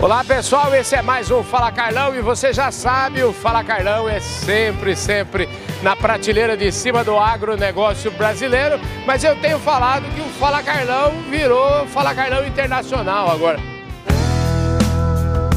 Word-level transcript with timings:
Olá 0.00 0.22
pessoal, 0.22 0.72
esse 0.76 0.94
é 0.94 1.02
mais 1.02 1.28
um 1.28 1.42
Fala 1.42 1.72
Carlão 1.72 2.14
e 2.14 2.20
você 2.20 2.52
já 2.52 2.70
sabe, 2.70 3.24
o 3.24 3.32
Fala 3.32 3.64
Carlão 3.64 4.08
é 4.08 4.20
sempre, 4.20 4.94
sempre 4.94 5.48
na 5.82 5.96
prateleira 5.96 6.56
de 6.56 6.70
cima 6.70 7.02
do 7.02 7.18
agronegócio 7.18 8.08
brasileiro, 8.12 8.78
mas 9.04 9.24
eu 9.24 9.34
tenho 9.40 9.58
falado 9.58 10.04
que 10.14 10.20
o 10.20 10.28
Fala 10.38 10.62
Carlão 10.62 11.10
virou 11.28 11.84
Fala 11.88 12.14
Carlão 12.14 12.46
Internacional 12.46 13.28
agora. 13.28 13.58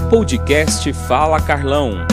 Podcast 0.10 0.92
Fala 0.92 1.40
Carlão. 1.40 2.08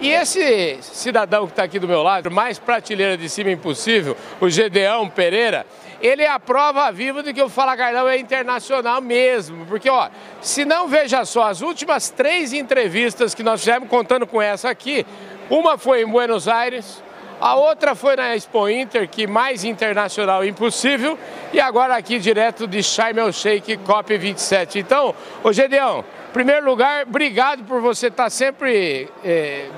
E 0.00 0.10
esse 0.10 0.78
cidadão 0.80 1.46
que 1.46 1.52
está 1.52 1.64
aqui 1.64 1.78
do 1.78 1.88
meu 1.88 2.02
lado, 2.02 2.30
mais 2.30 2.58
prateleira 2.58 3.18
de 3.18 3.28
cima 3.28 3.50
impossível, 3.50 4.16
o 4.40 4.48
Gedeão 4.48 5.10
Pereira, 5.10 5.66
ele 6.00 6.22
é 6.22 6.30
a 6.30 6.40
prova 6.40 6.90
viva 6.90 7.22
de 7.22 7.32
que 7.32 7.42
o 7.42 7.48
Fala 7.48 7.76
Carlão 7.76 8.08
é 8.08 8.18
internacional 8.18 9.00
mesmo. 9.00 9.66
Porque, 9.66 9.90
ó, 9.90 10.08
se 10.40 10.64
não 10.64 10.88
veja 10.88 11.24
só, 11.24 11.44
as 11.44 11.60
últimas 11.60 12.10
três 12.10 12.52
entrevistas 12.52 13.34
que 13.34 13.42
nós 13.42 13.60
fizemos, 13.60 13.88
contando 13.88 14.26
com 14.26 14.40
essa 14.40 14.70
aqui, 14.70 15.06
uma 15.48 15.76
foi 15.76 16.02
em 16.02 16.06
Buenos 16.06 16.48
Aires, 16.48 17.02
a 17.40 17.54
outra 17.54 17.94
foi 17.94 18.16
na 18.16 18.36
Expo 18.36 18.68
Inter, 18.68 19.08
que 19.08 19.26
mais 19.26 19.64
internacional 19.64 20.44
impossível, 20.44 21.18
e 21.52 21.60
agora 21.60 21.96
aqui 21.96 22.18
direto 22.18 22.66
de 22.66 22.82
Sharm 22.82 23.18
el 23.18 23.32
Sheikh 23.32 23.78
COP27. 23.78 24.76
Então, 24.76 25.14
ô 25.42 25.52
Gedeão, 25.52 26.04
em 26.28 26.32
primeiro 26.32 26.66
lugar, 26.66 27.06
obrigado 27.06 27.64
por 27.64 27.80
você 27.80 28.08
estar 28.08 28.28
sempre 28.28 29.08
é, 29.24 29.28
é, 29.28 29.70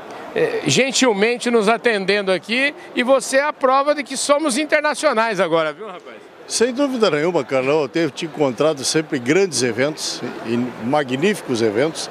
gentilmente 0.67 1.51
nos 1.51 1.69
atendendo 1.69 2.33
aqui 2.33 2.75
e 2.95 3.03
você 3.03 3.37
é 3.39 3.43
a 3.43 3.53
prova 3.53 3.95
de 3.95 4.03
que 4.03 4.17
somos 4.17 4.57
internacionais 4.57 5.41
agora, 5.41 5.73
viu, 5.73 5.87
rapaz? 5.87 6.17
Sem 6.47 6.73
dúvida 6.73 7.11
nenhuma, 7.11 7.45
Carlão. 7.45 7.83
Eu 7.83 7.89
tenho 7.89 8.11
te 8.11 8.27
encontrado 8.27 8.85
sempre 8.85 9.19
grandes 9.19 9.63
eventos, 9.63 10.21
e 10.45 10.57
magníficos 10.87 11.63
eventos. 11.63 12.11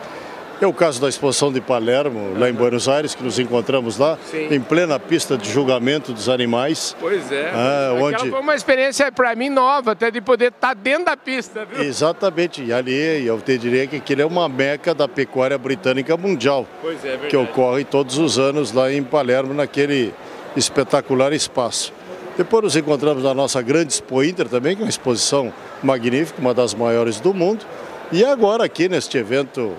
É 0.61 0.67
o 0.67 0.71
caso 0.71 1.01
da 1.01 1.09
exposição 1.09 1.51
de 1.51 1.59
Palermo, 1.59 2.37
lá 2.37 2.47
em 2.47 2.53
Buenos 2.53 2.87
Aires, 2.87 3.15
que 3.15 3.23
nos 3.23 3.39
encontramos 3.39 3.97
lá, 3.97 4.15
Sim. 4.29 4.47
em 4.51 4.61
plena 4.61 4.99
pista 4.99 5.35
de 5.35 5.49
julgamento 5.49 6.13
dos 6.13 6.29
animais. 6.29 6.95
Pois 6.99 7.31
é. 7.31 7.49
Ah, 7.51 7.95
onde... 7.99 8.29
foi 8.29 8.39
uma 8.39 8.53
experiência 8.53 9.11
para 9.11 9.33
mim 9.33 9.49
nova, 9.49 9.93
até 9.93 10.11
de 10.11 10.21
poder 10.21 10.49
estar 10.49 10.67
tá 10.67 10.73
dentro 10.75 11.05
da 11.05 11.17
pista, 11.17 11.65
viu? 11.65 11.83
Exatamente. 11.83 12.63
E 12.63 12.71
ali 12.71 13.25
eu 13.25 13.41
te 13.41 13.57
diria 13.57 13.87
que 13.87 13.95
aquele 13.95 14.21
é 14.21 14.25
uma 14.25 14.47
meca 14.47 14.93
da 14.93 15.07
pecuária 15.07 15.57
britânica 15.57 16.15
mundial. 16.15 16.67
Pois 16.79 16.99
é, 16.99 17.09
verdade. 17.09 17.29
Que 17.29 17.37
ocorre 17.37 17.83
todos 17.83 18.19
os 18.19 18.37
anos 18.37 18.71
lá 18.71 18.93
em 18.93 19.01
Palermo, 19.01 19.55
naquele 19.55 20.13
espetacular 20.55 21.33
espaço. 21.33 21.91
Depois 22.37 22.63
nos 22.63 22.75
encontramos 22.75 23.23
na 23.23 23.33
nossa 23.33 23.63
grande 23.63 23.93
Expo 23.93 24.23
Inter 24.23 24.47
também, 24.47 24.75
que 24.75 24.83
é 24.83 24.85
uma 24.85 24.91
exposição 24.91 25.51
magnífica, 25.81 26.39
uma 26.39 26.53
das 26.53 26.75
maiores 26.75 27.19
do 27.19 27.33
mundo. 27.33 27.65
E 28.11 28.23
agora 28.23 28.63
aqui 28.63 28.87
neste 28.87 29.17
evento 29.17 29.75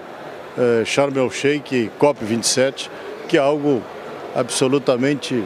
é, 0.59 0.85
Sharm 0.85 1.17
el 1.17 1.31
Sheikh 1.31 1.91
COP27, 1.99 2.89
que 3.29 3.37
é 3.37 3.41
algo 3.41 3.83
absolutamente 4.35 5.45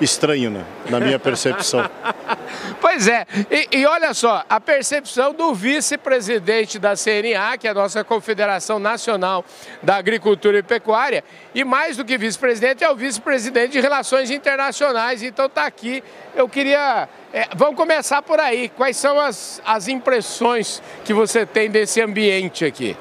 estranho, 0.00 0.50
né? 0.50 0.64
na 0.90 0.98
minha 0.98 1.18
percepção. 1.18 1.88
pois 2.80 3.06
é, 3.06 3.26
e, 3.50 3.78
e, 3.78 3.86
olha 3.86 4.12
só, 4.14 4.44
a 4.48 4.60
percepção 4.60 5.32
do 5.32 5.54
vice-presidente 5.54 6.78
da 6.78 6.94
CNA, 6.96 7.56
que 7.58 7.68
é 7.68 7.70
a 7.70 7.74
nossa 7.74 8.02
Confederação 8.02 8.78
Nacional 8.78 9.44
da 9.82 9.96
Agricultura 9.96 10.58
e 10.58 10.62
Pecuária, 10.62 11.22
e 11.54 11.62
mais 11.64 11.96
do 11.96 12.04
que 12.04 12.18
vice-presidente, 12.18 12.82
é 12.82 12.90
o 12.90 12.96
vice-presidente 12.96 13.72
de 13.72 13.80
Relações 13.80 14.30
Internacionais, 14.30 15.22
então 15.22 15.46
está 15.46 15.66
aqui. 15.66 16.02
Eu 16.34 16.48
queria. 16.48 17.08
É, 17.32 17.48
vamos 17.54 17.76
começar 17.76 18.22
por 18.22 18.40
aí. 18.40 18.68
Quais 18.70 18.96
são 18.96 19.20
as, 19.20 19.62
as 19.64 19.88
impressões 19.88 20.82
que 21.04 21.14
você 21.14 21.46
tem 21.46 21.70
desse 21.70 22.00
ambiente 22.00 22.64
aqui? 22.64 22.96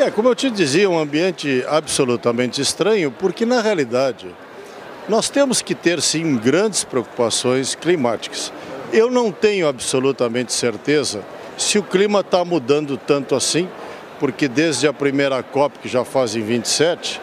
É, 0.00 0.12
como 0.12 0.28
eu 0.28 0.34
te 0.36 0.48
dizia, 0.48 0.88
um 0.88 0.96
ambiente 0.96 1.64
absolutamente 1.66 2.60
estranho, 2.60 3.10
porque 3.10 3.44
na 3.44 3.60
realidade 3.60 4.28
nós 5.08 5.28
temos 5.28 5.60
que 5.60 5.74
ter 5.74 6.00
sim 6.00 6.36
grandes 6.36 6.84
preocupações 6.84 7.74
climáticas. 7.74 8.52
Eu 8.92 9.10
não 9.10 9.32
tenho 9.32 9.66
absolutamente 9.66 10.52
certeza 10.52 11.24
se 11.56 11.80
o 11.80 11.82
clima 11.82 12.20
está 12.20 12.44
mudando 12.44 12.96
tanto 12.96 13.34
assim, 13.34 13.68
porque 14.20 14.46
desde 14.46 14.86
a 14.86 14.92
primeira 14.92 15.42
COP, 15.42 15.80
que 15.80 15.88
já 15.88 16.04
fazem 16.04 16.44
27, 16.44 17.20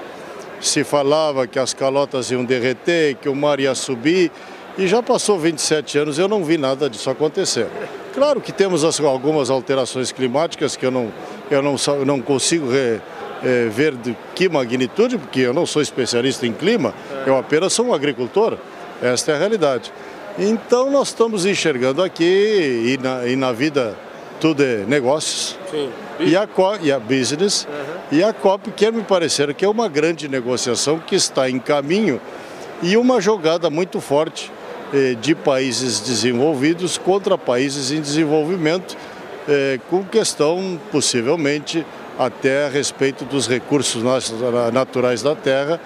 se 0.59 0.83
falava 0.83 1.47
que 1.47 1.57
as 1.57 1.73
calotas 1.73 2.29
iam 2.29 2.43
derreter, 2.43 3.15
que 3.15 3.29
o 3.29 3.35
mar 3.35 3.57
ia 3.57 3.73
subir, 3.73 4.29
e 4.77 4.85
já 4.85 5.01
passou 5.01 5.39
27 5.39 5.97
anos, 5.99 6.19
eu 6.19 6.27
não 6.27 6.43
vi 6.43 6.57
nada 6.57 6.89
disso 6.89 7.09
acontecer. 7.09 7.69
Claro 8.15 8.39
que 8.39 8.53
temos 8.53 8.83
algumas 9.01 9.49
alterações 9.49 10.09
climáticas 10.13 10.77
que 10.77 10.85
eu 10.85 10.91
não, 10.91 11.11
eu 11.51 11.61
não, 11.61 11.75
não 12.05 12.21
consigo 12.21 12.71
re, 12.71 13.01
é, 13.43 13.67
ver 13.67 13.93
de 13.93 14.15
que 14.33 14.47
magnitude, 14.47 15.17
porque 15.17 15.41
eu 15.41 15.53
não 15.53 15.65
sou 15.65 15.81
especialista 15.81 16.47
em 16.47 16.53
clima, 16.53 16.93
eu 17.27 17.37
apenas 17.37 17.73
sou 17.73 17.87
um 17.87 17.93
agricultor. 17.93 18.57
Esta 19.01 19.33
é 19.33 19.35
a 19.35 19.37
realidade. 19.37 19.91
Então 20.39 20.89
nós 20.89 21.09
estamos 21.09 21.45
enxergando 21.45 22.01
aqui, 22.01 22.23
e 22.23 22.97
na, 23.03 23.27
e 23.27 23.35
na 23.35 23.51
vida 23.51 23.97
tudo 24.39 24.63
é 24.63 24.85
negócios. 24.87 25.57
Sim. 25.69 25.89
E 26.21 26.37
a, 26.37 26.47
e 26.81 26.91
a 26.93 26.99
business. 26.99 27.67
Uhum. 27.67 28.17
E 28.17 28.23
a 28.23 28.31
COP 28.31 28.71
quer 28.71 28.93
me 28.93 29.03
parecer 29.03 29.53
que 29.53 29.65
é 29.65 29.67
uma 29.67 29.89
grande 29.89 30.29
negociação 30.29 30.99
que 30.99 31.15
está 31.15 31.49
em 31.49 31.59
caminho 31.59 32.21
e 32.81 32.95
uma 32.95 33.19
jogada 33.19 33.69
muito 33.69 33.99
forte 33.99 34.49
de 35.19 35.35
países 35.35 35.99
desenvolvidos 35.99 36.97
contra 36.97 37.37
países 37.37 37.91
em 37.91 37.99
desenvolvimento, 37.99 38.95
eh, 39.47 39.79
com 39.91 40.03
questão 40.03 40.79
possivelmente 40.91 41.85
até 42.17 42.65
a 42.65 42.69
respeito 42.69 43.25
dos 43.25 43.47
recursos 43.47 44.01
naturais 44.73 45.21
da 45.21 45.35
terra, 45.35 45.79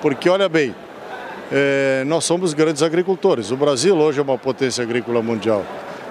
porque 0.00 0.28
olha 0.28 0.48
bem, 0.48 0.72
eh, 1.50 2.04
nós 2.06 2.24
somos 2.24 2.54
grandes 2.54 2.84
agricultores. 2.84 3.50
O 3.50 3.56
Brasil 3.56 3.96
hoje 3.96 4.20
é 4.20 4.22
uma 4.22 4.38
potência 4.38 4.84
agrícola 4.84 5.20
mundial. 5.20 5.66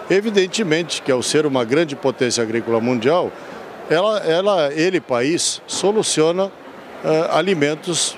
Evidentemente 0.10 1.02
que 1.02 1.10
ao 1.10 1.24
ser 1.24 1.46
uma 1.46 1.64
grande 1.64 1.96
potência 1.96 2.44
agrícola 2.44 2.82
mundial, 2.82 3.32
ela, 3.90 4.18
ela 4.20 4.74
ele, 4.74 5.00
país, 5.00 5.62
soluciona 5.68 6.52
alimentos 7.32 8.18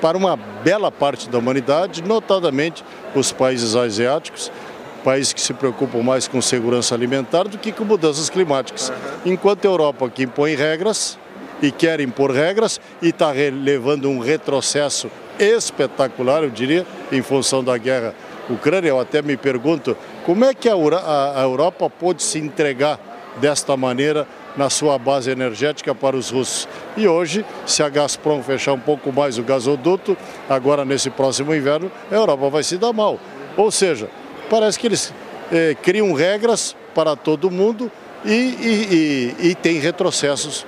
para 0.00 0.16
uma 0.16 0.36
bela 0.36 0.90
parte 0.90 1.28
da 1.28 1.38
humanidade, 1.38 2.02
notadamente 2.02 2.84
os 3.14 3.32
países 3.32 3.74
asiáticos, 3.74 4.50
países 5.04 5.32
que 5.32 5.40
se 5.40 5.54
preocupam 5.54 6.02
mais 6.02 6.28
com 6.28 6.40
segurança 6.42 6.94
alimentar 6.94 7.44
do 7.44 7.58
que 7.58 7.72
com 7.72 7.84
mudanças 7.84 8.28
climáticas. 8.28 8.92
Enquanto 9.24 9.64
a 9.64 9.68
Europa 9.68 10.10
que 10.10 10.24
impõe 10.24 10.54
regras 10.54 11.18
e 11.62 11.70
quer 11.70 12.00
impor 12.00 12.30
regras 12.30 12.80
e 13.00 13.08
está 13.08 13.30
levando 13.30 14.08
um 14.08 14.18
retrocesso 14.18 15.10
espetacular, 15.38 16.42
eu 16.42 16.50
diria, 16.50 16.86
em 17.12 17.22
função 17.22 17.62
da 17.62 17.76
guerra 17.78 18.14
Ucrânia, 18.50 18.88
eu 18.88 18.98
até 18.98 19.20
me 19.22 19.36
pergunto 19.36 19.96
como 20.24 20.44
é 20.44 20.54
que 20.54 20.68
a 20.68 21.42
Europa 21.42 21.90
pôde 21.90 22.22
se 22.22 22.38
entregar 22.38 22.98
desta 23.40 23.76
maneira 23.76 24.26
na 24.58 24.68
sua 24.68 24.98
base 24.98 25.30
energética 25.30 25.94
para 25.94 26.16
os 26.16 26.30
russos. 26.30 26.68
E 26.96 27.06
hoje, 27.06 27.46
se 27.64 27.80
a 27.82 27.88
Gazprom 27.88 28.42
fechar 28.42 28.72
um 28.72 28.80
pouco 28.80 29.12
mais 29.12 29.38
o 29.38 29.42
gasoduto, 29.44 30.16
agora 30.50 30.84
nesse 30.84 31.08
próximo 31.08 31.54
inverno, 31.54 31.90
a 32.10 32.14
Europa 32.14 32.50
vai 32.50 32.64
se 32.64 32.76
dar 32.76 32.92
mal. 32.92 33.20
Ou 33.56 33.70
seja, 33.70 34.10
parece 34.50 34.76
que 34.76 34.88
eles 34.88 35.14
eh, 35.52 35.76
criam 35.80 36.12
regras 36.12 36.76
para 36.92 37.14
todo 37.14 37.50
mundo 37.50 37.90
e, 38.24 38.32
e, 38.32 39.36
e, 39.40 39.48
e 39.50 39.54
tem 39.54 39.78
retrocessos 39.78 40.66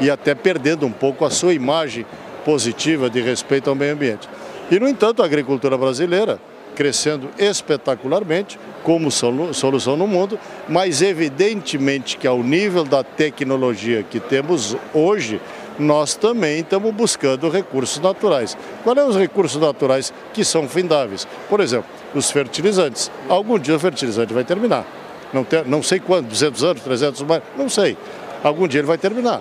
e 0.00 0.08
até 0.08 0.34
perdendo 0.34 0.86
um 0.86 0.92
pouco 0.92 1.24
a 1.24 1.30
sua 1.30 1.52
imagem 1.52 2.06
positiva 2.44 3.10
de 3.10 3.20
respeito 3.20 3.68
ao 3.68 3.74
meio 3.74 3.92
ambiente. 3.92 4.28
E, 4.70 4.78
no 4.78 4.88
entanto, 4.88 5.20
a 5.20 5.26
agricultura 5.26 5.76
brasileira 5.76 6.40
crescendo 6.74 7.28
espetacularmente 7.38 8.58
como 8.82 9.10
solução 9.10 9.96
no 9.96 10.06
mundo, 10.06 10.38
mas 10.68 11.02
evidentemente 11.02 12.16
que 12.16 12.26
ao 12.26 12.42
nível 12.42 12.84
da 12.84 13.04
tecnologia 13.04 14.02
que 14.02 14.18
temos 14.18 14.76
hoje, 14.92 15.40
nós 15.78 16.14
também 16.14 16.60
estamos 16.60 16.92
buscando 16.92 17.48
recursos 17.48 18.00
naturais. 18.00 18.56
Quais 18.84 18.98
são 18.98 19.08
os 19.08 19.16
recursos 19.16 19.60
naturais 19.60 20.12
que 20.34 20.44
são 20.44 20.68
findáveis? 20.68 21.26
Por 21.48 21.60
exemplo, 21.60 21.86
os 22.14 22.30
fertilizantes. 22.30 23.10
Algum 23.28 23.58
dia 23.58 23.76
o 23.76 23.78
fertilizante 23.78 24.34
vai 24.34 24.44
terminar. 24.44 24.84
Não, 25.32 25.46
não 25.66 25.82
sei 25.82 25.98
quando, 25.98 26.28
200 26.28 26.62
anos, 26.64 26.82
300 26.82 27.22
anos, 27.22 27.42
não 27.56 27.68
sei. 27.68 27.96
Algum 28.42 28.68
dia 28.68 28.80
ele 28.80 28.86
vai 28.86 28.98
terminar. 28.98 29.40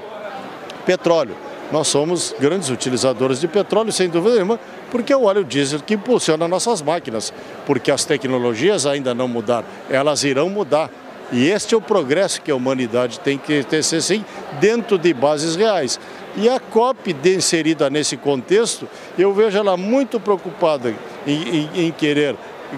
Petróleo. 0.86 1.36
Nós 1.72 1.88
somos 1.88 2.36
grandes 2.40 2.70
utilizadores 2.70 3.40
de 3.40 3.48
petróleo, 3.48 3.94
sem 3.94 4.10
dúvida 4.10 4.36
nenhuma, 4.36 4.60
porque 4.92 5.14
é 5.14 5.18
o 5.18 5.24
óleo 5.24 5.44
diesel 5.44 5.80
que 5.80 5.96
impulsiona 5.96 6.48
nossas 6.48 6.82
máquinas, 6.82 7.34
porque 7.66 7.90
as 7.90 8.06
tecnologias 8.06 8.86
ainda 8.86 9.16
não 9.16 9.28
mudaram, 9.28 9.66
elas 9.90 10.24
irão 10.24 10.50
mudar. 10.50 10.90
E 11.32 11.48
este 11.48 11.74
é 11.74 11.78
o 11.78 11.82
progresso 11.82 12.42
que 12.42 12.52
a 12.52 12.56
humanidade 12.56 13.20
tem 13.22 13.38
que 13.38 13.64
ter, 13.64 13.82
sim, 13.84 14.26
dentro 14.60 14.98
de 14.98 15.14
bases 15.14 15.56
reais. 15.56 15.98
E 16.36 16.50
a 16.50 16.60
COP, 16.60 17.16
inserida 17.26 17.90
nesse 17.90 18.18
contexto, 18.18 18.88
eu 19.18 19.34
vejo 19.34 19.58
ela 19.58 19.78
muito 19.78 20.20
preocupada 20.20 20.94
em, 21.26 21.34
em, 21.34 21.70
em 21.86 21.92
querer 21.92 22.36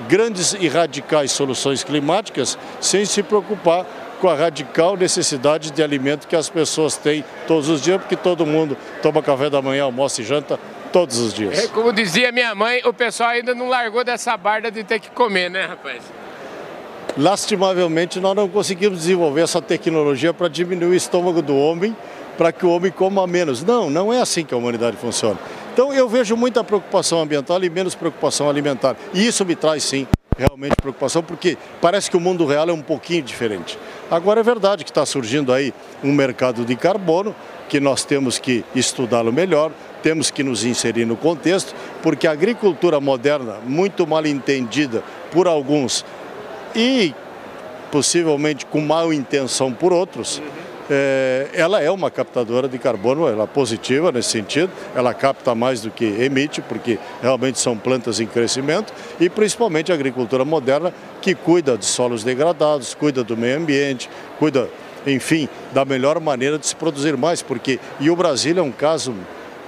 grandes 0.07 0.56
e 0.59 0.68
radicais 0.68 1.31
soluções 1.31 1.83
climáticas, 1.83 2.57
sem 2.80 3.06
se 3.06 3.24
preocupar 3.24 3.86
com 4.19 4.30
a 4.30 4.36
radical 4.36 4.95
necessidade 4.95 5.71
de 5.71 5.83
alimento 5.83 6.27
que 6.27 6.36
as 6.36 6.50
pessoas 6.50 6.95
têm 6.95 7.24
todos 7.48 7.69
os 7.69 7.81
dias, 7.81 8.00
porque 8.00 8.16
todo 8.16 8.45
mundo 8.45 8.77
toma 9.01 9.21
café 9.21 9.50
da 9.50 9.62
manhã, 9.62 9.83
almoça 9.83 10.21
e 10.21 10.24
janta 10.24 10.59
todos 10.94 11.18
os 11.18 11.34
dias. 11.34 11.57
É, 11.57 11.68
como 11.68 11.92
dizia 11.92 12.31
minha 12.31 12.54
mãe, 12.54 12.80
o 12.86 12.94
pessoal 12.94 13.31
ainda 13.31 13.56
não 13.56 13.68
largou 13.68 14.04
dessa 14.04 14.38
barda 14.38 14.69
de 14.69 14.84
ter 14.84 15.00
que 15.00 15.10
comer, 15.10 15.50
né, 15.50 15.66
rapaz? 15.66 16.04
Lastimavelmente, 17.18 18.19
nós 18.19 18.36
não 18.36 18.48
conseguimos 18.48 19.00
desenvolver 19.00 19.42
essa 19.42 19.62
tecnologia 19.62 20.34
para 20.34 20.48
diminuir 20.48 20.92
o 20.92 20.95
estômago 20.95 21.42
do 21.42 21.57
homem, 21.57 21.98
para 22.38 22.51
que 22.51 22.66
o 22.66 22.69
homem 22.69 22.92
coma 22.92 23.25
menos. 23.25 23.63
Não, 23.63 23.90
não 23.90 24.13
é 24.13 24.22
assim 24.22 24.45
que 24.45 24.54
a 24.54 24.57
humanidade 24.57 24.95
funciona. 24.98 25.40
Então 25.74 25.92
eu 25.92 26.07
vejo 26.07 26.38
muita 26.38 26.63
preocupação 26.63 27.19
ambiental 27.19 27.63
e 27.63 27.69
menos 27.69 27.95
preocupação 27.95 28.48
alimentar. 28.48 28.95
E 29.13 29.25
isso 29.25 29.44
me 29.44 29.56
traz 29.56 29.84
sim 29.84 30.07
realmente 30.38 30.75
preocupação, 30.75 31.24
porque 31.24 31.57
parece 31.81 32.10
que 32.10 32.18
o 32.18 32.19
mundo 32.19 32.45
real 32.45 32.69
é 32.69 32.74
um 32.74 32.81
pouquinho 32.81 33.24
diferente. 33.24 33.78
Agora 34.11 34.41
é 34.41 34.44
verdade 34.44 34.83
que 34.83 34.91
está 34.91 35.05
surgindo 35.05 35.51
aí 35.51 35.73
um 36.03 36.11
mercado 36.11 36.65
de 36.65 36.75
carbono, 36.75 37.35
que 37.69 37.79
nós 37.79 38.03
temos 38.05 38.38
que 38.38 38.63
estudá-lo 38.75 39.31
melhor, 39.31 39.71
temos 40.03 40.29
que 40.29 40.44
nos 40.44 40.63
inserir 40.63 41.05
no 41.05 41.15
contexto, 41.15 41.73
porque 42.01 42.27
a 42.27 42.31
agricultura 42.31 43.00
moderna, 43.00 43.57
muito 43.65 44.05
mal 44.05 44.25
entendida 44.25 45.03
por 45.31 45.47
alguns 45.47 46.05
e 46.75 47.13
possivelmente 47.91 48.65
com 48.65 48.81
mal 48.81 49.13
intenção 49.13 49.71
por 49.71 49.94
outros, 49.94 50.41
é, 50.89 51.50
ela 51.53 51.81
é 51.81 51.89
uma 51.89 52.12
captadora 52.12 52.68
de 52.68 52.77
carbono, 52.77 53.27
ela 53.27 53.44
é 53.44 53.47
positiva 53.47 54.12
nesse 54.12 54.30
sentido, 54.30 54.71
ela 54.95 55.13
capta 55.13 55.56
mais 55.56 55.81
do 55.81 55.89
que 55.89 56.06
emite, 56.06 56.62
porque 56.62 57.00
realmente 57.21 57.59
são 57.59 57.77
plantas 57.77 58.19
em 58.19 58.27
crescimento, 58.27 58.94
e 59.19 59.30
principalmente 59.30 59.91
a 59.91 59.95
agricultura 59.95 60.44
moderna, 60.44 60.94
que 61.21 61.33
cuida 61.33 61.77
de 61.77 61.85
solos 61.85 62.24
degradados, 62.24 62.94
cuida 62.94 63.24
do 63.24 63.38
meio 63.38 63.57
ambiente, 63.57 64.09
cuida, 64.38 64.69
enfim, 65.07 65.47
da 65.74 65.85
melhor 65.85 66.19
maneira 66.19 66.57
de 66.57 66.68
se 66.68 66.75
produzir 66.75 67.15
mais, 67.18 67.41
porque, 67.41 67.80
e 68.00 68.09
o 68.09 68.15
Brasil 68.15 68.57
é 68.57 68.62
um 68.62 68.71
caso 68.71 69.13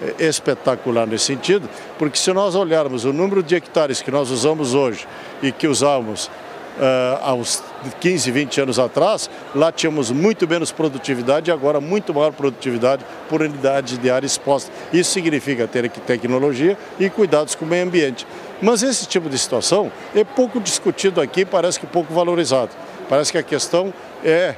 é, 0.02 0.26
espetacular 0.26 1.08
nesse 1.08 1.26
sentido, 1.26 1.70
porque 1.98 2.18
se 2.18 2.34
nós 2.34 2.56
olharmos 2.56 3.06
o 3.06 3.14
número 3.14 3.42
de 3.42 3.56
hectares 3.56 4.02
que 4.02 4.12
nós 4.12 4.30
usamos 4.30 4.74
hoje 4.74 5.08
e 5.42 5.52
que 5.52 5.68
usávamos 5.68 6.30
uh, 6.78 7.24
aos 7.24 7.64
15, 8.00 8.32
20 8.32 8.62
anos 8.62 8.80
atrás, 8.80 9.30
lá 9.54 9.72
tínhamos 9.72 10.12
muito 10.12 10.48
menos 10.48 10.72
produtividade 10.72 11.50
e 11.50 11.54
agora 11.54 11.80
muito 11.80 12.14
maior 12.14 12.32
produtividade 12.32 13.06
por 13.30 13.42
unidade 13.42 13.98
de 13.98 14.10
área 14.10 14.26
exposta. 14.26 14.72
Isso 14.94 15.12
significa 15.12 15.68
ter 15.68 15.90
tecnologia 15.90 16.78
e 17.00 17.10
cuidados 17.10 17.56
com 17.56 17.66
o 17.66 17.68
meio 17.68 17.86
ambiente. 17.86 18.26
Mas 18.62 18.84
esse 18.84 19.06
tipo 19.06 19.30
de 19.30 19.38
situação 19.38 19.92
é 20.16 20.24
pouco 20.24 20.60
discutido 20.60 21.20
aqui, 21.20 21.46
parece 21.46 21.80
que 21.80 21.86
pouco 21.86 22.14
valorizado. 22.14 22.72
Parece 23.10 23.32
que 23.32 23.38
a 23.38 23.44
questão 23.44 23.94
é 24.24 24.56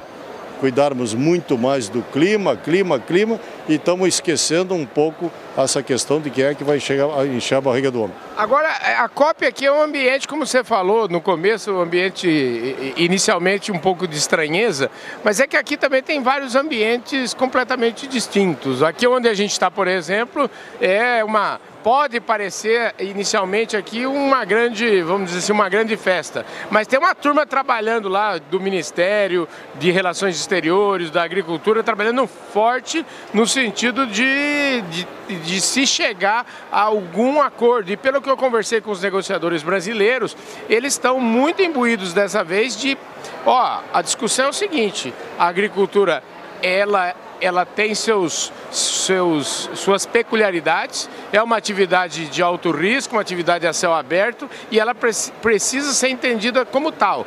cuidarmos 0.58 1.14
muito 1.14 1.56
mais 1.56 1.88
do 1.88 2.02
clima, 2.02 2.56
clima, 2.56 2.98
clima, 2.98 3.40
e 3.68 3.74
estamos 3.74 4.08
esquecendo 4.08 4.74
um 4.74 4.84
pouco 4.84 5.30
essa 5.56 5.82
questão 5.82 6.20
de 6.20 6.30
quem 6.30 6.44
é 6.44 6.54
que 6.54 6.64
vai 6.64 6.78
chegar 6.78 7.06
a 7.18 7.26
encher 7.26 7.56
a 7.56 7.60
barriga 7.60 7.90
do 7.90 8.02
homem. 8.02 8.16
Agora, 8.36 8.68
a 8.68 9.08
COP 9.08 9.44
aqui 9.46 9.66
é 9.66 9.72
um 9.72 9.82
ambiente, 9.82 10.28
como 10.28 10.46
você 10.46 10.62
falou 10.62 11.08
no 11.08 11.20
começo, 11.20 11.72
um 11.72 11.80
ambiente 11.80 12.94
inicialmente 12.96 13.72
um 13.72 13.78
pouco 13.78 14.06
de 14.06 14.16
estranheza, 14.16 14.90
mas 15.24 15.40
é 15.40 15.46
que 15.46 15.56
aqui 15.56 15.76
também 15.76 16.02
tem 16.02 16.22
vários 16.22 16.54
ambientes 16.54 17.34
completamente 17.34 18.06
distintos. 18.06 18.82
Aqui 18.82 19.06
onde 19.06 19.28
a 19.28 19.34
gente 19.34 19.52
está, 19.52 19.70
por 19.70 19.88
exemplo, 19.88 20.50
é 20.80 21.24
uma 21.24 21.60
pode 21.88 22.20
parecer 22.20 22.94
inicialmente 22.98 23.74
aqui 23.74 24.04
uma 24.04 24.44
grande, 24.44 25.00
vamos 25.00 25.28
dizer 25.28 25.38
assim, 25.38 25.52
uma 25.52 25.70
grande 25.70 25.96
festa, 25.96 26.44
mas 26.70 26.86
tem 26.86 26.98
uma 26.98 27.14
turma 27.14 27.46
trabalhando 27.46 28.10
lá 28.10 28.36
do 28.36 28.60
Ministério 28.60 29.48
de 29.76 29.90
Relações 29.90 30.36
Exteriores, 30.36 31.10
da 31.10 31.22
Agricultura, 31.22 31.82
trabalhando 31.82 32.26
forte 32.26 33.06
no 33.32 33.46
sentido 33.46 34.06
de, 34.06 34.82
de, 34.82 35.06
de 35.46 35.60
se 35.62 35.86
chegar 35.86 36.44
a 36.70 36.82
algum 36.82 37.40
acordo. 37.40 37.90
E 37.90 37.96
pelo 37.96 38.20
que 38.20 38.28
eu 38.28 38.36
conversei 38.36 38.82
com 38.82 38.90
os 38.90 39.00
negociadores 39.00 39.62
brasileiros, 39.62 40.36
eles 40.68 40.92
estão 40.92 41.18
muito 41.18 41.62
imbuídos 41.62 42.12
dessa 42.12 42.44
vez 42.44 42.76
de, 42.78 42.98
ó, 43.46 43.80
a 43.94 44.02
discussão 44.02 44.44
é 44.44 44.48
o 44.50 44.52
seguinte, 44.52 45.14
a 45.38 45.46
agricultura 45.46 46.22
ela 46.62 47.14
ela 47.40 47.64
tem 47.64 47.94
seus, 47.94 48.52
seus, 48.70 49.70
suas 49.74 50.06
peculiaridades, 50.06 51.08
é 51.32 51.42
uma 51.42 51.56
atividade 51.56 52.26
de 52.26 52.42
alto 52.42 52.70
risco, 52.70 53.14
uma 53.14 53.22
atividade 53.22 53.66
a 53.66 53.72
céu 53.72 53.94
aberto 53.94 54.48
e 54.70 54.78
ela 54.78 54.94
precisa 54.94 55.92
ser 55.92 56.08
entendida 56.08 56.64
como 56.64 56.90
tal. 56.90 57.26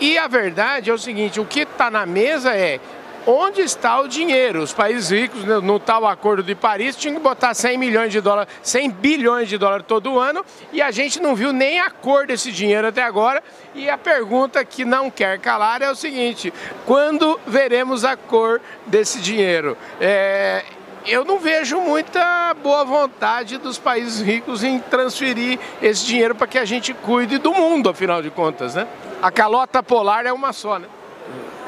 E 0.00 0.18
a 0.18 0.26
verdade 0.26 0.90
é 0.90 0.92
o 0.92 0.98
seguinte, 0.98 1.38
o 1.38 1.44
que 1.44 1.60
está 1.60 1.90
na 1.90 2.04
mesa 2.04 2.56
é 2.56 2.80
onde 3.26 3.60
está 3.60 4.00
o 4.00 4.08
dinheiro? 4.08 4.62
Os 4.62 4.72
países 4.72 5.10
ricos, 5.10 5.44
no 5.62 5.78
tal 5.78 6.06
acordo 6.06 6.42
de 6.42 6.54
Paris, 6.54 6.96
tinham 6.96 7.16
que 7.16 7.20
botar 7.20 7.54
100 7.54 7.78
milhões 7.78 8.12
de 8.12 8.20
dólares, 8.20 8.52
100 8.62 8.90
bilhões 8.90 9.48
de 9.48 9.58
dólares 9.58 9.84
todo 9.86 10.18
ano, 10.18 10.44
e 10.72 10.80
a 10.82 10.90
gente 10.90 11.20
não 11.20 11.34
viu 11.34 11.52
nem 11.52 11.80
a 11.80 11.90
cor 11.90 12.26
desse 12.26 12.50
dinheiro 12.50 12.88
até 12.88 13.02
agora. 13.02 13.42
E 13.74 13.88
a 13.88 13.96
pergunta 13.96 14.64
que 14.64 14.84
não 14.84 15.10
quer 15.10 15.38
calar 15.38 15.82
é 15.82 15.90
o 15.90 15.94
seguinte: 15.94 16.52
quando 16.86 17.40
veremos 17.46 18.04
a 18.04 18.16
cor 18.16 18.60
desse 18.86 19.20
dinheiro? 19.20 19.76
É, 20.00 20.64
eu 21.06 21.24
não 21.24 21.38
vejo 21.38 21.80
muita 21.80 22.54
boa 22.62 22.84
vontade 22.84 23.58
dos 23.58 23.78
países 23.78 24.20
ricos 24.20 24.62
em 24.62 24.78
transferir 24.78 25.58
esse 25.80 26.06
dinheiro 26.06 26.34
para 26.34 26.46
que 26.46 26.58
a 26.58 26.64
gente 26.64 26.94
cuide 26.94 27.38
do 27.38 27.52
mundo, 27.52 27.88
afinal 27.88 28.22
de 28.22 28.30
contas, 28.30 28.74
né? 28.74 28.86
A 29.20 29.30
calota 29.30 29.82
polar 29.82 30.26
é 30.26 30.32
uma 30.32 30.52
só, 30.52 30.78
né? 30.78 30.86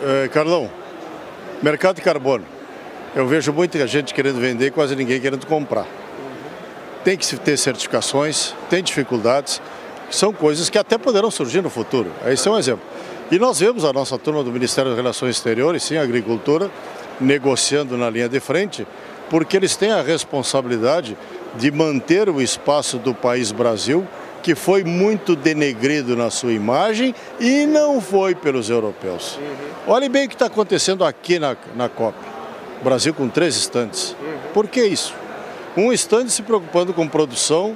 É, 0.03 0.29
Carlão, 0.29 0.71
Mercado 1.65 1.97
de 1.97 2.03
carbono. 2.03 2.45
Eu 3.17 3.27
vejo 3.27 3.51
muita 3.51 3.87
gente 3.87 4.13
querendo 4.13 4.39
vender 4.39 4.67
e 4.67 4.71
quase 4.71 4.95
ninguém 4.95 5.19
querendo 5.19 5.47
comprar. 5.47 5.87
Tem 7.03 7.17
que 7.17 7.37
ter 7.39 7.57
certificações, 7.57 8.55
tem 8.69 8.83
dificuldades, 8.83 9.63
são 10.11 10.31
coisas 10.31 10.69
que 10.69 10.77
até 10.77 10.99
poderão 10.99 11.31
surgir 11.31 11.63
no 11.63 11.71
futuro. 11.71 12.13
Esse 12.27 12.47
é 12.49 12.51
um 12.51 12.59
exemplo. 12.59 12.85
E 13.31 13.39
nós 13.39 13.61
vemos 13.61 13.83
a 13.87 13.95
nossa 13.95 14.19
turma 14.19 14.45
do 14.45 14.53
Ministério 14.53 14.91
das 14.91 14.99
Relações 14.99 15.37
Exteriores, 15.37 15.83
sim, 15.85 15.97
agricultura, 15.97 16.71
negociando 17.19 17.97
na 17.97 18.11
linha 18.11 18.29
de 18.29 18.41
frente, 18.41 18.87
porque 19.31 19.57
eles 19.57 19.75
têm 19.75 19.91
a 19.91 20.03
responsabilidade 20.03 21.17
de 21.57 21.71
manter 21.71 22.29
o 22.29 22.43
espaço 22.43 22.99
do 22.99 23.15
país 23.15 23.53
Brasil 23.53 24.07
que 24.45 24.55
foi 24.55 24.85
muito 24.85 25.35
denegrido 25.35 26.15
na 26.15 26.29
sua 26.29 26.53
imagem 26.53 27.15
e 27.41 27.65
não 27.65 27.99
foi 27.99 28.35
pelos 28.35 28.69
europeus. 28.69 29.39
Uhum. 29.39 29.95
Olhe 29.95 30.07
bem 30.07 30.27
o 30.27 30.29
que 30.29 30.35
está 30.35 30.45
acontecendo 30.47 31.03
aqui 31.03 31.39
na, 31.39 31.57
na 31.75 31.89
COP. 31.89 32.15
O 32.79 32.85
Brasil 32.85 33.15
com 33.15 33.27
três 33.27 33.57
estantes. 33.57 34.15
Uhum. 34.21 34.53
Por 34.53 34.69
que 34.69 34.85
isso? 34.85 35.15
Um 35.75 35.91
estande 35.91 36.31
se 36.31 36.43
preocupando 36.43 36.93
com 36.93 37.09
produção, 37.09 37.75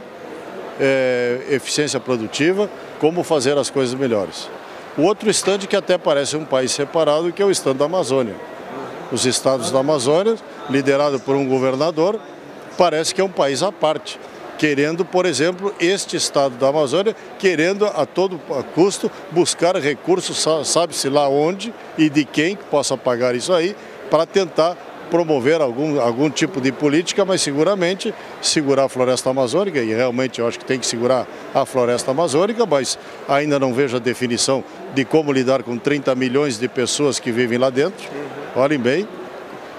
é, 0.78 1.40
eficiência 1.49 1.99
produtiva, 1.99 2.69
como 3.00 3.23
fazer 3.23 3.57
as 3.57 3.71
coisas 3.71 3.95
melhores. 3.95 4.50
O 4.99 5.04
outro 5.04 5.31
estande 5.31 5.66
que 5.66 5.75
até 5.75 5.97
parece 5.97 6.37
um 6.37 6.45
país 6.45 6.71
separado, 6.71 7.33
que 7.33 7.40
é 7.40 7.47
o 7.47 7.50
estande 7.50 7.78
da 7.78 7.87
Amazônia. 7.87 8.35
Os 9.11 9.25
estados 9.25 9.71
da 9.71 9.78
Amazônia, 9.78 10.37
liderado 10.69 11.19
por 11.19 11.35
um 11.35 11.49
governador, 11.49 12.21
parece 12.76 13.14
que 13.14 13.23
é 13.23 13.25
um 13.25 13.31
país 13.31 13.62
à 13.62 13.73
parte 13.73 14.21
querendo, 14.59 15.05
por 15.05 15.25
exemplo, 15.25 15.73
este 15.79 16.17
estado 16.17 16.57
da 16.57 16.69
Amazônia, 16.69 17.15
querendo 17.38 17.87
a 17.87 18.05
todo 18.05 18.41
custo 18.75 19.11
buscar 19.31 19.77
recursos, 19.77 20.45
sabe-se 20.69 21.09
lá 21.09 21.29
onde 21.29 21.73
e 21.97 22.11
de 22.11 22.25
quem 22.25 22.57
que 22.57 22.65
possa 22.65 22.97
pagar 22.97 23.35
isso 23.37 23.53
aí, 23.53 23.77
para 24.11 24.27
tentar 24.27 24.77
promover 25.11 25.61
algum, 25.61 25.99
algum 26.00 26.29
tipo 26.29 26.61
de 26.61 26.71
política, 26.71 27.25
mas 27.25 27.41
seguramente 27.41 28.12
segurar 28.43 28.85
a 28.85 28.88
floresta 28.88 29.31
amazônica, 29.31 29.81
e 29.81 29.95
realmente 29.95 30.41
eu 30.41 30.47
acho 30.47 30.59
que 30.59 30.65
tem 30.65 30.79
que 30.79 30.87
segurar 30.87 31.27
a 31.55 31.65
floresta 31.65 32.11
amazônica, 32.11 32.67
mas 32.67 32.99
ainda 33.27 33.59
não 33.59 33.73
vejo 33.73 33.97
a 33.97 34.00
definição 34.00 34.62
de 34.95 35.05
como 35.05 35.33
lidar 35.33 35.62
com 35.62 35.79
30 35.79 36.15
milhões 36.15 36.59
de 36.59 36.69
pessoas 36.69 37.19
que 37.19 37.33
vivem 37.33 37.59
lá 37.59 37.71
dentro. 37.71 38.07
Olhem 38.55 38.79
bem, 38.79 39.09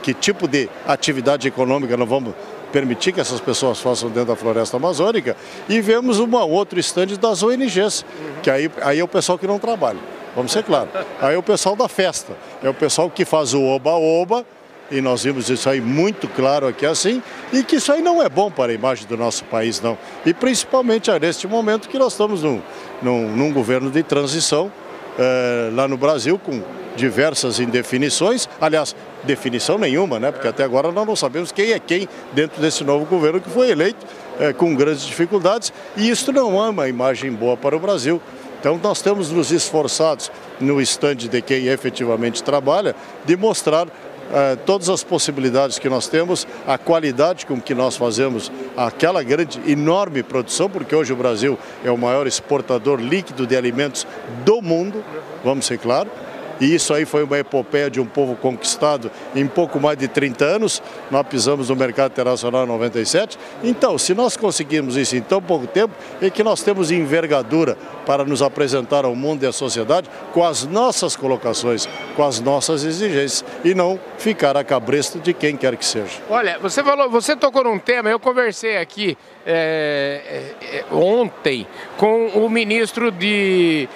que 0.02 0.14
tipo 0.14 0.48
de 0.48 0.70
atividade 0.88 1.48
econômica 1.48 1.96
nós 1.96 2.10
vamos 2.10 2.34
permitir 2.72 3.12
que 3.12 3.20
essas 3.20 3.40
pessoas 3.40 3.80
façam 3.80 4.10
dentro 4.10 4.30
da 4.30 4.36
floresta 4.36 4.78
amazônica 4.78 5.36
e 5.68 5.82
vemos 5.82 6.20
uma 6.20 6.44
outro 6.44 6.80
estande 6.80 7.18
das 7.18 7.44
ONGs, 7.44 8.06
que 8.42 8.50
aí, 8.50 8.72
aí 8.82 9.00
é 9.00 9.04
o 9.04 9.08
pessoal 9.08 9.38
que 9.38 9.48
não 9.48 9.60
trabalha, 9.60 10.00
vamos 10.36 10.52
ser 10.52 10.64
claros. 10.64 10.90
Aí 11.22 11.36
é 11.36 11.38
o 11.38 11.44
pessoal 11.44 11.76
da 11.76 11.88
festa, 11.88 12.34
é 12.64 12.70
o 12.70 12.74
pessoal 12.74 13.10
que 13.10 13.26
faz 13.26 13.54
o 13.54 13.64
oba-oba, 13.64 14.46
e 14.92 15.02
nós 15.02 15.24
vimos 15.24 15.50
isso 15.50 15.70
aí 15.70 15.80
muito 15.80 16.28
claro 16.28 16.68
aqui 16.68 16.86
assim, 16.86 17.22
e 17.54 17.64
que 17.64 17.76
isso 17.76 17.92
aí 17.92 18.02
não 18.02 18.22
é 18.22 18.30
bom 18.30 18.50
para 18.50 18.72
a 18.72 18.76
imagem 18.76 19.08
do 19.08 19.16
nosso 19.16 19.44
país, 19.46 19.80
não. 19.82 19.98
E 20.26 20.34
principalmente 20.34 21.12
neste 21.20 21.48
momento 21.48 21.90
que 21.90 21.98
nós 22.00 22.14
estamos 22.14 22.42
num, 22.44 22.62
num, 23.02 23.36
num 23.36 23.54
governo 23.54 23.92
de 23.92 24.02
transição 24.02 24.72
é, 25.18 25.70
lá 25.74 25.88
no 25.88 25.98
Brasil, 25.98 26.40
com 26.40 26.62
diversas 26.96 27.60
indefinições, 27.60 28.50
aliás, 28.60 28.96
definição 29.24 29.78
nenhuma, 29.78 30.20
né? 30.20 30.32
Porque 30.32 30.48
até 30.48 30.64
agora 30.64 30.92
nós 30.92 31.06
não 31.06 31.16
sabemos 31.16 31.52
quem 31.52 31.72
é 31.72 31.80
quem 31.80 32.08
dentro 32.34 32.62
desse 32.62 32.84
novo 32.84 33.06
governo 33.06 33.42
que 33.42 33.50
foi 33.50 33.70
eleito 33.70 34.06
é, 34.40 34.54
com 34.54 34.76
grandes 34.76 35.04
dificuldades 35.04 35.74
e 35.98 36.10
isso 36.10 36.32
não 36.32 36.64
é 36.64 36.70
uma 36.70 36.88
imagem 36.88 37.32
boa 37.32 37.58
para 37.58 37.76
o 37.76 37.80
Brasil. 37.80 38.22
Então 38.60 38.80
nós 38.82 39.02
temos 39.02 39.32
nos 39.32 39.52
esforçados 39.52 40.32
no 40.60 40.82
estande 40.82 41.30
de 41.30 41.42
quem 41.42 41.68
efetivamente 41.68 42.44
trabalha 42.44 42.96
de 43.26 43.38
mostrar 43.38 43.88
eh, 44.32 44.58
todas 44.64 44.90
as 44.90 45.04
possibilidades 45.04 45.80
que 45.80 45.90
nós 45.90 46.08
temos, 46.08 46.46
a 46.68 46.78
qualidade 46.78 47.48
com 47.48 47.60
que 47.60 47.74
nós 47.74 47.98
fazemos 47.98 48.52
aquela 48.78 49.24
grande, 49.24 49.60
enorme 49.66 50.22
produção, 50.22 50.70
porque 50.70 50.94
hoje 50.96 51.12
o 51.12 51.16
Brasil 51.16 51.58
é 51.84 51.90
o 51.90 51.98
maior 51.98 52.28
exportador 52.28 53.00
líquido 53.00 53.48
de 53.48 53.58
alimentos 53.58 54.06
do 54.46 54.62
mundo, 54.62 55.04
vamos 55.44 55.66
ser 55.66 55.80
claros 55.80 56.12
e 56.60 56.74
isso 56.74 56.94
aí 56.94 57.06
foi 57.06 57.24
uma 57.24 57.38
epopeia 57.38 57.89
de 57.89 58.00
um 58.00 58.06
povo 58.06 58.36
conquistado 58.36 59.12
em 59.36 59.48
pouco 59.48 59.80
mais 59.80 59.98
de 59.98 60.08
30 60.08 60.46
anos. 60.46 60.82
Nós 61.10 61.25
pisamos 61.28 61.70
no 61.70 61.75
mercado 61.75 62.12
internacional 62.12 62.66
em 62.66 62.68
97. 62.68 63.38
Então, 63.63 63.98
se 63.98 64.13
nós 64.13 64.36
conseguirmos 64.36 64.98
isso 64.98 65.16
em 65.16 65.22
tão 65.22 65.42
pouco 65.42 65.68
tempo, 65.68 65.94
é 66.22 66.30
que 66.30 66.44
nós 66.44 66.62
temos 66.62 66.92
envergadura 66.92 67.78
para 68.06 68.25
nos 68.25 68.42
apresentar 68.42 69.06
ao 69.06 69.16
mundo 69.16 69.44
e 69.44 69.48
à 69.48 69.51
sociedade 69.51 70.10
com 70.34 70.44
as 70.44 70.66
nossas 70.66 71.16
colocações, 71.16 71.88
com 72.16 72.24
as 72.24 72.39
nossas 72.39 72.84
exigências 72.84 73.46
e 73.63 73.74
não 73.74 74.00
ficar 74.18 74.58
a 74.58 74.63
cabresto 74.63 75.20
de 75.20 75.34
quem 75.34 75.56
quer 75.56 75.75
que 75.75 75.86
seja. 75.86 76.20
Olha, 76.30 76.60
você 76.60 76.84
falou, 76.84 77.10
você 77.10 77.36
tocou 77.36 77.63
num 77.63 77.80
tema, 77.80 78.10
eu 78.10 78.20
conversei 78.20 78.78
aqui 78.78 79.18
é, 79.46 80.54
é, 80.62 80.86
ontem 80.94 81.66
com 81.98 82.28
o 82.28 82.50
ministro 82.50 83.12
de 83.12 83.88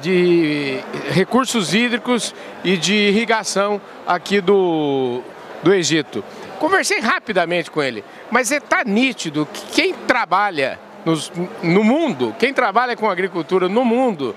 de 0.00 0.80
recursos 1.10 1.74
hídricos 1.74 2.34
e 2.64 2.76
de 2.76 2.94
irrigação 2.94 3.80
aqui 4.06 4.40
do, 4.40 5.22
do 5.62 5.72
Egito. 5.72 6.24
Conversei 6.58 7.00
rapidamente 7.00 7.70
com 7.70 7.82
ele, 7.82 8.04
mas 8.30 8.50
está 8.50 8.82
nítido 8.84 9.46
que 9.52 9.66
quem 9.72 9.94
trabalha 9.94 10.78
nos, 11.04 11.30
no 11.62 11.84
mundo, 11.84 12.34
quem 12.38 12.52
trabalha 12.52 12.96
com 12.96 13.08
agricultura 13.08 13.68
no 13.68 13.84
mundo, 13.84 14.34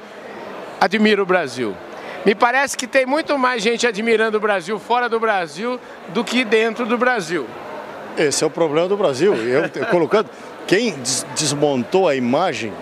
admira 0.80 1.24
o 1.24 1.26
Brasil. 1.26 1.76
Me 2.26 2.36
parece 2.36 2.78
que 2.78 2.86
tem 2.86 3.06
muito 3.06 3.38
mais 3.38 3.64
gente 3.64 3.88
admirando 3.88 4.38
o 4.38 4.42
Brasil 4.42 4.78
fora 4.78 5.08
do 5.08 5.20
Brasil 5.20 5.80
do 6.10 6.24
que 6.24 6.44
dentro 6.44 6.86
do 6.86 6.98
Brasil. 6.98 7.48
Esse 8.18 8.44
é 8.44 8.48
o 8.48 8.50
problema 8.50 8.88
do 8.88 8.98
Brasil. 8.98 9.34
Eu, 9.36 9.70
colocando, 9.90 10.30
quem 10.68 10.94
desmontou 11.34 12.08
a 12.08 12.16
imagem 12.16 12.74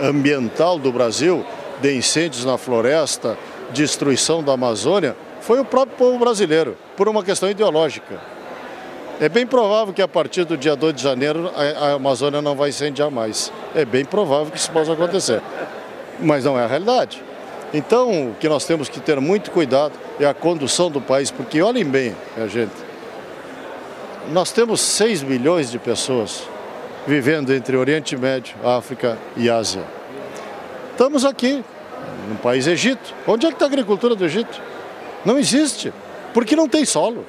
ambiental 0.00 0.78
do 0.78 0.92
Brasil, 0.92 1.44
de 1.80 1.94
incêndios 1.94 2.44
na 2.44 2.58
floresta, 2.58 3.36
destruição 3.72 4.42
da 4.42 4.52
Amazônia, 4.52 5.16
foi 5.40 5.60
o 5.60 5.64
próprio 5.64 5.96
povo 5.96 6.18
brasileiro, 6.18 6.76
por 6.96 7.08
uma 7.08 7.22
questão 7.22 7.50
ideológica. 7.50 8.20
É 9.20 9.28
bem 9.28 9.46
provável 9.46 9.94
que 9.94 10.02
a 10.02 10.08
partir 10.08 10.44
do 10.44 10.56
dia 10.56 10.76
2 10.76 10.94
de 10.94 11.02
janeiro 11.02 11.50
a, 11.54 11.92
Amazônia 11.92 12.42
não 12.42 12.54
vai 12.54 12.68
incendiar 12.68 13.10
mais. 13.10 13.50
É 13.74 13.84
bem 13.84 14.04
provável 14.04 14.52
que 14.52 14.58
isso 14.58 14.70
possa 14.70 14.92
acontecer. 14.92 15.40
Mas 16.20 16.44
não 16.44 16.58
é 16.58 16.64
a 16.64 16.66
realidade. 16.66 17.22
Então, 17.72 18.30
o 18.30 18.34
que 18.34 18.48
nós 18.48 18.64
temos 18.64 18.88
que 18.88 19.00
ter 19.00 19.18
muito 19.20 19.50
cuidado 19.50 19.92
é 20.20 20.26
a 20.26 20.34
condução 20.34 20.90
do 20.90 21.00
país, 21.00 21.30
porque 21.30 21.62
olhem 21.62 21.84
bem, 21.84 22.14
minha 22.36 22.48
gente, 22.48 22.74
nós 24.32 24.52
temos 24.52 24.80
6 24.80 25.22
milhões 25.22 25.70
de 25.70 25.78
pessoas 25.78 26.42
vivendo 27.06 27.54
entre 27.54 27.76
Oriente 27.76 28.16
Médio, 28.16 28.54
África 28.64 29.18
e 29.36 29.48
Ásia. 29.48 29.84
Estamos 30.92 31.24
aqui, 31.24 31.64
no 32.28 32.36
país 32.36 32.66
Egito. 32.66 33.14
Onde 33.26 33.46
é 33.46 33.48
que 33.50 33.54
está 33.54 33.66
a 33.66 33.68
agricultura 33.68 34.14
do 34.14 34.24
Egito? 34.24 34.60
Não 35.24 35.38
existe, 35.38 35.92
porque 36.34 36.56
não 36.56 36.68
tem 36.68 36.84
solo, 36.84 37.24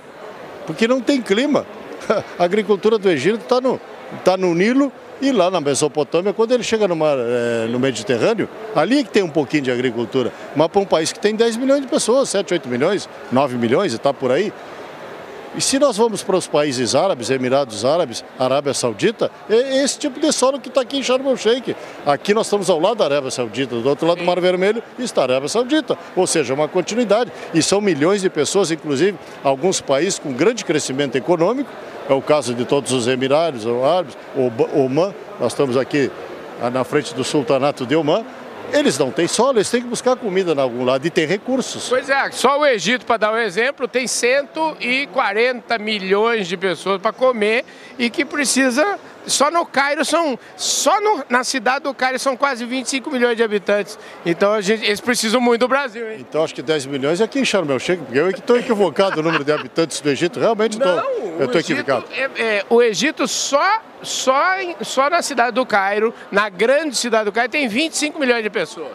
porque 0.66 0.88
não 0.88 1.02
tem 1.02 1.22
clima. 1.22 1.66
A 2.38 2.44
agricultura 2.44 2.98
do 2.98 3.10
Egito 3.10 3.42
está 3.42 3.60
no, 3.60 3.80
tá 4.24 4.38
no 4.38 4.54
Nilo 4.54 4.92
e 5.20 5.32
lá 5.32 5.50
na 5.50 5.60
Mesopotâmia, 5.60 6.32
quando 6.32 6.54
ele 6.54 6.64
chega 6.64 6.88
no, 6.88 6.96
mar, 6.96 7.18
é, 7.18 7.68
no 7.68 7.80
Mediterrâneo, 7.80 8.48
ali 8.76 9.00
é 9.00 9.04
que 9.04 9.10
tem 9.10 9.24
um 9.24 9.30
pouquinho 9.30 9.64
de 9.64 9.72
agricultura. 9.72 10.32
Mas 10.56 10.68
para 10.68 10.80
um 10.80 10.86
país 10.86 11.12
que 11.12 11.20
tem 11.20 11.36
10 11.36 11.58
milhões 11.58 11.82
de 11.82 11.88
pessoas, 11.88 12.30
7, 12.30 12.54
8 12.54 12.70
milhões, 12.70 13.10
9 13.32 13.58
milhões 13.58 13.94
e 13.94 13.96
está 13.96 14.14
por 14.14 14.32
aí, 14.32 14.54
e 15.58 15.62
se 15.62 15.80
nós 15.80 15.98
vamos 15.98 16.22
para 16.22 16.38
os 16.38 16.46
países 16.46 16.94
árabes, 16.94 17.32
Emirados 17.32 17.84
Árabes, 17.84 18.24
Arábia 18.38 18.76
Saudita, 18.76 19.32
é 19.50 19.84
esse 19.84 19.98
tipo 19.98 20.20
de 20.20 20.32
solo 20.32 20.60
que 20.60 20.70
está 20.70 20.82
aqui 20.82 21.00
em 21.00 21.04
Sharm 21.04 21.28
el 21.28 21.36
Sheikh. 21.36 21.76
Aqui 22.06 22.32
nós 22.32 22.46
estamos 22.46 22.70
ao 22.70 22.80
lado 22.80 22.98
da 22.98 23.06
Arábia 23.06 23.32
Saudita, 23.32 23.76
do 23.76 23.90
outro 23.90 24.06
lado 24.06 24.20
do 24.20 24.24
Mar 24.24 24.40
Vermelho 24.40 24.84
está 25.00 25.22
a 25.22 25.24
Arábia 25.24 25.50
Saudita. 25.50 25.98
Ou 26.16 26.28
seja, 26.28 26.54
uma 26.54 26.68
continuidade. 26.68 27.32
E 27.56 27.64
são 27.64 27.82
milhões 27.82 28.22
de 28.22 28.30
pessoas, 28.30 28.70
inclusive 28.70 29.18
alguns 29.44 29.82
países 29.82 30.20
com 30.20 30.32
grande 30.32 30.64
crescimento 30.64 31.16
econômico. 31.16 31.72
É 32.08 32.14
o 32.14 32.22
caso 32.22 32.54
de 32.54 32.64
todos 32.64 32.92
os 32.92 33.08
Emirados 33.08 33.66
Árabes, 33.66 34.16
Oman, 34.76 35.12
nós 35.40 35.54
estamos 35.54 35.76
aqui 35.76 36.12
na 36.72 36.84
frente 36.84 37.16
do 37.16 37.24
Sultanato 37.24 37.84
de 37.84 37.96
Oman, 37.96 38.24
eles 38.72 38.98
não 38.98 39.12
têm 39.12 39.28
solo, 39.28 39.58
eles 39.58 39.70
têm 39.70 39.82
que 39.82 39.88
buscar 39.88 40.16
comida 40.16 40.54
em 40.54 40.60
algum 40.60 40.84
lado 40.84 41.06
e 41.06 41.10
tem 41.10 41.26
recursos. 41.26 41.88
Pois 41.90 42.10
é, 42.10 42.32
só 42.32 42.60
o 42.60 42.66
Egito, 42.66 43.06
para 43.06 43.18
dar 43.18 43.34
um 43.34 43.38
exemplo, 43.38 43.88
tem 43.88 44.08
140 44.08 45.78
milhões 45.78 46.48
de 46.48 46.58
pessoas 46.58 47.02
para 47.02 47.14
comer 47.14 47.66
e 47.98 48.10
que 48.10 48.26
precisa. 48.26 49.00
Só 49.28 49.52
no 49.52 49.66
Cairo 49.66 50.04
são. 50.04 50.38
Só 50.56 51.00
no, 51.00 51.24
na 51.30 51.44
cidade 51.44 51.84
do 51.84 51.94
Cairo 51.94 52.18
são 52.18 52.36
quase 52.36 52.66
25 52.66 53.12
milhões 53.12 53.38
de 53.38 53.44
habitantes. 53.44 54.00
Então 54.26 54.54
a 54.54 54.62
gente, 54.62 54.86
eles 54.86 55.02
precisam 55.02 55.40
muito 55.40 55.62
do 55.62 55.68
Brasil, 55.68 56.10
hein? 56.10 56.18
Então 56.20 56.44
acho 56.44 56.56
que 56.56 56.62
10 56.62 56.86
milhões 56.88 57.22
é 57.22 57.24
aqui 57.24 57.40
em 57.40 57.46
Sharm 57.46 57.70
el 57.70 57.80
Sheikh, 57.80 58.04
porque 58.04 58.20
eu 58.20 58.30
estou 58.30 58.58
equivocado 58.58 59.20
o 59.20 59.24
número 59.24 59.44
de 59.44 59.52
habitantes 59.52 60.00
do 60.02 60.10
Egito, 60.10 60.40
realmente 60.40 60.78
estou. 60.78 60.98
Eu 61.40 61.46
estou 61.46 61.62
equivocado. 61.62 62.06
É, 62.12 62.42
é, 62.42 62.66
o 62.70 62.82
Egito 62.82 63.28
só 63.28 63.82
só, 64.02 64.56
só 64.82 65.10
na 65.10 65.22
cidade 65.22 65.52
do 65.54 65.66
Cairo, 65.66 66.14
na 66.32 66.50
grande 66.50 66.96
cidade 66.96 67.26
do 67.26 67.32
Cairo, 67.32 67.52
tem 67.52 67.68
25 67.68 68.20
milhões 68.20 68.44
de 68.44 68.50
pessoas. 68.50 68.92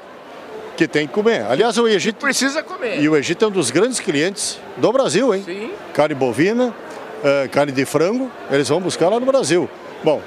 Que 0.76 0.88
tem 0.88 1.06
que 1.06 1.12
comer. 1.12 1.42
Aliás, 1.42 1.76
o 1.76 1.86
Egito. 1.86 2.16
Que 2.16 2.22
precisa 2.22 2.62
comer. 2.62 3.00
E 3.00 3.08
o 3.08 3.16
Egito 3.16 3.44
é 3.44 3.48
um 3.48 3.50
dos 3.50 3.70
grandes 3.70 4.00
clientes 4.00 4.58
do 4.76 4.90
Brasil, 4.92 5.34
hein? 5.34 5.42
Sim. 5.44 5.70
Carne 5.92 6.14
bovina, 6.14 6.68
uh, 6.68 7.48
carne 7.50 7.72
de 7.72 7.84
frango, 7.84 8.30
eles 8.50 8.68
vão 8.68 8.80
buscar 8.80 9.08
lá 9.08 9.20
no 9.20 9.26
Brasil. 9.26 9.68
Bom, 10.04 10.20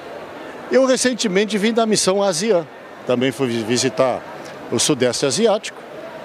eu 0.71 0.85
recentemente 0.85 1.57
vim 1.57 1.73
da 1.73 1.85
missão 1.85 2.23
ASEAN. 2.23 2.65
Também 3.05 3.31
fui 3.31 3.47
visitar 3.63 4.21
o 4.71 4.79
Sudeste 4.79 5.25
Asiático, 5.25 5.77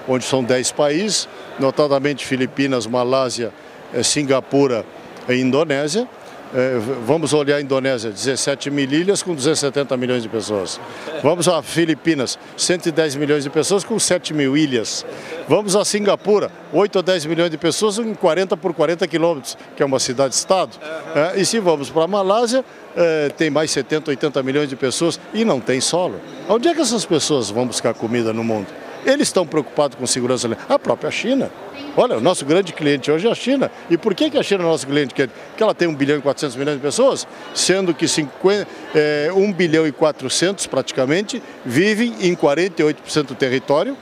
onde 0.07 0.23
são 0.23 0.41
10 0.43 0.71
países, 0.71 1.27
notadamente 1.59 2.25
Filipinas, 2.25 2.87
Malásia, 2.87 3.51
eh, 3.93 4.03
Singapura 4.03 4.85
e 5.27 5.35
Indonésia. 5.35 6.07
É, 6.53 6.77
vamos 7.05 7.31
olhar 7.33 7.55
a 7.55 7.61
Indonésia, 7.61 8.11
17 8.11 8.69
mil 8.69 8.91
ilhas 8.91 9.23
com 9.23 9.33
270 9.33 9.95
milhões 9.95 10.21
de 10.21 10.27
pessoas. 10.27 10.79
Vamos 11.23 11.47
a 11.47 11.61
Filipinas, 11.61 12.37
110 12.57 13.15
milhões 13.15 13.43
de 13.43 13.49
pessoas 13.49 13.85
com 13.85 13.97
7 13.97 14.33
mil 14.33 14.57
ilhas. 14.57 15.05
Vamos 15.47 15.77
a 15.77 15.85
Singapura, 15.85 16.51
8 16.73 16.95
ou 16.97 17.01
10 17.03 17.25
milhões 17.25 17.51
de 17.51 17.57
pessoas 17.57 17.99
em 17.99 18.13
40 18.13 18.57
por 18.57 18.73
40 18.73 19.07
quilômetros, 19.07 19.57
que 19.77 19.81
é 19.81 19.85
uma 19.85 19.99
cidade-estado. 19.99 20.71
É, 21.15 21.39
e 21.39 21.45
se 21.45 21.57
vamos 21.59 21.89
para 21.89 22.03
a 22.03 22.07
Malásia, 22.07 22.65
é, 22.97 23.29
tem 23.29 23.49
mais 23.49 23.71
70, 23.71 24.11
80 24.11 24.43
milhões 24.43 24.67
de 24.67 24.75
pessoas 24.75 25.19
e 25.33 25.45
não 25.45 25.61
tem 25.61 25.79
solo. 25.79 26.19
Onde 26.49 26.67
é 26.67 26.75
que 26.75 26.81
essas 26.81 27.05
pessoas 27.05 27.49
vão 27.49 27.65
buscar 27.65 27.93
comida 27.93 28.33
no 28.33 28.43
mundo? 28.43 28.67
Eles 29.05 29.27
estão 29.27 29.45
preocupados 29.45 29.97
com 29.97 30.05
segurança 30.05 30.47
alimentar. 30.47 30.73
A 30.73 30.79
própria 30.79 31.11
China. 31.11 31.51
Olha, 31.97 32.17
o 32.17 32.21
nosso 32.21 32.45
grande 32.45 32.71
cliente 32.71 33.11
hoje 33.11 33.27
é 33.27 33.31
a 33.31 33.35
China. 33.35 33.69
E 33.89 33.97
por 33.97 34.15
que, 34.15 34.37
a 34.37 34.43
China 34.43 34.63
é 34.63 34.67
nosso 34.67 34.87
cliente? 34.87 35.13
Porque 35.13 35.29
ela 35.61 35.73
tem 35.73 35.87
1 35.87 35.95
bilhão 35.95 36.17
e 36.17 36.21
400 36.21 36.55
milhões 36.55 36.77
de 36.77 36.81
pessoas, 36.81 37.27
sendo 37.53 37.93
que 37.93 38.07
50, 38.07 38.67
é, 38.95 39.29
1 39.33 39.51
bilhão 39.51 39.85
e 39.85 39.91
400 39.91 40.67
praticamente 40.67 41.41
vivem 41.65 42.15
em 42.21 42.35
48% 42.35 43.23
do 43.23 43.35
território, 43.35 43.97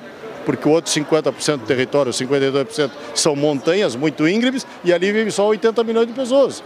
porque 0.45 0.67
o 0.67 0.71
outro 0.71 0.91
50% 0.91 1.57
do 1.57 1.65
território, 1.65 2.11
52% 2.11 2.91
são 3.15 3.35
montanhas 3.35 3.95
muito 3.95 4.27
íngremes 4.27 4.65
e 4.83 4.93
ali 4.93 5.11
vive 5.11 5.31
só 5.31 5.47
80 5.47 5.83
milhões 5.83 6.07
de 6.07 6.13
pessoas. 6.13 6.63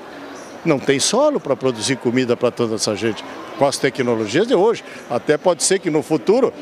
Não 0.65 0.79
tem 0.79 0.99
solo 0.99 1.39
para 1.39 1.55
produzir 1.55 1.97
comida 1.97 2.37
para 2.37 2.49
toda 2.49 2.75
essa 2.75 2.95
gente. 2.95 3.23
Com 3.57 3.65
as 3.65 3.77
tecnologias 3.77 4.47
de 4.47 4.55
hoje, 4.55 4.83
até 5.09 5.37
pode 5.37 5.63
ser 5.63 5.79
que 5.79 5.89
no 5.89 6.01
futuro 6.01 6.53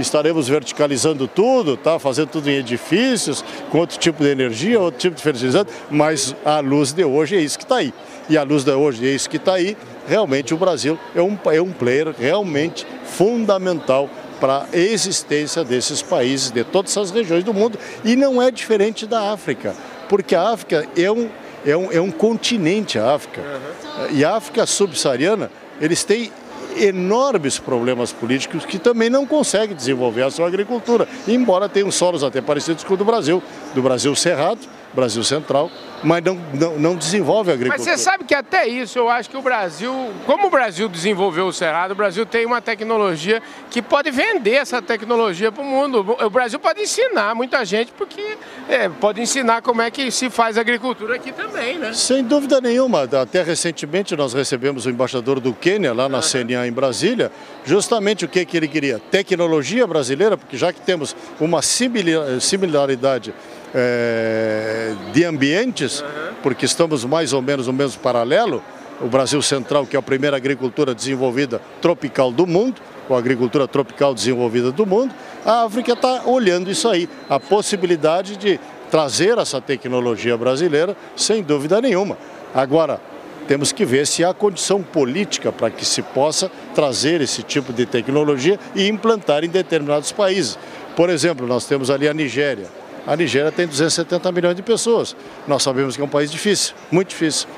estaremos 0.00 0.48
verticalizando 0.48 1.28
tudo, 1.28 1.76
tá? 1.76 1.98
fazendo 1.98 2.28
tudo 2.28 2.48
em 2.48 2.56
edifícios, 2.56 3.44
com 3.70 3.78
outro 3.78 3.98
tipo 3.98 4.22
de 4.22 4.28
energia, 4.30 4.80
outro 4.80 5.00
tipo 5.00 5.16
de 5.16 5.22
fertilizante, 5.22 5.70
mas 5.90 6.34
a 6.44 6.60
luz 6.60 6.92
de 6.92 7.04
hoje 7.04 7.36
é 7.36 7.40
isso 7.40 7.58
que 7.58 7.64
está 7.64 7.76
aí. 7.76 7.92
E 8.28 8.38
a 8.38 8.42
luz 8.42 8.64
de 8.64 8.72
hoje 8.72 9.06
é 9.06 9.10
isso 9.10 9.28
que 9.28 9.36
está 9.36 9.54
aí. 9.54 9.76
Realmente 10.06 10.54
o 10.54 10.56
Brasil 10.56 10.98
é 11.14 11.22
um, 11.22 11.38
é 11.52 11.60
um 11.60 11.72
player 11.72 12.14
realmente 12.18 12.86
fundamental 13.04 14.08
para 14.40 14.66
a 14.72 14.76
existência 14.76 15.62
desses 15.62 16.00
países, 16.00 16.50
de 16.50 16.64
todas 16.64 16.92
essas 16.92 17.10
regiões 17.10 17.44
do 17.44 17.52
mundo. 17.52 17.78
E 18.04 18.16
não 18.16 18.40
é 18.40 18.50
diferente 18.50 19.06
da 19.06 19.32
África, 19.32 19.74
porque 20.08 20.34
a 20.34 20.48
África 20.48 20.86
é 20.96 21.10
um, 21.10 21.28
é 21.64 21.76
um, 21.76 21.92
é 21.92 22.00
um 22.00 22.10
continente, 22.10 22.98
a 22.98 23.14
África. 23.14 23.40
Uhum. 23.40 24.16
E 24.16 24.24
a 24.24 24.36
África 24.36 24.64
subsaariana, 24.64 25.50
eles 25.80 26.04
têm 26.04 26.32
enormes 26.78 27.58
problemas 27.58 28.12
políticos 28.12 28.64
que 28.64 28.78
também 28.78 29.10
não 29.10 29.26
conseguem 29.26 29.76
desenvolver 29.76 30.22
a 30.22 30.30
sua 30.30 30.46
agricultura, 30.46 31.08
embora 31.26 31.68
tenham 31.68 31.90
solos 31.90 32.22
até 32.22 32.40
parecidos 32.40 32.84
com 32.84 32.94
o 32.94 32.96
do 32.96 33.04
Brasil, 33.04 33.42
do 33.74 33.82
Brasil 33.82 34.14
Cerrado, 34.14 34.60
Brasil 34.94 35.22
Central 35.22 35.70
mas 36.02 36.22
não, 36.24 36.38
não, 36.54 36.78
não 36.78 36.96
desenvolve 36.96 37.50
a 37.50 37.54
agricultura. 37.54 37.90
Mas 37.90 37.98
você 37.98 38.02
sabe 38.02 38.24
que 38.24 38.34
até 38.34 38.66
isso 38.66 38.98
eu 38.98 39.08
acho 39.08 39.28
que 39.28 39.36
o 39.36 39.42
Brasil, 39.42 39.92
como 40.26 40.46
o 40.46 40.50
Brasil 40.50 40.88
desenvolveu 40.88 41.46
o 41.46 41.52
Cerrado, 41.52 41.92
o 41.92 41.94
Brasil 41.94 42.24
tem 42.24 42.46
uma 42.46 42.60
tecnologia 42.60 43.42
que 43.70 43.82
pode 43.82 44.10
vender 44.10 44.54
essa 44.54 44.80
tecnologia 44.80 45.52
para 45.52 45.62
o 45.62 45.66
mundo. 45.66 46.16
O 46.20 46.30
Brasil 46.30 46.58
pode 46.58 46.80
ensinar 46.80 47.34
muita 47.34 47.64
gente, 47.64 47.92
porque 47.92 48.36
é, 48.68 48.88
pode 48.88 49.20
ensinar 49.20 49.62
como 49.62 49.82
é 49.82 49.90
que 49.90 50.10
se 50.10 50.30
faz 50.30 50.56
agricultura 50.56 51.16
aqui 51.16 51.32
também, 51.32 51.78
né? 51.78 51.92
Sem 51.92 52.24
dúvida 52.24 52.60
nenhuma. 52.60 53.02
Até 53.02 53.42
recentemente 53.42 54.16
nós 54.16 54.32
recebemos 54.32 54.86
o 54.86 54.90
embaixador 54.90 55.40
do 55.40 55.52
Quênia 55.52 55.92
lá 55.92 56.08
na 56.08 56.18
uhum. 56.18 56.22
CNA 56.22 56.66
em 56.66 56.72
Brasília, 56.72 57.30
justamente 57.64 58.24
o 58.24 58.28
que, 58.28 58.44
que 58.44 58.56
ele 58.56 58.68
queria? 58.68 58.98
Tecnologia 59.10 59.86
brasileira, 59.86 60.36
porque 60.36 60.56
já 60.56 60.72
que 60.72 60.80
temos 60.80 61.14
uma 61.38 61.60
similaridade 61.62 63.34
é, 63.74 64.94
de 65.12 65.24
ambientes, 65.24 66.04
porque 66.42 66.64
estamos 66.64 67.04
mais 67.04 67.32
ou 67.32 67.42
menos 67.42 67.66
no 67.66 67.72
mesmo 67.72 68.00
paralelo. 68.00 68.62
O 69.00 69.06
Brasil 69.06 69.40
Central, 69.40 69.86
que 69.86 69.96
é 69.96 69.98
a 69.98 70.02
primeira 70.02 70.36
agricultura 70.36 70.94
desenvolvida 70.94 71.60
tropical 71.80 72.30
do 72.30 72.46
mundo, 72.46 72.80
ou 73.08 73.16
agricultura 73.16 73.66
tropical 73.66 74.14
desenvolvida 74.14 74.70
do 74.70 74.86
mundo, 74.86 75.14
a 75.44 75.64
África 75.64 75.92
está 75.92 76.22
olhando 76.26 76.70
isso 76.70 76.88
aí, 76.88 77.08
a 77.28 77.40
possibilidade 77.40 78.36
de 78.36 78.60
trazer 78.90 79.38
essa 79.38 79.60
tecnologia 79.60 80.36
brasileira, 80.36 80.96
sem 81.16 81.42
dúvida 81.42 81.80
nenhuma. 81.80 82.18
Agora, 82.54 83.00
temos 83.46 83.72
que 83.72 83.84
ver 83.84 84.06
se 84.06 84.22
há 84.22 84.32
condição 84.32 84.82
política 84.82 85.50
para 85.50 85.70
que 85.70 85.84
se 85.84 86.02
possa 86.02 86.50
trazer 86.74 87.20
esse 87.20 87.42
tipo 87.42 87.72
de 87.72 87.86
tecnologia 87.86 88.58
e 88.74 88.86
implantar 88.86 89.44
em 89.44 89.48
determinados 89.48 90.12
países. 90.12 90.58
Por 90.94 91.10
exemplo, 91.10 91.46
nós 91.46 91.66
temos 91.66 91.90
ali 91.90 92.06
a 92.08 92.14
Nigéria. 92.14 92.66
A 93.06 93.16
Nigéria 93.16 93.50
tem 93.50 93.66
270 93.66 94.30
milhões 94.32 94.56
de 94.56 94.62
pessoas. 94.62 95.16
Nós 95.46 95.62
sabemos 95.62 95.96
que 95.96 96.02
é 96.02 96.04
um 96.04 96.08
país 96.08 96.30
difícil, 96.30 96.74
muito 96.90 97.08
difícil. 97.08 97.48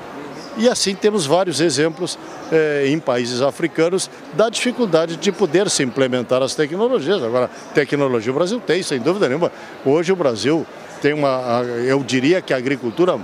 E 0.55 0.69
assim 0.69 0.93
temos 0.93 1.25
vários 1.25 1.59
exemplos 1.59 2.17
eh, 2.51 2.85
em 2.87 2.99
países 2.99 3.41
africanos 3.41 4.09
da 4.33 4.49
dificuldade 4.49 5.17
de 5.17 5.31
poder 5.31 5.69
se 5.69 5.81
implementar 5.81 6.43
as 6.43 6.53
tecnologias. 6.53 7.23
Agora, 7.23 7.49
tecnologia 7.73 8.31
o 8.31 8.35
Brasil 8.35 8.59
tem, 8.59 8.83
sem 8.83 8.99
dúvida 8.99 9.27
nenhuma. 9.27 9.51
Hoje 9.83 10.11
o 10.11 10.15
Brasil 10.15 10.65
tem 11.01 11.11
uma, 11.11 11.63
eu 11.85 12.03
diria 12.03 12.39
que 12.39 12.53
a 12.53 12.57
agricultura, 12.57 13.19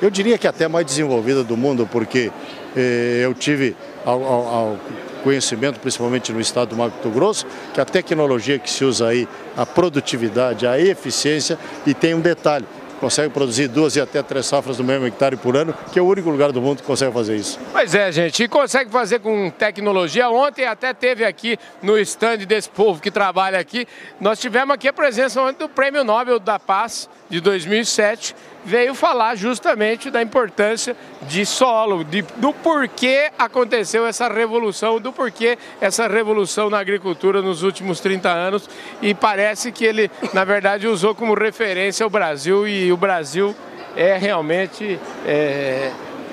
eu 0.00 0.10
diria 0.10 0.36
que 0.36 0.46
até 0.46 0.66
mais 0.66 0.84
desenvolvida 0.84 1.44
do 1.44 1.56
mundo, 1.56 1.88
porque 1.90 2.32
eh, 2.76 3.20
eu 3.22 3.32
tive 3.32 3.76
ao, 4.04 4.24
ao, 4.24 4.48
ao 4.48 4.78
conhecimento, 5.22 5.80
principalmente 5.80 6.32
no 6.32 6.40
estado 6.40 6.70
do 6.70 6.76
Mato 6.76 7.08
Grosso, 7.10 7.46
que 7.72 7.80
a 7.80 7.84
tecnologia 7.84 8.58
que 8.58 8.70
se 8.70 8.84
usa 8.84 9.08
aí, 9.08 9.28
a 9.56 9.64
produtividade, 9.64 10.66
a 10.66 10.78
eficiência, 10.78 11.58
e 11.86 11.94
tem 11.94 12.14
um 12.14 12.20
detalhe, 12.20 12.66
consegue 13.02 13.30
produzir 13.30 13.66
duas 13.66 13.96
e 13.96 14.00
até 14.00 14.22
três 14.22 14.46
safras 14.46 14.76
do 14.76 14.84
mesmo 14.84 15.04
hectare 15.04 15.36
por 15.36 15.56
ano, 15.56 15.74
que 15.92 15.98
é 15.98 16.02
o 16.02 16.06
único 16.06 16.30
lugar 16.30 16.52
do 16.52 16.62
mundo 16.62 16.82
que 16.82 16.86
consegue 16.86 17.12
fazer 17.12 17.34
isso. 17.34 17.58
Pois 17.72 17.92
é, 17.96 18.12
gente, 18.12 18.44
e 18.44 18.46
consegue 18.46 18.92
fazer 18.92 19.18
com 19.18 19.50
tecnologia. 19.50 20.30
Ontem 20.30 20.64
até 20.64 20.94
teve 20.94 21.24
aqui 21.24 21.58
no 21.82 21.98
stand 21.98 22.38
desse 22.46 22.68
povo 22.68 23.02
que 23.02 23.10
trabalha 23.10 23.58
aqui, 23.58 23.88
nós 24.20 24.38
tivemos 24.38 24.72
aqui 24.72 24.86
a 24.86 24.92
presença 24.92 25.52
do 25.52 25.68
Prêmio 25.68 26.04
Nobel 26.04 26.38
da 26.38 26.60
Paz 26.60 27.10
de 27.28 27.40
2007, 27.40 28.36
veio 28.64 28.94
falar 28.94 29.34
justamente 29.34 30.10
da 30.10 30.22
importância 30.22 30.96
de 31.22 31.44
solo, 31.44 32.04
de, 32.04 32.22
do 32.36 32.52
porquê 32.52 33.30
aconteceu 33.38 34.06
essa 34.06 34.28
revolução, 34.28 35.00
do 35.00 35.12
porquê 35.12 35.58
essa 35.80 36.06
revolução 36.06 36.70
na 36.70 36.78
agricultura 36.78 37.42
nos 37.42 37.62
últimos 37.62 38.00
30 38.00 38.28
anos. 38.28 38.68
E 39.00 39.14
parece 39.14 39.72
que 39.72 39.84
ele, 39.84 40.10
na 40.32 40.44
verdade, 40.44 40.86
usou 40.86 41.14
como 41.14 41.34
referência 41.34 42.06
o 42.06 42.10
Brasil 42.10 42.66
e 42.66 42.92
o 42.92 42.96
Brasil 42.96 43.54
é 43.96 44.16
realmente... 44.16 44.98
É, 45.26 45.90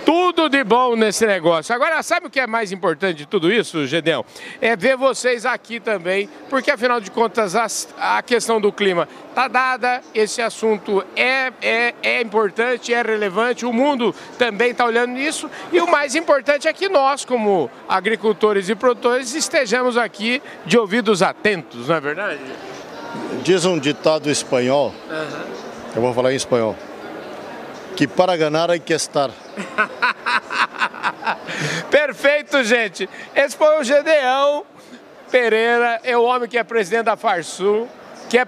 tudo 0.09 0.49
de 0.49 0.63
bom 0.63 0.95
nesse 0.95 1.23
negócio. 1.23 1.75
Agora, 1.75 2.01
sabe 2.01 2.25
o 2.25 2.29
que 2.31 2.39
é 2.39 2.47
mais 2.47 2.71
importante 2.71 3.17
de 3.17 3.25
tudo 3.27 3.53
isso, 3.53 3.85
Gedeão? 3.85 4.25
É 4.59 4.75
ver 4.75 4.97
vocês 4.97 5.45
aqui 5.45 5.79
também, 5.79 6.27
porque 6.49 6.71
afinal 6.71 6.99
de 6.99 7.11
contas 7.11 7.55
a, 7.55 7.67
a 8.17 8.23
questão 8.23 8.59
do 8.59 8.73
clima 8.73 9.07
está 9.29 9.47
dada, 9.47 10.01
esse 10.15 10.41
assunto 10.41 11.05
é, 11.15 11.53
é, 11.61 11.93
é 12.01 12.21
importante, 12.23 12.91
é 12.91 13.03
relevante, 13.03 13.67
o 13.67 13.71
mundo 13.71 14.15
também 14.39 14.71
está 14.71 14.83
olhando 14.83 15.11
nisso 15.11 15.47
e 15.71 15.79
o 15.79 15.85
mais 15.85 16.15
importante 16.15 16.67
é 16.67 16.73
que 16.73 16.89
nós, 16.89 17.23
como 17.23 17.69
agricultores 17.87 18.67
e 18.67 18.73
produtores, 18.73 19.35
estejamos 19.35 19.95
aqui 19.95 20.41
de 20.65 20.75
ouvidos 20.75 21.21
atentos, 21.21 21.87
não 21.87 21.95
é 21.97 22.01
verdade? 22.01 22.39
Diz 23.43 23.63
um 23.63 23.77
ditado 23.77 24.27
espanhol, 24.27 24.91
uhum. 25.07 25.43
eu 25.95 26.01
vou 26.01 26.15
falar 26.15 26.33
em 26.33 26.35
espanhol 26.35 26.75
que 27.99 28.07
para 28.07 28.37
ganhar 28.37 28.71
hay 28.71 28.79
que 28.79 28.93
estar. 28.93 29.27
Perfeito, 31.91 32.63
gente. 32.63 33.09
Esse 33.35 33.57
foi 33.57 33.77
o 33.77 33.83
Gedeão 33.83 34.63
Pereira, 35.29 35.99
é 36.05 36.17
o 36.17 36.23
homem 36.23 36.47
que 36.47 36.57
é 36.57 36.63
presidente 36.63 37.03
da 37.03 37.17
Farsul, 37.17 37.89
que 38.29 38.37
é, 38.37 38.45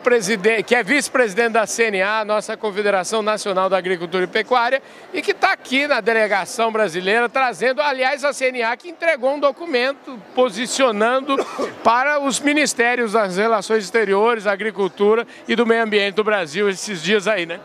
que 0.64 0.74
é 0.74 0.82
vice-presidente 0.82 1.52
da 1.52 1.68
CNA, 1.68 2.24
nossa 2.24 2.56
Confederação 2.56 3.22
Nacional 3.22 3.70
da 3.70 3.78
Agricultura 3.78 4.24
e 4.24 4.28
Pecuária, 4.28 4.82
e 5.14 5.22
que 5.22 5.32
está 5.32 5.52
aqui 5.52 5.86
na 5.86 6.00
delegação 6.00 6.72
brasileira, 6.72 7.28
trazendo, 7.28 7.82
aliás, 7.82 8.24
a 8.24 8.34
CNA 8.34 8.78
que 8.78 8.88
entregou 8.88 9.34
um 9.34 9.40
documento 9.42 10.18
posicionando 10.34 11.36
para 11.84 12.22
os 12.22 12.40
ministérios 12.40 13.12
das 13.12 13.36
Relações 13.36 13.84
Exteriores, 13.84 14.48
Agricultura 14.48 15.28
e 15.46 15.58
do 15.58 15.66
Meio 15.66 15.84
Ambiente 15.84 16.16
do 16.16 16.24
Brasil 16.24 16.70
esses 16.70 17.04
dias 17.04 17.28
aí, 17.28 17.46
né? 17.46 17.60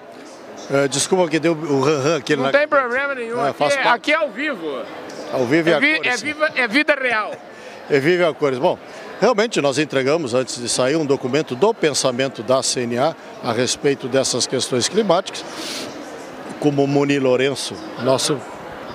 Uh, 0.69 0.89
desculpa 0.89 1.29
que 1.31 1.39
deu 1.39 1.53
o 1.53 1.81
ran 1.81 2.17
aqui 2.17 2.35
Não 2.35 2.45
na... 2.45 2.51
tem 2.51 2.67
problema 2.67 3.15
nenhum, 3.15 3.41
aqui, 3.41 3.63
é, 3.63 3.89
aqui, 3.89 4.13
é, 4.13 4.17
ao 4.17 4.31
vivo. 4.31 4.83
Ao 5.33 5.47
vivo 5.47 5.69
é, 5.69 5.75
a 5.75 5.79
vi, 5.79 5.97
cores. 5.97 6.13
É, 6.13 6.25
viva, 6.25 6.51
é 6.57 6.69
vida 6.69 6.95
real. 6.95 7.33
É 7.89 8.01
vivo 8.01 8.23
e 8.23 8.27
a 8.27 8.35
cores. 8.35 8.59
Bom, 8.59 8.77
realmente 9.21 9.61
nós 9.61 9.79
entregamos, 9.79 10.35
antes 10.35 10.61
de 10.61 10.69
sair, 10.69 10.97
um 10.97 11.07
documento 11.07 11.55
do 11.55 11.73
pensamento 11.73 12.43
da 12.43 12.63
CNA 12.63 13.15
a 13.45 13.53
respeito 13.53 14.09
dessas 14.09 14.45
questões 14.45 14.89
climáticas. 14.89 15.45
Como 16.59 16.83
o 16.83 16.87
Muni 16.89 17.19
Lourenço, 17.21 17.75
nosso 18.03 18.41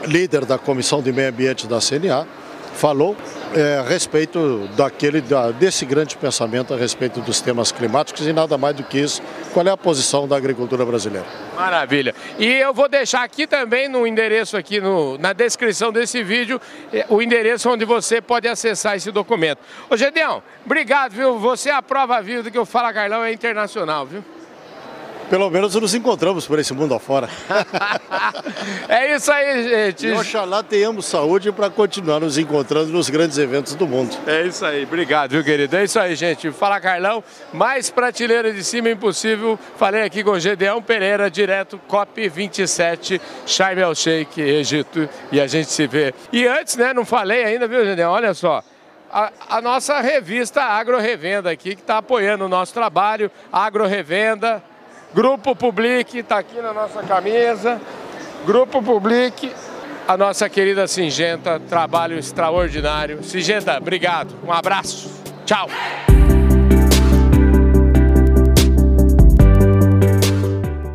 líder 0.05 0.43
da 0.45 0.57
Comissão 0.57 1.01
de 1.01 1.13
Meio 1.13 1.29
Ambiente 1.29 1.67
da 1.67 1.79
CNA, 1.79 2.27
falou 2.73 3.15
é, 3.53 3.77
a 3.77 3.81
respeito 3.83 4.67
daquele, 4.75 5.21
da, 5.21 5.51
desse 5.51 5.85
grande 5.85 6.15
pensamento 6.17 6.73
a 6.73 6.77
respeito 6.77 7.19
dos 7.21 7.41
temas 7.41 7.71
climáticos 7.71 8.25
e 8.25 8.33
nada 8.33 8.57
mais 8.57 8.75
do 8.75 8.83
que 8.83 8.99
isso. 8.99 9.21
Qual 9.53 9.65
é 9.65 9.71
a 9.71 9.77
posição 9.77 10.27
da 10.27 10.35
agricultura 10.37 10.85
brasileira? 10.85 11.25
Maravilha. 11.55 12.15
E 12.39 12.45
eu 12.45 12.73
vou 12.73 12.87
deixar 12.87 13.23
aqui 13.23 13.45
também 13.45 13.87
no 13.87 14.07
endereço 14.07 14.55
aqui 14.55 14.79
no, 14.79 15.17
na 15.17 15.33
descrição 15.33 15.91
desse 15.91 16.23
vídeo 16.23 16.59
é, 16.93 17.05
o 17.09 17.21
endereço 17.21 17.69
onde 17.69 17.85
você 17.85 18.21
pode 18.21 18.47
acessar 18.47 18.95
esse 18.95 19.11
documento. 19.11 19.59
Ô 19.89 19.97
Gedeão, 19.97 20.41
obrigado, 20.65 21.11
viu? 21.11 21.37
Você 21.39 21.69
é 21.69 21.73
a 21.73 21.81
prova 21.81 22.21
viva 22.21 22.43
do 22.43 22.51
que 22.51 22.59
o 22.59 22.65
Fala 22.65 22.93
Carlão 22.93 23.23
é 23.23 23.31
internacional, 23.31 24.05
viu? 24.05 24.23
Pelo 25.31 25.49
menos 25.49 25.73
nos 25.75 25.95
encontramos 25.95 26.45
por 26.45 26.59
esse 26.59 26.73
mundo 26.73 26.93
afora. 26.93 27.29
é 28.89 29.15
isso 29.15 29.31
aí, 29.31 29.63
gente. 29.69 30.07
E 30.07 30.11
oxalá 30.11 30.61
tenhamos 30.61 31.05
saúde 31.05 31.53
para 31.53 31.69
continuar 31.69 32.19
nos 32.19 32.37
encontrando 32.37 32.91
nos 32.91 33.09
grandes 33.09 33.37
eventos 33.37 33.73
do 33.73 33.87
mundo. 33.87 34.13
É 34.27 34.45
isso 34.45 34.65
aí. 34.65 34.83
Obrigado, 34.83 35.31
viu, 35.31 35.41
querido? 35.41 35.73
É 35.77 35.85
isso 35.85 35.97
aí, 35.97 36.15
gente. 36.15 36.51
Fala, 36.51 36.81
Carlão. 36.81 37.23
Mais 37.53 37.89
prateleira 37.89 38.51
de 38.51 38.61
cima 38.61 38.89
impossível. 38.89 39.57
Falei 39.77 40.03
aqui 40.03 40.21
com 40.21 40.31
o 40.31 40.39
Gedeão 40.39 40.81
Pereira, 40.81 41.31
direto 41.31 41.79
COP27, 41.89 43.21
Sharm 43.45 43.79
el 43.79 43.95
Sheikh, 43.95 44.41
Egito. 44.41 45.07
E 45.31 45.39
a 45.39 45.47
gente 45.47 45.71
se 45.71 45.87
vê. 45.87 46.13
E 46.33 46.45
antes, 46.45 46.75
né, 46.75 46.93
não 46.93 47.05
falei 47.05 47.45
ainda, 47.45 47.69
viu, 47.69 47.85
Gedeão? 47.85 48.11
Olha 48.11 48.33
só. 48.33 48.61
A, 49.09 49.31
a, 49.49 49.61
nossa 49.61 50.01
revista 50.01 50.61
Agro 50.61 50.97
Revenda 50.97 51.51
aqui, 51.51 51.73
que 51.75 51.81
está 51.81 51.99
apoiando 51.99 52.45
o 52.45 52.49
nosso 52.49 52.73
trabalho, 52.73 53.31
Agro 53.51 53.85
Revenda, 53.85 54.61
Grupo 55.13 55.53
Public 55.53 56.19
está 56.19 56.37
aqui 56.37 56.61
na 56.61 56.73
nossa 56.73 57.03
camisa. 57.03 57.81
Grupo 58.45 58.81
Public, 58.81 59.53
a 60.07 60.15
nossa 60.15 60.47
querida 60.49 60.87
Singenta, 60.87 61.59
trabalho 61.59 62.17
extraordinário. 62.17 63.21
Singenta, 63.21 63.77
obrigado. 63.77 64.33
Um 64.45 64.53
abraço. 64.53 65.21
Tchau. 65.45 65.67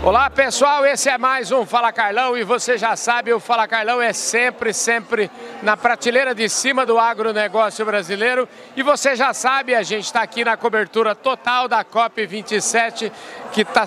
Olá 0.06 0.30
pessoal, 0.30 0.86
esse 0.86 1.08
é 1.08 1.18
mais 1.18 1.50
um 1.50 1.66
Fala 1.66 1.92
Carlão 1.92 2.38
e 2.38 2.44
você 2.44 2.78
já 2.78 2.94
sabe, 2.94 3.32
o 3.32 3.40
Fala 3.40 3.66
Carlão 3.66 4.00
é 4.00 4.12
sempre, 4.12 4.72
sempre 4.72 5.28
na 5.64 5.76
prateleira 5.76 6.32
de 6.32 6.48
cima 6.48 6.86
do 6.86 6.96
agronegócio 6.96 7.84
brasileiro 7.84 8.48
e 8.76 8.84
você 8.84 9.16
já 9.16 9.34
sabe, 9.34 9.74
a 9.74 9.82
gente 9.82 10.04
está 10.04 10.22
aqui 10.22 10.44
na 10.44 10.56
cobertura 10.56 11.12
total 11.12 11.66
da 11.66 11.84
COP27 11.84 13.10
que 13.52 13.62
está 13.62 13.86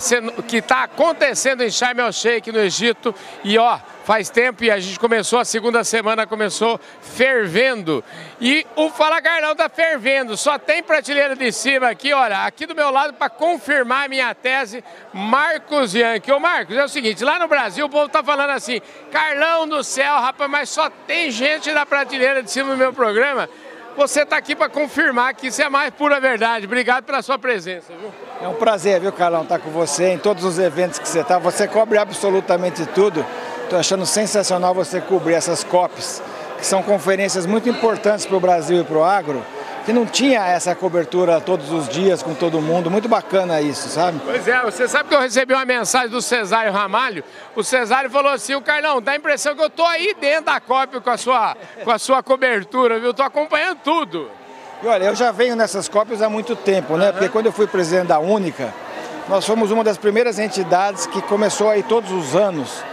tá 0.68 0.84
acontecendo 0.84 1.64
em 1.64 1.70
Sharm 1.70 2.00
el 2.00 2.12
Sheikh, 2.12 2.52
no 2.52 2.60
Egito. 2.60 3.14
E 3.44 3.58
ó, 3.58 3.80
faz 4.10 4.28
tempo 4.28 4.64
e 4.64 4.72
a 4.72 4.80
gente 4.80 5.00
começou, 5.00 5.38
a 5.38 5.46
segunda 5.46 5.84
semana 5.84 6.26
começou 6.26 6.80
fervendo. 7.00 8.04
E 8.42 8.66
o 8.76 8.90
Fala 8.90 9.22
Carlão 9.22 9.56
tá 9.56 9.70
fervendo, 9.70 10.36
só 10.36 10.58
tem 10.58 10.82
prateleira 10.82 11.36
de 11.36 11.52
cima 11.52 11.90
aqui, 11.90 12.12
olha, 12.12 12.44
aqui 12.44 12.66
do 12.66 12.74
meu 12.74 12.90
lado 12.90 13.14
para 13.14 13.30
confirmar 13.30 14.06
a 14.06 14.10
minha 14.10 14.34
tese, 14.34 14.84
Marcos 15.14 15.94
Yankee. 15.94 16.32
Ô 16.32 16.40
Marcos, 16.40 16.76
é 16.76 16.84
o 16.84 16.90
seguinte, 16.90 17.24
lá 17.24 17.38
no 17.38 17.48
Brasil 17.48 17.86
o 17.86 17.90
povo 17.90 18.10
tá 18.10 18.24
falando 18.24 18.50
assim, 18.50 18.82
Carlão 19.12 19.68
do 19.68 19.84
céu, 19.84 20.16
rapaz, 20.16 20.50
mas 20.50 20.70
só 20.70 20.90
tem 20.90 21.30
gente 21.30 21.72
na 21.72 21.86
prateleira 21.86 22.42
de 22.42 22.50
cima 22.50 22.72
do 22.72 22.78
meu 22.78 22.92
programa. 22.92 23.48
Você 24.00 24.22
está 24.22 24.38
aqui 24.38 24.56
para 24.56 24.70
confirmar 24.70 25.34
que 25.34 25.48
isso 25.48 25.62
é 25.62 25.68
mais 25.68 25.94
pura 25.94 26.22
verdade. 26.22 26.66
Obrigado 26.66 27.04
pela 27.04 27.22
sua 27.22 27.38
presença, 27.38 27.92
viu? 28.00 28.10
É 28.42 28.48
um 28.48 28.54
prazer, 28.54 28.98
viu, 29.02 29.12
Carlão, 29.12 29.42
estar 29.44 29.58
tá 29.58 29.62
com 29.62 29.70
você 29.72 30.14
em 30.14 30.18
todos 30.18 30.46
os 30.46 30.58
eventos 30.58 30.98
que 30.98 31.06
você 31.06 31.20
está. 31.20 31.38
Você 31.38 31.68
cobre 31.68 31.98
absolutamente 31.98 32.86
tudo. 32.86 33.26
Estou 33.62 33.78
achando 33.78 34.06
sensacional 34.06 34.74
você 34.74 35.02
cobrir 35.02 35.34
essas 35.34 35.66
COPs, 35.66 36.24
que 36.58 36.66
são 36.66 36.82
conferências 36.82 37.46
muito 37.46 37.68
importantes 37.68 38.26
para 38.26 38.38
o 38.38 38.40
Brasil 38.40 38.80
e 38.80 38.84
para 38.86 38.98
o 38.98 39.04
agro, 39.04 39.46
que 39.90 39.94
não 39.94 40.06
tinha 40.06 40.46
essa 40.46 40.76
cobertura 40.76 41.42
todos 41.42 41.72
os 41.72 41.90
dias 41.90 42.22
com 42.22 42.36
todo 42.36 42.62
mundo. 42.62 42.92
Muito 42.92 43.10
bacana 43.10 43.60
isso, 43.60 43.90
sabe? 43.90 44.22
Pois 44.24 44.48
é, 44.48 44.62
você 44.62 44.88
sabe 44.88 45.10
que 45.10 45.16
eu 45.16 45.20
recebi 45.20 45.52
uma 45.52 45.66
mensagem 45.66 46.10
do 46.10 46.22
Cesário 46.22 46.72
Ramalho. 46.72 47.24
O 47.56 47.64
Cesário 47.64 48.08
falou 48.08 48.32
assim: 48.32 48.54
o 48.54 48.62
Carlão, 48.62 49.02
dá 49.02 49.14
a 49.14 49.16
impressão 49.16 49.56
que 49.56 49.62
eu 49.64 49.66
estou 49.66 49.88
aí 49.88 50.16
dentro 50.22 50.46
da 50.46 50.60
COP 50.60 51.00
com 51.00 51.10
a 51.10 51.18
sua, 51.18 51.58
com 51.84 51.90
a 51.90 51.98
sua 51.98 52.22
cobertura, 52.22 53.00
viu? 53.00 53.10
Estou 53.10 53.26
acompanhando 53.26 53.80
tudo. 53.84 54.30
E 54.84 54.86
olha, 54.86 55.06
eu 55.06 55.16
já 55.16 55.32
venho 55.32 55.56
nessas 55.56 55.90
COPs 55.90 56.22
há 56.22 56.30
muito 56.30 56.56
tempo, 56.56 56.96
né? 56.96 57.12
Porque 57.12 57.28
quando 57.28 57.48
eu 57.48 57.52
fui 57.52 57.66
presidente 57.66 58.10
da 58.10 58.20
Única, 58.20 58.72
nós 59.28 59.44
fomos 59.44 59.72
uma 59.72 59.84
das 59.84 59.98
primeiras 59.98 60.38
entidades 60.38 61.08
que 61.08 61.20
começou 61.24 61.68
aí 61.68 61.82
todos 61.82 62.12
os 62.12 62.36
anos 62.36 62.84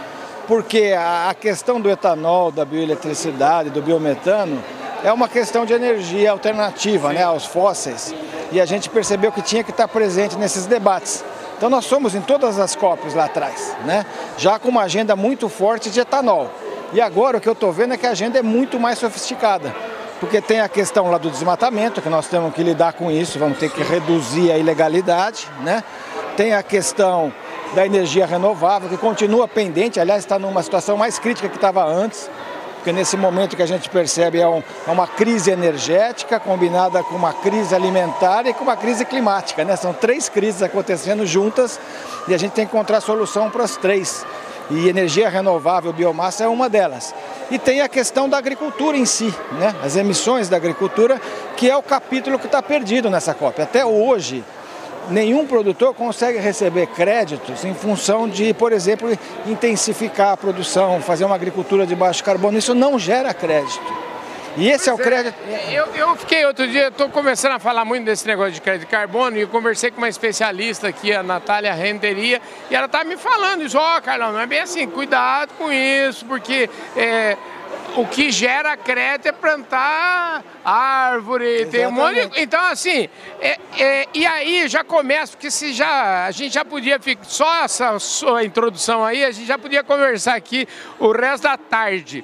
porque 0.47 0.95
a 0.97 1.35
questão 1.37 1.79
do 1.79 1.89
etanol, 1.89 2.51
da 2.53 2.63
bioeletricidade, 2.63 3.69
do 3.69 3.81
biometano, 3.81 4.63
é 5.03 5.11
uma 5.11 5.27
questão 5.27 5.65
de 5.65 5.73
energia 5.73 6.31
alternativa 6.31 7.13
né, 7.13 7.23
aos 7.23 7.45
fósseis. 7.45 8.13
E 8.51 8.61
a 8.61 8.65
gente 8.65 8.89
percebeu 8.89 9.31
que 9.31 9.41
tinha 9.41 9.63
que 9.63 9.71
estar 9.71 9.87
presente 9.87 10.37
nesses 10.37 10.65
debates. 10.65 11.23
Então 11.57 11.69
nós 11.69 11.85
somos 11.85 12.15
em 12.15 12.21
todas 12.21 12.59
as 12.59 12.75
COPs 12.75 13.13
lá 13.13 13.25
atrás, 13.25 13.75
né? 13.83 14.05
já 14.37 14.59
com 14.59 14.69
uma 14.69 14.83
agenda 14.83 15.15
muito 15.15 15.49
forte 15.49 15.89
de 15.89 15.99
etanol. 15.99 16.49
E 16.93 17.01
agora 17.01 17.37
o 17.37 17.41
que 17.41 17.49
eu 17.49 17.53
estou 17.53 17.71
vendo 17.71 17.93
é 17.93 17.97
que 17.97 18.05
a 18.05 18.11
agenda 18.11 18.37
é 18.37 18.43
muito 18.43 18.79
mais 18.79 18.99
sofisticada. 18.99 19.75
Porque 20.19 20.41
tem 20.41 20.61
a 20.61 20.69
questão 20.69 21.11
lá 21.11 21.17
do 21.17 21.29
desmatamento, 21.29 22.01
que 22.01 22.09
nós 22.09 22.27
temos 22.27 22.53
que 22.53 22.63
lidar 22.63 22.93
com 22.93 23.11
isso, 23.11 23.37
vamos 23.37 23.59
ter 23.59 23.69
que 23.69 23.83
reduzir 23.83 24.51
a 24.51 24.57
ilegalidade, 24.57 25.47
né? 25.61 25.83
Tem 26.35 26.53
a 26.53 26.63
questão 26.63 27.31
da 27.75 27.85
energia 27.85 28.25
renovável, 28.25 28.89
que 28.89 28.97
continua 28.97 29.47
pendente, 29.47 29.99
aliás, 29.99 30.23
está 30.23 30.39
numa 30.39 30.63
situação 30.63 30.97
mais 30.97 31.19
crítica 31.19 31.47
que 31.49 31.55
estava 31.55 31.85
antes, 31.85 32.29
porque 32.87 32.97
nesse 32.97 33.17
momento 33.17 33.57
que 33.57 33.61
a 33.61 33.65
gente 33.65 33.89
percebe 33.89 34.39
é, 34.39 34.47
um, 34.47 34.63
é, 34.87 34.91
uma 34.91 35.05
crise 35.05 35.51
energética 35.51 36.39
combinada 36.39 37.03
com 37.03 37.15
uma 37.15 37.33
crise 37.33 37.75
alimentar 37.75 38.45
e 38.45 38.53
com 38.53 38.63
uma 38.63 38.77
crise 38.77 39.03
climática. 39.03 39.65
Né? 39.65 39.75
São 39.75 39.91
três 39.91 40.29
crises 40.29 40.63
acontecendo 40.63 41.25
juntas 41.25 41.77
e 42.29 42.33
a 42.33 42.37
gente 42.37 42.53
tem 42.53 42.65
que 42.65 42.73
encontrar 42.73 43.01
solução 43.01 43.49
para 43.49 43.65
as 43.65 43.75
três. 43.75 44.25
E 44.69 44.87
energia 44.87 45.27
renovável, 45.27 45.91
biomassa 45.91 46.45
é 46.45 46.47
uma 46.47 46.69
delas. 46.69 47.13
E 47.51 47.59
tem 47.59 47.81
a 47.81 47.89
questão 47.89 48.29
da 48.29 48.37
agricultura 48.37 48.95
em 48.95 49.05
si, 49.05 49.35
né? 49.59 49.75
as 49.83 49.97
emissões 49.97 50.47
da 50.47 50.55
agricultura, 50.55 51.19
que 51.57 51.69
é 51.69 51.75
o 51.75 51.83
capítulo 51.83 52.39
que 52.39 52.45
está 52.45 52.61
perdido 52.61 53.09
nessa 53.09 53.33
COP. 53.33 53.61
Até 53.61 53.85
hoje, 53.85 54.45
nenhum 55.09 55.45
produtor 55.45 55.93
consegue 55.93 56.39
receber 56.39 56.87
créditos 56.87 57.63
em 57.63 57.73
função 57.73 58.27
de, 58.27 58.53
por 58.53 58.71
exemplo, 58.71 59.09
intensificar 59.45 60.33
a 60.33 60.37
produção, 60.37 61.01
fazer 61.01 61.25
uma 61.25 61.35
agricultura 61.35 61.85
de 61.85 61.95
baixo 61.95 62.23
carbono. 62.23 62.57
Isso 62.57 62.73
não 62.73 62.97
gera 62.97 63.33
crédito. 63.33 64.07
E 64.57 64.69
esse 64.69 64.85
pois 64.85 64.87
é 64.87 64.93
o 64.93 64.97
crédito. 64.97 65.35
É, 65.47 65.73
eu, 65.73 65.85
eu 65.95 66.15
fiquei 66.15 66.43
outro 66.45 66.67
dia, 66.67 66.87
estou 66.87 67.09
começando 67.09 67.51
a 67.51 67.59
falar 67.59 67.85
muito 67.85 68.05
desse 68.05 68.25
negócio 68.25 68.53
de 68.53 68.61
crédito 68.61 68.87
de 68.87 68.91
carbono 68.91 69.37
e 69.37 69.41
eu 69.41 69.47
conversei 69.47 69.91
com 69.91 69.99
uma 69.99 70.09
especialista 70.09 70.87
aqui, 70.87 71.13
a 71.13 71.21
Natália 71.21 71.73
Renderia, 71.73 72.41
e 72.69 72.75
ela 72.75 72.87
está 72.87 73.03
me 73.03 73.17
falando 73.17 73.63
isso, 73.63 73.77
ó, 73.77 73.97
oh, 73.97 74.01
Carlão, 74.01 74.33
não 74.33 74.39
é 74.39 74.47
bem 74.47 74.59
assim, 74.59 74.87
cuidado 74.87 75.53
com 75.57 75.71
isso, 75.71 76.25
porque. 76.25 76.69
É, 76.95 77.37
o 77.97 78.05
que 78.05 78.29
gera 78.31 78.77
crédito 78.77 79.27
é 79.27 79.31
plantar 79.31 80.43
árvore, 80.63 81.45
Exatamente. 81.45 81.71
tem 81.71 81.87
um 81.87 81.91
monte 81.91 82.27
de... 82.27 82.41
Então, 82.41 82.63
assim, 82.65 83.09
é, 83.41 83.57
é, 83.79 84.07
e 84.13 84.25
aí 84.25 84.67
já 84.67 84.83
começa, 84.83 85.31
porque 85.31 85.49
se 85.49 85.73
já, 85.73 86.25
a 86.25 86.31
gente 86.31 86.53
já 86.53 86.63
podia, 86.63 86.99
só 87.23 87.63
essa 87.63 87.97
sua 87.97 88.43
introdução 88.43 89.03
aí, 89.03 89.25
a 89.25 89.31
gente 89.31 89.47
já 89.47 89.57
podia 89.57 89.83
conversar 89.83 90.35
aqui 90.35 90.67
o 90.99 91.11
resto 91.11 91.43
da 91.43 91.57
tarde. 91.57 92.23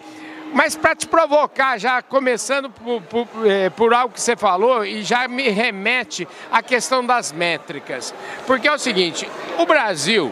Mas 0.54 0.76
para 0.76 0.96
te 0.96 1.08
provocar, 1.08 1.80
já 1.80 2.04
começando 2.04 2.70
por, 2.70 3.02
por, 3.02 3.28
é, 3.44 3.72
por, 3.72 3.92
algo 3.92 4.14
que 4.14 4.22
você 4.22 4.36
falou, 4.36 4.86
e 4.86 5.02
já 5.02 5.28
me 5.28 5.50
remete 5.50 6.28
à 6.52 6.62
questão 6.62 7.04
das 7.04 7.32
métricas. 7.32 8.14
Porque 8.46 8.68
é 8.68 8.72
o 8.72 8.78
seguinte, 8.78 9.28
o 9.58 9.66
Brasil, 9.66 10.32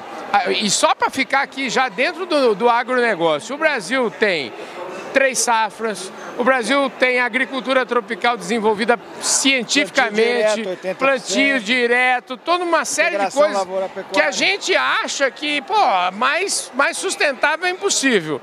e 0.61 0.69
só 0.69 0.93
para 0.93 1.09
ficar 1.09 1.41
aqui 1.41 1.71
já 1.71 1.89
dentro 1.89 2.27
do, 2.27 2.53
do 2.53 2.69
agronegócio, 2.69 3.55
o 3.55 3.57
Brasil 3.57 4.11
tem 4.11 4.53
três 5.13 5.39
safras. 5.39 6.11
O 6.37 6.43
Brasil 6.43 6.89
tem 6.99 7.19
agricultura 7.19 7.85
tropical 7.85 8.37
desenvolvida 8.37 8.99
cientificamente, 9.21 10.63
plantio 10.63 10.75
direto, 10.75 10.97
plantio 10.97 11.59
direto 11.59 12.37
toda 12.37 12.63
uma 12.63 12.85
série 12.85 13.17
de 13.17 13.31
coisas 13.31 13.67
que 14.11 14.21
a 14.21 14.31
gente 14.31 14.75
acha 14.75 15.29
que, 15.29 15.61
pô, 15.61 15.75
mais, 16.13 16.71
mais 16.73 16.97
sustentável 16.97 17.67
é 17.67 17.71
impossível. 17.71 18.41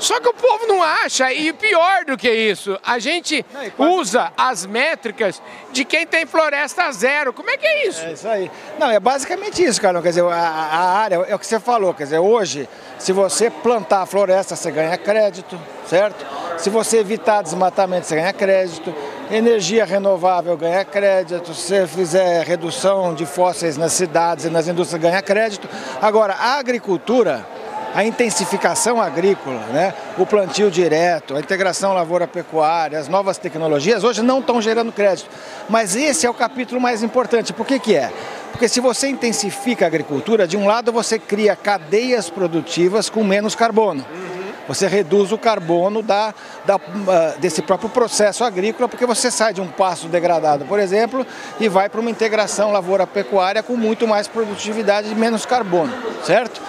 Só 0.00 0.18
que 0.18 0.28
o 0.28 0.32
povo 0.32 0.66
não 0.66 0.82
acha, 0.82 1.30
e 1.30 1.52
pior 1.52 2.06
do 2.06 2.16
que 2.16 2.30
isso, 2.30 2.78
a 2.84 2.98
gente 2.98 3.44
usa 3.78 4.32
as 4.34 4.64
métricas 4.64 5.42
de 5.72 5.84
quem 5.84 6.06
tem 6.06 6.24
floresta 6.24 6.90
zero. 6.90 7.34
Como 7.34 7.50
é 7.50 7.58
que 7.58 7.66
é 7.66 7.86
isso? 7.86 8.04
É 8.04 8.12
isso 8.12 8.26
aí. 8.26 8.50
Não, 8.78 8.90
é 8.90 8.98
basicamente 8.98 9.62
isso, 9.62 9.80
Carlão. 9.80 10.00
Quer 10.00 10.08
dizer, 10.08 10.24
a, 10.24 10.34
a 10.34 10.98
área, 10.98 11.16
é 11.28 11.34
o 11.34 11.38
que 11.38 11.46
você 11.46 11.60
falou, 11.60 11.92
quer 11.92 12.04
dizer, 12.04 12.18
hoje, 12.18 12.66
se 12.98 13.12
você 13.12 13.50
plantar 13.50 14.00
a 14.02 14.06
floresta, 14.06 14.56
você 14.56 14.70
ganha 14.70 14.96
crédito, 14.96 15.60
certo? 15.86 16.24
Se 16.56 16.70
você 16.70 16.98
evitar 16.98 17.42
desmatamento, 17.42 18.06
você 18.06 18.16
ganha 18.16 18.32
crédito. 18.32 18.94
Energia 19.30 19.84
renovável 19.84 20.56
ganha 20.56 20.84
crédito. 20.84 21.54
Se 21.54 21.68
você 21.68 21.86
fizer 21.86 22.44
redução 22.44 23.14
de 23.14 23.26
fósseis 23.26 23.76
nas 23.76 23.92
cidades 23.92 24.46
e 24.46 24.50
nas 24.50 24.66
indústrias, 24.66 25.02
ganha 25.02 25.22
crédito. 25.22 25.68
Agora, 26.00 26.34
a 26.34 26.58
agricultura 26.58 27.46
a 27.94 28.04
intensificação 28.04 29.00
agrícola, 29.00 29.60
né, 29.72 29.94
o 30.16 30.24
plantio 30.24 30.70
direto, 30.70 31.36
a 31.36 31.40
integração 31.40 31.92
lavoura-pecuária, 31.92 32.98
as 32.98 33.08
novas 33.08 33.38
tecnologias, 33.38 34.04
hoje 34.04 34.22
não 34.22 34.40
estão 34.40 34.60
gerando 34.60 34.92
crédito. 34.92 35.28
Mas 35.68 35.96
esse 35.96 36.26
é 36.26 36.30
o 36.30 36.34
capítulo 36.34 36.80
mais 36.80 37.02
importante. 37.02 37.52
Por 37.52 37.66
que, 37.66 37.78
que 37.78 37.96
é? 37.96 38.12
Porque 38.52 38.68
se 38.68 38.80
você 38.80 39.08
intensifica 39.08 39.84
a 39.84 39.88
agricultura, 39.88 40.46
de 40.46 40.56
um 40.56 40.66
lado 40.66 40.92
você 40.92 41.18
cria 41.18 41.56
cadeias 41.56 42.28
produtivas 42.28 43.08
com 43.08 43.24
menos 43.24 43.54
carbono. 43.54 44.04
Você 44.68 44.86
reduz 44.86 45.32
o 45.32 45.38
carbono 45.38 46.00
da, 46.00 46.32
da, 46.64 46.76
ah, 46.76 47.34
desse 47.38 47.60
próprio 47.60 47.90
processo 47.90 48.44
agrícola, 48.44 48.88
porque 48.88 49.04
você 49.04 49.28
sai 49.28 49.52
de 49.52 49.60
um 49.60 49.66
pasto 49.66 50.06
degradado, 50.06 50.64
por 50.64 50.78
exemplo, 50.78 51.26
e 51.58 51.68
vai 51.68 51.88
para 51.88 52.00
uma 52.00 52.10
integração 52.10 52.70
lavoura-pecuária 52.70 53.64
com 53.64 53.76
muito 53.76 54.06
mais 54.06 54.28
produtividade 54.28 55.10
e 55.10 55.14
menos 55.16 55.44
carbono, 55.44 55.92
certo? 56.24 56.62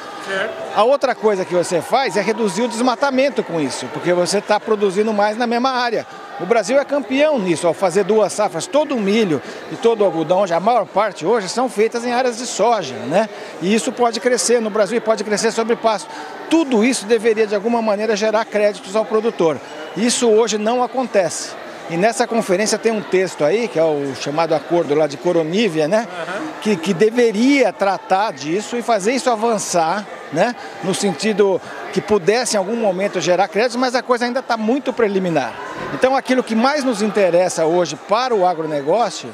A 0.75 0.83
outra 0.83 1.13
coisa 1.13 1.43
que 1.45 1.53
você 1.53 1.81
faz 1.81 2.15
é 2.15 2.21
reduzir 2.21 2.61
o 2.61 2.67
desmatamento 2.67 3.43
com 3.43 3.59
isso, 3.59 3.85
porque 3.93 4.13
você 4.13 4.37
está 4.37 4.59
produzindo 4.59 5.13
mais 5.13 5.37
na 5.37 5.47
mesma 5.47 5.71
área. 5.71 6.05
O 6.39 6.45
Brasil 6.45 6.79
é 6.79 6.85
campeão 6.85 7.37
nisso, 7.37 7.67
ao 7.67 7.73
fazer 7.73 8.03
duas 8.03 8.33
safras. 8.33 8.65
Todo 8.65 8.95
o 8.95 8.99
milho 8.99 9.41
e 9.71 9.75
todo 9.75 10.01
o 10.01 10.05
algodão, 10.05 10.43
a 10.43 10.59
maior 10.59 10.85
parte 10.85 11.25
hoje, 11.25 11.47
são 11.47 11.69
feitas 11.69 12.03
em 12.03 12.11
áreas 12.11 12.37
de 12.37 12.47
soja, 12.47 12.95
né? 12.95 13.29
E 13.61 13.73
isso 13.73 13.91
pode 13.91 14.19
crescer 14.19 14.59
no 14.59 14.69
Brasil 14.69 14.97
e 14.97 15.01
pode 15.01 15.23
crescer 15.23 15.51
sobre 15.51 15.75
pasto. 15.75 16.09
Tudo 16.49 16.83
isso 16.83 17.05
deveria, 17.05 17.45
de 17.45 17.53
alguma 17.53 17.81
maneira, 17.81 18.15
gerar 18.15 18.43
créditos 18.45 18.95
ao 18.95 19.05
produtor. 19.05 19.59
Isso 19.95 20.27
hoje 20.29 20.57
não 20.57 20.81
acontece. 20.81 21.60
E 21.91 21.97
nessa 21.97 22.25
conferência 22.25 22.77
tem 22.77 22.89
um 22.89 23.01
texto 23.01 23.43
aí, 23.43 23.67
que 23.67 23.77
é 23.77 23.83
o 23.83 24.15
chamado 24.15 24.55
acordo 24.55 24.95
lá 24.95 25.07
de 25.07 25.17
Coronívia, 25.17 25.89
né? 25.89 26.07
Uhum. 26.07 26.47
Que, 26.61 26.75
que 26.77 26.93
deveria 26.93 27.73
tratar 27.73 28.31
disso 28.31 28.77
e 28.77 28.81
fazer 28.81 29.11
isso 29.11 29.29
avançar, 29.29 30.07
né? 30.31 30.55
No 30.85 30.95
sentido 30.95 31.59
que 31.91 31.99
pudesse 31.99 32.55
em 32.55 32.59
algum 32.59 32.77
momento 32.77 33.19
gerar 33.19 33.49
créditos, 33.49 33.75
mas 33.75 33.93
a 33.93 34.01
coisa 34.01 34.23
ainda 34.23 34.39
está 34.39 34.55
muito 34.55 34.93
preliminar. 34.93 35.53
Então 35.93 36.15
aquilo 36.15 36.41
que 36.41 36.55
mais 36.55 36.85
nos 36.85 37.01
interessa 37.01 37.65
hoje 37.65 37.97
para 38.07 38.33
o 38.33 38.47
agronegócio 38.47 39.29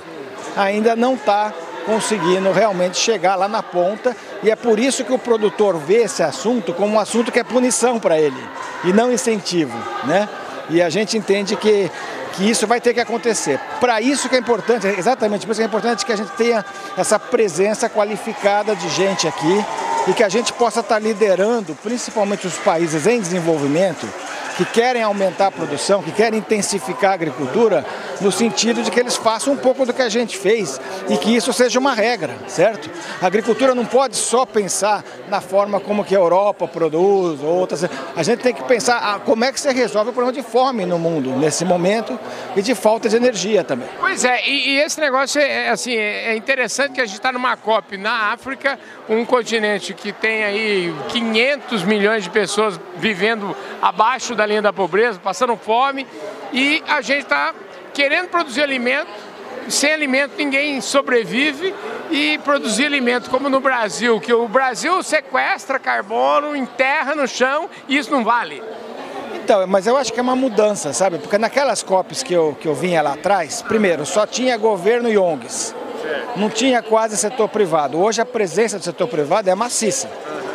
ainda 0.55 0.95
não 0.95 1.13
está 1.13 1.53
conseguindo 1.85 2.51
realmente 2.51 2.97
chegar 2.97 3.35
lá 3.35 3.47
na 3.47 3.61
ponta 3.61 4.17
e 4.41 4.49
é 4.49 4.55
por 4.55 4.79
isso 4.79 5.05
que 5.05 5.13
o 5.13 5.19
produtor 5.19 5.77
vê 5.77 5.97
esse 6.05 6.23
assunto 6.23 6.73
como 6.73 6.95
um 6.95 6.99
assunto 6.99 7.31
que 7.31 7.39
é 7.39 7.43
punição 7.43 7.99
para 7.99 8.19
ele 8.19 8.43
e 8.83 8.91
não 8.91 9.11
incentivo, 9.11 9.77
né? 10.05 10.27
E 10.69 10.81
a 10.81 10.89
gente 10.89 11.17
entende 11.17 11.55
que, 11.55 11.89
que 12.37 12.47
isso 12.47 12.67
vai 12.67 12.79
ter 12.79 12.93
que 12.93 12.99
acontecer. 12.99 13.59
Para 13.79 13.99
isso 13.99 14.29
que 14.29 14.35
é 14.35 14.39
importante, 14.39 14.85
exatamente 14.85 15.45
por 15.45 15.51
isso 15.51 15.59
que 15.59 15.63
é 15.63 15.67
importante 15.67 16.05
que 16.05 16.13
a 16.13 16.15
gente 16.15 16.31
tenha 16.33 16.63
essa 16.95 17.17
presença 17.17 17.89
qualificada 17.89 18.75
de 18.75 18.87
gente 18.89 19.27
aqui 19.27 19.65
e 20.07 20.13
que 20.13 20.23
a 20.23 20.29
gente 20.29 20.53
possa 20.53 20.81
estar 20.81 20.99
liderando, 20.99 21.75
principalmente 21.81 22.45
os 22.45 22.55
países 22.57 23.07
em 23.07 23.19
desenvolvimento, 23.19 24.07
que 24.55 24.65
querem 24.65 25.01
aumentar 25.01 25.47
a 25.47 25.51
produção, 25.51 26.01
que 26.03 26.11
querem 26.11 26.39
intensificar 26.39 27.11
a 27.11 27.13
agricultura, 27.15 27.83
no 28.21 28.31
sentido 28.31 28.81
de 28.81 28.91
que 28.91 28.99
eles 28.99 29.15
façam 29.15 29.53
um 29.53 29.57
pouco 29.57 29.85
do 29.85 29.93
que 29.93 30.01
a 30.01 30.09
gente 30.09 30.37
fez 30.37 30.79
e 31.09 31.17
que 31.17 31.35
isso 31.35 31.51
seja 31.53 31.79
uma 31.79 31.93
regra, 31.93 32.35
certo? 32.47 32.89
A 33.21 33.27
agricultura 33.27 33.73
não 33.73 33.85
pode 33.85 34.15
só 34.15 34.45
pensar 34.45 35.03
na 35.29 35.41
forma 35.41 35.79
como 35.79 36.03
que 36.03 36.15
a 36.15 36.19
Europa 36.19 36.67
produz, 36.67 37.41
outras. 37.43 37.83
A 38.15 38.23
gente 38.23 38.39
tem 38.39 38.53
que 38.53 38.63
pensar 38.63 39.19
como 39.19 39.43
é 39.43 39.51
que 39.51 39.59
você 39.59 39.71
resolve 39.71 40.09
o 40.09 40.13
problema 40.13 40.33
de 40.33 40.47
fome 40.47 40.85
no 40.85 40.97
mundo 40.97 41.31
nesse 41.31 41.65
momento 41.65 42.17
e 42.55 42.61
de 42.61 42.73
falta 42.75 43.09
de 43.09 43.15
energia 43.15 43.63
também. 43.63 43.87
Pois 43.99 44.23
é, 44.23 44.47
e, 44.47 44.69
e 44.69 44.79
esse 44.79 44.99
negócio 44.99 45.39
é, 45.39 45.67
é 45.67 45.69
assim, 45.69 45.95
é 45.95 46.35
interessante 46.35 46.93
que 46.93 47.01
a 47.01 47.05
gente 47.05 47.17
está 47.17 47.31
numa 47.31 47.55
COP 47.55 47.97
na 47.97 48.31
África, 48.31 48.79
um 49.09 49.25
continente 49.25 49.93
que 49.93 50.11
tem 50.11 50.43
aí 50.43 50.95
500 51.09 51.83
milhões 51.83 52.23
de 52.23 52.29
pessoas 52.29 52.79
vivendo 52.97 53.55
abaixo 53.81 54.35
da 54.35 54.45
linha 54.45 54.61
da 54.61 54.73
pobreza, 54.73 55.19
passando 55.19 55.55
fome, 55.55 56.07
e 56.53 56.83
a 56.87 57.01
gente 57.01 57.23
está 57.23 57.53
querendo 57.97 58.27
produzir 58.27 58.61
alimento, 58.61 59.09
sem 59.67 59.91
alimento 59.91 60.33
ninguém 60.37 60.79
sobrevive 60.81 61.73
e 62.11 62.37
produzir 62.43 62.85
alimento 62.85 63.27
como 63.27 63.49
no 63.49 63.59
Brasil, 63.59 64.19
que 64.19 64.31
o 64.31 64.47
Brasil 64.47 65.01
sequestra 65.01 65.79
carbono, 65.79 66.55
enterra 66.55 67.15
no 67.15 67.27
chão 67.27 67.67
e 67.87 67.97
isso 67.97 68.11
não 68.11 68.23
vale. 68.23 68.61
Então, 69.33 69.65
mas 69.65 69.87
eu 69.87 69.97
acho 69.97 70.13
que 70.13 70.19
é 70.19 70.21
uma 70.21 70.35
mudança, 70.35 70.93
sabe? 70.93 71.17
Porque 71.17 71.39
naquelas 71.39 71.81
COPs 71.81 72.21
que 72.21 72.33
eu, 72.33 72.55
que 72.61 72.67
eu 72.67 72.75
vinha 72.75 73.01
lá 73.01 73.13
atrás, 73.13 73.63
primeiro, 73.63 74.05
só 74.05 74.27
tinha 74.27 74.55
governo 74.57 75.09
e 75.09 75.17
ONGs. 75.17 75.73
Não 76.35 76.51
tinha 76.51 76.83
quase 76.83 77.17
setor 77.17 77.49
privado. 77.49 77.99
Hoje 77.99 78.21
a 78.21 78.25
presença 78.25 78.77
do 78.77 78.83
setor 78.83 79.07
privado 79.07 79.49
é 79.49 79.55
maciça 79.55 80.07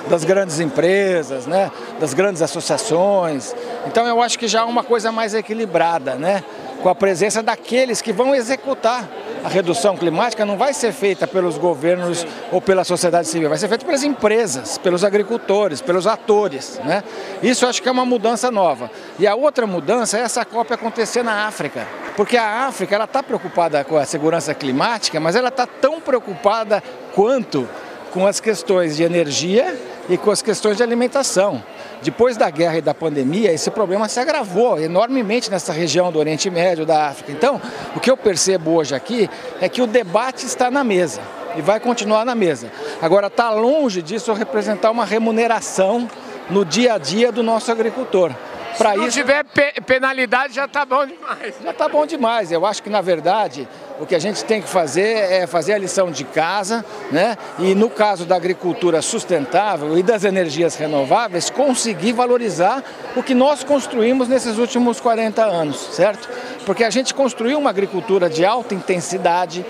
das 0.09 0.23
grandes 0.23 0.61
empresas, 0.61 1.47
né, 1.47 1.73
das 1.99 2.15
grandes 2.15 2.41
associações. 2.41 3.53
Então 3.87 4.07
eu 4.07 4.23
acho 4.23 4.39
que 4.39 4.47
já 4.47 4.61
é 4.61 4.65
uma 4.65 4.85
coisa 4.85 5.11
mais 5.11 5.35
equilibrada, 5.35 6.15
né, 6.15 6.45
com 6.83 6.89
a 6.89 6.95
presença 6.95 7.43
daqueles 7.43 8.03
que 8.03 8.13
vão 8.13 8.35
executar 8.35 9.09
a 9.45 9.49
redução 9.49 9.97
climática 9.97 10.47
não 10.47 10.57
vai 10.57 10.73
ser 10.73 10.93
feita 10.93 11.27
pelos 11.27 11.59
governos 11.59 12.25
ou 12.53 12.61
pela 12.61 12.85
sociedade 12.85 13.27
civil, 13.27 13.49
vai 13.49 13.59
ser 13.59 13.69
feita 13.69 13.85
pelas 13.85 14.05
empresas, 14.05 14.79
pelos 14.79 15.05
agricultores, 15.05 15.81
pelos 15.81 16.07
atores. 16.07 16.81
Né? 16.85 17.03
Isso 17.43 17.67
acho 17.67 17.83
que 17.83 17.89
é 17.89 17.93
uma 17.93 18.05
mudança 18.05 18.51
nova. 18.51 18.91
E 19.19 19.27
a 19.27 19.35
outra 19.35 19.67
mudança 19.67 20.17
é 20.17 20.21
essa 20.21 20.45
COP 20.45 20.73
acontecer 20.73 21.25
na 21.25 21.47
África. 21.47 21.87
Porque 22.17 22.37
a 22.37 22.67
África 22.67 23.03
está 23.03 23.23
preocupada 23.23 23.83
com 23.83 23.97
a 23.97 24.05
segurança 24.05 24.55
climática, 24.55 25.19
mas 25.19 25.35
ela 25.35 25.49
está 25.49 25.67
tão 25.67 26.01
preocupada 26.01 26.83
quanto 27.15 27.69
com 28.13 28.27
as 28.27 28.39
questões 28.39 28.97
de 28.97 29.03
energia 29.03 29.77
e 30.09 30.17
com 30.17 30.31
as 30.31 30.43
questões 30.43 30.77
de 30.77 30.83
alimentação. 30.83 31.63
Depois 32.03 32.37
da 32.37 32.51
guerra 32.51 32.79
e 32.79 32.83
da 32.83 32.93
pandemia, 32.93 33.53
esse 33.53 33.71
problema 33.71 34.09
se 34.09 34.19
agravou 34.19 34.79
enormemente 34.81 35.51
nessa 35.51 35.73
região 35.73 36.11
do 36.11 36.19
Oriente 36.19 36.51
Médio, 36.51 36.85
da 36.85 37.07
África. 37.07 37.31
Então, 37.31 37.61
o 37.95 38.01
que 38.01 38.11
eu 38.11 38.17
percebo 38.17 38.73
hoje 38.73 38.95
aqui 38.95 39.31
é 39.61 39.69
que 39.69 39.81
o 39.81 39.87
debate 39.87 40.45
está 40.45 40.69
na 40.69 40.83
mesa 40.83 41.21
e 41.57 41.63
vai 41.63 41.79
continuar 41.79 42.25
na 42.25 42.35
mesa. 42.35 42.73
Agora, 43.01 43.29
está 43.29 43.51
longe 43.51 44.03
disso 44.03 44.33
representar 44.33 44.91
uma 44.91 45.05
remuneração 45.05 46.09
no 46.51 46.65
dia 46.65 46.95
a 46.95 46.99
dia 46.99 47.31
do 47.31 47.43
nosso 47.43 47.71
agricultor. 47.71 48.33
Se 48.77 48.85
não 48.85 49.07
isso, 49.07 49.19
tiver 49.19 49.45
pe 49.45 49.81
penalidade, 49.83 50.55
já 50.55 50.65
está 50.65 50.85
bom 50.85 51.07
demais. 51.07 51.55
Já 51.63 51.71
está 51.71 51.89
bom 51.89 52.07
demais. 52.07 52.53
Eu 52.53 52.65
acho 52.65 52.83
que, 52.83 52.91
na 52.91 53.01
verdade, 53.01 53.69
o 54.01 54.07
que 54.07 54.15
a 54.15 54.19
gente 54.19 54.45
tem 54.45 54.61
que 54.61 54.69
fazer 54.69 55.33
é 55.33 55.47
fazer 55.47 55.75
a 55.75 55.79
lição 55.79 56.11
de 56.11 56.25
casa, 56.25 56.85
né? 57.11 57.37
E 57.59 57.75
no 57.75 57.91
caso 57.91 58.25
da 58.25 58.37
agricultura 58.37 59.03
sustentável 59.03 59.97
e 59.97 60.03
das 60.03 60.25
energias 60.25 60.75
renováveis, 60.75 61.51
conseguir 61.51 62.13
valorizar 62.13 62.83
o 63.17 63.23
que 63.23 63.35
nós 63.35 63.63
construímos 63.63 64.29
nesses 64.29 64.59
últimos 64.59 65.01
40 65.01 65.45
anos, 65.45 65.77
certo? 65.95 66.29
Porque 66.65 66.85
a 66.85 66.91
gente 66.91 67.15
construiu 67.15 67.59
uma 67.59 67.71
agricultura 67.71 68.29
de 68.29 68.45
alta 68.45 68.75
intensidade, 68.75 69.65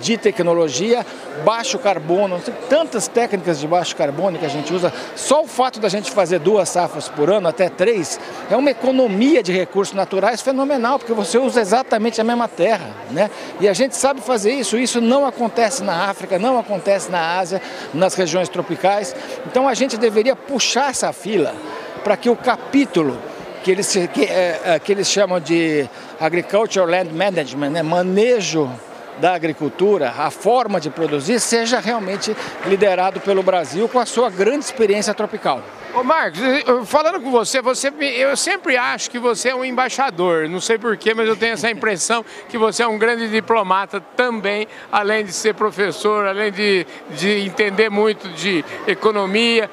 de 0.00 0.16
tecnologia, 0.16 1.04
baixo 1.44 1.78
carbono, 1.78 2.40
tantas 2.68 3.08
técnicas 3.08 3.60
de 3.60 3.66
baixo 3.66 3.94
carbono 3.96 4.38
que 4.38 4.46
a 4.46 4.48
gente 4.48 4.72
usa. 4.72 4.92
Só 5.16 5.42
o 5.42 5.46
fato 5.46 5.80
da 5.80 5.88
gente 5.88 6.10
fazer 6.10 6.38
duas 6.38 6.68
safras 6.68 7.08
por 7.08 7.30
ano, 7.30 7.48
até 7.48 7.68
três, 7.68 8.18
é 8.50 8.56
uma 8.56 8.70
economia 8.70 9.42
de 9.42 9.52
recursos 9.52 9.94
naturais 9.94 10.40
fenomenal, 10.40 10.98
porque 10.98 11.12
você 11.12 11.38
usa 11.38 11.60
exatamente 11.60 12.20
a 12.20 12.24
mesma 12.24 12.48
terra. 12.48 12.90
Né? 13.10 13.30
E 13.60 13.68
a 13.68 13.72
gente 13.72 13.96
sabe 13.96 14.20
fazer 14.20 14.52
isso, 14.52 14.76
isso 14.76 15.00
não 15.00 15.26
acontece 15.26 15.82
na 15.82 16.08
África, 16.08 16.38
não 16.38 16.58
acontece 16.58 17.10
na 17.10 17.38
Ásia, 17.38 17.60
nas 17.92 18.14
regiões 18.14 18.48
tropicais. 18.48 19.14
Então 19.46 19.68
a 19.68 19.74
gente 19.74 19.96
deveria 19.96 20.36
puxar 20.36 20.90
essa 20.90 21.12
fila 21.12 21.54
para 22.02 22.16
que 22.16 22.30
o 22.30 22.36
capítulo 22.36 23.18
que 23.62 23.72
eles, 23.72 23.92
que, 24.12 24.24
é, 24.24 24.60
é 24.64 24.78
que 24.78 24.92
eles 24.92 25.10
chamam 25.10 25.40
de 25.40 25.88
Agricultural 26.18 26.88
Land 26.88 27.12
Management, 27.12 27.70
né? 27.70 27.82
manejo 27.82 28.70
da 29.18 29.34
agricultura, 29.34 30.14
a 30.16 30.30
forma 30.30 30.80
de 30.80 30.90
produzir, 30.90 31.40
seja 31.40 31.80
realmente 31.80 32.36
liderado 32.66 33.20
pelo 33.20 33.42
Brasil 33.42 33.88
com 33.88 33.98
a 33.98 34.06
sua 34.06 34.30
grande 34.30 34.64
experiência 34.64 35.12
tropical. 35.14 35.62
Ô 35.94 36.02
Marcos, 36.04 36.40
falando 36.84 37.20
com 37.20 37.30
você, 37.30 37.62
você, 37.62 37.92
eu 37.98 38.36
sempre 38.36 38.76
acho 38.76 39.10
que 39.10 39.18
você 39.18 39.48
é 39.48 39.54
um 39.54 39.64
embaixador, 39.64 40.48
não 40.48 40.60
sei 40.60 40.76
porquê, 40.76 41.14
mas 41.14 41.26
eu 41.26 41.34
tenho 41.34 41.54
essa 41.54 41.70
impressão 41.70 42.24
que 42.48 42.58
você 42.58 42.82
é 42.82 42.86
um 42.86 42.98
grande 42.98 43.28
diplomata 43.28 44.00
também, 44.14 44.68
além 44.92 45.24
de 45.24 45.32
ser 45.32 45.54
professor, 45.54 46.26
além 46.26 46.52
de, 46.52 46.86
de 47.10 47.40
entender 47.40 47.88
muito 47.88 48.28
de 48.28 48.62
economia. 48.86 49.70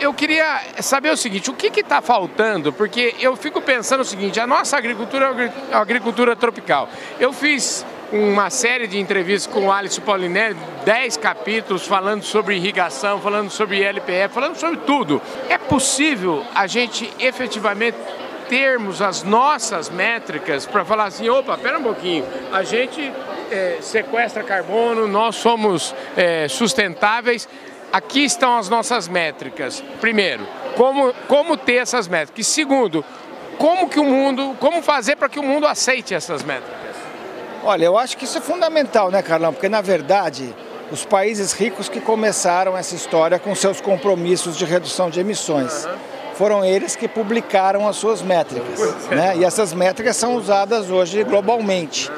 Eu 0.00 0.12
queria 0.12 0.60
saber 0.80 1.10
o 1.10 1.16
seguinte, 1.16 1.48
o 1.50 1.54
que 1.54 1.80
está 1.80 2.02
faltando? 2.02 2.72
Porque 2.72 3.14
eu 3.20 3.36
fico 3.36 3.60
pensando 3.60 4.00
o 4.00 4.04
seguinte, 4.04 4.38
a 4.40 4.46
nossa 4.46 4.76
agricultura 4.76 5.34
é 5.70 5.74
agricultura 5.74 6.34
tropical. 6.34 6.88
Eu 7.18 7.32
fiz 7.32 7.84
uma 8.12 8.50
série 8.50 8.86
de 8.86 8.98
entrevistas 8.98 9.52
com 9.52 9.66
o 9.66 9.72
Alisson 9.72 10.02
Paulinelli, 10.02 10.56
10 10.84 11.16
capítulos 11.16 11.86
falando 11.86 12.22
sobre 12.22 12.56
irrigação, 12.56 13.18
falando 13.20 13.50
sobre 13.50 13.82
LPF, 13.82 14.34
falando 14.34 14.56
sobre 14.56 14.80
tudo. 14.80 15.20
É 15.48 15.56
possível 15.56 16.44
a 16.54 16.66
gente 16.66 17.10
efetivamente 17.18 17.96
termos 18.50 19.00
as 19.00 19.22
nossas 19.22 19.88
métricas 19.88 20.66
para 20.66 20.84
falar 20.84 21.04
assim, 21.04 21.28
opa, 21.30 21.56
pera 21.56 21.78
um 21.78 21.82
pouquinho, 21.82 22.26
a 22.52 22.62
gente 22.62 23.10
é, 23.50 23.78
sequestra 23.80 24.42
carbono, 24.42 25.08
nós 25.08 25.36
somos 25.36 25.94
é, 26.14 26.46
sustentáveis, 26.48 27.48
aqui 27.90 28.24
estão 28.24 28.58
as 28.58 28.68
nossas 28.68 29.08
métricas. 29.08 29.82
Primeiro, 30.02 30.46
como, 30.76 31.14
como 31.28 31.56
ter 31.56 31.76
essas 31.76 32.06
métricas. 32.06 32.46
E 32.46 32.50
segundo, 32.50 33.02
como 33.56 33.88
que 33.88 33.98
o 33.98 34.04
mundo, 34.04 34.54
como 34.60 34.82
fazer 34.82 35.16
para 35.16 35.30
que 35.30 35.38
o 35.38 35.42
mundo 35.42 35.66
aceite 35.66 36.14
essas 36.14 36.42
métricas? 36.42 36.81
Olha, 37.64 37.84
eu 37.84 37.96
acho 37.96 38.16
que 38.16 38.24
isso 38.24 38.38
é 38.38 38.40
fundamental, 38.40 39.10
né, 39.10 39.22
Carlão? 39.22 39.52
Porque, 39.52 39.68
na 39.68 39.80
verdade, 39.80 40.54
os 40.90 41.04
países 41.04 41.52
ricos 41.52 41.88
que 41.88 42.00
começaram 42.00 42.76
essa 42.76 42.94
história 42.94 43.38
com 43.38 43.54
seus 43.54 43.80
compromissos 43.80 44.56
de 44.56 44.64
redução 44.64 45.08
de 45.08 45.20
emissões. 45.20 45.88
Foram 46.34 46.64
eles 46.64 46.96
que 46.96 47.06
publicaram 47.06 47.86
as 47.86 47.96
suas 47.96 48.20
métricas. 48.20 48.80
Né? 49.08 49.36
E 49.36 49.44
essas 49.44 49.72
métricas 49.72 50.16
são 50.16 50.34
usadas 50.34 50.90
hoje 50.90 51.22
globalmente. 51.22 52.10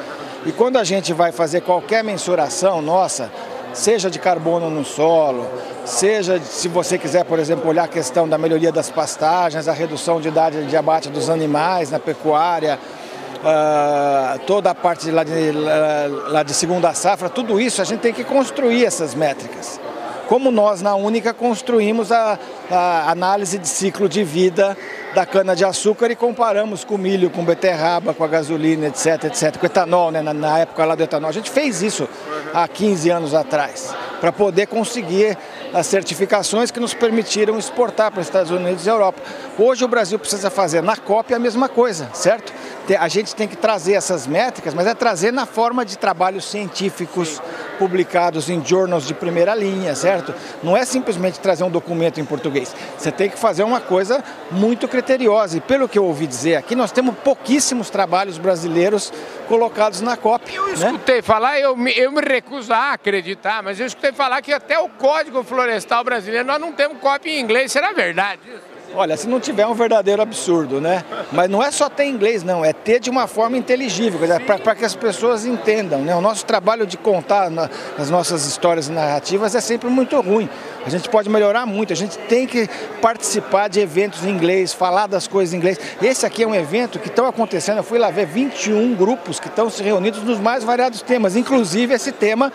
E 0.46 0.52
quando 0.52 0.78
a 0.78 0.84
gente 0.84 1.12
vai 1.12 1.30
fazer 1.30 1.60
qualquer 1.60 2.02
mensuração 2.02 2.80
nossa, 2.80 3.30
seja 3.74 4.10
de 4.10 4.18
carbono 4.18 4.70
no 4.70 4.84
solo, 4.84 5.46
seja, 5.84 6.40
se 6.40 6.68
você 6.68 6.96
quiser, 6.96 7.24
por 7.24 7.38
exemplo, 7.38 7.68
olhar 7.68 7.84
a 7.84 7.88
questão 7.88 8.28
da 8.28 8.38
melhoria 8.38 8.72
das 8.72 8.90
pastagens, 8.90 9.68
a 9.68 9.72
redução 9.72 10.20
de 10.20 10.28
idade 10.28 10.64
de 10.64 10.76
abate 10.76 11.10
dos 11.10 11.28
animais 11.28 11.90
na 11.90 11.98
pecuária, 11.98 12.78
uh, 13.44 14.38
toda 14.46 14.70
a 14.70 14.74
parte 14.74 15.04
de 15.04 15.10
lá, 15.10 15.22
de 15.22 15.52
lá 15.52 16.42
de 16.42 16.54
segunda 16.54 16.92
safra, 16.94 17.28
tudo 17.28 17.60
isso 17.60 17.82
a 17.82 17.84
gente 17.84 18.00
tem 18.00 18.12
que 18.12 18.24
construir 18.24 18.84
essas 18.84 19.14
métricas. 19.14 19.80
Como 20.28 20.50
nós 20.50 20.80
na 20.80 20.94
Única 20.94 21.34
construímos 21.34 22.10
a, 22.10 22.38
a 22.70 23.10
análise 23.10 23.58
de 23.58 23.68
ciclo 23.68 24.08
de 24.08 24.24
vida 24.24 24.76
da 25.14 25.24
cana-de-açúcar 25.24 26.10
e 26.10 26.16
comparamos 26.16 26.84
com 26.84 26.98
milho, 26.98 27.30
com 27.30 27.44
beterraba, 27.44 28.12
com 28.12 28.24
a 28.24 28.28
gasolina, 28.28 28.86
etc, 28.88 29.24
etc, 29.24 29.56
com 29.56 29.66
etanol, 29.66 30.10
né, 30.10 30.20
na, 30.20 30.34
na 30.34 30.58
época 30.58 30.84
lá 30.84 30.94
do 30.94 31.02
etanol. 31.02 31.30
A 31.30 31.32
gente 31.32 31.50
fez 31.50 31.82
isso 31.82 32.08
há 32.52 32.66
15 32.66 33.10
anos 33.10 33.34
atrás, 33.34 33.94
para 34.20 34.32
poder 34.32 34.66
conseguir 34.66 35.38
as 35.72 35.86
certificações 35.86 36.70
que 36.70 36.78
nos 36.78 36.94
permitiram 36.94 37.58
exportar 37.58 38.12
para 38.12 38.20
os 38.20 38.26
Estados 38.26 38.50
Unidos 38.50 38.86
e 38.86 38.88
Europa. 38.88 39.20
Hoje 39.58 39.84
o 39.84 39.88
Brasil 39.88 40.18
precisa 40.18 40.48
fazer 40.48 40.82
na 40.82 40.96
COP 40.96 41.34
a 41.34 41.38
mesma 41.38 41.68
coisa, 41.68 42.08
certo? 42.12 42.52
A 42.98 43.08
gente 43.08 43.34
tem 43.34 43.48
que 43.48 43.56
trazer 43.56 43.94
essas 43.94 44.26
métricas, 44.26 44.72
mas 44.72 44.86
é 44.86 44.94
trazer 44.94 45.32
na 45.32 45.46
forma 45.46 45.84
de 45.84 45.98
trabalhos 45.98 46.44
científicos, 46.44 47.40
publicados 47.78 48.48
em 48.48 48.64
journals 48.64 49.06
de 49.06 49.14
primeira 49.14 49.54
linha, 49.54 49.94
certo? 49.96 50.32
Não 50.62 50.76
é 50.76 50.84
simplesmente 50.84 51.40
trazer 51.40 51.64
um 51.64 51.70
documento 51.70 52.20
em 52.20 52.24
português. 52.24 52.53
Você 52.96 53.10
tem 53.10 53.28
que 53.28 53.38
fazer 53.38 53.62
uma 53.62 53.80
coisa 53.80 54.22
muito 54.50 54.86
criteriosa. 54.86 55.56
E 55.56 55.60
pelo 55.60 55.88
que 55.88 55.98
eu 55.98 56.04
ouvi 56.04 56.26
dizer 56.26 56.56
aqui, 56.56 56.74
nós 56.74 56.92
temos 56.92 57.14
pouquíssimos 57.18 57.90
trabalhos 57.90 58.38
brasileiros 58.38 59.12
colocados 59.48 60.00
na 60.00 60.16
COP. 60.16 60.54
Eu 60.54 60.66
né? 60.66 60.72
escutei 60.74 61.22
falar, 61.22 61.58
eu 61.58 61.76
me, 61.76 61.92
eu 61.96 62.12
me 62.12 62.20
recuso 62.20 62.72
a 62.72 62.92
acreditar, 62.92 63.62
mas 63.62 63.78
eu 63.80 63.86
escutei 63.86 64.12
falar 64.12 64.40
que 64.42 64.52
até 64.52 64.78
o 64.78 64.88
Código 64.88 65.42
Florestal 65.42 66.04
Brasileiro 66.04 66.46
nós 66.46 66.60
não 66.60 66.72
temos 66.72 66.98
cópia 66.98 67.30
em 67.30 67.40
inglês. 67.40 67.72
Será 67.72 67.92
verdade 67.92 68.40
isso? 68.46 68.73
Olha, 68.96 69.16
se 69.16 69.26
não 69.26 69.40
tiver 69.40 69.66
um 69.66 69.74
verdadeiro 69.74 70.22
absurdo, 70.22 70.80
né? 70.80 71.04
Mas 71.32 71.50
não 71.50 71.60
é 71.60 71.70
só 71.72 71.88
ter 71.88 72.04
inglês, 72.04 72.44
não, 72.44 72.64
é 72.64 72.72
ter 72.72 73.00
de 73.00 73.10
uma 73.10 73.26
forma 73.26 73.56
inteligível, 73.56 74.20
para 74.46 74.74
que 74.76 74.84
as 74.84 74.94
pessoas 74.94 75.44
entendam. 75.44 76.00
Né? 76.00 76.14
O 76.14 76.20
nosso 76.20 76.46
trabalho 76.46 76.86
de 76.86 76.96
contar 76.96 77.50
na, 77.50 77.68
as 77.98 78.08
nossas 78.08 78.46
histórias 78.46 78.86
e 78.86 78.92
narrativas 78.92 79.54
é 79.56 79.60
sempre 79.60 79.90
muito 79.90 80.20
ruim. 80.20 80.48
A 80.86 80.90
gente 80.90 81.08
pode 81.08 81.28
melhorar 81.28 81.66
muito, 81.66 81.92
a 81.92 81.96
gente 81.96 82.16
tem 82.18 82.46
que 82.46 82.68
participar 83.00 83.68
de 83.68 83.80
eventos 83.80 84.24
em 84.24 84.30
inglês, 84.30 84.72
falar 84.72 85.08
das 85.08 85.26
coisas 85.26 85.52
em 85.52 85.56
inglês. 85.56 85.78
Esse 86.00 86.24
aqui 86.24 86.44
é 86.44 86.46
um 86.46 86.54
evento 86.54 87.00
que 87.00 87.08
estão 87.08 87.26
acontecendo, 87.26 87.78
eu 87.78 87.84
fui 87.84 87.98
lá 87.98 88.10
ver 88.10 88.26
21 88.26 88.94
grupos 88.94 89.40
que 89.40 89.48
estão 89.48 89.68
se 89.68 89.82
reunidos 89.82 90.22
nos 90.22 90.38
mais 90.38 90.62
variados 90.62 91.02
temas, 91.02 91.34
inclusive 91.34 91.94
esse 91.94 92.12
tema 92.12 92.52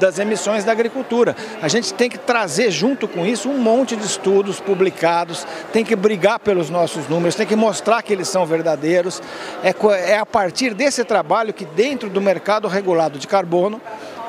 das 0.00 0.18
emissões 0.18 0.64
da 0.64 0.72
agricultura. 0.72 1.36
A 1.62 1.68
gente 1.68 1.94
tem 1.94 2.10
que 2.10 2.18
trazer 2.18 2.70
junto 2.70 3.06
com 3.06 3.24
isso 3.24 3.48
um 3.48 3.58
monte 3.58 3.94
de 3.94 4.04
estudos 4.04 4.58
publicados, 4.58 5.46
tem 5.72 5.84
que 5.84 5.94
brigar 5.94 6.40
pelos 6.40 6.70
nossos 6.70 7.08
números, 7.08 7.36
tem 7.36 7.46
que 7.46 7.54
mostrar 7.54 8.02
que 8.02 8.12
eles 8.12 8.26
são 8.26 8.44
verdadeiros. 8.44 9.22
É, 9.62 9.74
é 10.10 10.18
a 10.18 10.26
partir 10.26 10.74
desse 10.74 11.04
trabalho 11.04 11.52
que 11.52 11.64
dentro 11.64 12.08
do 12.10 12.20
mercado 12.20 12.66
regulado 12.66 13.18
de 13.18 13.28
carbono 13.28 13.80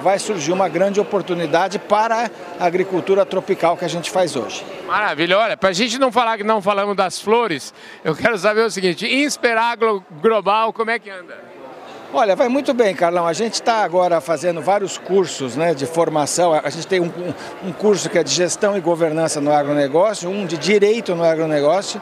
vai 0.02 0.20
surgir 0.20 0.52
uma 0.52 0.68
grande 0.68 1.00
oportunidade 1.00 1.80
para 1.80 2.30
a 2.60 2.66
agricultura 2.66 3.26
tropical 3.26 3.78
que 3.78 3.86
a 3.86 3.88
gente 3.88 4.10
faz 4.10 4.36
hoje. 4.36 4.66
Maravilha, 4.88 5.38
olha, 5.38 5.56
para 5.56 5.70
a 5.70 5.74
gente 5.74 5.98
não 6.00 6.12
falar 6.12 6.38
que 6.38 6.44
não 6.44 6.62
falamos 6.62 6.96
das 6.96 7.20
flores, 7.20 7.74
eu 8.04 8.16
quero 8.16 8.38
saber 8.38 8.62
o 8.62 8.72
seguinte, 8.72 9.06
Inspirar 9.08 9.78
Global, 10.22 10.74
como 10.74 10.90
é 10.90 11.00
que 11.00 11.10
anda? 11.10 11.51
Olha, 12.14 12.36
vai 12.36 12.50
muito 12.50 12.74
bem, 12.74 12.94
Carlão. 12.94 13.26
A 13.26 13.32
gente 13.32 13.54
está 13.54 13.86
agora 13.86 14.20
fazendo 14.20 14.62
vários 14.62 14.98
cursos 14.98 15.56
né, 15.56 15.74
de 15.74 15.86
formação. 15.86 16.52
A 16.52 16.70
gente 16.70 16.86
tem 16.86 17.00
um, 17.00 17.10
um 17.64 17.72
curso 17.72 18.10
que 18.10 18.18
é 18.18 18.24
de 18.24 18.32
gestão 18.32 18.78
e 18.78 18.82
governança 18.82 19.40
no 19.40 19.50
agronegócio, 19.50 20.30
um 20.30 20.46
de 20.46 20.58
direito 20.58 21.16
no 21.16 21.24
agronegócio, 21.24 22.02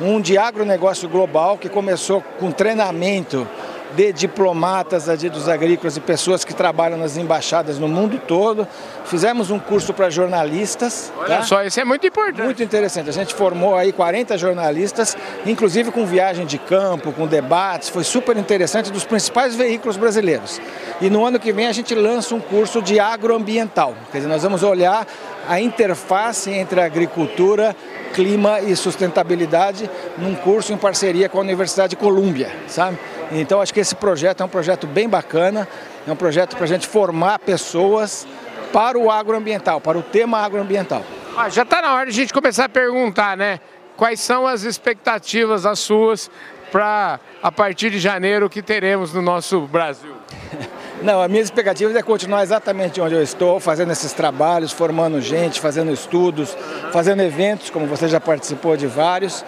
um 0.00 0.20
de 0.20 0.36
agronegócio 0.36 1.08
global, 1.08 1.56
que 1.56 1.68
começou 1.68 2.20
com 2.40 2.50
treinamento 2.50 3.46
de 3.96 4.12
diplomatas 4.12 5.08
adidos 5.08 5.48
agrícolas 5.48 5.96
e 5.96 6.00
pessoas 6.00 6.44
que 6.44 6.54
trabalham 6.54 6.98
nas 6.98 7.16
embaixadas 7.16 7.78
no 7.78 7.88
mundo 7.88 8.20
todo. 8.26 8.66
Fizemos 9.04 9.50
um 9.50 9.58
curso 9.58 9.92
para 9.92 10.10
jornalistas. 10.10 11.12
Olha 11.16 11.36
tá? 11.36 11.42
só, 11.42 11.62
isso 11.62 11.78
é 11.80 11.84
muito 11.84 12.06
importante. 12.06 12.44
Muito 12.44 12.62
interessante. 12.62 13.08
A 13.08 13.12
gente 13.12 13.34
formou 13.34 13.76
aí 13.76 13.92
40 13.92 14.36
jornalistas, 14.38 15.16
inclusive 15.46 15.90
com 15.90 16.04
viagem 16.06 16.46
de 16.46 16.58
campo, 16.58 17.12
com 17.12 17.26
debates. 17.26 17.88
Foi 17.88 18.04
super 18.04 18.36
interessante 18.36 18.90
dos 18.90 19.04
principais 19.04 19.54
veículos 19.54 19.96
brasileiros. 19.96 20.60
E 21.00 21.08
no 21.08 21.24
ano 21.24 21.38
que 21.38 21.52
vem 21.52 21.66
a 21.66 21.72
gente 21.72 21.94
lança 21.94 22.34
um 22.34 22.40
curso 22.40 22.82
de 22.82 22.98
agroambiental. 22.98 23.94
Quer 24.10 24.18
dizer, 24.18 24.28
nós 24.28 24.42
vamos 24.42 24.62
olhar 24.62 25.06
a 25.48 25.60
interface 25.60 26.50
entre 26.50 26.80
a 26.80 26.86
agricultura 26.86 27.76
clima 28.14 28.60
e 28.60 28.76
sustentabilidade 28.76 29.90
num 30.16 30.36
curso 30.36 30.72
em 30.72 30.76
parceria 30.76 31.28
com 31.28 31.38
a 31.38 31.40
Universidade 31.40 31.90
de 31.90 31.96
Colômbia, 31.96 32.48
sabe? 32.68 32.96
Então 33.32 33.60
acho 33.60 33.72
que 33.72 33.80
esse 33.80 33.94
projeto 33.94 34.42
é 34.42 34.46
um 34.46 34.48
projeto 34.48 34.86
bem 34.86 35.08
bacana, 35.08 35.68
é 36.06 36.12
um 36.12 36.16
projeto 36.16 36.56
para 36.56 36.64
a 36.64 36.68
gente 36.68 36.86
formar 36.86 37.38
pessoas 37.38 38.26
para 38.72 38.98
o 38.98 39.10
agroambiental, 39.10 39.80
para 39.80 39.96
o 39.96 40.02
tema 40.02 40.38
agroambiental. 40.38 41.04
Ah, 41.36 41.48
já 41.48 41.62
está 41.62 41.82
na 41.82 41.94
hora 41.94 42.06
de 42.06 42.10
a 42.10 42.22
gente 42.22 42.32
começar 42.32 42.64
a 42.64 42.68
perguntar, 42.68 43.36
né? 43.36 43.60
Quais 43.96 44.20
são 44.20 44.46
as 44.46 44.62
expectativas 44.62 45.64
as 45.64 45.78
suas 45.78 46.30
para 46.72 47.20
a 47.42 47.52
partir 47.52 47.90
de 47.90 47.98
janeiro 47.98 48.50
que 48.50 48.60
teremos 48.60 49.12
no 49.12 49.22
nosso 49.22 49.60
Brasil? 49.62 50.14
Não, 51.02 51.20
a 51.20 51.28
minha 51.28 51.42
expectativa 51.42 51.96
é 51.96 52.02
continuar 52.02 52.42
exatamente 52.42 53.00
onde 53.00 53.14
eu 53.14 53.22
estou, 53.22 53.60
fazendo 53.60 53.92
esses 53.92 54.12
trabalhos, 54.12 54.72
formando 54.72 55.20
gente, 55.20 55.60
fazendo 55.60 55.92
estudos, 55.92 56.56
fazendo 56.92 57.22
eventos, 57.22 57.70
como 57.70 57.86
você 57.86 58.08
já 58.08 58.20
participou 58.20 58.76
de 58.76 58.86
vários. 58.86 59.44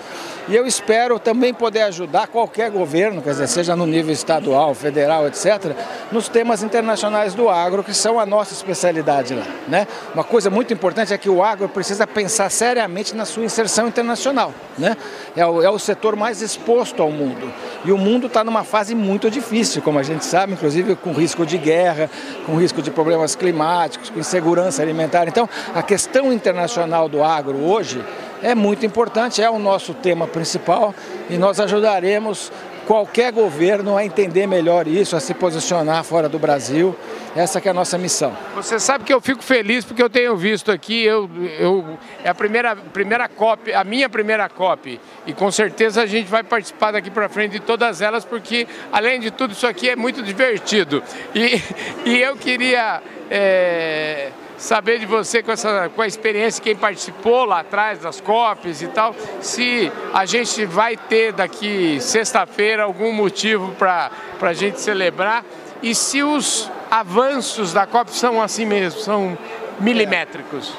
E 0.48 0.54
eu 0.54 0.64
espero 0.64 1.18
também 1.18 1.52
poder 1.52 1.82
ajudar 1.82 2.28
qualquer 2.28 2.70
governo, 2.70 3.20
quer 3.20 3.30
dizer, 3.30 3.48
seja 3.48 3.74
no 3.74 3.85
nível 3.85 4.12
estadual, 4.12 4.74
federal, 4.74 5.26
etc., 5.26 5.74
nos 6.12 6.28
temas 6.28 6.62
internacionais 6.62 7.35
do 7.35 7.48
agro, 7.48 7.82
que 7.82 7.92
são 7.92 8.20
a 8.20 8.24
nossa 8.24 8.54
especialidade 8.54 9.35
lá. 9.35 9.46
Né? 9.66 9.88
Uma 10.14 10.22
coisa 10.22 10.48
muito 10.48 10.72
importante 10.72 11.12
é 11.12 11.18
que 11.18 11.28
o 11.28 11.42
agro 11.42 11.68
precisa 11.68 12.06
pensar 12.06 12.48
seriamente 12.48 13.16
na 13.16 13.24
sua 13.24 13.44
inserção 13.44 13.88
internacional. 13.88 14.54
Né? 14.78 14.96
É, 15.35 15.44
o, 15.44 15.62
é 15.62 15.68
o 15.68 15.80
setor 15.80 16.14
mais 16.14 16.40
exposto 16.40 17.02
ao 17.02 17.11
mundo. 17.11 17.52
E 17.85 17.90
o 17.90 17.98
mundo 17.98 18.28
está 18.28 18.44
numa 18.44 18.62
fase 18.62 18.94
muito 18.94 19.28
difícil, 19.28 19.82
como 19.82 19.98
a 19.98 20.04
gente 20.04 20.24
sabe, 20.24 20.52
inclusive 20.52 20.94
com 20.94 21.12
risco 21.12 21.44
de 21.44 21.59
guerra, 21.59 22.09
com 22.46 22.54
risco 22.54 22.80
de 22.80 22.92
problemas 22.92 23.35
climáticos, 23.35 24.11
com 24.11 24.20
insegurança 24.20 24.80
alimentar. 24.80 25.26
Então, 25.26 25.48
a 25.74 25.82
questão 25.82 26.32
internacional 26.32 27.09
do 27.09 27.24
agro 27.24 27.59
hoje 27.64 28.00
é 28.42 28.55
muito 28.55 28.85
importante, 28.85 29.42
é 29.42 29.51
o 29.51 29.59
nosso 29.59 29.94
tema 29.94 30.27
principal 30.27 30.94
e 31.29 31.37
nós 31.37 31.61
ajudaremos 31.61 32.53
qualquer 32.87 33.33
governo 33.33 33.96
a 33.96 34.05
entender 34.05 34.46
melhor 34.46 34.87
isso, 34.87 35.16
a 35.16 35.20
se 35.20 35.35
posicionar 35.35 36.05
fora 36.05 36.29
do 36.29 36.38
Brasil. 36.38 36.96
Essa 37.35 37.59
é 37.59 37.68
a 37.68 37.75
nossa 37.75 37.99
missão. 37.99 38.35
Você 38.55 38.79
sabe 38.79 39.05
que 39.05 39.12
eu 39.12 39.20
fico 39.20 39.42
feliz 39.42 39.85
porque 39.85 40.03
eu 40.03 40.09
tenho 40.09 40.37
visto 40.37 40.70
aqui, 40.70 41.03
eu, 41.03 41.29
eu, 41.59 41.99
é 42.25 42.31
a 42.31 42.35
primeira, 42.35 42.77
primeira 42.77 43.29
COP, 43.29 43.75
a 43.75 43.85
minha 43.85 44.09
primeira 44.09 44.49
COP, 44.49 45.01
e 45.27 45.33
com 45.35 45.51
certeza 45.51 46.01
a 46.01 46.07
gente 46.07 46.29
vai 46.29 46.42
participar 46.42 46.92
daqui 46.92 47.11
para 47.11 47.29
frente 47.29 47.53
de 47.53 47.61
todas 47.61 48.01
elas, 48.01 48.25
porque 48.25 48.66
além 48.90 49.20
de 49.20 49.31
tudo 49.31 49.53
isso 49.53 49.66
aqui 49.66 49.90
é 49.90 49.96
muito 49.96 50.22
divertido. 50.22 51.03
E, 51.35 51.61
e 52.09 52.18
eu 52.22 52.37
queria... 52.37 53.03
É 53.29 54.31
saber 54.59 54.99
de 54.99 55.07
você 55.07 55.42
com, 55.42 55.53
essa, 55.53 55.90
com 55.95 56.03
a 56.03 56.07
experiência, 56.07 56.62
quem 56.62 56.77
participou 56.77 57.45
lá 57.45 57.61
atrás 57.61 57.99
das 57.99 58.21
COPs 58.21 58.83
e 58.83 58.88
tal, 58.88 59.14
se 59.40 59.92
a 60.12 60.25
gente 60.25 60.64
vai 60.64 60.97
ter 60.97 61.33
daqui 61.33 61.99
sexta-feira 62.01 62.85
algum 62.85 63.12
motivo 63.12 63.73
para 63.79 64.11
a 64.40 64.53
gente 64.53 64.81
celebrar 64.81 65.45
e 65.83 65.95
se 65.95 66.23
os 66.23 66.71
avanços 66.90 67.73
da 67.73 67.87
COP 67.87 68.11
são 68.11 68.40
assim 68.40 68.64
mesmo, 68.64 69.01
são 69.01 69.37
milimétricos. 69.79 70.73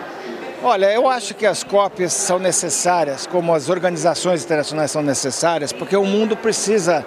Olha, 0.63 0.91
eu 0.91 1.07
acho 1.07 1.35
que 1.35 1.45
as 1.45 1.63
COPs 1.63 2.13
são 2.13 2.39
necessárias, 2.39 3.27
como 3.27 3.53
as 3.53 3.69
organizações 3.69 4.43
internacionais 4.43 4.89
são 4.89 5.03
necessárias, 5.03 5.71
porque 5.71 5.95
o 5.95 6.03
mundo 6.03 6.35
precisa 6.35 7.05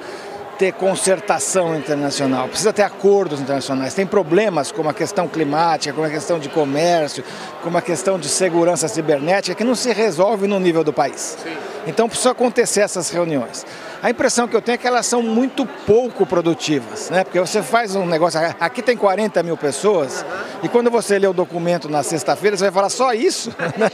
ter 0.60 0.74
concertação 0.74 1.74
internacional, 1.74 2.46
precisa 2.46 2.70
ter 2.70 2.82
acordos 2.82 3.40
internacionais. 3.40 3.94
Tem 3.94 4.06
problemas 4.06 4.70
como 4.70 4.90
a 4.90 4.92
questão 4.92 5.26
climática, 5.26 5.94
como 5.94 6.06
a 6.06 6.10
questão 6.10 6.38
de 6.38 6.50
comércio, 6.50 7.24
como 7.62 7.78
a 7.78 7.80
questão 7.80 8.18
de 8.18 8.28
segurança 8.28 8.86
cibernética 8.86 9.54
que 9.54 9.64
não 9.64 9.74
se 9.74 9.90
resolve 9.90 10.46
no 10.46 10.60
nível 10.60 10.84
do 10.84 10.92
país. 10.92 11.38
Sim. 11.42 11.56
Então 11.86 12.10
precisa 12.10 12.32
acontecer 12.32 12.82
essas 12.82 13.08
reuniões. 13.08 13.64
A 14.02 14.08
impressão 14.08 14.48
que 14.48 14.56
eu 14.56 14.62
tenho 14.62 14.76
é 14.76 14.78
que 14.78 14.86
elas 14.86 15.04
são 15.04 15.22
muito 15.22 15.66
pouco 15.66 16.24
produtivas, 16.24 17.10
né? 17.10 17.22
Porque 17.22 17.38
você 17.38 17.62
faz 17.62 17.94
um 17.94 18.06
negócio, 18.06 18.40
aqui 18.58 18.80
tem 18.80 18.96
40 18.96 19.42
mil 19.42 19.58
pessoas, 19.58 20.24
e 20.62 20.68
quando 20.68 20.90
você 20.90 21.18
lê 21.18 21.26
o 21.26 21.34
documento 21.34 21.86
na 21.86 22.02
sexta-feira, 22.02 22.56
você 22.56 22.64
vai 22.64 22.72
falar 22.72 22.88
só 22.88 23.12
isso, 23.12 23.50
né? 23.76 23.90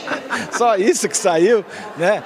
só 0.53 0.77
isso 0.77 1.09
que 1.09 1.16
saiu, 1.16 1.64
né? 1.97 2.23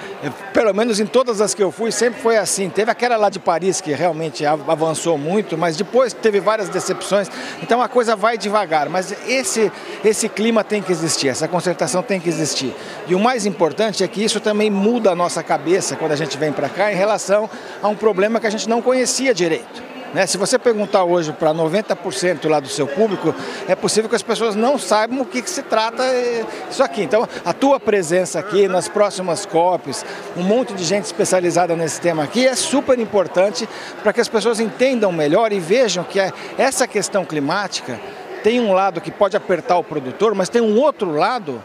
Pelo 0.53 0.75
menos 0.75 1.01
em 1.01 1.07
todas 1.07 1.41
as 1.41 1.55
que 1.55 1.63
eu 1.63 1.73
fui, 1.73 1.91
sempre 1.91 2.21
foi 2.21 2.37
assim. 2.37 2.69
Teve 2.69 2.91
aquela 2.91 3.17
lá 3.17 3.31
de 3.31 3.39
Paris 3.39 3.81
que 3.81 3.93
realmente 3.93 4.45
avançou 4.45 5.17
muito, 5.17 5.57
mas 5.57 5.75
depois 5.75 6.13
teve 6.13 6.39
várias 6.39 6.69
decepções. 6.69 7.31
Então 7.63 7.81
a 7.81 7.89
coisa 7.89 8.15
vai 8.15 8.37
devagar, 8.37 8.91
mas 8.91 9.15
esse, 9.27 9.73
esse 10.05 10.29
clima 10.29 10.63
tem 10.63 10.83
que 10.83 10.93
existir, 10.93 11.29
essa 11.29 11.49
concertação 11.49 12.03
tem 12.03 12.21
que 12.21 12.29
existir. 12.29 12.75
E 13.07 13.15
o 13.15 13.19
mais 13.19 13.47
importante 13.47 14.05
é 14.05 14.09
que 14.09 14.23
isso 14.23 14.39
também 14.39 14.69
muda 14.71 15.13
a 15.13 15.15
nossa 15.15 15.43
cabeça 15.43 15.97
quando 15.97 16.13
a 16.13 16.17
gente 16.17 16.37
vem 16.37 16.53
para 16.53 16.69
cá 16.69 16.93
em 16.93 16.97
relação 16.97 17.49
a 17.83 17.89
um 17.89 17.95
problema 17.95 18.41
que 18.41 18.47
a 18.47 18.51
gente 18.51 18.69
não 18.69 18.83
conhecia 18.83 19.35
direito. 19.35 19.91
Né? 20.13 20.27
Se 20.27 20.37
você 20.37 20.59
perguntar 20.59 21.05
hoje 21.05 21.33
para 21.33 21.55
90% 21.55 22.49
lá 22.49 22.59
do 22.59 22.69
seu 22.69 22.87
público, 22.87 23.35
é 23.69 23.75
possível 23.77 24.11
que 24.11 24.17
as 24.17 24.23
pessoas 24.23 24.57
não 24.57 24.77
saibam 24.79 25.21
o 25.21 25.25
que, 25.25 25.41
que, 25.41 25.51
se 25.51 25.63
trata 25.63 26.03
eh, 26.05 26.45
isso 26.71 26.83
aqui. 26.83 27.03
Então, 27.03 27.29
a 27.45 27.53
tua 27.53 27.79
presença 27.79 28.39
aqui 28.39 28.67
nas 28.67 28.89
próximas 28.89 29.47
COPs, 29.47 30.05
um 30.37 30.43
monte 30.43 30.75
de 30.75 30.85
gente 30.85 31.05
especializada 31.05 31.77
nesse 31.77 32.01
tema 32.01 32.25
aqui, 32.25 32.47
é 32.47 32.57
super 32.57 32.99
importante 32.99 33.69
para 34.03 34.13
que 34.13 34.21
as 34.21 34.29
pessoas 34.29 34.59
entendam 34.59 35.13
melhor 35.13 35.53
e 35.53 35.61
vejam 35.61 36.03
que 36.03 36.19
é, 36.19 36.33
essa 36.59 36.89
questão 36.89 37.25
climática 37.25 38.01
tem 38.43 38.59
um 38.59 38.73
lado 38.73 39.01
que 39.01 39.11
pode 39.11 39.37
apertar 39.37 39.77
o 39.77 39.85
produtor, 39.85 40.35
mas 40.35 40.49
tem 40.49 40.63
um 40.63 40.79
outro 40.79 41.13
lado 41.13 41.63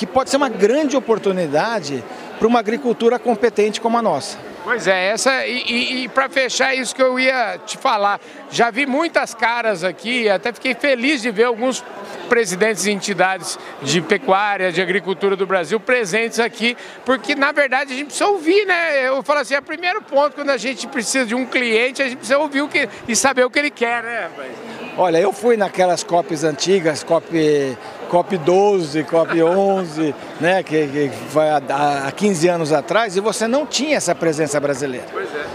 que 0.00 0.06
pode 0.06 0.30
ser 0.30 0.38
uma 0.38 0.48
grande 0.48 0.96
oportunidade 0.96 2.02
para 2.38 2.48
uma 2.48 2.58
agricultura 2.58 3.18
competente 3.18 3.82
como 3.82 3.98
a 3.98 4.02
nossa. 4.02 4.38
Pois 4.64 4.86
é, 4.86 5.08
essa 5.10 5.46
e, 5.46 5.62
e, 5.68 6.04
e 6.04 6.08
para 6.08 6.26
fechar 6.26 6.74
isso 6.74 6.94
que 6.94 7.02
eu 7.02 7.20
ia 7.20 7.58
te 7.66 7.76
falar, 7.76 8.18
já 8.50 8.70
vi 8.70 8.86
muitas 8.86 9.34
caras 9.34 9.84
aqui, 9.84 10.26
até 10.26 10.54
fiquei 10.54 10.74
feliz 10.74 11.20
de 11.20 11.30
ver 11.30 11.44
alguns 11.44 11.84
presidentes 12.30 12.84
de 12.84 12.90
entidades 12.90 13.58
de 13.82 14.00
pecuária, 14.00 14.72
de 14.72 14.80
agricultura 14.80 15.36
do 15.36 15.46
Brasil 15.46 15.78
presentes 15.78 16.40
aqui, 16.40 16.78
porque 17.04 17.34
na 17.34 17.52
verdade 17.52 17.92
a 17.92 17.96
gente 17.96 18.06
precisa 18.06 18.30
ouvir, 18.30 18.64
né? 18.64 19.06
Eu 19.06 19.22
falo 19.22 19.40
assim, 19.40 19.52
é 19.52 19.58
o 19.58 19.62
primeiro 19.62 20.00
ponto 20.00 20.34
quando 20.34 20.48
a 20.48 20.56
gente 20.56 20.86
precisa 20.86 21.26
de 21.26 21.34
um 21.34 21.44
cliente, 21.44 22.00
a 22.00 22.06
gente 22.06 22.16
precisa 22.16 22.38
ouvir 22.38 22.62
o 22.62 22.68
que 22.68 22.88
e 23.06 23.14
saber 23.14 23.44
o 23.44 23.50
que 23.50 23.58
ele 23.58 23.70
quer, 23.70 24.02
né? 24.02 24.30
Olha, 24.96 25.18
eu 25.18 25.30
fui 25.30 25.58
naquelas 25.58 26.02
COPs 26.02 26.42
antigas, 26.42 27.04
COP, 27.04 27.76
COP 28.10 28.36
12, 28.38 29.04
COP 29.04 29.40
11, 29.40 30.14
né, 30.40 30.64
que, 30.64 30.88
que 30.88 31.10
foi 31.28 31.48
há, 31.48 31.62
há 32.08 32.10
15 32.10 32.48
anos 32.48 32.72
atrás, 32.72 33.16
e 33.16 33.20
você 33.20 33.46
não 33.46 33.64
tinha 33.64 33.96
essa 33.96 34.16
presença 34.16 34.58
brasileira. 34.58 35.06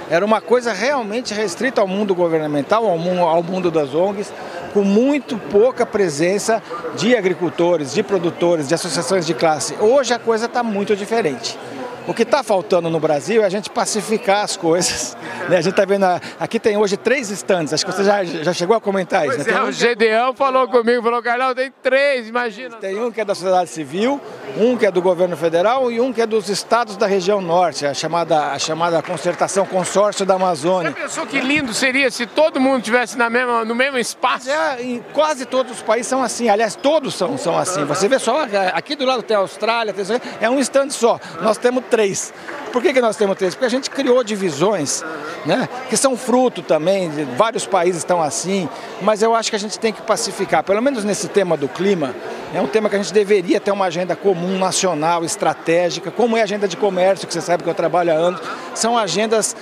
É. 0.10 0.16
Era 0.16 0.26
uma 0.26 0.39
coisa 0.39 0.72
realmente 0.72 1.34
restrita 1.34 1.82
ao 1.82 1.88
mundo 1.88 2.16
governamental, 2.16 2.88
ao 2.88 2.97
mundo, 2.97 3.20
ao 3.20 3.43
mundo 3.43 3.70
das 3.70 3.93
ONGs, 3.93 4.32
com 4.74 4.84
muito 4.84 5.38
pouca 5.38 5.86
presença 5.86 6.64
de 6.95 7.14
agricultores, 7.16 7.93
de 7.93 8.01
produtores, 8.01 8.70
de 8.70 8.74
associações 8.74 9.26
de 9.26 9.34
classe. 9.34 9.76
Hoje 9.82 10.14
a 10.14 10.20
coisa 10.20 10.45
está 10.45 10.64
muito 10.64 10.95
diferente. 10.95 11.60
O 12.08 12.14
que 12.14 12.22
está 12.22 12.43
faltando 12.43 12.88
no 12.88 12.99
Brasil 12.99 13.41
é 13.41 13.45
a 13.45 13.49
gente 13.49 13.70
pacificar 13.70 14.43
as 14.43 14.56
coisas. 14.56 15.18
Né? 15.49 15.58
A 15.58 15.62
gente 15.62 15.72
está 15.72 15.86
vendo, 15.86 16.06
aqui 16.39 16.60
tem 16.60 16.78
hoje 16.78 16.97
três 16.97 17.30
estandes, 17.30 17.74
acho 17.74 17.86
que 17.86 17.91
você 17.91 18.03
já, 18.03 18.24
já 18.24 18.53
chegou 18.53 18.76
a 18.76 18.82
comentar 18.82 19.28
isso. 19.28 19.38
Né? 19.38 19.45
é, 19.47 19.62
um 19.62 19.68
o 19.68 19.72
Gedeão 19.72 20.34
falou 20.34 20.68
comigo, 20.68 21.03
falou, 21.03 21.22
Carlão, 21.22 21.53
tem 21.53 21.72
três, 21.84 22.28
imagina. 22.28 22.78
Tem 22.78 22.99
um 22.99 23.12
que 23.12 23.22
é 23.22 23.26
da 23.26 23.34
sociedade 23.36 23.70
civil, 23.70 24.20
um 24.58 24.78
que 24.78 24.86
é 24.86 24.91
do 24.91 25.01
governo 25.01 25.36
federal 25.36 25.91
e 25.91 25.99
um 25.99 26.14
que 26.14 26.22
é 26.22 26.26
dos 26.26 26.49
estados 26.49 26.97
da 26.97 27.08
região 27.08 27.41
norte, 27.41 27.86
a 27.86 27.93
chamada, 27.93 28.51
a 28.51 28.60
chamada 28.60 29.01
concertação 29.01 29.66
consórcio 29.66 30.26
da 30.26 30.36
Amazônia. 30.36 30.91
pensou 30.91 31.26
que 31.26 31.39
lindo 31.39 31.74
seria 31.74 32.10
se 32.10 32.26
todo 32.26 32.60
mundo 32.60 32.84
tivesse 32.84 33.18
na 33.18 33.30
mesma, 33.30 33.66
no 33.66 33.76
mesmo 33.76 33.97
espaço? 33.97 34.49
É, 34.49 34.82
em 34.82 35.03
quase 35.14 35.45
todos 35.45 35.74
os 35.74 35.82
países 35.82 36.08
são 36.08 36.24
assim, 36.24 36.49
aliás, 36.49 36.76
todos 36.76 37.16
são, 37.16 37.38
são 37.38 37.58
assim. 37.58 37.84
Você 37.86 38.08
vê 38.08 38.20
só, 38.20 38.45
aqui 38.74 38.95
do 38.95 39.06
lado 39.06 39.24
tem 39.24 39.36
a 39.36 39.39
Austrália, 39.39 39.93
tem, 39.93 40.06
é 40.41 40.49
um 40.49 40.60
instante 40.60 40.93
só. 40.93 41.20
Nós 41.41 41.58
temos 41.58 41.84
três. 41.96 42.34
Por 42.74 42.82
que, 42.82 42.91
que 42.91 43.00
nós 43.00 43.16
temos 43.16 43.38
três? 43.38 43.56
Porque 43.56 43.66
a 43.66 43.70
gente 43.70 43.89
criou 43.89 44.22
divisões, 44.22 45.02
né, 45.46 45.70
que 45.89 45.96
são 45.96 46.18
fruto 46.18 46.62
também, 46.62 47.10
vários 47.38 47.66
países 47.66 48.00
estão 48.00 48.22
assim, 48.22 48.68
mas 49.02 49.22
eu 49.22 49.34
acho 49.34 49.50
que 49.50 49.56
a 49.56 49.60
gente 49.60 49.80
tem 49.80 49.93
que 49.93 50.02
pacificar, 50.02 50.62
pelo 50.62 50.82
menos 50.82 51.06
nesse 51.06 51.30
tema 51.30 51.56
do 51.56 51.70
clima, 51.70 52.14
é 52.54 52.60
um 52.60 52.68
tema 52.68 52.89
que 52.89 52.98
a 52.98 53.00
gente 53.00 53.14
deveria 53.14 53.62
ter 53.62 53.72
uma 53.72 53.86
agenda 53.86 54.14
comum, 54.14 54.58
nacional, 54.60 55.24
estratégica, 55.24 56.12
como 56.12 56.36
é 56.36 56.41
a 56.41 56.43
agenda 56.43 56.68
de 56.68 56.76
comércio, 56.76 57.26
que 57.26 57.34
você 57.34 57.39
sabe 57.39 57.64
que 57.64 57.70
eu 57.70 57.74
trabalho 57.74 58.12
há 58.12 58.16
anos, 58.16 58.41
são 58.74 58.98
agendas 58.98 59.56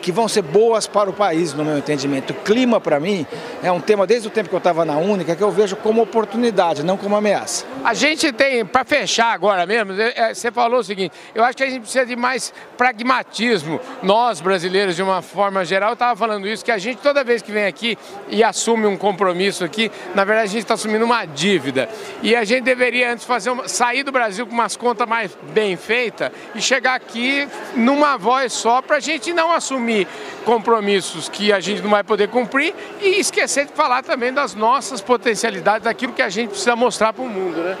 que 0.00 0.10
vão 0.10 0.28
ser 0.28 0.42
boas 0.42 0.86
para 0.86 1.08
o 1.08 1.12
país, 1.12 1.54
no 1.54 1.64
meu 1.64 1.78
entendimento. 1.78 2.32
O 2.32 2.34
clima, 2.34 2.80
para 2.80 2.98
mim, 2.98 3.26
é 3.62 3.70
um 3.70 3.80
tema, 3.80 4.06
desde 4.06 4.28
o 4.28 4.30
tempo 4.30 4.48
que 4.48 4.54
eu 4.54 4.58
estava 4.58 4.84
na 4.84 4.96
Única, 4.96 5.36
que 5.36 5.42
eu 5.42 5.50
vejo 5.50 5.76
como 5.76 6.02
oportunidade, 6.02 6.82
não 6.82 6.96
como 6.96 7.16
ameaça. 7.16 7.64
A 7.84 7.94
gente 7.94 8.32
tem, 8.32 8.64
para 8.64 8.84
fechar 8.84 9.32
agora 9.32 9.66
mesmo, 9.66 9.92
é, 9.92 10.12
é, 10.16 10.34
você 10.34 10.50
falou 10.50 10.80
o 10.80 10.84
seguinte, 10.84 11.14
eu 11.34 11.44
acho 11.44 11.56
que 11.56 11.62
a 11.62 11.70
gente 11.70 11.82
precisa 11.82 12.04
de 12.04 12.16
mais 12.16 12.52
pragmatismo. 12.76 13.80
Nós, 14.02 14.40
brasileiros, 14.40 14.96
de 14.96 15.02
uma 15.02 15.22
forma 15.22 15.64
geral, 15.64 15.90
eu 15.90 15.94
estava 15.94 16.16
falando 16.16 16.46
isso, 16.46 16.64
que 16.64 16.70
a 16.70 16.78
gente, 16.78 16.98
toda 16.98 17.22
vez 17.22 17.42
que 17.42 17.52
vem 17.52 17.64
aqui 17.64 17.96
e 18.28 18.42
assume 18.42 18.86
um 18.86 18.96
compromisso 18.96 19.64
aqui, 19.64 19.90
na 20.14 20.24
verdade 20.24 20.48
a 20.48 20.52
gente 20.52 20.62
está 20.62 20.74
assumindo 20.74 21.04
uma 21.04 21.24
dívida. 21.24 21.88
E 22.22 22.34
a 22.34 22.44
gente 22.44 22.64
deveria 22.64 23.12
antes 23.12 23.24
fazer 23.24 23.50
uma, 23.50 23.68
sair 23.68 24.02
do 24.02 24.12
Brasil 24.12 24.46
com 24.46 24.52
umas 24.52 24.76
contas 24.76 25.08
mais 25.08 25.36
bem 25.52 25.76
feitas 25.76 26.30
e 26.54 26.60
chegar 26.60 26.94
aqui 26.94 27.48
numa 27.74 28.16
voz 28.16 28.52
só 28.52 28.82
para 28.82 28.96
a 28.96 29.00
gente 29.00 29.32
não 29.32 29.41
assumir 29.50 30.06
compromissos 30.44 31.28
que 31.28 31.52
a 31.52 31.60
gente 31.60 31.82
não 31.82 31.90
vai 31.90 32.04
poder 32.04 32.28
cumprir 32.28 32.74
e 33.00 33.18
esquecer 33.18 33.66
de 33.66 33.72
falar 33.72 34.02
também 34.02 34.32
das 34.32 34.54
nossas 34.54 35.00
potencialidades, 35.00 35.84
daquilo 35.84 36.12
que 36.12 36.22
a 36.22 36.28
gente 36.28 36.50
precisa 36.50 36.76
mostrar 36.76 37.12
para 37.12 37.24
o 37.24 37.28
mundo, 37.28 37.56
né? 37.58 37.76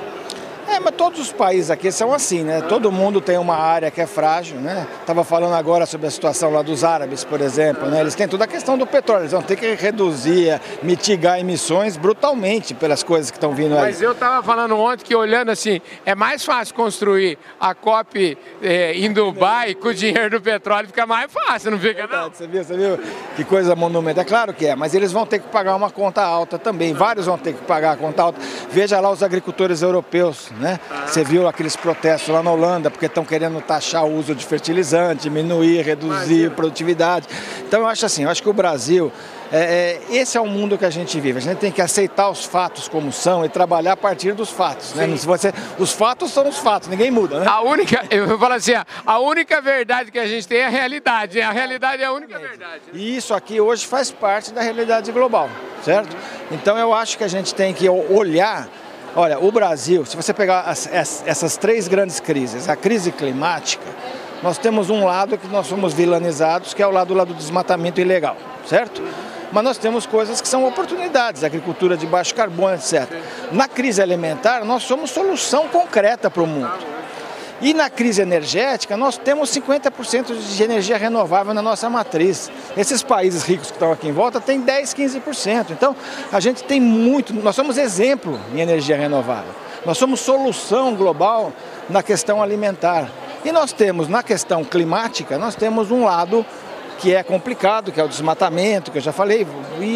É, 0.72 0.80
mas 0.80 0.94
todos 0.96 1.20
os 1.20 1.30
países 1.30 1.70
aqui 1.70 1.92
são 1.92 2.14
assim, 2.14 2.42
né? 2.42 2.62
Todo 2.62 2.90
mundo 2.90 3.20
tem 3.20 3.36
uma 3.36 3.56
área 3.56 3.90
que 3.90 4.00
é 4.00 4.06
frágil, 4.06 4.58
né? 4.58 4.86
Estava 5.00 5.22
falando 5.22 5.52
agora 5.52 5.84
sobre 5.84 6.06
a 6.06 6.10
situação 6.10 6.50
lá 6.50 6.62
dos 6.62 6.82
árabes, 6.82 7.24
por 7.24 7.42
exemplo, 7.42 7.88
né? 7.90 8.00
Eles 8.00 8.14
têm 8.14 8.26
toda 8.26 8.44
a 8.44 8.46
questão 8.46 8.78
do 8.78 8.86
petróleo, 8.86 9.22
eles 9.22 9.32
vão 9.32 9.42
ter 9.42 9.56
que 9.56 9.74
reduzir, 9.74 10.58
mitigar 10.82 11.38
emissões 11.38 11.98
brutalmente 11.98 12.72
pelas 12.72 13.02
coisas 13.02 13.30
que 13.30 13.36
estão 13.36 13.52
vindo 13.52 13.76
aí. 13.76 13.82
Mas 13.82 14.00
eu 14.00 14.12
estava 14.12 14.42
falando 14.42 14.74
ontem 14.78 15.04
que 15.04 15.14
olhando 15.14 15.50
assim, 15.50 15.78
é 16.06 16.14
mais 16.14 16.42
fácil 16.42 16.74
construir 16.74 17.38
a 17.60 17.74
COP 17.74 18.38
eh, 18.62 18.94
em 18.94 19.12
Dubai 19.12 19.74
com 19.74 19.88
o 19.88 19.94
dinheiro 19.94 20.30
do 20.30 20.40
petróleo, 20.40 20.86
fica 20.86 21.04
mais 21.04 21.30
fácil, 21.30 21.72
não 21.72 21.78
fica 21.78 22.06
não? 22.06 22.30
Você 22.30 22.46
viu, 22.46 22.64
você 22.64 22.76
viu 22.78 22.98
que 23.36 23.44
coisa 23.44 23.76
monumental? 23.76 24.22
É 24.22 24.24
claro 24.24 24.54
que 24.54 24.66
é, 24.66 24.74
mas 24.74 24.94
eles 24.94 25.12
vão 25.12 25.26
ter 25.26 25.38
que 25.38 25.48
pagar 25.48 25.76
uma 25.76 25.90
conta 25.90 26.22
alta 26.22 26.58
também. 26.58 26.94
Vários 26.94 27.26
vão 27.26 27.36
ter 27.36 27.52
que 27.52 27.62
pagar 27.64 27.92
a 27.92 27.96
conta 27.96 28.22
alta. 28.22 28.40
Veja 28.70 28.98
lá 29.00 29.10
os 29.10 29.22
agricultores 29.22 29.82
europeus, 29.82 30.50
né? 30.62 30.80
Você 31.06 31.22
viu 31.24 31.46
aqueles 31.46 31.76
protestos 31.76 32.28
lá 32.28 32.42
na 32.42 32.50
Holanda 32.50 32.90
porque 32.90 33.06
estão 33.06 33.24
querendo 33.24 33.60
taxar 33.60 34.04
o 34.04 34.16
uso 34.16 34.34
de 34.34 34.46
fertilizante, 34.46 35.24
diminuir, 35.24 35.82
reduzir 35.82 36.46
a 36.46 36.50
produtividade. 36.50 37.26
Então 37.66 37.80
eu 37.80 37.86
acho 37.86 38.06
assim, 38.06 38.22
eu 38.22 38.30
acho 38.30 38.42
que 38.42 38.48
o 38.48 38.52
Brasil 38.52 39.12
é, 39.52 40.00
é, 40.10 40.16
esse 40.16 40.38
é 40.38 40.40
o 40.40 40.46
mundo 40.46 40.78
que 40.78 40.84
a 40.86 40.90
gente 40.90 41.20
vive. 41.20 41.36
A 41.36 41.42
gente 41.42 41.58
tem 41.58 41.70
que 41.70 41.82
aceitar 41.82 42.30
os 42.30 42.42
fatos 42.42 42.88
como 42.88 43.12
são 43.12 43.44
e 43.44 43.50
trabalhar 43.50 43.92
a 43.92 43.96
partir 43.96 44.32
dos 44.32 44.48
fatos. 44.48 44.94
Né? 44.94 45.14
Se 45.14 45.26
você, 45.26 45.52
os 45.78 45.92
fatos 45.92 46.30
são 46.30 46.48
os 46.48 46.56
fatos, 46.56 46.88
ninguém 46.88 47.10
muda. 47.10 47.40
Né? 47.40 47.46
A 47.46 47.60
única, 47.60 48.02
eu 48.10 48.38
falo 48.38 48.54
assim, 48.54 48.72
a 49.04 49.18
única 49.18 49.60
verdade 49.60 50.10
que 50.10 50.18
a 50.18 50.26
gente 50.26 50.48
tem 50.48 50.58
é 50.60 50.64
a 50.64 50.70
realidade. 50.70 51.42
A 51.42 51.52
realidade 51.52 52.02
é 52.02 52.06
a 52.06 52.12
única 52.12 52.38
verdade. 52.38 52.80
E 52.94 53.14
isso 53.14 53.34
aqui 53.34 53.60
hoje 53.60 53.86
faz 53.86 54.10
parte 54.10 54.54
da 54.54 54.62
realidade 54.62 55.12
global, 55.12 55.50
certo? 55.84 56.16
Então 56.50 56.78
eu 56.78 56.94
acho 56.94 57.18
que 57.18 57.24
a 57.24 57.28
gente 57.28 57.54
tem 57.54 57.74
que 57.74 57.86
olhar. 57.90 58.68
Olha, 59.14 59.38
o 59.38 59.52
Brasil, 59.52 60.06
se 60.06 60.16
você 60.16 60.32
pegar 60.32 60.60
as, 60.60 60.88
essas 61.26 61.58
três 61.58 61.86
grandes 61.86 62.18
crises, 62.18 62.66
a 62.66 62.74
crise 62.74 63.12
climática, 63.12 63.84
nós 64.42 64.56
temos 64.56 64.88
um 64.88 65.04
lado 65.04 65.36
que 65.36 65.46
nós 65.48 65.66
somos 65.66 65.92
vilanizados, 65.92 66.72
que 66.72 66.82
é 66.82 66.86
o 66.86 66.90
lado, 66.90 67.12
lado 67.12 67.28
do 67.28 67.34
desmatamento 67.34 68.00
ilegal, 68.00 68.36
certo? 68.66 69.02
Mas 69.52 69.62
nós 69.62 69.76
temos 69.76 70.06
coisas 70.06 70.40
que 70.40 70.48
são 70.48 70.66
oportunidades, 70.66 71.44
agricultura 71.44 71.94
de 71.94 72.06
baixo 72.06 72.34
carbono, 72.34 72.74
etc. 72.74 73.06
Na 73.52 73.68
crise 73.68 74.00
alimentar, 74.00 74.64
nós 74.64 74.82
somos 74.82 75.10
solução 75.10 75.68
concreta 75.68 76.30
para 76.30 76.42
o 76.42 76.46
mundo. 76.46 76.72
E 77.62 77.72
na 77.72 77.88
crise 77.88 78.20
energética, 78.20 78.96
nós 78.96 79.16
temos 79.16 79.48
50% 79.50 80.36
de 80.36 80.62
energia 80.64 80.96
renovável 80.96 81.54
na 81.54 81.62
nossa 81.62 81.88
matriz. 81.88 82.50
Esses 82.76 83.04
países 83.04 83.44
ricos 83.44 83.68
que 83.68 83.74
estão 83.74 83.92
aqui 83.92 84.08
em 84.08 84.12
volta 84.12 84.40
têm 84.40 84.60
10, 84.60 84.92
15%. 84.92 85.70
Então, 85.70 85.94
a 86.32 86.40
gente 86.40 86.64
tem 86.64 86.80
muito, 86.80 87.32
nós 87.32 87.54
somos 87.54 87.78
exemplo 87.78 88.36
em 88.52 88.60
energia 88.60 88.96
renovável. 88.96 89.52
Nós 89.86 89.96
somos 89.96 90.18
solução 90.18 90.96
global 90.96 91.52
na 91.88 92.02
questão 92.02 92.42
alimentar. 92.42 93.08
E 93.44 93.52
nós 93.52 93.72
temos, 93.72 94.08
na 94.08 94.24
questão 94.24 94.64
climática, 94.64 95.38
nós 95.38 95.54
temos 95.54 95.92
um 95.92 96.04
lado 96.04 96.44
que 96.98 97.14
é 97.14 97.22
complicado, 97.22 97.92
que 97.92 98.00
é 98.00 98.04
o 98.04 98.08
desmatamento, 98.08 98.90
que 98.90 98.98
eu 98.98 99.02
já 99.02 99.12
falei, 99.12 99.46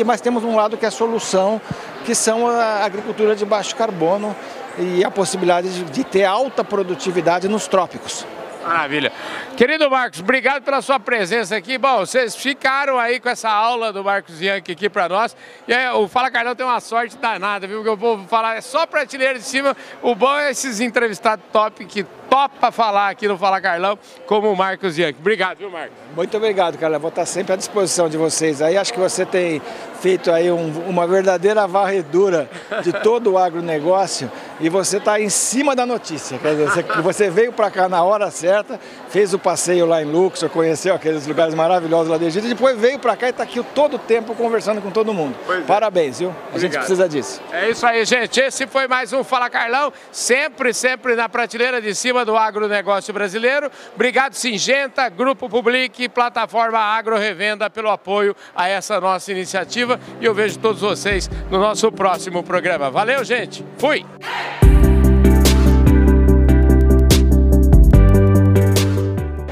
mas 0.05 0.21
temos 0.21 0.45
um 0.45 0.55
lado 0.55 0.77
que 0.77 0.85
é 0.85 0.89
a 0.89 0.91
solução, 0.91 1.61
que 2.05 2.15
são 2.15 2.47
a 2.47 2.85
agricultura 2.85 3.35
de 3.35 3.45
baixo 3.45 3.75
carbono 3.75 4.35
e 4.79 5.05
a 5.05 5.11
possibilidade 5.11 5.85
de, 5.85 6.05
ter 6.05 6.25
alta 6.25 6.63
produtividade 6.63 7.49
nos 7.49 7.67
trópicos. 7.67 8.27
Maravilha. 8.67 9.13
Querido 9.57 9.89
Marcos, 9.89 10.19
obrigado 10.19 10.63
pela 10.65 10.83
sua 10.83 10.99
presença 10.99 11.55
aqui. 11.55 11.79
Bom, 11.79 11.99
vocês 11.99 12.35
ficaram 12.35 12.99
aí 12.99 13.21
com 13.21 13.29
essa 13.29 13.49
aula 13.49 13.93
do 13.93 14.03
Marcos 14.03 14.41
Yankee 14.41 14.73
aqui 14.73 14.89
para 14.91 15.09
nós. 15.09 15.37
E 15.69 15.73
aí, 15.73 15.89
o 15.91 16.09
Fala 16.09 16.33
Carlão 16.33 16.55
tem 16.55 16.67
uma 16.67 16.81
sorte 16.81 17.17
danada, 17.17 17.69
viu? 17.69 17.85
Que 17.85 17.89
eu 17.89 17.97
vou 17.97 18.19
falar 18.27 18.57
é 18.57 18.61
só 18.61 18.85
prateleira 18.85 19.39
de 19.39 19.45
cima. 19.45 19.77
O 20.03 20.17
bom 20.17 20.37
é 20.37 20.51
esses 20.51 20.81
entrevistados 20.81 21.45
top 21.53 21.85
que 21.85 22.05
topa 22.29 22.73
falar 22.73 23.11
aqui 23.11 23.29
no 23.29 23.39
Fala 23.39 23.61
Carlão, 23.61 23.97
como 24.27 24.51
o 24.51 24.57
Marcos 24.57 24.99
Yankee. 24.99 25.21
Obrigado, 25.21 25.59
viu, 25.59 25.71
Marcos? 25.71 25.97
Muito 26.15 26.37
obrigado, 26.37 26.77
Carla. 26.77 26.99
Vou 26.99 27.09
estar 27.09 27.25
sempre 27.25 27.53
à 27.53 27.57
disposição 27.57 28.09
de 28.09 28.17
vocês. 28.17 28.61
Aí 28.61 28.77
acho 28.77 28.93
que 28.93 28.99
você 28.99 29.25
tem 29.25 29.63
feito 30.01 30.31
aí 30.31 30.51
um, 30.51 30.89
uma 30.89 31.07
verdadeira 31.07 31.67
varredura 31.67 32.51
de 32.83 32.93
todo 32.93 33.33
o 33.33 33.39
agronegócio 33.39 34.31
e 34.61 34.69
você 34.69 34.99
está 34.99 35.21
em 35.21 35.29
cima 35.29 35.75
da 35.75 35.85
notícia. 35.85 36.39
Quer 36.39 36.55
dizer, 36.55 36.85
você, 37.03 37.31
veio 37.31 37.53
para 37.53 37.71
cá 37.71 37.89
na 37.89 38.03
hora 38.03 38.31
certa, 38.31 38.79
fez 39.09 39.35
o 39.35 39.39
passeio 39.39 39.87
lá 39.87 40.03
em 40.03 40.07
Luxor, 40.07 40.49
conheceu 40.49 40.95
aqueles 40.95 41.27
lugares 41.27 41.55
maravilhosos 41.55 42.09
lá 42.09 42.17
do 42.17 42.25
Egito, 42.25 42.47
e 42.47 42.51
depois 42.51 42.79
veio 42.79 42.99
para 42.99 43.17
cá 43.17 43.27
e 43.27 43.31
está 43.31 43.43
aqui 43.43 43.63
todo 43.75 43.97
o 43.97 43.99
tempo 43.99 44.35
conversando 44.35 44.81
com 44.81 44.91
todo 44.91 45.13
mundo. 45.13 45.37
É. 45.49 45.61
Parabéns, 45.63 46.19
viu? 46.19 46.29
A 46.29 46.33
Obrigado. 46.33 46.61
gente 46.61 46.77
precisa 46.77 47.09
disso. 47.09 47.41
É 47.53 47.71
isso 47.71 47.87
aí, 47.87 48.05
gente. 48.05 48.41
Esse 48.41 48.67
foi 48.67 48.87
mais 48.87 49.13
um 49.13 49.23
Fala 49.23 49.51
Carlão, 49.51 49.93
sempre, 50.11 50.73
sempre 50.73 51.15
na 51.15 51.29
prateleira 51.29 51.81
de 51.81 51.95
cima 51.95 52.25
do 52.25 52.37
agronegócio 52.37 53.13
brasileiro. 53.13 53.71
Obrigado, 53.95 54.35
Singenta, 54.35 55.09
Grupo 55.09 55.49
Public 55.49 56.03
e 56.03 56.09
Plataforma 56.09 56.79
Agro 56.79 57.17
Revenda 57.17 57.69
pelo 57.69 57.91
apoio 57.91 58.35
a 58.55 58.69
essa 58.69 59.01
nossa 59.01 59.31
iniciativa. 59.33 59.99
E 60.21 60.25
eu 60.25 60.35
vejo 60.35 60.59
todos 60.59 60.81
vocês 60.81 61.29
no 61.51 61.59
nosso 61.59 61.91
próximo 61.93 62.43
programa. 62.43 62.91
Valeu, 62.91 63.25
gente. 63.25 63.65
Fui! 63.79 64.05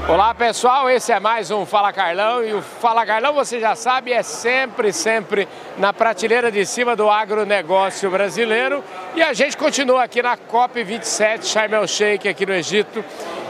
Olá 0.07 0.35
pessoal, 0.35 0.87
esse 0.87 1.11
é 1.11 1.19
mais 1.19 1.49
um 1.49 1.65
Fala 1.65 1.91
Carlão 1.91 2.43
e 2.43 2.53
o 2.53 2.61
Fala 2.61 3.03
Carlão, 3.07 3.33
você 3.33 3.59
já 3.59 3.75
sabe, 3.75 4.13
é 4.13 4.21
sempre, 4.21 4.93
sempre 4.93 5.47
na 5.79 5.91
prateleira 5.91 6.51
de 6.51 6.63
cima 6.63 6.95
do 6.95 7.09
agronegócio 7.09 8.11
brasileiro. 8.11 8.83
E 9.15 9.23
a 9.23 9.33
gente 9.33 9.57
continua 9.57 10.03
aqui 10.03 10.21
na 10.21 10.37
COP27 10.37 11.45
Sharm 11.45 11.73
el 11.73 11.87
Sheikh 11.87 12.29
aqui 12.29 12.45
no 12.45 12.53
Egito. 12.53 13.03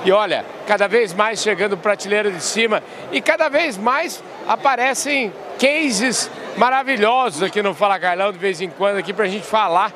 E 0.05 0.13
olha, 0.13 0.45
cada 0.65 0.87
vez 0.87 1.13
mais 1.13 1.41
chegando 1.41 1.75
prateleira 1.75 2.31
de 2.31 2.41
cima 2.41 2.81
e 3.11 3.19
cada 3.19 3.49
vez 3.49 3.77
mais 3.77 4.23
aparecem 4.47 5.33
cases 5.59 6.31
maravilhosos 6.55 7.43
aqui 7.43 7.61
no 7.61 7.73
Fala 7.73 7.99
Carlão 7.99 8.31
de 8.31 8.37
vez 8.37 8.61
em 8.61 8.69
quando 8.69 8.95
aqui 8.95 9.11
para 9.11 9.25
a 9.25 9.27
gente 9.27 9.45
falar 9.45 9.91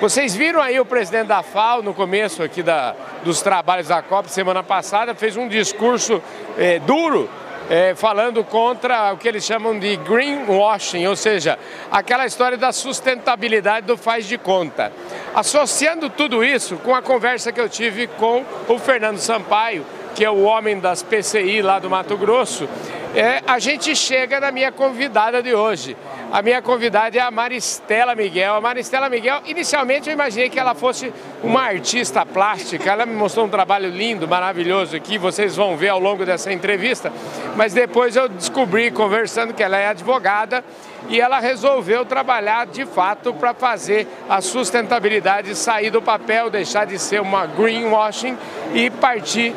vocês 0.00 0.34
viram 0.34 0.60
aí 0.60 0.78
o 0.78 0.84
presidente 0.84 1.26
da 1.26 1.42
FAO 1.42 1.82
no 1.82 1.92
começo 1.92 2.40
aqui 2.40 2.62
da, 2.62 2.94
dos 3.24 3.42
trabalhos 3.42 3.88
da 3.88 4.00
COP 4.00 4.30
semana 4.30 4.62
passada, 4.62 5.12
fez 5.12 5.36
um 5.36 5.48
discurso 5.48 6.22
é, 6.56 6.78
duro 6.78 7.28
é, 7.68 7.94
falando 7.96 8.44
contra 8.44 9.12
o 9.12 9.16
que 9.16 9.26
eles 9.26 9.44
chamam 9.44 9.76
de 9.76 9.96
greenwashing, 9.96 11.04
ou 11.06 11.16
seja, 11.16 11.58
aquela 11.90 12.26
história 12.26 12.56
da 12.56 12.70
sustentabilidade 12.70 13.86
do 13.86 13.96
faz 13.96 14.26
de 14.26 14.38
conta. 14.38 14.92
Associando 15.34 16.08
tudo 16.08 16.44
isso 16.44 16.76
com 16.76 16.94
a 16.94 17.02
conversa 17.02 17.50
que 17.50 17.60
eu 17.60 17.68
tive 17.68 18.06
com 18.06 18.44
o 18.68 18.78
Fernando 18.78 19.18
Sampaio, 19.18 19.84
que 20.14 20.24
é 20.24 20.30
o 20.30 20.42
homem 20.42 20.78
das 20.78 21.02
PCI 21.02 21.60
lá 21.60 21.78
do 21.78 21.90
Mato 21.90 22.16
Grosso, 22.16 22.68
é, 23.14 23.42
a 23.46 23.58
gente 23.58 23.94
chega 23.94 24.40
na 24.40 24.50
minha 24.50 24.70
convidada 24.70 25.42
de 25.42 25.54
hoje. 25.54 25.96
A 26.30 26.42
minha 26.42 26.60
convidada 26.60 27.16
é 27.16 27.20
a 27.20 27.30
Maristela 27.30 28.14
Miguel. 28.14 28.54
A 28.54 28.60
Maristela 28.60 29.08
Miguel, 29.08 29.40
inicialmente 29.46 30.10
eu 30.10 30.12
imaginei 30.12 30.50
que 30.50 30.60
ela 30.60 30.74
fosse 30.74 31.10
uma 31.42 31.62
artista 31.62 32.26
plástica. 32.26 32.90
Ela 32.90 33.06
me 33.06 33.14
mostrou 33.14 33.46
um 33.46 33.48
trabalho 33.48 33.88
lindo, 33.88 34.28
maravilhoso 34.28 34.94
aqui, 34.94 35.16
vocês 35.16 35.56
vão 35.56 35.74
ver 35.74 35.88
ao 35.88 35.98
longo 35.98 36.26
dessa 36.26 36.52
entrevista. 36.52 37.10
Mas 37.56 37.72
depois 37.72 38.14
eu 38.14 38.28
descobri, 38.28 38.90
conversando, 38.90 39.54
que 39.54 39.62
ela 39.62 39.78
é 39.78 39.86
advogada 39.86 40.62
e 41.08 41.18
ela 41.18 41.40
resolveu 41.40 42.04
trabalhar 42.04 42.66
de 42.66 42.84
fato 42.84 43.32
para 43.32 43.54
fazer 43.54 44.06
a 44.28 44.42
sustentabilidade 44.42 45.54
sair 45.54 45.88
do 45.88 46.02
papel, 46.02 46.50
deixar 46.50 46.84
de 46.84 46.98
ser 46.98 47.22
uma 47.22 47.46
greenwashing 47.46 48.36
e 48.74 48.90
partir 48.90 49.54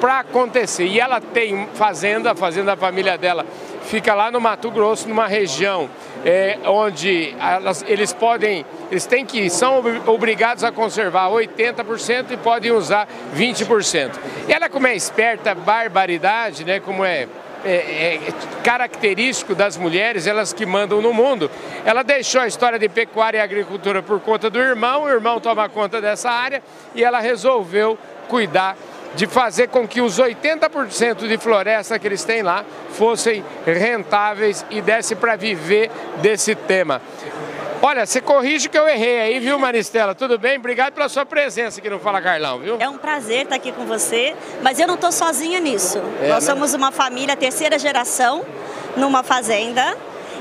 para 0.00 0.18
acontecer. 0.18 0.86
E 0.86 0.98
ela 0.98 1.20
tem 1.20 1.68
fazenda, 1.74 2.32
a 2.32 2.34
fazenda 2.34 2.74
da 2.74 2.76
família 2.76 3.16
dela 3.16 3.46
fica 3.86 4.14
lá 4.14 4.30
no 4.30 4.40
Mato 4.40 4.70
Grosso, 4.70 5.08
numa 5.08 5.26
região 5.26 5.88
é, 6.24 6.58
onde 6.64 7.34
elas, 7.40 7.84
eles 7.86 8.12
podem, 8.12 8.66
eles 8.90 9.06
têm 9.06 9.24
que, 9.24 9.48
são 9.48 9.82
obrigados 10.06 10.64
a 10.64 10.72
conservar 10.72 11.30
80% 11.30 12.32
e 12.32 12.36
podem 12.36 12.72
usar 12.72 13.08
20%. 13.34 14.10
E 14.48 14.52
ela 14.52 14.68
como 14.68 14.86
é 14.86 14.94
esperta, 14.94 15.54
barbaridade, 15.54 16.64
né, 16.64 16.80
como 16.80 17.04
é, 17.04 17.28
é, 17.64 17.70
é, 17.74 18.20
característico 18.62 19.54
das 19.54 19.76
mulheres, 19.76 20.26
elas 20.26 20.52
que 20.52 20.66
mandam 20.66 21.00
no 21.00 21.12
mundo. 21.12 21.50
Ela 21.84 22.02
deixou 22.02 22.40
a 22.40 22.46
história 22.46 22.78
de 22.78 22.88
pecuária 22.88 23.38
e 23.38 23.40
agricultura 23.40 24.02
por 24.02 24.20
conta 24.20 24.50
do 24.50 24.58
irmão, 24.58 25.04
o 25.04 25.08
irmão 25.08 25.40
toma 25.40 25.68
conta 25.68 26.00
dessa 26.00 26.30
área 26.30 26.62
e 26.94 27.04
ela 27.04 27.20
resolveu 27.20 27.96
cuidar 28.28 28.76
de 29.16 29.26
fazer 29.26 29.68
com 29.68 29.88
que 29.88 30.00
os 30.00 30.20
80% 30.20 31.26
de 31.26 31.38
floresta 31.38 31.98
que 31.98 32.06
eles 32.06 32.22
têm 32.22 32.42
lá 32.42 32.64
fossem 32.90 33.42
rentáveis 33.64 34.64
e 34.70 34.80
desse 34.80 35.16
para 35.16 35.34
viver 35.34 35.90
desse 36.20 36.54
tema. 36.54 37.00
Olha, 37.82 38.04
você 38.04 38.20
corrige 38.20 38.68
que 38.68 38.78
eu 38.78 38.86
errei 38.88 39.20
aí, 39.20 39.38
viu, 39.38 39.58
Maristela? 39.58 40.14
Tudo 40.14 40.38
bem? 40.38 40.58
Obrigado 40.58 40.92
pela 40.92 41.08
sua 41.08 41.24
presença 41.24 41.78
aqui 41.80 41.88
no 41.88 41.98
Fala 41.98 42.20
Carlão, 42.20 42.58
viu? 42.58 42.76
É 42.78 42.88
um 42.88 42.98
prazer 42.98 43.44
estar 43.44 43.56
aqui 43.56 43.70
com 43.72 43.86
você, 43.86 44.34
mas 44.62 44.78
eu 44.78 44.86
não 44.86 44.94
estou 44.94 45.12
sozinha 45.12 45.60
nisso. 45.60 45.98
É, 46.20 46.28
Nós 46.28 46.46
né? 46.46 46.52
somos 46.52 46.74
uma 46.74 46.90
família, 46.90 47.36
terceira 47.36 47.78
geração, 47.78 48.44
numa 48.96 49.22
fazenda, 49.22 49.96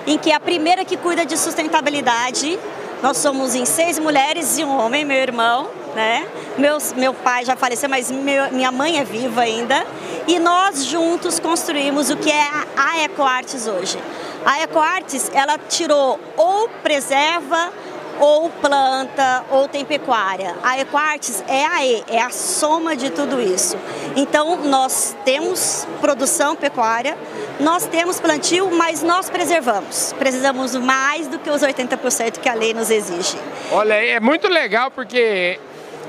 em 0.07 0.17
que 0.17 0.31
a 0.31 0.39
primeira 0.39 0.83
que 0.83 0.97
cuida 0.97 1.25
de 1.25 1.37
sustentabilidade, 1.37 2.57
nós 3.03 3.17
somos 3.17 3.53
em 3.53 3.65
seis 3.65 3.99
mulheres 3.99 4.57
e 4.57 4.63
um 4.63 4.77
homem, 4.77 5.05
meu 5.05 5.17
irmão, 5.17 5.69
né? 5.95 6.27
Meu, 6.57 6.77
meu 6.95 7.13
pai 7.13 7.45
já 7.45 7.55
faleceu, 7.55 7.89
mas 7.89 8.11
meu, 8.11 8.51
minha 8.51 8.71
mãe 8.71 8.99
é 8.99 9.03
viva 9.03 9.41
ainda. 9.41 9.85
E 10.27 10.39
nós 10.39 10.85
juntos 10.85 11.39
construímos 11.39 12.09
o 12.09 12.17
que 12.17 12.31
é 12.31 12.47
a 12.75 13.03
EcoArtes 13.03 13.67
hoje. 13.67 13.97
A 14.45 14.61
EcoArtes, 14.61 15.31
ela 15.33 15.57
tirou 15.57 16.19
ou 16.37 16.69
preserva 16.83 17.71
ou 18.19 18.49
planta, 18.49 19.43
ou 19.49 19.67
tem 19.67 19.83
pecuária. 19.83 20.55
A 20.63 20.79
Ecoartes 20.79 21.43
é 21.47 21.65
a 21.65 21.85
E, 21.85 22.03
é 22.07 22.21
a 22.21 22.29
soma 22.29 22.95
de 22.95 23.09
tudo 23.09 23.41
isso. 23.41 23.77
Então, 24.15 24.57
nós 24.63 25.15
temos 25.25 25.87
produção 25.99 26.55
pecuária, 26.55 27.17
nós 27.59 27.85
temos 27.85 28.19
plantio, 28.19 28.69
mas 28.71 29.01
nós 29.03 29.29
preservamos. 29.29 30.13
Precisamos 30.13 30.75
mais 30.75 31.27
do 31.27 31.39
que 31.39 31.49
os 31.49 31.61
80% 31.61 32.39
que 32.39 32.49
a 32.49 32.53
lei 32.53 32.73
nos 32.73 32.89
exige. 32.89 33.37
Olha, 33.71 33.93
é 33.93 34.19
muito 34.19 34.47
legal 34.47 34.89
porque 34.91 35.59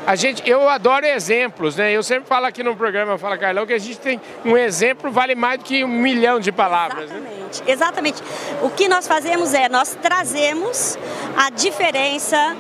a 0.07 0.15
gente, 0.15 0.49
eu 0.49 0.69
adoro 0.69 1.05
exemplos, 1.05 1.75
né? 1.75 1.91
Eu 1.91 2.03
sempre 2.03 2.29
falo 2.29 2.47
aqui 2.47 2.63
no 2.63 2.77
programa 2.77 3.19
Fala 3.19 3.37
Carlão 3.37 3.67
que 3.67 3.73
a 3.73 3.79
gente 3.79 3.99
tem 3.99 4.21
um 4.45 4.57
exemplo 4.57 5.11
vale 5.11 5.35
mais 5.35 5.59
do 5.59 5.65
que 5.65 5.83
um 5.83 5.89
milhão 5.89 6.39
de 6.39 6.53
palavras. 6.53 7.11
Né? 7.11 7.17
Exatamente, 7.17 7.63
né? 7.63 7.73
exatamente. 7.73 8.23
O 8.63 8.71
que 8.71 8.89
nós 8.89 9.09
fazemos 9.09 9.53
é 9.53 9.69
nós 9.69 9.99
trazemos 10.01 10.97
a 11.37 11.51
diferença 11.51 12.57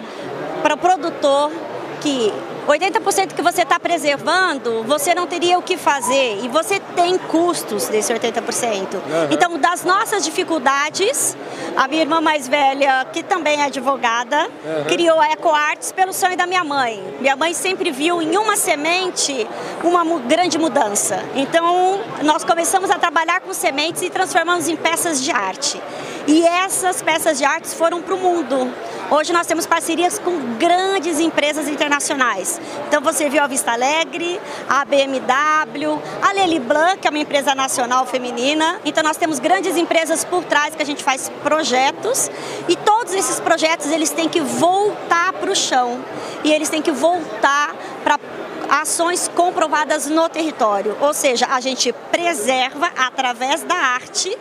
para 0.61 0.75
o 0.75 0.77
produtor 0.77 1.53
que 2.01 2.33
80% 2.67 3.35
que 3.35 3.43
você 3.43 3.63
está 3.63 3.79
preservando, 3.79 4.83
você 4.83 5.15
não 5.15 5.27
teria 5.27 5.59
o 5.59 5.63
que 5.63 5.77
fazer 5.77 6.41
e 6.43 6.49
você 6.49 6.81
tem 6.97 7.17
custos 7.17 7.87
desse 7.87 8.13
80%. 8.13 8.95
Uhum. 8.95 9.01
Então, 9.31 9.57
das 9.59 9.85
nossas 9.85 10.25
dificuldades, 10.25 11.37
a 11.77 11.87
minha 11.87 12.03
irmã 12.03 12.21
mais 12.21 12.49
velha, 12.49 13.07
que 13.13 13.23
também 13.23 13.61
é 13.61 13.67
advogada, 13.67 14.49
uhum. 14.65 14.85
criou 14.89 15.21
a 15.21 15.31
EcoArts 15.33 15.93
pelo 15.93 16.13
sonho 16.13 16.37
da 16.37 16.47
minha 16.47 16.65
mãe. 16.65 17.03
Minha 17.21 17.37
mãe 17.37 17.55
sempre 17.55 17.93
viu 17.93 18.21
em 18.21 18.37
uma 18.37 18.57
semente 18.57 19.47
uma 19.85 20.05
grande 20.21 20.59
mudança. 20.59 21.23
Então, 21.37 22.01
nós 22.23 22.43
começamos 22.43 22.91
a 22.91 22.99
trabalhar 22.99 23.41
com 23.41 23.55
sementes 23.55 24.03
e 24.03 24.11
transformamos 24.11 24.69
em 24.69 24.77
peças 24.77 25.23
de 25.23 25.31
arte. 25.31 25.81
E 26.27 26.45
essas 26.45 27.01
peças 27.03 27.39
de 27.39 27.45
arte 27.45 27.69
foram 27.69 28.03
para 28.03 28.15
o 28.15 28.19
mundo. 28.19 28.73
Hoje 29.09 29.33
nós 29.33 29.47
temos 29.47 29.67
parcerias 29.67 30.19
com 30.19 30.57
grandes 30.59 31.21
empresas 31.21 31.69
internacionais. 31.69 32.56
Então 32.89 33.01
você 33.01 33.29
viu 33.29 33.43
a 33.43 33.47
Vista 33.47 33.73
Alegre, 33.73 34.41
a 34.69 34.85
BMW, 34.85 36.01
a 36.23 36.33
Lely 36.33 36.61
Blanc, 36.61 36.99
que 36.99 37.07
é 37.07 37.11
uma 37.11 37.19
empresa 37.19 37.55
nacional 37.55 38.07
feminina. 38.07 38.81
Então 38.85 39.03
nós 39.03 39.17
temos 39.17 39.39
grandes 39.39 39.77
empresas 39.77 40.25
por 40.25 40.45
trás 40.45 40.75
que 40.75 40.83
a 40.83 40.87
gente 40.87 41.03
faz 41.03 41.31
projetos 41.43 42.31
e 42.69 42.77
todos 42.77 43.15
esses 43.15 43.41
projetos 43.41 43.87
eles 43.91 44.11
têm 44.11 44.29
que 44.29 44.41
voltar 44.41 45.33
para 45.35 45.51
o 45.51 45.57
chão 45.57 46.05
e 46.45 46.53
eles 46.53 46.69
têm 46.69 46.83
que 46.83 46.91
voltar 46.91 47.75
para 48.03 48.19
ações 48.69 49.29
comprovadas 49.35 50.07
no 50.07 50.29
território. 50.29 50.97
Ou 51.01 51.15
seja, 51.15 51.47
a 51.51 51.61
gente 51.61 51.93
preserva 52.11 52.91
através 52.97 53.63
da 53.63 53.75
arte 53.75 54.37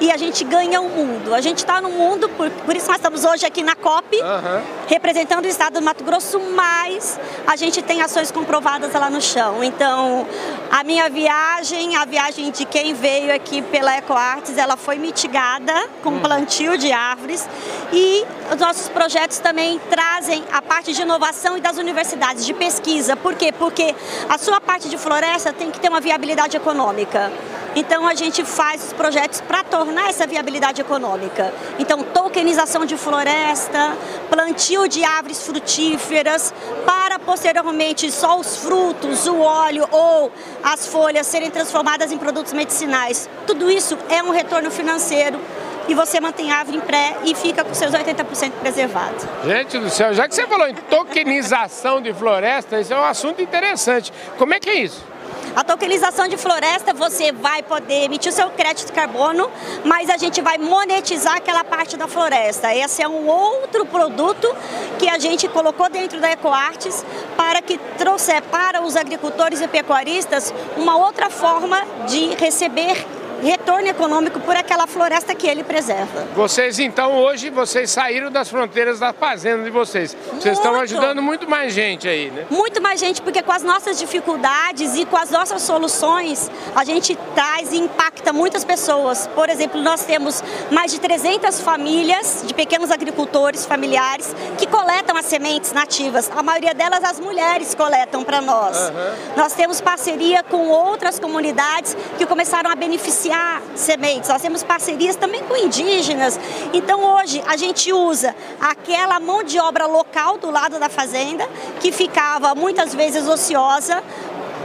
e 0.00 0.10
a 0.10 0.16
gente 0.16 0.44
ganha 0.44 0.80
o 0.80 0.88
mundo. 0.88 1.34
A 1.34 1.40
gente 1.40 1.58
está 1.58 1.80
no 1.80 1.90
mundo, 1.90 2.28
por, 2.30 2.50
por, 2.50 2.76
isso 2.76 2.86
nós 2.86 2.96
estamos 2.96 3.24
hoje 3.24 3.46
aqui 3.46 3.62
na 3.62 3.74
COP, 3.74 4.16
uhum. 4.16 4.62
representando 4.86 5.44
o 5.44 5.48
estado 5.48 5.74
do 5.74 5.82
Mato 5.82 6.04
Grosso, 6.04 6.38
mas 6.54 7.18
a 7.46 7.56
gente 7.56 7.82
tem 7.82 8.02
ações 8.02 8.30
comprovadas 8.30 8.92
lá 8.92 9.08
no 9.08 9.20
chão. 9.20 9.62
Então, 9.64 10.26
a 10.70 10.84
minha 10.84 11.08
viagem, 11.08 11.96
a 11.96 12.04
viagem 12.04 12.50
de 12.50 12.64
quem 12.64 12.94
veio 12.94 13.34
aqui 13.34 13.62
pela 13.62 13.96
EcoArtes, 13.96 14.58
ela 14.58 14.76
foi 14.76 14.96
mitigada 14.98 15.88
com 16.02 16.10
uhum. 16.10 16.20
plantio 16.20 16.76
de 16.76 16.92
árvores 16.92 17.48
e 17.92 18.24
os 18.52 18.60
nossos 18.60 18.88
projetos 18.88 19.38
também 19.38 19.80
trazem 19.90 20.44
a 20.52 20.60
parte 20.60 20.92
de 20.92 21.02
inovação 21.02 21.56
e 21.56 21.60
das 21.60 21.78
universidades, 21.78 22.44
de 22.44 22.52
pesquisa. 22.54 23.16
Por 23.16 23.34
quê? 23.34 23.52
Porque 23.52 23.94
a 24.28 24.38
sua 24.38 24.60
parte 24.60 24.88
de 24.88 24.98
floresta 24.98 25.52
tem 25.52 25.70
que 25.70 25.80
ter 25.80 25.88
uma 25.88 26.00
viabilidade 26.00 26.56
econômica. 26.56 27.32
Então 27.76 28.06
a 28.08 28.14
gente 28.14 28.42
faz 28.42 28.82
os 28.82 28.92
projetos 28.94 29.42
para 29.42 29.62
tornar 29.62 30.08
essa 30.08 30.26
viabilidade 30.26 30.80
econômica. 30.80 31.52
Então 31.78 32.02
tokenização 32.02 32.86
de 32.86 32.96
floresta, 32.96 33.94
plantio 34.30 34.88
de 34.88 35.04
árvores 35.04 35.46
frutíferas, 35.46 36.54
para 36.86 37.18
posteriormente 37.18 38.10
só 38.10 38.40
os 38.40 38.56
frutos, 38.56 39.26
o 39.26 39.40
óleo 39.40 39.86
ou 39.90 40.32
as 40.62 40.86
folhas 40.86 41.26
serem 41.26 41.50
transformadas 41.50 42.10
em 42.10 42.16
produtos 42.16 42.54
medicinais. 42.54 43.28
Tudo 43.46 43.70
isso 43.70 43.98
é 44.08 44.22
um 44.22 44.30
retorno 44.30 44.70
financeiro 44.70 45.38
e 45.86 45.94
você 45.94 46.18
mantém 46.18 46.50
a 46.50 46.56
árvore 46.56 46.78
em 46.78 46.80
pré 46.80 47.14
e 47.24 47.34
fica 47.34 47.62
com 47.62 47.74
seus 47.74 47.92
80% 47.92 48.52
preservado. 48.52 49.16
Gente 49.44 49.78
do 49.78 49.90
céu, 49.90 50.14
já 50.14 50.26
que 50.26 50.34
você 50.34 50.46
falou 50.46 50.66
em 50.66 50.74
tokenização 50.74 52.00
de 52.00 52.14
floresta, 52.14 52.80
isso 52.80 52.94
é 52.94 52.98
um 52.98 53.04
assunto 53.04 53.42
interessante. 53.42 54.10
Como 54.38 54.54
é 54.54 54.60
que 54.60 54.70
é 54.70 54.76
isso? 54.76 55.15
A 55.56 55.64
tokenização 55.64 56.28
de 56.28 56.36
floresta, 56.36 56.92
você 56.92 57.32
vai 57.32 57.62
poder 57.62 58.04
emitir 58.04 58.30
o 58.30 58.34
seu 58.34 58.50
crédito 58.50 58.88
de 58.88 58.92
carbono, 58.92 59.50
mas 59.86 60.10
a 60.10 60.18
gente 60.18 60.42
vai 60.42 60.58
monetizar 60.58 61.36
aquela 61.36 61.64
parte 61.64 61.96
da 61.96 62.06
floresta. 62.06 62.74
Esse 62.74 63.02
é 63.02 63.08
um 63.08 63.26
outro 63.26 63.86
produto 63.86 64.54
que 64.98 65.08
a 65.08 65.18
gente 65.18 65.48
colocou 65.48 65.88
dentro 65.88 66.20
da 66.20 66.30
EcoArtes 66.30 67.02
para 67.38 67.62
que 67.62 67.78
trouxer 67.96 68.42
para 68.42 68.82
os 68.82 68.96
agricultores 68.96 69.62
e 69.62 69.66
pecuaristas 69.66 70.52
uma 70.76 70.98
outra 70.98 71.30
forma 71.30 71.80
de 72.06 72.34
receber 72.34 73.15
retorno 73.42 73.88
econômico 73.88 74.40
por 74.40 74.56
aquela 74.56 74.86
floresta 74.86 75.34
que 75.34 75.46
ele 75.46 75.62
preserva. 75.62 76.26
Vocês 76.34 76.78
então 76.78 77.18
hoje 77.18 77.50
vocês 77.50 77.90
saíram 77.90 78.30
das 78.30 78.48
fronteiras 78.48 78.98
da 78.98 79.12
fazenda 79.12 79.64
de 79.64 79.70
vocês. 79.70 80.16
Vocês 80.32 80.56
estão 80.56 80.74
ajudando 80.80 81.22
muito 81.22 81.48
mais 81.48 81.72
gente 81.72 82.08
aí, 82.08 82.30
né? 82.30 82.46
Muito 82.50 82.80
mais 82.80 82.98
gente, 82.98 83.20
porque 83.20 83.42
com 83.42 83.52
as 83.52 83.62
nossas 83.62 83.98
dificuldades 83.98 84.96
e 84.96 85.04
com 85.04 85.16
as 85.16 85.30
nossas 85.30 85.62
soluções, 85.62 86.50
a 86.74 86.84
gente 86.84 87.16
traz 87.34 87.72
e 87.72 87.76
impacta 87.76 88.32
muitas 88.32 88.64
pessoas. 88.64 89.26
Por 89.34 89.48
exemplo, 89.48 89.80
nós 89.80 90.04
temos 90.04 90.42
mais 90.70 90.90
de 90.90 91.00
300 91.00 91.60
famílias 91.60 92.42
de 92.46 92.54
pequenos 92.54 92.90
agricultores 92.90 93.66
familiares 93.66 94.34
que 94.58 94.66
coletam 94.66 95.16
as 95.16 95.26
sementes 95.26 95.72
nativas. 95.72 96.30
A 96.34 96.42
maioria 96.42 96.74
delas 96.74 97.04
as 97.04 97.20
mulheres 97.20 97.74
coletam 97.74 98.24
para 98.24 98.40
nós. 98.40 98.76
Uhum. 98.78 99.14
Nós 99.36 99.52
temos 99.52 99.80
parceria 99.80 100.42
com 100.42 100.68
outras 100.68 101.18
comunidades 101.18 101.96
que 102.18 102.26
começaram 102.26 102.70
a 102.70 102.74
beneficiar 102.74 103.25
financiar 103.26 103.62
sementes, 103.74 104.28
nós 104.28 104.40
temos 104.40 104.62
parcerias 104.62 105.16
também 105.16 105.42
com 105.44 105.56
indígenas. 105.56 106.38
Então 106.72 107.02
hoje 107.16 107.42
a 107.46 107.56
gente 107.56 107.92
usa 107.92 108.34
aquela 108.60 109.18
mão 109.20 109.42
de 109.42 109.58
obra 109.58 109.86
local 109.86 110.38
do 110.38 110.50
lado 110.50 110.78
da 110.78 110.88
fazenda, 110.88 111.46
que 111.80 111.92
ficava 111.92 112.54
muitas 112.54 112.94
vezes 112.94 113.28
ociosa, 113.28 114.02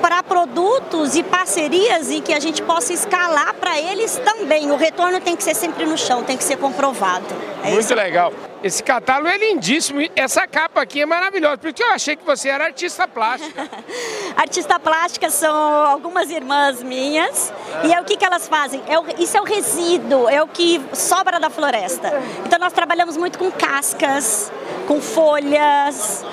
para 0.02 0.24
produtos 0.24 1.16
e 1.16 1.24
parcerias 1.24 2.10
e 2.10 2.20
que 2.20 2.34
a 2.34 2.40
gente 2.40 2.62
possa 2.62 2.92
escalar 2.92 3.54
para 3.54 3.80
eles 3.80 4.20
também. 4.26 4.72
O 4.72 4.76
retorno 4.76 5.22
tem 5.22 5.36
que 5.36 5.44
ser 5.44 5.56
sempre 5.56 5.86
no 5.86 5.98
chão, 5.98 6.24
tem 6.24 6.36
que 6.36 6.44
ser 6.44 6.58
comprovado. 6.58 7.26
É 7.64 7.72
Muito 7.72 7.94
legal. 7.94 8.34
Esse 8.64 8.84
catálogo 8.84 9.28
é 9.28 9.38
lindíssimo. 9.38 10.00
Essa 10.16 10.46
capa 10.48 10.82
aqui 10.82 11.02
é 11.02 11.06
maravilhosa, 11.06 11.58
porque 11.58 11.82
eu 11.82 11.92
achei 11.92 12.16
que 12.16 12.24
você 12.24 12.50
era 12.50 12.66
artista 12.66 13.08
plástica. 13.08 13.68
artista 14.38 14.80
plástica 14.80 15.30
são 15.32 15.56
algumas 15.56 16.30
irmãs 16.30 16.84
minhas. 16.84 17.52
Ah. 17.74 17.88
E 17.88 17.94
é 17.94 18.00
o 18.00 18.04
que, 18.04 18.16
que 18.16 18.26
elas 18.26 18.48
fazem? 18.48 18.82
É 18.88 19.00
o, 19.00 19.06
isso 19.18 19.36
é 19.36 19.42
o 19.42 19.44
resíduo, 19.44 20.30
é 20.30 20.44
o 20.44 20.48
que 20.48 20.80
sobra 20.94 21.40
da 21.40 21.50
floresta. 21.50 22.12
Então 22.46 22.60
nós 22.60 22.72
trabalhamos 22.72 23.18
muito 23.18 23.40
com 23.40 23.52
cascas, 23.52 24.52
com 24.88 25.02
folhas, 25.02 26.24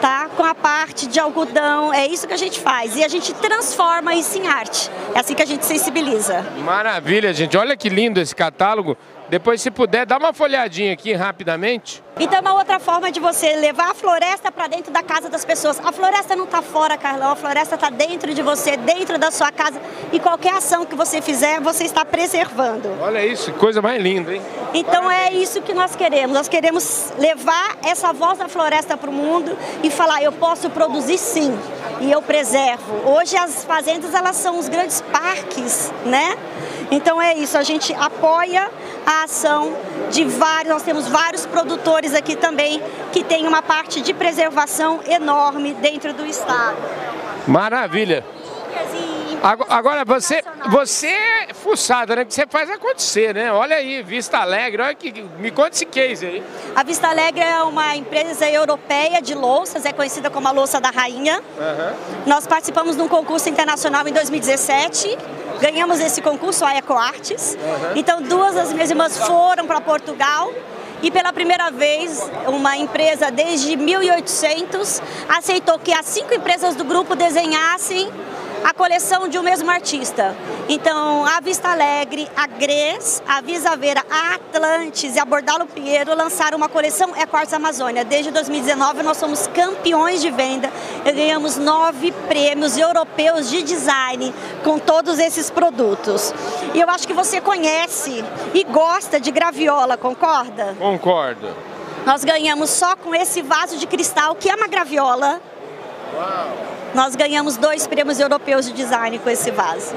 tá? 0.00 0.28
com 0.36 0.44
a 0.44 0.54
parte 0.54 1.06
de 1.06 1.18
algodão. 1.18 1.92
É 1.92 2.06
isso 2.06 2.26
que 2.26 2.34
a 2.34 2.38
gente 2.38 2.60
faz. 2.60 2.96
E 2.96 3.04
a 3.04 3.08
gente 3.08 3.17
transforma 3.34 4.14
isso 4.14 4.38
em 4.38 4.46
arte. 4.46 4.90
É 5.14 5.20
assim 5.20 5.34
que 5.34 5.42
a 5.42 5.46
gente 5.46 5.64
sensibiliza. 5.64 6.42
Maravilha, 6.64 7.32
gente. 7.32 7.56
Olha 7.56 7.76
que 7.76 7.88
lindo 7.88 8.20
esse 8.20 8.34
catálogo. 8.34 8.96
Depois, 9.28 9.60
se 9.60 9.70
puder, 9.70 10.06
dá 10.06 10.16
uma 10.16 10.32
folhadinha 10.32 10.92
aqui 10.92 11.12
rapidamente. 11.12 12.02
Então, 12.18 12.40
uma 12.40 12.54
outra 12.54 12.80
forma 12.80 13.12
de 13.12 13.20
você 13.20 13.54
levar 13.56 13.90
a 13.90 13.94
floresta 13.94 14.50
para 14.50 14.66
dentro 14.66 14.90
da 14.90 15.02
casa 15.02 15.28
das 15.28 15.44
pessoas. 15.44 15.78
A 15.84 15.92
floresta 15.92 16.34
não 16.34 16.44
está 16.44 16.62
fora, 16.62 16.96
Carlão. 16.96 17.32
A 17.32 17.36
floresta 17.36 17.74
está 17.74 17.90
dentro 17.90 18.32
de 18.32 18.42
você, 18.42 18.76
dentro 18.76 19.18
da 19.18 19.30
sua 19.30 19.52
casa. 19.52 19.80
E 20.12 20.18
qualquer 20.18 20.54
ação 20.54 20.86
que 20.86 20.94
você 20.94 21.20
fizer, 21.20 21.60
você 21.60 21.84
está 21.84 22.04
preservando. 22.04 22.88
Olha 23.00 23.24
isso, 23.24 23.52
coisa 23.52 23.82
mais 23.82 24.02
linda, 24.02 24.34
hein? 24.34 24.42
Então, 24.72 25.10
é 25.10 25.30
isso 25.32 25.60
que 25.60 25.74
nós 25.74 25.94
queremos. 25.94 26.34
Nós 26.34 26.48
queremos 26.48 27.12
levar 27.18 27.76
essa 27.84 28.12
voz 28.12 28.38
da 28.38 28.48
floresta 28.48 28.96
para 28.96 29.10
o 29.10 29.12
mundo 29.12 29.56
e 29.82 29.90
falar: 29.90 30.22
eu 30.22 30.32
posso 30.32 30.70
produzir 30.70 31.18
sim. 31.18 31.56
E 32.00 32.10
eu 32.10 32.22
preservo. 32.22 33.10
Hoje 33.10 33.36
as 33.36 33.64
fazendas 33.64 34.14
elas 34.14 34.36
são 34.36 34.58
os 34.58 34.68
grandes 34.68 35.00
parques, 35.02 35.92
né? 36.04 36.36
Então 36.90 37.20
é 37.20 37.34
isso, 37.34 37.58
a 37.58 37.62
gente 37.62 37.92
apoia 37.92 38.70
a 39.08 39.24
ação 39.24 39.74
de 40.10 40.22
vários, 40.26 40.70
nós 40.70 40.82
temos 40.82 41.08
vários 41.08 41.46
produtores 41.46 42.14
aqui 42.14 42.36
também 42.36 42.82
que 43.10 43.24
tem 43.24 43.46
uma 43.46 43.62
parte 43.62 44.02
de 44.02 44.12
preservação 44.12 45.00
enorme 45.06 45.72
dentro 45.72 46.12
do 46.12 46.26
estado. 46.26 46.76
Maravilha. 47.46 48.22
Agora 49.42 50.04
você, 50.04 50.42
você 50.68 51.06
é 51.06 51.54
fuçada, 51.54 52.16
né? 52.16 52.24
Que 52.24 52.34
você 52.34 52.46
faz 52.48 52.70
acontecer, 52.70 53.34
né? 53.34 53.52
Olha 53.52 53.76
aí, 53.76 54.02
Vista 54.02 54.38
Alegre, 54.38 54.82
olha 54.82 54.94
que. 54.94 55.22
Me 55.38 55.50
conta 55.50 55.70
esse 55.70 55.86
case 55.86 56.26
aí. 56.26 56.42
A 56.74 56.82
Vista 56.82 57.08
Alegre 57.08 57.42
é 57.42 57.62
uma 57.62 57.94
empresa 57.96 58.48
europeia 58.48 59.20
de 59.20 59.34
louças, 59.34 59.84
é 59.84 59.92
conhecida 59.92 60.30
como 60.30 60.48
a 60.48 60.50
louça 60.50 60.80
da 60.80 60.90
rainha. 60.90 61.38
Uhum. 61.38 62.24
Nós 62.26 62.46
participamos 62.46 62.96
de 62.96 63.02
um 63.02 63.08
concurso 63.08 63.48
internacional 63.48 64.06
em 64.06 64.12
2017 64.12 65.16
ganhamos 65.60 65.98
esse 65.98 66.22
concurso, 66.22 66.64
a 66.64 66.76
EcoArtes. 66.76 67.54
Uhum. 67.54 67.92
Então, 67.96 68.22
duas 68.22 68.54
das 68.54 68.72
minhas 68.72 68.90
irmãs 68.90 69.18
foram 69.18 69.66
para 69.66 69.80
Portugal 69.80 70.52
e 71.02 71.10
pela 71.10 71.32
primeira 71.32 71.70
vez 71.70 72.28
uma 72.46 72.76
empresa 72.76 73.30
desde 73.30 73.76
1800 73.76 75.00
aceitou 75.28 75.78
que 75.78 75.92
as 75.92 76.06
cinco 76.06 76.34
empresas 76.34 76.74
do 76.74 76.84
grupo 76.84 77.14
desenhassem 77.14 78.10
a 78.64 78.74
coleção 78.74 79.28
de 79.28 79.38
um 79.38 79.42
mesmo 79.42 79.70
artista. 79.70 80.34
Então, 80.68 81.24
a 81.24 81.40
Vista 81.40 81.68
Alegre, 81.68 82.28
a 82.36 82.46
Gres, 82.46 83.22
a 83.26 83.40
Visaveira, 83.40 84.04
a 84.10 84.34
Atlantis 84.34 85.16
e 85.16 85.18
a 85.18 85.24
Bordalo 85.24 85.66
Pinheiro 85.66 86.14
lançaram 86.14 86.56
uma 86.56 86.68
coleção 86.68 87.14
É 87.16 87.26
Quartz 87.26 87.52
Amazônia. 87.52 88.04
Desde 88.04 88.30
2019 88.30 89.02
nós 89.02 89.16
somos 89.16 89.46
campeões 89.48 90.20
de 90.20 90.30
venda 90.30 90.70
e 91.04 91.12
ganhamos 91.12 91.56
nove 91.56 92.12
prêmios 92.28 92.76
europeus 92.76 93.48
de 93.48 93.62
design 93.62 94.34
com 94.64 94.78
todos 94.78 95.18
esses 95.18 95.50
produtos. 95.50 96.32
E 96.74 96.80
eu 96.80 96.88
acho 96.90 97.06
que 97.06 97.14
você 97.14 97.40
conhece 97.40 98.24
e 98.54 98.64
gosta 98.64 99.20
de 99.20 99.30
graviola, 99.30 99.96
concorda? 99.96 100.76
Concordo. 100.78 101.48
Nós 102.04 102.24
ganhamos 102.24 102.70
só 102.70 102.96
com 102.96 103.14
esse 103.14 103.42
vaso 103.42 103.76
de 103.76 103.86
cristal, 103.86 104.34
que 104.34 104.48
é 104.48 104.54
uma 104.54 104.66
graviola. 104.66 105.40
Uau! 106.14 106.56
Nós 106.94 107.14
ganhamos 107.14 107.56
dois 107.56 107.86
prêmios 107.86 108.18
europeus 108.18 108.66
de 108.66 108.72
design 108.72 109.18
com 109.18 109.28
esse 109.28 109.50
vaso. 109.50 109.94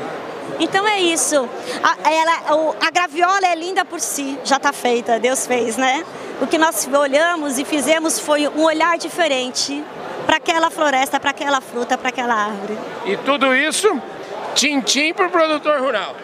Então 0.59 0.87
é 0.87 0.99
isso. 0.99 1.49
A, 1.81 2.09
ela, 2.09 2.75
a 2.79 2.91
graviola 2.91 3.47
é 3.47 3.55
linda 3.55 3.83
por 3.83 3.99
si, 3.99 4.37
já 4.43 4.57
está 4.57 4.71
feita, 4.71 5.19
Deus 5.19 5.47
fez, 5.47 5.77
né? 5.77 6.03
O 6.41 6.47
que 6.47 6.57
nós 6.57 6.87
olhamos 6.93 7.57
e 7.57 7.65
fizemos 7.65 8.19
foi 8.19 8.47
um 8.47 8.63
olhar 8.63 8.97
diferente 8.97 9.83
para 10.25 10.37
aquela 10.37 10.69
floresta, 10.69 11.19
para 11.19 11.31
aquela 11.31 11.61
fruta, 11.61 11.97
para 11.97 12.09
aquela 12.09 12.35
árvore. 12.35 12.77
E 13.05 13.17
tudo 13.17 13.55
isso, 13.55 14.01
tintim 14.53 15.13
para 15.13 15.27
o 15.27 15.29
produtor 15.29 15.79
rural 15.81 16.15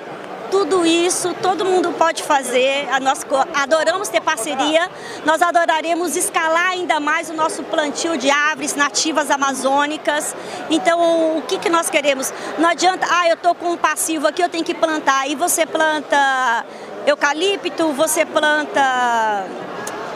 tudo 0.50 0.86
isso 0.86 1.34
todo 1.42 1.66
mundo 1.66 1.92
pode 1.94 2.24
fazer. 2.24 2.88
Nós 3.02 3.26
adoramos 3.54 4.10
ter 4.10 4.22
parceria, 4.22 4.90
nós 5.26 5.42
adoraremos 5.42 6.16
escalar 6.16 6.70
ainda 6.70 7.00
mais 7.00 7.30
o 7.30 7.34
nosso 7.34 7.64
plantio 7.64 8.18
de 8.18 8.30
árvores 8.30 8.76
nativas 8.76 9.30
amazônicas. 9.30 10.36
Então, 10.70 11.38
o 11.38 11.42
que, 11.42 11.58
que 11.58 11.70
nós 11.70 11.90
queremos? 11.90 12.34
Não 12.58 12.70
adianta, 12.70 13.08
ah, 13.10 13.28
eu 13.28 13.36
estou 13.36 13.56
com 13.56 13.72
um 13.72 13.78
passivo 13.78 14.28
aqui, 14.28 14.42
eu 14.42 14.50
tenho 14.50 14.64
que 14.64 14.74
plantar. 14.74 15.30
E 15.30 15.36
você 15.36 15.66
planta 15.66 16.66
eucalipto, 17.06 17.94
você 17.94 18.26
planta 18.26 19.46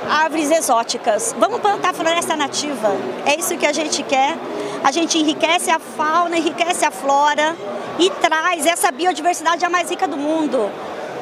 árvores 0.10 0.52
exóticas. 0.52 1.36
Vamos 1.38 1.60
plantar 1.60 1.94
floresta 1.94 2.36
nativa. 2.36 2.92
É 3.26 3.40
isso 3.40 3.58
que 3.58 3.66
a 3.66 3.74
gente 3.74 4.04
quer. 4.04 4.38
A 4.84 4.92
gente 4.92 5.18
enriquece 5.18 5.70
a 5.70 5.80
fauna, 5.80 6.38
enriquece 6.38 6.86
a 6.86 6.92
flora 6.92 7.56
e 8.00 8.10
traz 8.10 8.66
essa 8.66 8.92
biodiversidade 8.92 9.64
a 9.64 9.70
mais 9.70 9.90
rica 9.90 10.08
do 10.08 10.18
mundo. 10.18 10.70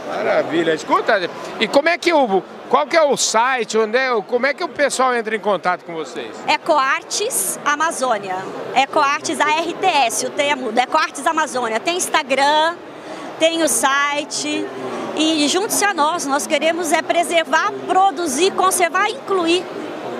Maravilha. 0.07 0.73
Escuta, 0.73 1.29
e 1.59 1.67
como 1.67 1.89
é 1.89 1.97
que 1.97 2.11
o 2.11 2.41
qual 2.69 2.85
que 2.85 2.95
é 2.95 3.01
o 3.01 3.17
site, 3.17 3.79
onde 3.79 3.97
é, 3.97 4.09
como 4.27 4.45
é 4.45 4.53
que 4.53 4.63
o 4.63 4.67
pessoal 4.67 5.15
entra 5.15 5.35
em 5.35 5.39
contato 5.39 5.83
com 5.83 5.93
vocês? 5.95 6.29
Ecoartes 6.47 7.59
Amazônia. 7.65 8.37
Ecoartes 8.75 9.39
ARTS, 9.39 10.23
o 10.23 10.29
termo, 10.29 10.71
Ecoartes 10.79 11.25
Amazônia. 11.25 11.79
Tem 11.79 11.97
Instagram, 11.97 12.75
tem 13.39 13.63
o 13.63 13.67
site 13.67 14.67
e 15.15 15.47
junte-se 15.47 15.83
a 15.83 15.95
nós. 15.95 16.27
Nós 16.27 16.45
queremos 16.45 16.91
é 16.91 17.01
preservar, 17.01 17.71
produzir, 17.87 18.51
conservar 18.51 19.09
e 19.09 19.13
incluir 19.13 19.65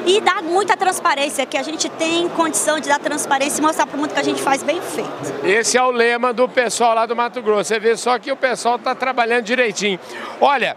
e 0.10 0.20
dar 0.20 0.42
muita 0.42 0.76
transparência, 0.76 1.46
que 1.46 1.56
a 1.56 1.62
gente 1.62 1.88
tem 1.88 2.28
condição 2.30 2.80
de 2.80 2.90
dar 2.90 2.98
transparência 2.98 3.60
e 3.60 3.62
mostrar 3.62 3.86
para 3.86 3.96
o 3.96 4.00
mundo 4.00 4.12
que 4.12 4.20
a 4.20 4.24
gente 4.24 4.42
faz 4.42 4.64
bem 4.64 4.82
feito. 4.82 5.46
Esse 5.46 5.78
é 5.78 5.84
o 5.84 5.92
lema 5.92 6.34
do 6.34 6.50
pessoal 6.50 6.96
lá 6.96 7.06
do 7.06 7.16
Mato 7.16 7.44
Grosso. 7.44 7.66
Você 7.66 7.80
vê 7.80 7.96
só 7.96 8.18
que 8.18 8.32
o 8.32 8.36
pessoal 8.36 8.78
está 8.78 8.96
trabalhando 8.96 9.44
direitinho. 9.44 10.00
Olha, 10.42 10.76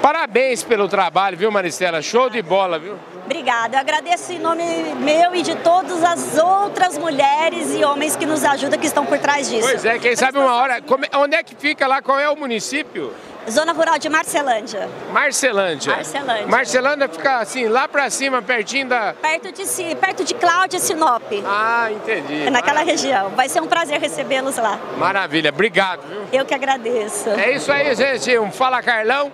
parabéns 0.00 0.62
pelo 0.62 0.86
trabalho, 0.86 1.36
viu, 1.36 1.50
Maristela? 1.50 2.00
Show 2.00 2.30
de 2.30 2.40
bola, 2.40 2.78
viu? 2.78 2.96
Obrigada. 3.26 3.76
Eu 3.76 3.80
agradeço 3.80 4.32
em 4.32 4.38
nome 4.38 4.62
meu 5.00 5.34
e 5.34 5.42
de 5.42 5.56
todas 5.56 6.02
as 6.02 6.38
outras 6.38 6.96
mulheres 6.96 7.74
e 7.74 7.84
homens 7.84 8.14
que 8.14 8.24
nos 8.24 8.44
ajudam, 8.44 8.78
que 8.78 8.86
estão 8.86 9.04
por 9.04 9.18
trás 9.18 9.50
disso. 9.50 9.68
Pois 9.68 9.84
é, 9.84 9.98
quem 9.98 10.14
sabe 10.14 10.38
uma 10.38 10.54
hora. 10.54 10.80
Onde 11.16 11.34
é 11.34 11.42
que 11.42 11.54
fica 11.54 11.86
lá? 11.88 12.00
Qual 12.00 12.18
é 12.18 12.30
o 12.30 12.36
município? 12.36 13.12
Zona 13.50 13.72
Rural 13.72 13.98
de 13.98 14.08
Marcelândia. 14.08 14.88
Marcelândia. 15.12 15.92
Marcelândia. 15.94 16.46
Marcelândia 16.46 17.08
fica 17.08 17.38
assim, 17.38 17.66
lá 17.66 17.86
pra 17.86 18.10
cima, 18.10 18.42
pertinho 18.42 18.88
da... 18.88 19.14
Perto 19.14 19.52
de, 19.52 19.94
perto 19.96 20.24
de 20.24 20.34
Cláudia 20.34 20.80
Sinop. 20.80 21.22
Ah, 21.46 21.88
entendi. 21.92 22.46
É 22.46 22.50
naquela 22.50 22.80
Maravilha. 22.80 22.92
região. 22.92 23.30
Vai 23.30 23.48
ser 23.48 23.60
um 23.60 23.68
prazer 23.68 24.00
recebê-los 24.00 24.56
lá. 24.56 24.78
Maravilha, 24.98 25.50
obrigado, 25.50 26.00
viu? 26.08 26.26
Eu 26.32 26.44
que 26.44 26.54
agradeço. 26.54 27.28
É 27.30 27.52
isso 27.52 27.70
aí, 27.70 27.94
gente. 27.94 28.36
Um 28.38 28.50
Fala 28.50 28.82
Carlão. 28.82 29.30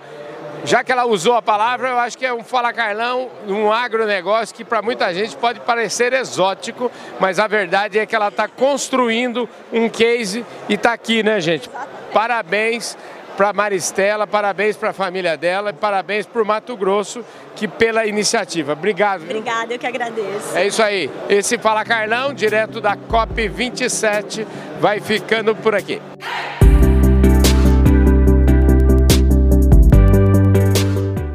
Já 0.65 0.85
que 0.85 0.93
ela 0.93 1.05
usou 1.05 1.35
a 1.35 1.43
palavra, 1.43 1.89
eu 1.89 1.99
acho 1.99 2.17
que 2.17 2.25
é 2.25 2.33
um 2.33 2.45
Fala 2.45 2.73
Carlão, 2.73 3.29
um 3.49 3.73
agronegócio 3.73 4.55
que 4.55 4.65
para 4.65 4.81
muita 4.81 5.13
gente 5.13 5.37
pode 5.37 5.59
parecer 5.61 6.13
exótico, 6.13 6.91
mas 7.19 7.41
a 7.41 7.49
verdade 7.49 7.99
é 7.99 8.07
que 8.07 8.15
ela 8.15 8.29
está 8.29 8.47
construindo 8.47 9.49
um 9.73 9.89
case 9.89 10.47
e 10.69 10.75
está 10.75 10.93
aqui, 10.93 11.23
né, 11.23 11.41
gente? 11.41 11.69
Parabéns 12.13 12.97
para 13.37 13.53
Maristela, 13.53 14.27
parabéns 14.27 14.77
para 14.77 14.91
a 14.91 14.93
família 14.93 15.37
dela 15.37 15.71
e 15.71 15.73
parabéns 15.73 16.27
para 16.27 16.43
o 16.43 16.47
Mato 16.47 16.77
Grosso 16.77 17.25
que 17.57 17.67
pela 17.67 18.07
iniciativa. 18.07 18.73
Obrigado. 18.73 19.23
Obrigada, 19.23 19.75
eu 19.75 19.79
que 19.79 19.87
agradeço. 19.87 20.57
É 20.57 20.67
isso 20.67 20.83
aí. 20.83 21.11
Esse 21.29 21.59
Fala 21.59 21.85
Carlão, 21.85 22.33
direto 22.33 22.81
da 22.81 22.97
COP 22.97 23.49
27, 23.49 24.47
vai 24.81 25.01
ficando 25.01 25.57
por 25.57 25.75
aqui. 25.75 26.01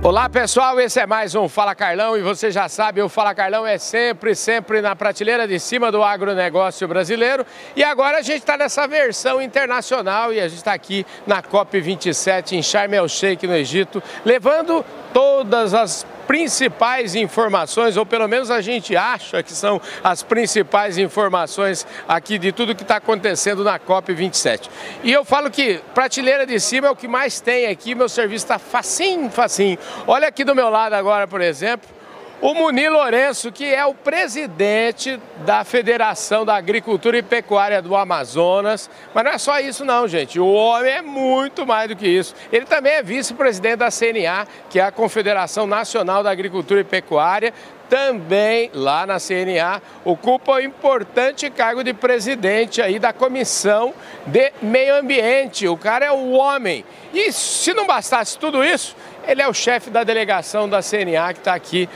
Olá 0.07 0.29
pessoal, 0.29 0.79
esse 0.79 1.01
é 1.01 1.05
mais 1.05 1.35
um 1.35 1.49
Fala 1.49 1.75
Carlão 1.75 2.17
e 2.17 2.21
você 2.21 2.49
já 2.49 2.69
sabe, 2.69 3.01
o 3.01 3.09
Fala 3.09 3.35
Carlão 3.35 3.67
é 3.67 3.77
sempre, 3.77 4.33
sempre 4.35 4.79
na 4.79 4.95
prateleira 4.95 5.45
de 5.45 5.59
cima 5.59 5.91
do 5.91 6.01
agronegócio 6.01 6.87
brasileiro. 6.87 7.45
E 7.75 7.83
agora 7.83 8.19
a 8.19 8.21
gente 8.21 8.37
está 8.37 8.55
nessa 8.55 8.87
versão 8.87 9.41
internacional 9.41 10.31
e 10.31 10.39
a 10.39 10.47
gente 10.47 10.59
está 10.59 10.71
aqui 10.71 11.05
na 11.27 11.43
COP27 11.43 12.53
em 12.53 12.63
Sharm 12.63 12.93
el 12.93 13.09
Sheikh 13.09 13.45
no 13.45 13.53
Egito, 13.53 14.01
levando 14.23 14.85
todas 15.13 15.73
as 15.73 16.05
principais 16.27 17.15
informações, 17.15 17.97
ou 17.97 18.05
pelo 18.05 18.27
menos 18.27 18.51
a 18.51 18.61
gente 18.61 18.95
acha 18.95 19.41
que 19.41 19.53
são 19.53 19.81
as 20.03 20.21
principais 20.21 20.97
informações 20.97 21.87
aqui 22.07 22.37
de 22.37 22.51
tudo 22.51 22.75
que 22.75 22.83
está 22.83 22.97
acontecendo 22.97 23.63
na 23.63 23.79
COP27. 23.79 24.69
E 25.03 25.11
eu 25.11 25.23
falo 25.23 25.49
que 25.49 25.81
prateleira 25.95 26.45
de 26.45 26.59
cima 26.59 26.87
é 26.87 26.91
o 26.91 26.95
que 26.95 27.07
mais 27.07 27.39
tem 27.39 27.67
aqui, 27.67 27.95
meu 27.95 28.09
serviço 28.09 28.45
está 28.45 28.59
facinho, 28.59 29.31
facinho. 29.31 29.77
Olha 30.05 30.27
aqui 30.27 30.43
do 30.43 30.53
meu 30.53 30.69
lado 30.69 30.93
agora, 30.93 31.27
por 31.27 31.41
exemplo, 31.41 31.96
o 32.39 32.53
Muni 32.53 32.87
Lourenço, 32.87 33.51
que 33.51 33.65
é 33.65 33.83
o 33.85 33.93
presidente 33.93 35.19
da 35.45 35.63
Federação 35.63 36.45
da 36.45 36.55
Agricultura 36.55 37.17
e 37.17 37.23
Pecuária 37.23 37.81
do 37.81 37.95
Amazonas. 37.95 38.89
Mas 39.13 39.23
não 39.23 39.31
é 39.31 39.37
só 39.37 39.59
isso 39.59 39.83
não, 39.83 40.07
gente. 40.07 40.39
O 40.39 40.47
homem 40.47 40.91
é 40.91 41.01
muito 41.01 41.65
mais 41.65 41.89
do 41.89 41.95
que 41.95 42.07
isso. 42.07 42.35
Ele 42.51 42.65
também 42.65 42.93
é 42.93 43.03
vice-presidente 43.03 43.77
da 43.77 43.89
CNA, 43.89 44.47
que 44.69 44.79
é 44.79 44.83
a 44.83 44.91
Confederação 44.91 45.65
Nacional 45.65 46.21
da 46.21 46.29
Agricultura 46.29 46.81
e 46.81 46.83
Pecuária. 46.83 47.53
Também 47.89 48.69
lá 48.73 49.05
na 49.05 49.17
CNA 49.17 49.81
ocupa 50.03 50.53
o 50.53 50.59
importante 50.59 51.49
cargo 51.49 51.83
de 51.83 51.93
presidente 51.93 52.81
aí 52.81 52.99
da 52.99 53.13
Comissão 53.13 53.93
de 54.25 54.51
Meio 54.61 54.95
Ambiente. 54.95 55.67
O 55.67 55.77
cara 55.77 56.05
é 56.05 56.11
o 56.11 56.31
homem. 56.31 56.83
E 57.13 57.31
se 57.31 57.73
não 57.73 57.87
bastasse 57.87 58.37
tudo 58.37 58.63
isso, 58.63 58.93
ele 59.25 59.41
é 59.41 59.47
o 59.47 59.53
chefe 59.53 59.89
da 59.89 60.03
delegação 60.03 60.67
da 60.67 60.81
CNA 60.81 61.33
que 61.33 61.39
está 61.39 61.53
aqui 61.53 61.87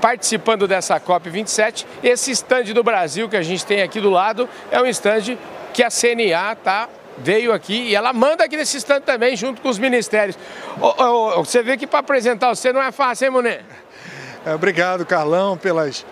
participando 0.00 0.66
dessa 0.66 0.98
COP27. 0.98 1.84
Esse 2.02 2.30
estande 2.30 2.72
do 2.72 2.82
Brasil 2.82 3.28
que 3.28 3.36
a 3.36 3.42
gente 3.42 3.64
tem 3.64 3.82
aqui 3.82 4.00
do 4.00 4.10
lado 4.10 4.48
é 4.70 4.80
um 4.80 4.86
estande 4.86 5.38
que 5.72 5.82
a 5.82 5.88
CNA 5.88 6.56
tá, 6.56 6.88
veio 7.18 7.52
aqui 7.52 7.88
e 7.88 7.94
ela 7.94 8.12
manda 8.12 8.44
aqui 8.44 8.56
nesse 8.56 8.76
estande 8.76 9.04
também, 9.04 9.36
junto 9.36 9.60
com 9.60 9.68
os 9.68 9.78
ministérios. 9.78 10.36
Você 11.36 11.62
vê 11.62 11.76
que 11.76 11.86
para 11.86 12.00
apresentar 12.00 12.48
você 12.48 12.72
não 12.72 12.82
é 12.82 12.90
fácil, 12.90 13.26
hein, 13.26 13.30
Monet? 13.30 13.64
É, 14.44 14.54
Obrigado, 14.54 15.04
Carlão, 15.04 15.56
pelas 15.56 16.04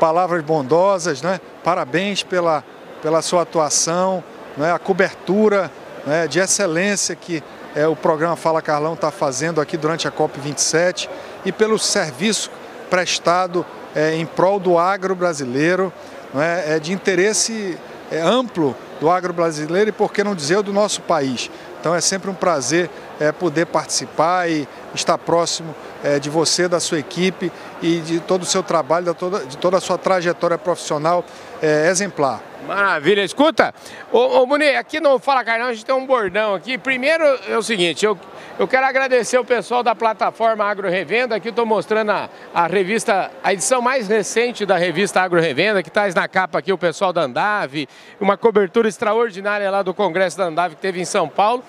palavras 0.00 0.42
bondosas, 0.42 1.22
né? 1.22 1.40
Parabéns 1.62 2.22
pela, 2.22 2.64
pela 3.00 3.22
sua 3.22 3.42
atuação, 3.42 4.22
né? 4.56 4.72
a 4.72 4.78
cobertura 4.78 5.70
né? 6.04 6.26
de 6.26 6.38
excelência 6.38 7.14
que 7.14 7.42
é, 7.74 7.86
o 7.86 7.94
programa 7.94 8.36
Fala 8.36 8.60
Carlão 8.60 8.94
está 8.94 9.10
fazendo 9.10 9.60
aqui 9.60 9.76
durante 9.76 10.08
a 10.08 10.12
COP27 10.12 11.08
e 11.44 11.52
pelo 11.52 11.78
serviço 11.78 12.50
prestado 12.90 13.64
é, 13.94 14.14
em 14.14 14.26
prol 14.26 14.58
do 14.58 14.78
agro 14.78 15.14
brasileiro, 15.14 15.92
é, 16.34 16.76
é 16.76 16.78
de 16.78 16.92
interesse 16.92 17.78
é, 18.10 18.20
amplo 18.20 18.76
do 19.00 19.10
agro 19.10 19.32
brasileiro 19.32 19.90
e, 19.90 19.92
por 19.92 20.12
que 20.12 20.22
não 20.24 20.34
dizer, 20.34 20.62
do 20.62 20.72
nosso 20.72 21.02
país. 21.02 21.50
Então 21.80 21.94
é 21.94 22.00
sempre 22.00 22.30
um 22.30 22.34
prazer 22.34 22.90
é, 23.20 23.30
poder 23.30 23.66
participar 23.66 24.50
e 24.50 24.66
estar 24.94 25.16
próximo 25.18 25.74
é, 26.02 26.18
de 26.18 26.28
você, 26.28 26.66
da 26.66 26.80
sua 26.80 26.98
equipe 26.98 27.52
e 27.80 28.00
de 28.00 28.20
todo 28.20 28.42
o 28.42 28.46
seu 28.46 28.62
trabalho, 28.62 29.06
de 29.06 29.14
toda, 29.14 29.46
de 29.46 29.56
toda 29.56 29.76
a 29.76 29.80
sua 29.80 29.98
trajetória 29.98 30.58
profissional 30.58 31.24
é, 31.62 31.88
exemplar. 31.88 32.40
Maravilha, 32.64 33.22
escuta, 33.22 33.74
ô, 34.10 34.42
ô 34.42 34.48
aqui 34.78 34.98
no 34.98 35.18
Fala 35.18 35.44
Carlão 35.44 35.68
a 35.68 35.72
gente 35.72 35.84
tem 35.84 35.94
um 35.94 36.06
bordão 36.06 36.54
aqui. 36.54 36.78
Primeiro 36.78 37.22
é 37.48 37.56
o 37.56 37.62
seguinte, 37.62 38.04
eu, 38.04 38.18
eu 38.58 38.66
quero 38.66 38.86
agradecer 38.86 39.38
o 39.38 39.44
pessoal 39.44 39.82
da 39.82 39.94
plataforma 39.94 40.64
Agro 40.64 40.88
Revenda, 40.88 41.36
aqui 41.36 41.50
estou 41.50 41.66
mostrando 41.66 42.10
a, 42.10 42.28
a 42.54 42.66
revista, 42.66 43.30
a 43.44 43.52
edição 43.52 43.80
mais 43.82 44.08
recente 44.08 44.64
da 44.64 44.76
revista 44.76 45.20
Agro 45.20 45.40
Revenda, 45.40 45.82
que 45.82 45.90
traz 45.90 46.14
na 46.14 46.26
capa 46.26 46.58
aqui 46.58 46.72
o 46.72 46.78
pessoal 46.78 47.12
da 47.12 47.22
Andave, 47.22 47.88
uma 48.20 48.36
cobertura 48.36 48.88
extraordinária 48.88 49.70
lá 49.70 49.82
do 49.82 49.92
Congresso 49.92 50.38
da 50.38 50.44
Andave 50.44 50.76
que 50.76 50.80
teve 50.80 51.00
em 51.00 51.04
São 51.04 51.28
Paulo. 51.28 51.62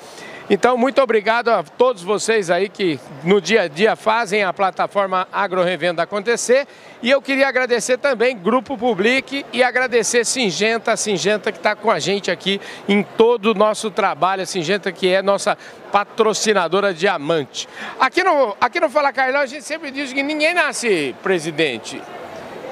Então, 0.49 0.77
muito 0.77 1.01
obrigado 1.01 1.49
a 1.49 1.61
todos 1.61 2.01
vocês 2.01 2.49
aí 2.49 2.69
que 2.69 2.97
no 3.21 3.41
dia 3.41 3.63
a 3.63 3.67
dia 3.67 3.97
fazem 3.97 4.43
a 4.43 4.53
plataforma 4.53 5.27
Agro 5.29 5.61
Revenda 5.61 6.03
acontecer. 6.03 6.65
E 7.03 7.09
eu 7.09 7.21
queria 7.21 7.49
agradecer 7.49 7.97
também 7.97 8.37
Grupo 8.37 8.77
Public 8.77 9.45
e 9.51 9.61
agradecer 9.61 10.25
Singenta, 10.25 10.93
a 10.93 10.97
Singenta 10.97 11.51
que 11.51 11.57
está 11.57 11.75
com 11.75 11.91
a 11.91 11.99
gente 11.99 12.31
aqui 12.31 12.61
em 12.87 13.03
todo 13.03 13.47
o 13.47 13.53
nosso 13.53 13.91
trabalho, 13.91 14.43
a 14.43 14.45
Singenta 14.45 14.89
que 14.89 15.09
é 15.09 15.21
nossa 15.21 15.57
patrocinadora 15.91 16.93
diamante. 16.93 17.67
Aqui 17.99 18.23
no, 18.23 18.55
aqui 18.61 18.79
no 18.79 18.89
Fala 18.89 19.11
Carlão 19.11 19.41
a 19.41 19.45
gente 19.45 19.65
sempre 19.65 19.91
diz 19.91 20.13
que 20.13 20.23
ninguém 20.23 20.53
nasce 20.53 21.13
presidente 21.21 22.01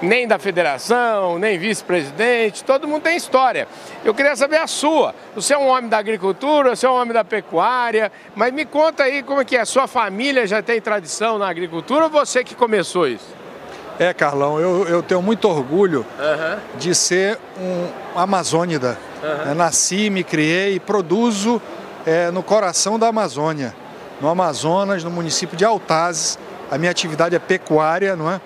nem 0.01 0.27
da 0.27 0.37
federação, 0.37 1.39
nem 1.39 1.57
vice-presidente, 1.57 2.63
todo 2.63 2.87
mundo 2.87 3.03
tem 3.03 3.15
história. 3.15 3.67
Eu 4.03 4.13
queria 4.13 4.35
saber 4.35 4.57
a 4.57 4.67
sua. 4.67 5.15
Você 5.35 5.53
é 5.53 5.57
um 5.57 5.67
homem 5.67 5.89
da 5.89 5.97
agricultura, 5.97 6.75
você 6.75 6.85
é 6.85 6.89
um 6.89 6.93
homem 6.93 7.13
da 7.13 7.23
pecuária, 7.23 8.11
mas 8.35 8.53
me 8.53 8.65
conta 8.65 9.03
aí 9.03 9.23
como 9.23 9.41
é 9.41 9.45
que 9.45 9.55
é. 9.55 9.65
Sua 9.65 9.87
família 9.87 10.45
já 10.45 10.61
tem 10.61 10.79
tradição 10.81 11.37
na 11.37 11.47
agricultura 11.47 12.05
ou 12.05 12.09
você 12.09 12.43
que 12.43 12.55
começou 12.55 13.07
isso? 13.07 13.33
É, 13.97 14.13
Carlão, 14.13 14.59
eu, 14.59 14.85
eu 14.87 15.01
tenho 15.01 15.21
muito 15.21 15.47
orgulho 15.47 16.05
de 16.77 16.93
ser 16.93 17.39
um 17.57 18.19
amazônida. 18.19 18.97
Eu 19.47 19.55
nasci, 19.55 20.09
me 20.09 20.23
criei 20.23 20.75
e 20.75 20.79
produzo 20.79 21.61
é, 22.05 22.29
no 22.29 22.43
coração 22.43 22.99
da 22.99 23.07
Amazônia, 23.07 23.73
no 24.19 24.27
Amazonas, 24.27 25.03
no 25.03 25.09
município 25.09 25.57
de 25.57 25.63
Altazes. 25.63 26.37
A 26.69 26.77
minha 26.77 26.91
atividade 26.91 27.35
é 27.35 27.39
pecuária, 27.39 28.15
não 28.15 28.29
é? 28.29 28.41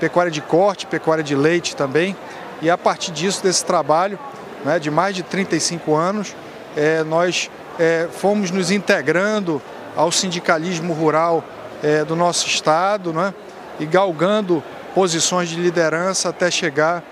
Pecuária 0.00 0.30
de 0.30 0.40
corte, 0.40 0.86
pecuária 0.86 1.24
de 1.24 1.34
leite 1.34 1.76
também. 1.76 2.16
E 2.60 2.70
a 2.70 2.78
partir 2.78 3.12
disso, 3.12 3.42
desse 3.42 3.64
trabalho, 3.64 4.18
né, 4.64 4.78
de 4.78 4.90
mais 4.90 5.14
de 5.14 5.22
35 5.22 5.94
anos, 5.94 6.34
é, 6.76 7.02
nós 7.04 7.50
é, 7.78 8.08
fomos 8.10 8.50
nos 8.50 8.70
integrando 8.70 9.60
ao 9.96 10.10
sindicalismo 10.10 10.92
rural 10.92 11.44
é, 11.82 12.04
do 12.04 12.16
nosso 12.16 12.46
estado, 12.46 13.12
né, 13.12 13.34
e 13.78 13.86
galgando 13.86 14.62
posições 14.94 15.48
de 15.48 15.56
liderança 15.56 16.28
até 16.28 16.50
chegar 16.50 17.02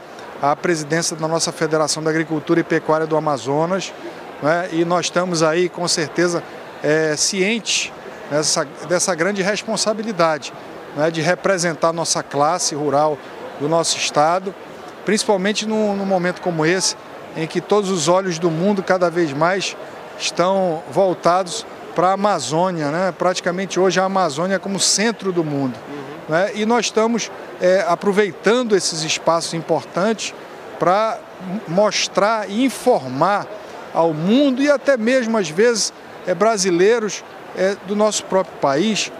à 0.40 0.54
presidência 0.56 1.16
da 1.16 1.28
nossa 1.28 1.52
Federação 1.52 2.02
da 2.02 2.10
Agricultura 2.10 2.60
e 2.60 2.64
Pecuária 2.64 3.06
do 3.06 3.16
Amazonas. 3.16 3.92
né, 4.42 4.68
e 4.72 4.84
nós 4.84 5.06
estamos 5.06 5.42
aí, 5.42 5.68
com 5.68 5.86
certeza, 5.86 6.42
é, 6.82 7.14
cientes 7.16 7.92
dessa, 8.30 8.66
dessa 8.88 9.14
grande 9.14 9.42
responsabilidade 9.42 10.52
né, 10.96 11.10
de 11.10 11.20
representar 11.20 11.92
nossa 11.92 12.22
classe 12.22 12.74
rural 12.74 13.18
do 13.60 13.68
nosso 13.68 13.96
estado, 13.96 14.54
principalmente 15.04 15.66
num, 15.66 15.96
num 15.96 16.06
momento 16.06 16.40
como 16.40 16.64
esse, 16.64 16.96
em 17.36 17.46
que 17.46 17.60
todos 17.60 17.90
os 17.90 18.08
olhos 18.08 18.38
do 18.38 18.50
mundo 18.50 18.82
cada 18.82 19.10
vez 19.10 19.32
mais 19.32 19.76
estão 20.18 20.82
voltados 20.90 21.66
para 21.94 22.08
a 22.08 22.12
Amazônia, 22.12 22.90
né? 22.90 23.14
praticamente 23.16 23.78
hoje 23.78 24.00
a 24.00 24.04
Amazônia 24.04 24.56
é 24.56 24.58
como 24.58 24.80
centro 24.80 25.32
do 25.32 25.44
mundo. 25.44 25.78
né? 26.28 26.50
E 26.54 26.64
nós 26.64 26.86
estamos 26.86 27.30
é, 27.60 27.84
aproveitando 27.86 28.76
esses 28.76 29.02
espaços 29.02 29.54
importantes 29.54 30.34
para 30.78 31.18
mostrar 31.68 32.48
e 32.48 32.64
informar 32.64 33.46
ao 33.92 34.14
mundo 34.14 34.62
e 34.62 34.70
até 34.70 34.96
mesmo 34.96 35.36
às 35.36 35.48
vezes 35.48 35.92
é, 36.26 36.34
brasileiros 36.34 37.22
é, 37.56 37.76
do 37.86 37.94
nosso 37.94 38.24
próprio 38.24 38.56
país 38.58 39.12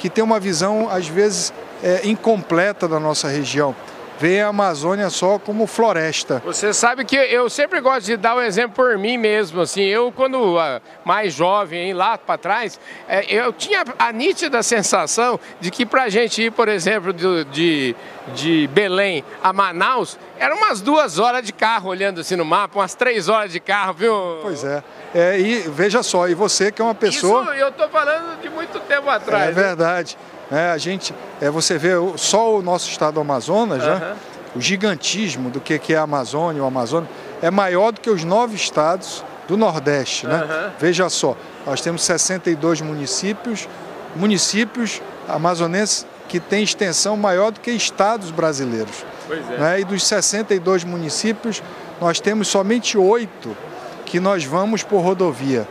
que 0.00 0.08
tem 0.08 0.24
uma 0.24 0.40
visão 0.40 0.88
às 0.88 1.06
vezes 1.06 1.52
é, 1.82 2.08
incompleta 2.08 2.88
da 2.88 2.98
nossa 2.98 3.28
região. 3.28 3.76
Veem 4.20 4.42
a 4.42 4.48
Amazônia 4.48 5.08
só 5.08 5.38
como 5.38 5.66
floresta. 5.66 6.42
Você 6.44 6.74
sabe 6.74 7.06
que 7.06 7.16
eu 7.16 7.48
sempre 7.48 7.80
gosto 7.80 8.04
de 8.04 8.18
dar 8.18 8.34
o 8.34 8.38
um 8.38 8.42
exemplo 8.42 8.74
por 8.74 8.98
mim 8.98 9.16
mesmo, 9.16 9.62
assim, 9.62 9.82
eu 9.82 10.12
quando 10.12 10.56
uh, 10.56 10.80
mais 11.06 11.32
jovem, 11.32 11.88
hein, 11.88 11.94
lá 11.94 12.18
para 12.18 12.36
trás, 12.36 12.78
é, 13.08 13.24
eu 13.34 13.50
tinha 13.50 13.82
a 13.98 14.12
nítida 14.12 14.62
sensação 14.62 15.40
de 15.58 15.70
que 15.70 15.86
para 15.86 16.02
a 16.02 16.08
gente 16.10 16.42
ir, 16.42 16.52
por 16.52 16.68
exemplo, 16.68 17.14
de, 17.14 17.44
de, 17.44 17.96
de, 18.34 18.68
Belém 18.68 19.24
a 19.42 19.54
Manaus, 19.54 20.18
eram 20.38 20.58
umas 20.58 20.82
duas 20.82 21.18
horas 21.18 21.42
de 21.42 21.52
carro 21.52 21.88
olhando 21.88 22.20
assim 22.20 22.36
no 22.36 22.44
mapa, 22.44 22.78
umas 22.78 22.94
três 22.94 23.26
horas 23.26 23.50
de 23.50 23.58
carro, 23.58 23.94
viu? 23.94 24.38
Pois 24.42 24.62
é. 24.62 24.82
é 25.14 25.40
e 25.40 25.60
veja 25.60 26.02
só, 26.02 26.28
e 26.28 26.34
você 26.34 26.70
que 26.70 26.82
é 26.82 26.84
uma 26.84 26.94
pessoa... 26.94 27.42
Isso 27.44 27.52
eu 27.54 27.68
estou 27.68 27.88
falando 27.88 28.38
de 28.42 28.50
muito 28.50 28.78
tempo 28.80 29.08
atrás. 29.08 29.48
É 29.48 29.52
verdade. 29.52 30.18
É, 30.50 30.70
a 30.70 30.78
gente, 30.78 31.14
é, 31.40 31.48
você 31.48 31.78
vê 31.78 31.92
só 32.16 32.56
o 32.56 32.62
nosso 32.62 32.90
estado 32.90 33.14
do 33.14 33.20
Amazonas, 33.20 33.84
uhum. 33.84 33.90
né? 33.90 34.16
o 34.54 34.60
gigantismo 34.60 35.48
do 35.48 35.60
que, 35.60 35.78
que 35.78 35.94
é 35.94 35.96
a 35.96 36.02
Amazônia, 36.02 36.62
o 36.62 36.66
Amazonas, 36.66 37.08
é 37.40 37.50
maior 37.50 37.92
do 37.92 38.00
que 38.00 38.10
os 38.10 38.24
nove 38.24 38.56
estados 38.56 39.24
do 39.46 39.56
Nordeste. 39.56 40.26
Né? 40.26 40.42
Uhum. 40.42 40.70
Veja 40.78 41.08
só, 41.08 41.36
nós 41.64 41.80
temos 41.80 42.02
62 42.02 42.80
municípios, 42.80 43.68
municípios 44.16 45.00
amazonenses 45.28 46.04
que 46.28 46.40
têm 46.40 46.64
extensão 46.64 47.16
maior 47.16 47.52
do 47.52 47.60
que 47.60 47.70
estados 47.70 48.30
brasileiros. 48.30 49.04
É. 49.30 49.58
Né? 49.58 49.80
E 49.80 49.84
dos 49.84 50.04
62 50.04 50.82
municípios, 50.82 51.62
nós 52.00 52.18
temos 52.18 52.48
somente 52.48 52.98
oito 52.98 53.56
que 54.04 54.18
nós 54.18 54.44
vamos 54.44 54.82
por 54.82 55.00
rodovia. 55.00 55.66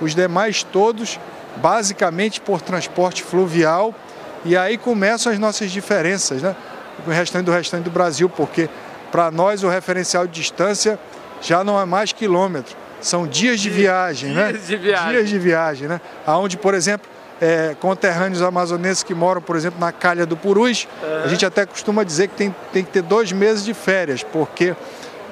Os 0.00 0.14
demais 0.14 0.64
todos, 0.64 1.20
basicamente 1.56 2.40
por 2.40 2.60
transporte 2.60 3.22
fluvial 3.22 3.94
e 4.44 4.56
aí 4.56 4.76
começam 4.76 5.32
as 5.32 5.38
nossas 5.38 5.70
diferenças, 5.70 6.42
né? 6.42 6.54
Com 7.04 7.10
o 7.10 7.14
restante 7.14 7.44
do 7.44 7.52
restante 7.52 7.84
do 7.84 7.90
Brasil, 7.90 8.28
porque 8.28 8.68
para 9.10 9.30
nós 9.30 9.62
o 9.62 9.68
referencial 9.68 10.26
de 10.26 10.32
distância 10.32 10.98
já 11.40 11.62
não 11.62 11.80
é 11.80 11.84
mais 11.84 12.12
quilômetro, 12.12 12.76
são 13.00 13.26
dias 13.26 13.60
de 13.60 13.68
viagem, 13.68 14.32
dias 14.32 14.52
né? 14.52 14.52
De 14.52 14.76
viagem. 14.76 15.08
Dias 15.10 15.28
de 15.28 15.38
viagem, 15.38 15.88
né? 15.88 16.00
Aonde, 16.26 16.56
por 16.56 16.74
exemplo, 16.74 17.08
é, 17.40 17.74
conterrâneos 17.80 18.42
amazonenses 18.42 19.02
que 19.02 19.14
moram, 19.14 19.42
por 19.42 19.56
exemplo, 19.56 19.78
na 19.78 19.92
calha 19.92 20.24
do 20.24 20.36
Purus, 20.36 20.86
uhum. 21.02 21.24
a 21.24 21.28
gente 21.28 21.44
até 21.44 21.66
costuma 21.66 22.02
dizer 22.04 22.28
que 22.28 22.36
tem, 22.36 22.54
tem 22.72 22.84
que 22.84 22.90
ter 22.90 23.02
dois 23.02 23.32
meses 23.32 23.64
de 23.64 23.74
férias, 23.74 24.22
porque 24.22 24.74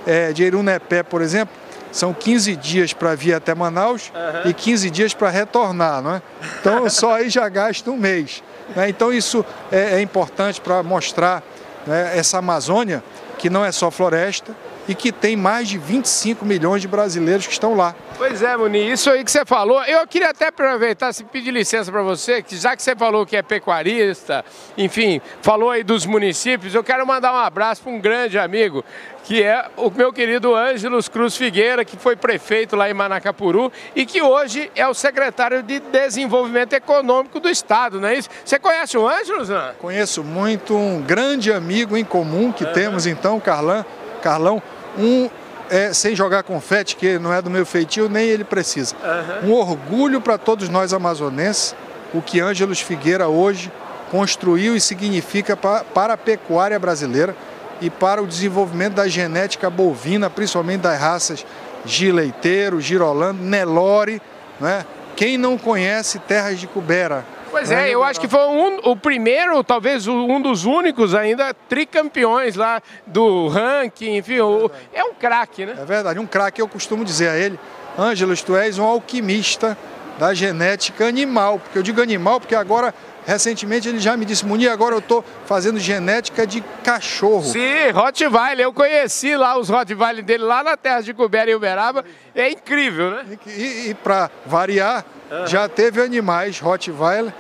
é, 0.07 0.33
de 0.33 0.43
Irunepé, 0.43 1.03
por 1.03 1.23
exemplo, 1.23 1.55
são 1.91 2.13
15 2.13 2.57
dias 2.57 2.93
para 2.93 3.15
vir 3.15 3.35
até 3.35 3.55
Manaus 3.55 4.11
uhum. 4.15 4.51
e 4.51 4.55
15 4.55 4.91
dias 4.91 5.15
para 5.15 5.29
retornar, 5.29 6.03
não 6.03 6.17
é? 6.17 6.23
Então 6.61 6.89
só 6.89 7.15
aí 7.15 7.29
já 7.29 7.49
gasta 7.49 7.91
um 7.91 7.97
mês. 7.97 8.43
Né? 8.75 8.89
Então 8.89 9.13
isso 9.13 9.45
é, 9.71 9.97
é 9.97 10.01
importante 10.01 10.61
para 10.61 10.83
mostrar 10.83 11.43
né, 11.87 12.17
essa 12.17 12.39
Amazônia, 12.39 13.03
que 13.39 13.51
não 13.51 13.65
é 13.65 13.73
só 13.73 13.91
floresta, 13.91 14.55
e 14.89 14.95
que 14.95 15.13
tem 15.13 15.37
mais 15.37 15.69
de 15.69 15.79
25 15.79 16.45
milhões 16.45 16.83
de 16.83 16.89
brasileiros 16.89 17.47
que 17.47 17.53
estão 17.53 17.75
lá. 17.75 17.95
Pois 18.17 18.43
é, 18.43 18.57
Muni, 18.57 18.91
isso 18.91 19.11
aí 19.11 19.25
que 19.25 19.31
você 19.31 19.45
falou, 19.45 19.83
eu 19.85 20.07
queria 20.07 20.31
até 20.31 20.49
aproveitar, 20.49 21.13
se 21.13 21.25
pedir 21.25 21.51
licença 21.51 21.91
para 21.91 22.03
você, 22.03 22.43
que 22.43 22.57
já 22.57 22.77
que 22.77 22.83
você 22.83 22.95
falou 22.95 23.27
que 23.27 23.37
é 23.37 23.43
pecuarista, 23.43 24.45
enfim, 24.77 25.21
falou 25.41 25.71
aí 25.71 25.83
dos 25.83 26.07
municípios, 26.07 26.75
eu 26.75 26.85
quero 26.85 27.07
mandar 27.07 27.33
um 27.33 27.39
abraço 27.39 27.83
para 27.83 27.93
um 27.93 28.01
grande 28.01 28.39
amigo 28.39 28.85
que 29.25 29.43
é 29.43 29.67
o 29.77 29.91
meu 29.91 30.13
querido 30.13 30.55
Ângelos 30.55 31.09
Cruz 31.09 31.37
Figueira, 31.37 31.85
que 31.85 31.97
foi 31.97 32.17
prefeito 32.17 32.75
lá 32.75 32.91
em 32.91 32.95
Manacapuru 32.95 33.73
e 33.95 34.05
que 34.05 34.21
hoje 34.21 34.71
é 34.75 34.87
o 34.87 34.95
secretário 34.95 35.63
de 35.63 35.81
Desenvolvimento 35.81 36.73
Econômico 36.73 37.39
do 37.39 37.49
Estado, 37.49 38.01
não 38.01 38.09
é 38.09 38.17
isso? 38.17 38.29
Você 38.45 38.59
conhece 38.59 38.99
o 38.99 39.09
Ângelos, 39.09 39.49
não? 39.49 39.75
Conheço 39.75 40.25
muito, 40.25 40.77
um 40.77 41.01
grande 41.01 41.53
amigo 41.53 41.97
em 41.97 42.05
comum 42.05 42.53
que 42.53 42.65
uhum. 42.65 42.73
temos 42.73 43.07
então, 43.07 43.39
Carlão, 43.39 43.85
Carlão 44.21 44.63
um 44.99 45.29
é, 45.71 45.93
sem 45.93 46.15
jogar 46.15 46.43
confete, 46.43 46.97
que 46.97 47.19
não 47.19 47.33
é 47.33 47.41
do 47.41 47.49
meu 47.49 47.65
feitio, 47.65 48.09
nem 48.09 48.29
ele 48.29 48.45
precisa. 48.45 48.95
Uhum. 49.43 49.51
Um 49.51 49.55
orgulho 49.55 50.21
para 50.21 50.37
todos 50.37 50.69
nós 50.69 50.93
amazonenses, 50.93 51.75
o 52.13 52.21
que 52.21 52.41
Ângelos 52.41 52.81
Figueira 52.81 53.29
hoje 53.29 53.73
construiu 54.11 54.77
e 54.77 54.81
significa 54.81 55.57
para, 55.57 55.83
para 55.85 56.15
a 56.15 56.17
pecuária 56.19 56.79
brasileira 56.79 57.35
e 57.81 57.89
para 57.89 58.23
o 58.23 58.27
desenvolvimento 58.27 58.95
da 58.95 59.09
genética 59.09 59.71
bovina, 59.71 60.29
principalmente 60.29 60.83
das 60.83 61.01
raças 61.01 61.47
Gileiteiro, 61.85 62.81
Girolando, 62.81 63.43
Nelore. 63.43 64.21
Né? 64.61 64.85
Quem 65.17 65.39
não 65.39 65.57
conhece 65.57 66.19
terras 66.19 66.61
de 66.61 66.67
Cubera? 66.67 67.25
Pois 67.53 67.71
é, 67.71 67.91
eu 67.91 68.03
acho 68.03 68.19
que 68.19 68.27
foi 68.27 68.41
um, 68.47 68.79
o 68.91 68.97
primeiro, 68.97 69.63
talvez 69.63 70.09
um 70.09 70.41
dos 70.41 70.65
únicos 70.65 71.15
ainda, 71.15 71.53
tricampeões 71.69 72.57
lá 72.57 72.83
do 73.07 73.47
ranking, 73.49 74.17
enfim, 74.17 74.41
o, 74.41 74.71
é 74.91 75.05
um 75.05 75.13
craque, 75.13 75.67
né? 75.67 75.77
É 75.79 75.85
verdade, 75.85 76.19
um 76.19 76.27
craque, 76.27 76.63
eu 76.63 76.67
costumo 76.67 77.05
dizer 77.05 77.29
a 77.29 77.37
ele, 77.37 77.61
Ângelo, 77.99 78.35
tu 78.39 78.57
és 78.57 78.79
um 78.79 78.85
alquimista 78.85 79.77
da 80.19 80.33
genética 80.33 81.07
animal, 81.07 81.59
porque 81.59 81.77
eu 81.79 81.83
digo 81.83 82.01
animal 82.01 82.41
porque 82.41 82.55
agora 82.55 82.95
Recentemente 83.27 83.89
ele 83.89 83.99
já 84.01 84.17
me 84.17 84.25
disse, 84.25 84.45
Munir, 84.45 84.71
agora 84.71 84.95
eu 84.95 84.99
estou 84.99 85.25
fazendo 85.47 85.79
genética 85.79 86.47
de 86.47 86.61
cachorro. 86.83 87.45
Sim, 87.45 87.91
Rottweiler. 87.93 88.67
Eu 88.67 88.73
conheci 88.73 89.37
lá 89.37 89.59
os 89.59 89.69
Rottweiler 89.69 90.25
dele 90.25 90.45
lá 90.45 90.63
na 90.65 90.77
terra 90.77 91.01
de 91.01 91.15
Cubera 91.15 91.51
e 91.51 91.55
Uberaba. 91.55 92.05
É 92.35 92.51
incrível, 92.51 93.11
né? 93.11 93.39
E, 93.47 93.51
e, 93.51 93.91
e 93.91 93.95
para 93.95 94.31
variar, 94.45 95.05
uhum. 95.31 95.47
já 95.47 95.69
teve 95.69 96.03
animais 96.03 96.59
Rottweiler 96.59 97.33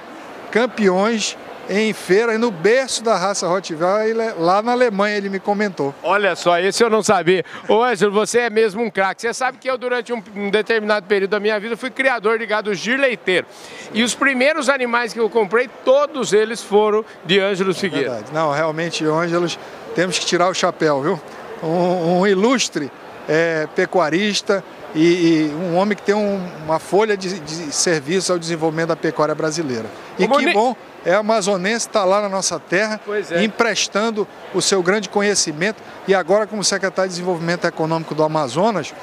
campeões 0.52 1.36
em 1.68 1.92
feira, 1.92 2.36
no 2.38 2.50
berço 2.50 3.02
da 3.02 3.16
raça 3.16 3.46
Rottweiler, 3.46 4.34
lá 4.38 4.62
na 4.62 4.72
Alemanha, 4.72 5.16
ele 5.16 5.28
me 5.28 5.38
comentou. 5.38 5.94
Olha 6.02 6.34
só, 6.34 6.58
esse 6.58 6.82
eu 6.82 6.90
não 6.90 7.02
sabia. 7.02 7.44
Ô 7.68 7.82
Ângelo, 7.82 8.12
você 8.12 8.40
é 8.40 8.50
mesmo 8.50 8.82
um 8.82 8.90
craque. 8.90 9.22
Você 9.22 9.32
sabe 9.32 9.58
que 9.58 9.68
eu, 9.68 9.78
durante 9.78 10.12
um, 10.12 10.22
um, 10.34 10.50
determinado 10.50 11.06
período 11.06 11.30
da 11.30 11.40
minha 11.40 11.58
vida, 11.60 11.76
fui 11.76 11.90
criador 11.90 12.38
de 12.38 12.46
gado 12.46 12.74
girleiteiro. 12.74 13.46
E 13.92 14.02
os 14.02 14.14
primeiros 14.14 14.68
animais 14.68 15.12
que 15.12 15.20
eu 15.20 15.30
comprei, 15.30 15.68
todos 15.84 16.32
eles 16.32 16.62
foram 16.62 17.04
de 17.24 17.38
Ângelos 17.38 17.78
Figueiredo. 17.78 18.14
Verdade. 18.14 18.34
Não, 18.34 18.50
realmente, 18.50 19.04
Ângelos, 19.04 19.58
temos 19.94 20.18
que 20.18 20.26
tirar 20.26 20.48
o 20.48 20.54
chapéu, 20.54 21.00
viu? 21.00 21.20
Um, 21.62 22.20
um 22.20 22.26
ilustre 22.26 22.90
é, 23.28 23.68
pecuarista, 23.74 24.62
e, 24.94 25.00
e, 25.00 25.54
um 25.54 25.76
homem 25.76 25.96
que 25.96 26.02
tem 26.02 26.14
um, 26.14 26.40
uma 26.64 26.78
folha 26.78 27.16
de, 27.16 27.38
de, 27.40 27.72
serviço 27.72 28.30
ao 28.32 28.38
desenvolvimento 28.38 28.88
da 28.88 28.96
pecuária 28.96 29.34
brasileira. 29.34 29.86
E 30.18 30.28
que 30.28 30.52
bom 30.52 30.76
é 31.04 31.14
amazonense, 31.14 31.86
está 31.86 32.04
lá 32.04 32.20
na 32.20 32.28
nossa 32.28 32.60
terra, 32.60 33.00
é. 33.30 33.42
emprestando 33.42 34.26
o 34.54 34.60
seu 34.60 34.82
grande 34.82 35.08
conhecimento 35.08 35.82
e 36.06 36.14
agora 36.14 36.46
como 36.46 36.62
secretário 36.62 37.08
de 37.08 37.16
Desenvolvimento 37.16 37.66
Econômico 37.66 38.14
do 38.14 38.22
Amazonas, 38.22 38.94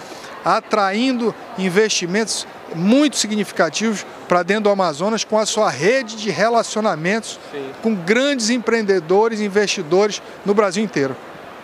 atraindo 0.45 1.33
investimentos 1.57 2.47
muito 2.75 3.17
significativos 3.17 4.05
para 4.27 4.43
dentro 4.43 4.65
do 4.65 4.69
Amazonas 4.69 5.23
com 5.23 5.37
a 5.37 5.45
sua 5.45 5.69
rede 5.69 6.15
de 6.15 6.29
relacionamentos 6.29 7.39
Sim. 7.51 7.71
com 7.81 7.95
grandes 7.95 8.49
empreendedores 8.49 9.39
e 9.39 9.45
investidores 9.45 10.21
no 10.45 10.53
Brasil 10.53 10.83
inteiro. 10.83 11.15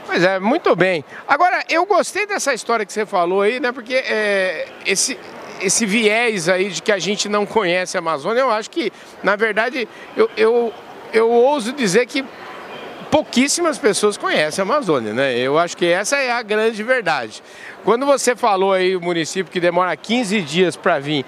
Pois 0.05 0.23
é, 0.23 0.39
muito 0.39 0.75
bem. 0.75 1.03
Agora, 1.27 1.63
eu 1.69 1.85
gostei 1.85 2.25
dessa 2.25 2.53
história 2.53 2.85
que 2.85 2.93
você 2.93 3.05
falou 3.05 3.41
aí, 3.41 3.59
né? 3.59 3.71
Porque 3.71 3.95
é, 3.95 4.67
esse, 4.85 5.17
esse 5.61 5.85
viés 5.85 6.47
aí 6.47 6.69
de 6.69 6.81
que 6.81 6.91
a 6.91 6.99
gente 6.99 7.27
não 7.27 7.45
conhece 7.45 7.97
a 7.97 7.99
Amazônia, 7.99 8.41
eu 8.41 8.51
acho 8.51 8.69
que, 8.69 8.91
na 9.23 9.35
verdade, 9.35 9.87
eu, 10.15 10.29
eu, 10.37 10.73
eu 11.11 11.29
ouso 11.29 11.73
dizer 11.73 12.05
que 12.05 12.23
pouquíssimas 13.09 13.77
pessoas 13.77 14.17
conhecem 14.17 14.61
a 14.61 14.65
Amazônia, 14.65 15.13
né? 15.13 15.37
Eu 15.37 15.57
acho 15.57 15.75
que 15.75 15.85
essa 15.85 16.17
é 16.17 16.31
a 16.31 16.41
grande 16.41 16.83
verdade. 16.83 17.41
Quando 17.83 18.05
você 18.05 18.35
falou 18.35 18.73
aí 18.73 18.95
o 18.95 19.01
município 19.01 19.51
que 19.51 19.59
demora 19.59 19.95
15 19.95 20.41
dias 20.41 20.75
para 20.75 20.99
vir 20.99 21.25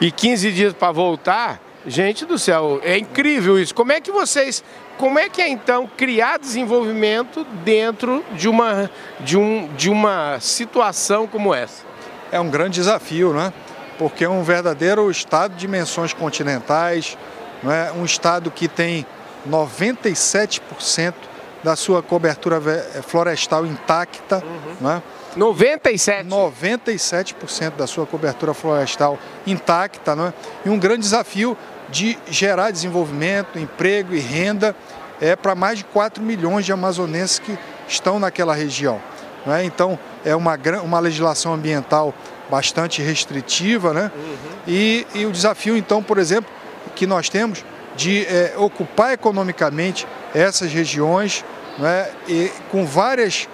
e 0.00 0.10
15 0.10 0.52
dias 0.52 0.72
para 0.72 0.92
voltar, 0.92 1.60
gente 1.86 2.24
do 2.24 2.38
céu, 2.38 2.80
é 2.82 2.98
incrível 2.98 3.58
isso. 3.58 3.74
Como 3.74 3.92
é 3.92 4.00
que 4.00 4.10
vocês, 4.10 4.62
como 4.98 5.18
é 5.18 5.28
que 5.28 5.40
é 5.40 5.48
então 5.48 5.88
criar 5.96 6.38
desenvolvimento 6.38 7.44
dentro 7.64 8.24
de 8.32 8.48
uma, 8.48 8.90
de 9.20 9.36
um, 9.36 9.68
de 9.74 9.88
uma 9.90 10.38
situação 10.40 11.26
como 11.26 11.54
essa? 11.54 11.84
É 12.32 12.40
um 12.40 12.50
grande 12.50 12.80
desafio, 12.80 13.32
né? 13.32 13.52
porque 13.98 14.24
é 14.24 14.28
um 14.28 14.42
verdadeiro 14.42 15.10
estado 15.10 15.52
de 15.52 15.60
dimensões 15.60 16.12
continentais, 16.12 17.16
não 17.62 17.72
é? 17.72 17.92
um 17.92 18.04
estado 18.04 18.50
que 18.50 18.68
tem 18.68 19.06
97% 19.48 21.14
da 21.62 21.74
sua 21.74 22.02
cobertura 22.02 22.60
eh, 22.66 23.02
florestal 23.02 23.66
intacta. 23.66 24.36
Uhum. 24.36 24.76
Não 24.80 24.90
é? 24.92 25.02
97%? 25.36 26.28
97% 26.28 27.70
da 27.76 27.86
sua 27.86 28.06
cobertura 28.06 28.54
florestal 28.54 29.18
intacta. 29.46 30.14
Não 30.14 30.26
é? 30.26 30.34
E 30.64 30.70
um 30.70 30.78
grande 30.78 31.00
desafio 31.00 31.56
de 31.88 32.18
gerar 32.28 32.70
desenvolvimento, 32.70 33.58
emprego 33.58 34.14
e 34.14 34.20
renda 34.20 34.74
é 35.20 35.34
para 35.34 35.54
mais 35.54 35.78
de 35.78 35.84
4 35.84 36.22
milhões 36.22 36.64
de 36.64 36.72
amazonenses 36.72 37.38
que 37.38 37.58
estão 37.88 38.18
naquela 38.18 38.54
região. 38.54 39.00
É? 39.46 39.62
Então, 39.64 39.98
é 40.24 40.34
uma, 40.34 40.58
uma 40.82 40.98
legislação 40.98 41.54
ambiental 41.54 42.12
bastante 42.50 43.00
restritiva, 43.00 43.92
né? 43.92 44.10
Uhum. 44.14 44.36
E, 44.66 45.06
e, 45.14 45.24
o 45.24 45.30
desafio, 45.30 45.76
então, 45.76 46.02
por 46.02 46.18
exemplo, 46.18 46.50
que 46.94 47.06
nós 47.06 47.28
temos 47.28 47.64
de 47.96 48.26
é, 48.26 48.54
ocupar 48.56 49.12
economicamente 49.12 50.06
essas 50.34 50.72
regiões 50.72 51.44
né, 51.78 52.08
e 52.28 52.50
com 52.70 52.84
várias 52.84 53.48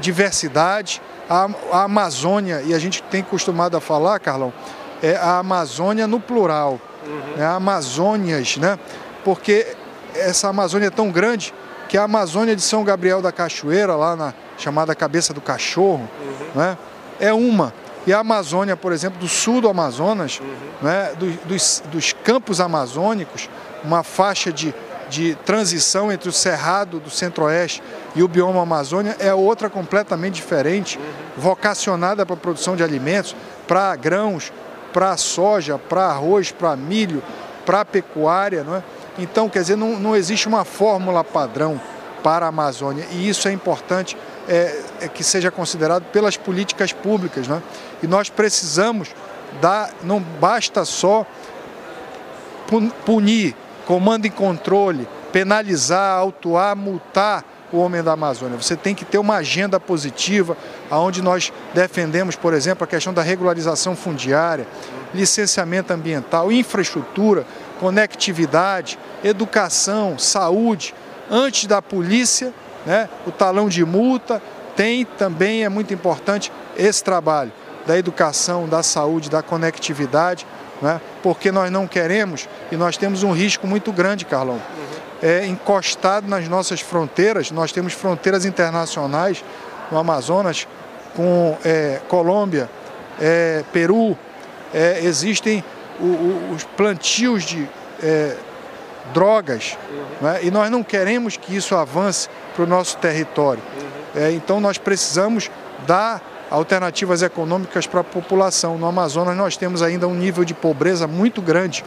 diversidades. 0.00 1.00
A, 1.28 1.48
a 1.72 1.82
Amazônia, 1.84 2.62
e 2.64 2.72
a 2.72 2.78
gente 2.78 3.02
tem 3.04 3.20
costumado 3.20 3.76
a 3.76 3.80
falar, 3.80 4.20
Carlão, 4.20 4.52
é 5.02 5.16
a 5.16 5.38
Amazônia 5.38 6.06
no 6.06 6.20
plural, 6.20 6.80
uhum. 7.06 7.36
né, 7.36 7.46
Amazônias, 7.46 8.56
né? 8.56 8.78
Porque 9.24 9.66
essa 10.14 10.48
Amazônia 10.48 10.86
é 10.86 10.90
tão 10.90 11.10
grande 11.10 11.52
que 11.88 11.96
a 11.96 12.04
Amazônia 12.04 12.56
de 12.56 12.62
São 12.62 12.84
Gabriel 12.84 13.22
da 13.22 13.30
Cachoeira, 13.30 13.94
lá 13.94 14.16
na 14.16 14.34
chamada 14.58 14.94
Cabeça 14.94 15.32
do 15.32 15.40
Cachorro, 15.40 16.08
uhum. 16.20 16.60
né, 16.60 16.78
é 17.20 17.32
uma. 17.32 17.72
E 18.06 18.12
a 18.12 18.20
Amazônia, 18.20 18.76
por 18.76 18.92
exemplo, 18.92 19.18
do 19.18 19.28
sul 19.28 19.60
do 19.60 19.68
Amazonas, 19.68 20.40
uhum. 20.40 20.46
né, 20.82 21.12
do, 21.18 21.30
dos, 21.46 21.82
dos 21.90 22.12
campos 22.12 22.60
amazônicos, 22.60 23.48
uma 23.82 24.02
faixa 24.02 24.52
de, 24.52 24.74
de 25.08 25.34
transição 25.44 26.10
entre 26.10 26.28
o 26.28 26.32
Cerrado 26.32 27.00
do 27.00 27.10
Centro-Oeste 27.10 27.82
e 28.14 28.22
o 28.22 28.28
bioma 28.28 28.62
Amazônia 28.62 29.16
é 29.18 29.34
outra 29.34 29.68
completamente 29.68 30.34
diferente, 30.34 30.98
uhum. 30.98 31.04
vocacionada 31.42 32.24
para 32.24 32.34
a 32.34 32.38
produção 32.38 32.76
de 32.76 32.82
alimentos, 32.82 33.34
para 33.66 33.94
grãos, 33.96 34.52
para 34.96 35.14
soja, 35.18 35.76
para 35.76 36.06
arroz, 36.06 36.52
para 36.52 36.74
milho, 36.74 37.22
para 37.66 37.84
pecuária. 37.84 38.64
Não 38.64 38.76
é? 38.76 38.82
Então, 39.18 39.46
quer 39.46 39.60
dizer, 39.60 39.76
não, 39.76 39.98
não 39.98 40.16
existe 40.16 40.48
uma 40.48 40.64
fórmula 40.64 41.22
padrão 41.22 41.78
para 42.22 42.46
a 42.46 42.48
Amazônia 42.48 43.06
e 43.12 43.28
isso 43.28 43.46
é 43.46 43.52
importante 43.52 44.16
é, 44.48 44.80
é 45.02 45.08
que 45.08 45.22
seja 45.22 45.50
considerado 45.50 46.04
pelas 46.04 46.38
políticas 46.38 46.94
públicas. 46.94 47.46
Né? 47.46 47.62
E 48.02 48.06
nós 48.06 48.30
precisamos 48.30 49.10
dar, 49.60 49.90
não 50.02 50.18
basta 50.18 50.82
só 50.86 51.26
punir, 53.04 53.54
comando 53.84 54.24
e 54.24 54.30
controle, 54.30 55.06
penalizar, 55.30 56.16
autuar, 56.16 56.74
multar 56.74 57.44
o 57.72 57.78
homem 57.78 58.02
da 58.02 58.12
Amazônia. 58.12 58.56
Você 58.56 58.76
tem 58.76 58.94
que 58.94 59.04
ter 59.04 59.18
uma 59.18 59.36
agenda 59.36 59.78
positiva, 59.80 60.56
onde 60.90 61.22
nós 61.22 61.52
defendemos, 61.74 62.36
por 62.36 62.54
exemplo, 62.54 62.84
a 62.84 62.86
questão 62.86 63.12
da 63.12 63.22
regularização 63.22 63.96
fundiária, 63.96 64.66
licenciamento 65.14 65.92
ambiental, 65.92 66.50
infraestrutura, 66.52 67.46
conectividade, 67.80 68.98
educação, 69.24 70.18
saúde, 70.18 70.94
antes 71.30 71.66
da 71.66 71.82
polícia 71.82 72.52
né? 72.86 73.08
o 73.26 73.32
talão 73.32 73.68
de 73.68 73.84
multa, 73.84 74.40
tem 74.76 75.04
também, 75.04 75.64
é 75.64 75.68
muito 75.68 75.92
importante, 75.92 76.52
esse 76.76 77.02
trabalho 77.02 77.52
da 77.86 77.98
educação, 77.98 78.68
da 78.68 78.82
saúde, 78.82 79.28
da 79.28 79.42
conectividade, 79.42 80.46
né? 80.80 81.00
porque 81.22 81.50
nós 81.50 81.70
não 81.70 81.86
queremos 81.86 82.48
e 82.70 82.76
nós 82.76 82.96
temos 82.96 83.22
um 83.22 83.32
risco 83.32 83.66
muito 83.66 83.92
grande, 83.92 84.24
Carlão. 84.24 84.60
É, 85.22 85.46
encostado 85.46 86.28
nas 86.28 86.46
nossas 86.46 86.80
fronteiras, 86.80 87.50
nós 87.50 87.72
temos 87.72 87.94
fronteiras 87.94 88.44
internacionais 88.44 89.42
no 89.90 89.98
Amazonas 89.98 90.68
com 91.14 91.56
é, 91.64 92.00
Colômbia, 92.08 92.68
é, 93.20 93.64
Peru, 93.72 94.16
é, 94.74 95.00
existem 95.02 95.64
o, 95.98 96.04
o, 96.04 96.52
os 96.54 96.64
plantios 96.64 97.44
de 97.44 97.66
é, 98.02 98.36
drogas 99.14 99.78
uhum. 99.90 100.28
né? 100.28 100.40
e 100.42 100.50
nós 100.50 100.70
não 100.70 100.82
queremos 100.82 101.36
que 101.36 101.56
isso 101.56 101.74
avance 101.74 102.28
para 102.54 102.64
o 102.64 102.66
nosso 102.66 102.98
território. 102.98 103.62
Uhum. 104.14 104.30
Então 104.30 104.60
nós 104.60 104.76
precisamos 104.76 105.50
dar 105.86 106.22
alternativas 106.50 107.22
econômicas 107.22 107.86
para 107.86 108.00
a 108.00 108.04
população. 108.04 108.78
No 108.78 108.86
Amazonas 108.86 109.36
nós 109.36 109.56
temos 109.56 109.82
ainda 109.82 110.06
um 110.06 110.14
nível 110.14 110.44
de 110.44 110.54
pobreza 110.54 111.06
muito 111.06 111.42
grande. 111.42 111.84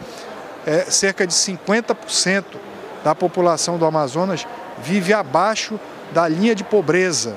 Cerca 0.88 1.26
de 1.26 1.32
50% 1.32 2.44
da 3.04 3.14
população 3.14 3.78
do 3.78 3.84
Amazonas 3.84 4.46
vive 4.82 5.12
abaixo 5.12 5.78
da 6.12 6.26
linha 6.28 6.54
de 6.54 6.64
pobreza. 6.64 7.36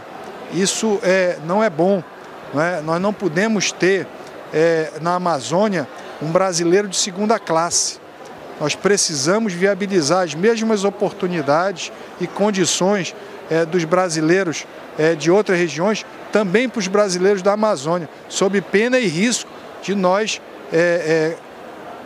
Isso 0.53 0.99
é, 1.03 1.38
não 1.45 1.64
é 1.64 1.70
bom. 1.70 2.03
Não 2.53 2.61
é? 2.61 2.82
Nós 2.82 3.01
não 3.01 3.14
podemos 3.14 3.72
ter 3.72 4.07
é, 4.53 4.91
na 5.01 5.16
Amazônia 5.16 5.88
um 6.22 6.32
brasileiro 6.32 6.88
de 6.88 6.95
segunda 6.95 7.39
classe. 7.39 7.99
Nós 8.59 8.76
precisamos 8.76 9.51
viabilizar 9.53 10.24
as 10.24 10.36
mesmas 10.36 10.84
oportunidades 10.84 11.91
e 12.22 12.28
condições 12.28 13.16
é, 13.49 13.66
dos 13.66 13.84
brasileiros 13.84 14.66
é, 14.97 15.16
de 15.16 15.32
outras 15.32 15.57
regiões, 15.57 16.05
também 16.32 16.70
para 16.70 16.80
os 16.80 16.88
brasileiros 16.88 17.41
da 17.41 17.53
Amazônia, 17.53 18.07
sob 18.30 18.61
pena 18.61 18.99
e 18.99 19.07
risco 19.07 19.49
de 19.82 19.95
nós 19.95 20.39
é, 20.72 21.36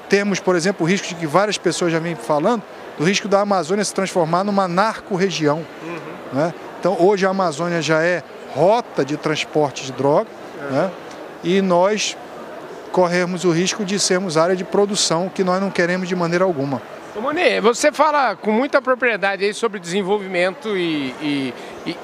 termos, 0.09 0.39
por 0.39 0.55
exemplo, 0.55 0.85
o 0.85 0.89
risco 0.89 1.07
de 1.07 1.15
que 1.15 1.27
várias 1.27 1.57
pessoas 1.57 1.91
já 1.91 1.99
vêm 1.99 2.15
falando, 2.15 2.63
do 2.97 3.03
risco 3.03 3.27
da 3.27 3.41
Amazônia 3.41 3.83
se 3.83 3.93
transformar 3.93 4.43
numa 4.43 4.67
narco-região. 4.67 5.65
Uhum. 5.83 5.97
Né? 6.33 6.53
Então, 6.79 6.97
hoje 6.99 7.25
a 7.25 7.29
Amazônia 7.29 7.81
já 7.81 8.01
é 8.03 8.23
rota 8.53 9.05
de 9.05 9.17
transporte 9.17 9.85
de 9.85 9.91
droga 9.91 10.29
uhum. 10.61 10.71
né? 10.71 10.91
e 11.43 11.61
nós 11.61 12.17
corremos 12.91 13.43
o 13.45 13.51
risco 13.51 13.85
de 13.85 13.99
sermos 13.99 14.37
área 14.37 14.55
de 14.55 14.63
produção 14.63 15.29
que 15.29 15.43
nós 15.43 15.61
não 15.61 15.69
queremos 15.69 16.07
de 16.07 16.15
maneira 16.15 16.43
alguma. 16.43 16.81
Moni, 17.21 17.59
você 17.59 17.91
fala 17.91 18.35
com 18.35 18.51
muita 18.51 18.81
propriedade 18.81 19.43
aí 19.43 19.53
sobre 19.53 19.79
desenvolvimento 19.79 20.77
e, 20.77 21.15
e, 21.21 21.53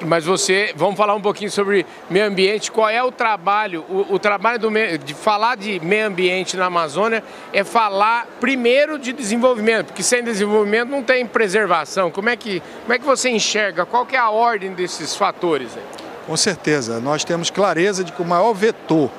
mas 0.02 0.24
você, 0.24 0.72
vamos 0.76 0.96
falar 0.96 1.14
um 1.14 1.20
pouquinho 1.20 1.50
sobre 1.50 1.84
meio 2.08 2.26
ambiente. 2.26 2.70
Qual 2.70 2.88
é 2.88 3.02
o 3.02 3.10
trabalho? 3.10 3.84
O, 3.88 4.14
o 4.14 4.18
trabalho 4.18 4.58
do, 4.58 4.70
de 4.98 5.14
falar 5.14 5.56
de 5.56 5.80
meio 5.80 6.06
ambiente 6.06 6.56
na 6.56 6.66
Amazônia 6.66 7.22
é 7.52 7.64
falar 7.64 8.26
primeiro 8.40 8.98
de 8.98 9.12
desenvolvimento, 9.12 9.86
porque 9.86 10.02
sem 10.02 10.22
desenvolvimento 10.22 10.88
não 10.88 11.02
tem 11.02 11.26
preservação. 11.26 12.10
Como 12.10 12.28
é 12.28 12.36
que, 12.36 12.62
como 12.82 12.92
é 12.92 12.98
que 12.98 13.04
você 13.04 13.28
enxerga? 13.30 13.84
Qual 13.84 14.06
que 14.06 14.16
é 14.16 14.18
a 14.18 14.30
ordem 14.30 14.72
desses 14.72 15.16
fatores? 15.16 15.70
Aí? 15.76 15.82
Com 16.26 16.36
certeza, 16.36 17.00
nós 17.00 17.24
temos 17.24 17.50
clareza 17.50 18.02
de 18.02 18.12
que 18.12 18.22
o 18.22 18.24
maior 18.24 18.52
vetor 18.54 19.10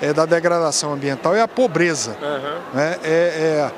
é, 0.00 0.12
da 0.12 0.26
degradação 0.26 0.92
ambiental 0.92 1.34
é 1.34 1.40
a 1.40 1.48
pobreza, 1.48 2.16
uhum. 2.20 2.76
né? 2.76 2.96
é, 3.04 3.08
é 3.08 3.70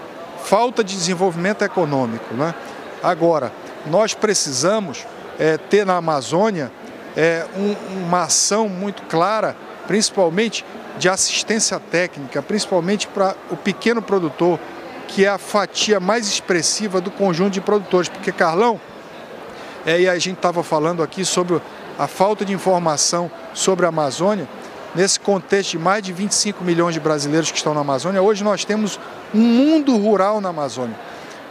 falta 0.45 0.83
de 0.83 0.95
desenvolvimento 0.95 1.63
econômico. 1.63 2.35
Né? 2.35 2.55
Agora, 3.03 3.53
nós 3.87 4.15
precisamos 4.15 5.07
é, 5.41 5.57
ter 5.57 5.87
na 5.87 5.97
Amazônia 5.97 6.71
é, 7.17 7.47
um, 7.57 8.05
uma 8.05 8.25
ação 8.25 8.69
muito 8.69 9.03
clara, 9.05 9.57
principalmente 9.87 10.65
de 10.99 11.09
assistência 11.09 11.81
técnica, 11.81 12.43
principalmente 12.43 13.09
para 13.09 13.35
o 13.51 13.57
pequeno 13.57 14.03
produtor, 14.03 14.61
que 15.09 15.25
é 15.25 15.29
a 15.29 15.39
fatia 15.39 15.99
mais 15.99 16.29
expressiva 16.29 17.01
do 17.01 17.11
conjunto 17.11 17.55
de 17.55 17.61
produtores. 17.61 18.09
Porque, 18.11 18.31
Carlão, 18.31 18.79
é, 19.87 20.03
e 20.03 20.09
a 20.09 20.19
gente 20.19 20.37
estava 20.37 20.63
falando 20.63 21.03
aqui 21.03 21.25
sobre 21.25 21.61
a 21.99 22.07
falta 22.07 22.45
de 22.45 22.53
informação 22.53 23.31
sobre 23.55 23.87
a 23.87 23.89
Amazônia, 23.89 24.47
nesse 24.95 25.19
contexto 25.19 25.73
de 25.73 25.79
mais 25.79 26.03
de 26.03 26.13
25 26.13 26.63
milhões 26.63 26.95
de 26.95 27.01
brasileiros 27.01 27.51
que 27.51 27.57
estão 27.57 27.73
na 27.73 27.81
Amazônia, 27.81 28.21
hoje 28.21 28.45
nós 28.45 28.65
temos 28.65 29.01
um 29.35 29.41
mundo 29.41 29.97
rural 29.97 30.41
na 30.41 30.51
Amazônia. 30.51 30.97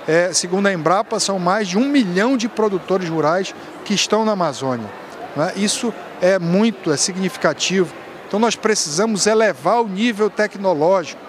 É, 0.10 0.34
segundo 0.34 0.66
a 0.66 0.74
Embrapa, 0.74 1.20
são 1.20 1.38
mais 1.38 1.68
de 1.68 1.78
um 1.78 1.88
milhão 1.88 2.36
de 2.36 2.50
produtores 2.50 3.08
rurais 3.08 3.54
que 3.86 3.94
estão 3.94 4.26
na 4.26 4.32
Amazônia. 4.32 4.90
Né? 5.36 5.54
Isso 5.56 5.94
é 6.20 6.40
muito, 6.40 6.92
é 6.92 6.98
significativo. 6.98 7.94
Então 8.28 8.40
nós 8.40 8.56
precisamos 8.56 9.28
elevar 9.28 9.84
o 9.84 9.88
nível 9.88 10.28
tecnológico 10.28 11.22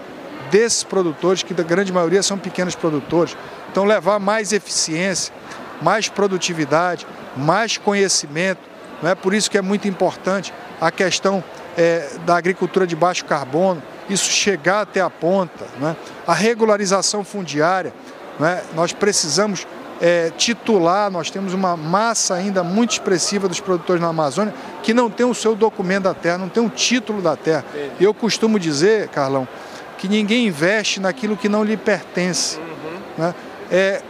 desses 0.51 0.83
produtores, 0.83 1.43
que 1.43 1.53
da 1.53 1.62
grande 1.62 1.93
maioria 1.93 2.22
são 2.22 2.39
pequenos 2.39 2.74
produtores. 2.74 3.37
Então 3.70 3.85
levar 3.85 4.18
mais 4.18 4.51
eficiência, 4.51 5.35
mais 5.83 6.09
produtividade, 6.09 7.07
mais 7.37 7.76
conhecimento. 7.76 8.62
Não 9.03 9.11
é 9.11 9.14
por 9.14 9.35
isso 9.35 9.51
que 9.51 9.59
é 9.59 9.62
muito 9.62 9.89
importante 9.89 10.55
a 10.81 10.91
questão 10.91 11.45
é, 11.76 12.09
da 12.24 12.35
agricultura 12.35 12.87
de 12.87 12.97
baixo 12.97 13.26
carbono, 13.26 13.83
isso 14.09 14.31
chegar 14.31 14.81
até 14.81 15.03
a 15.03 15.11
ponta, 15.11 15.66
né? 15.78 15.95
a 16.26 16.33
regularização 16.33 17.22
fundiária. 17.22 17.93
Né? 18.41 18.62
Nós 18.74 18.93
precisamos 18.93 19.66
é, 20.01 20.30
titular, 20.30 21.11
nós 21.11 21.30
temos 21.30 21.53
uma 21.53 21.76
massa 21.76 22.34
ainda 22.34 22.64
muito 22.64 22.93
expressiva 22.93 23.47
dos 23.47 23.61
produtores 23.61 24.01
na 24.01 24.09
Amazônia 24.09 24.55
que 24.82 24.95
não 24.95 25.11
tem 25.11 25.26
o 25.26 25.34
seu 25.34 25.55
documento 25.55 26.05
da 26.05 26.14
terra, 26.14 26.38
não 26.38 26.49
tem 26.49 26.64
o 26.64 26.70
título 26.70 27.20
da 27.20 27.36
terra. 27.36 27.64
E 28.01 28.03
eu 28.03 28.14
costumo 28.14 28.59
dizer, 28.59 29.09
Carlão, 29.09 29.47
que 29.99 30.09
ninguém 30.09 30.47
investe 30.47 30.99
naquilo 30.99 31.36
que 31.36 31.49
não 31.49 31.62
lhe 31.62 31.76
pertence. 31.76 32.59
Né? 33.18 33.34
É, 33.70 34.03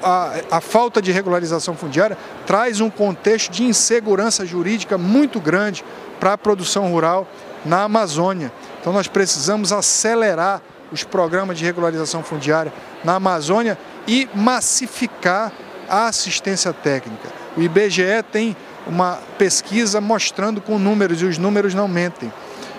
a, 0.00 0.34
a, 0.52 0.60
falta 0.60 1.02
de 1.02 1.10
regularização 1.10 1.74
fundiária 1.74 2.16
traz 2.46 2.80
um 2.80 2.88
contexto 2.88 3.50
de 3.50 3.64
insegurança 3.64 4.46
jurídica 4.46 4.96
muito 4.96 5.40
grande 5.40 5.84
para 6.20 6.34
a 6.34 6.38
produção 6.38 6.90
rural 6.92 7.26
na 7.64 7.82
Amazônia. 7.82 8.52
Então 8.80 8.92
nós 8.92 9.08
precisamos 9.08 9.72
acelerar 9.72 10.62
os 10.92 11.02
programas 11.02 11.58
de 11.58 11.64
regularização 11.64 12.22
fundiária 12.22 12.72
na 13.02 13.14
Amazônia 13.14 13.78
e 14.06 14.28
massificar 14.34 15.50
a 15.88 16.06
assistência 16.06 16.72
técnica. 16.72 17.28
O 17.56 17.62
IBGE 17.62 18.22
tem 18.30 18.56
uma 18.86 19.18
pesquisa 19.38 20.00
mostrando 20.00 20.60
com 20.60 20.78
números, 20.78 21.22
e 21.22 21.24
os 21.24 21.38
números 21.38 21.74
não 21.74 21.88
mentem, 21.88 22.32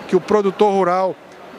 que 0.07 0.16
o 0.16 0.22
produtor 0.22 0.72
rural 0.72 1.16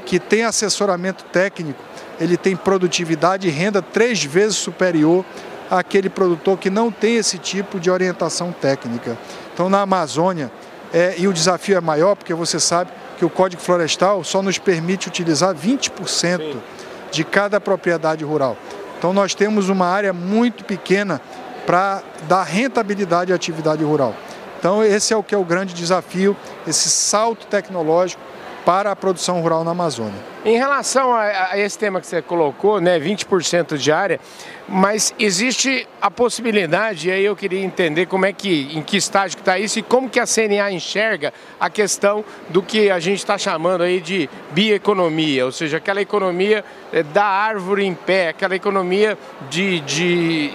que 0.07 0.19
tem 0.19 0.45
assessoramento 0.45 1.25
técnico, 1.25 1.83
ele 2.21 2.37
tem 2.37 2.55
produtividade 2.55 3.49
e 3.49 3.51
renda 3.51 3.81
três 3.81 4.23
vezes 4.23 4.57
superior 4.57 5.25
àquele 5.71 6.11
produtor 6.11 6.59
que 6.59 6.69
não 6.69 6.91
tem 6.91 7.17
esse 7.17 7.39
tipo 7.39 7.81
de 7.81 7.91
orientação 7.91 8.53
técnica. 8.53 9.17
Então, 9.53 9.69
na 9.69 9.81
Amazônia, 9.81 10.53
é, 10.93 11.15
e 11.19 11.27
o 11.27 11.33
desafio 11.33 11.77
é 11.77 11.81
maior, 11.81 12.15
porque 12.15 12.35
você 12.35 12.61
sabe 12.61 12.91
que 13.19 13.25
o 13.25 13.31
Código 13.31 13.63
Florestal 13.63 14.23
só 14.25 14.43
nos 14.43 14.59
permite 14.59 15.09
utilizar 15.09 15.55
20% 15.55 16.07
Sim. 16.07 16.63
de 17.11 17.25
cada 17.25 17.61
propriedade 17.61 18.25
rural. 18.25 18.57
Então, 18.99 19.13
nós 19.13 19.35
temos 19.35 19.69
uma 19.69 19.87
área 19.87 20.13
muito 20.13 20.65
pequena 20.65 21.21
para 21.67 22.03
dar 22.29 22.43
rentabilidade 22.43 23.33
à 23.33 23.37
atividade 23.37 23.83
rural. 23.85 24.15
Então, 24.59 24.83
esse 24.83 25.13
é 25.13 25.17
o 25.17 25.23
que 25.23 25.35
é 25.35 25.39
o 25.39 25.45
grande 25.45 25.75
desafio, 25.75 26.37
esse 26.67 26.89
salto 26.89 27.47
tecnológico 27.47 28.23
para 28.65 28.91
a 28.91 28.97
produção 28.97 29.41
rural 29.41 29.63
na 29.63 29.73
Amazônia. 29.73 30.19
Em 30.45 30.57
relação 30.57 31.13
a, 31.13 31.53
a 31.53 31.59
esse 31.59 31.79
tema 31.79 32.01
que 32.01 32.07
você 32.07 32.23
colocou, 32.23 32.81
né, 32.81 32.99
20% 32.99 33.77
de 33.77 33.93
área, 33.93 34.21
mas 34.69 35.15
existe 35.19 35.87
a 36.01 36.11
possibilidade, 36.11 37.09
e 37.09 37.13
aí 37.13 37.25
eu 37.25 37.37
queria 37.37 37.63
entender 37.63 38.07
como 38.07 38.25
é 38.25 38.33
que, 38.33 38.71
em 38.75 38.83
que 38.83 38.97
estágio 38.97 39.39
está 39.39 39.59
isso 39.59 39.79
e 39.79 39.83
como 39.83 40.09
que 40.09 40.19
a 40.19 40.27
CNA 40.27 40.71
enxerga 40.73 41.33
a 41.61 41.69
questão 41.69 42.25
do 42.49 42.63
que 42.63 42.91
a 42.91 42.99
gente 42.99 43.19
está 43.19 43.37
chamando 43.37 43.83
aí 43.83 44.01
de 44.01 44.29
bioeconomia, 44.53 45.45
ou 45.45 45.53
seja, 45.53 45.77
aquela 45.77 46.01
economia 46.01 46.65
eh, 46.93 47.03
da 47.03 47.25
árvore 47.25 47.85
em 47.85 47.95
pé, 47.95 48.29
aquela 48.29 48.57
economia 48.57 49.19
de, 49.51 49.81
de, 49.81 50.51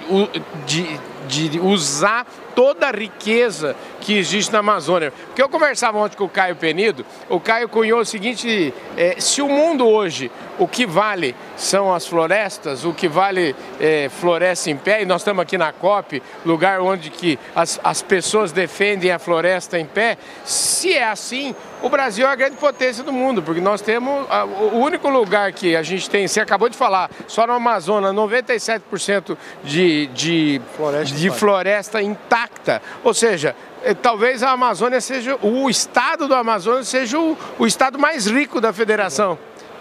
de, 0.66 1.00
de 1.28 1.60
usar 1.60 2.26
toda 2.56 2.88
a 2.88 2.92
riqueza 2.92 3.76
que 4.02 4.18
existe 4.18 4.52
na 4.52 4.60
Amazônia. 4.60 5.12
Porque 5.28 5.42
eu 5.42 5.50
conversava 5.50 5.98
ontem 5.98 6.18
com 6.18 6.26
o 6.26 6.30
Caio 6.30 6.56
Penido, 6.56 7.06
o 7.30 7.40
Caio 7.40 7.70
cunhou 7.70 8.00
o 8.00 8.06
seguinte, 8.06 8.74
é, 8.98 9.16
se 9.20 9.42
o 9.42 9.48
mundo 9.48 9.88
hoje, 9.88 10.32
o 10.58 10.68
que 10.68 10.86
vale 10.86 11.36
são 11.56 11.94
as 11.94 12.06
florestas, 12.06 12.86
o 12.86 12.94
que 12.94 13.08
vale 13.08 13.56
é, 13.80 14.10
floresta 14.10 14.70
em 14.70 14.78
pé, 14.78 15.02
e 15.02 15.06
nós 15.06 15.22
estamos 15.22 15.42
aqui 15.42 15.58
na 15.58 15.72
COP, 15.72 16.22
lugar 16.46 16.82
onde 16.82 17.10
que 17.10 17.40
as, 17.56 17.80
as 17.84 18.02
pessoas 18.02 18.52
defendem 18.52 19.12
a 19.12 19.20
floresta 19.20 19.80
em 19.80 19.86
pé, 19.86 20.18
se 20.44 20.94
é 20.94 21.08
assim, 21.08 21.56
o 21.82 21.90
Brasil 21.90 22.28
é 22.28 22.32
a 22.32 22.36
grande 22.36 22.58
potência 22.58 23.04
do 23.04 23.14
mundo, 23.14 23.42
porque 23.42 23.62
nós 23.62 23.82
temos 23.82 24.26
o 24.74 24.78
único 24.78 25.08
lugar 25.10 25.54
que 25.54 25.76
a 25.76 25.84
gente 25.84 26.10
tem, 26.10 26.28
você 26.28 26.42
acabou 26.42 26.68
de 26.68 26.78
falar, 26.78 27.10
só 27.28 27.48
no 27.48 27.54
Amazonas, 27.54 28.14
97% 28.14 29.38
de, 29.64 30.08
de, 30.08 30.62
floresta, 30.76 31.16
de 31.16 31.30
floresta 31.30 32.02
intacta. 32.02 32.49
Ou 33.04 33.14
seja, 33.14 33.56
eh, 33.84 33.94
talvez 33.94 34.44
a 34.44 34.52
Amazônia 34.52 35.02
seja, 35.02 35.38
o 35.42 35.70
estado 35.70 36.28
do 36.28 36.36
Amazonas 36.36 36.88
seja 36.88 37.18
o, 37.18 37.38
o 37.58 37.66
estado 37.66 37.98
mais 37.98 38.28
rico 38.28 38.60
da 38.62 38.72
federação. 38.74 39.38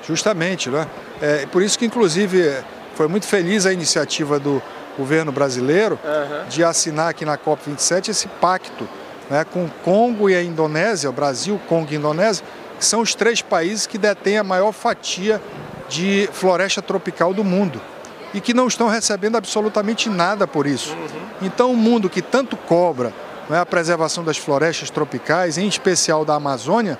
Justamente, 0.07 0.71
né? 0.71 0.87
É 1.21 1.47
por 1.47 1.63
isso 1.63 1.79
que, 1.79 1.85
inclusive, 1.85 2.63
foi 2.95 3.09
muito 3.09 3.27
feliz 3.27 3.67
a 3.67 3.73
iniciativa 3.73 4.39
do 4.39 4.63
governo 4.97 5.31
brasileiro 5.31 5.99
uhum. 6.03 6.49
de 6.49 6.65
assinar 6.65 7.11
aqui 7.11 7.25
na 7.25 7.37
COP27 7.37 8.09
esse 8.09 8.27
pacto 8.27 8.89
né, 9.29 9.45
com 9.45 9.65
o 9.65 9.71
Congo 9.85 10.31
e 10.31 10.35
a 10.35 10.43
Indonésia, 10.43 11.11
o 11.11 11.13
Brasil, 11.13 11.61
Congo 11.69 11.93
e 11.93 11.97
Indonésia, 11.97 12.45
que 12.79 12.85
são 12.85 13.01
os 13.01 13.15
três 13.15 13.43
países 13.43 13.87
que 13.87 13.99
detêm 13.99 14.39
a 14.39 14.45
maior 14.45 14.73
fatia 14.73 15.41
de 15.89 16.29
floresta 16.33 16.81
tropical 16.81 17.35
do 17.35 17.45
mundo 17.45 17.81
e 18.35 18.41
que 18.41 18.55
não 18.55 18.67
estão 18.67 18.89
recebendo 18.89 19.37
absolutamente 19.37 20.09
nada 20.09 20.47
por 20.47 20.67
isso. 20.67 20.97
Então, 21.41 21.73
o 21.73 21.77
mundo 21.77 22.11
que 22.11 22.21
tanto 22.21 22.57
cobra 22.57 23.13
né, 23.49 23.61
a 23.61 23.67
preservação 23.67 24.23
das 24.23 24.37
florestas 24.37 24.91
tropicais, 24.91 25.57
em 25.57 25.67
especial 25.67 26.25
da 26.25 26.35
Amazônia, 26.35 26.99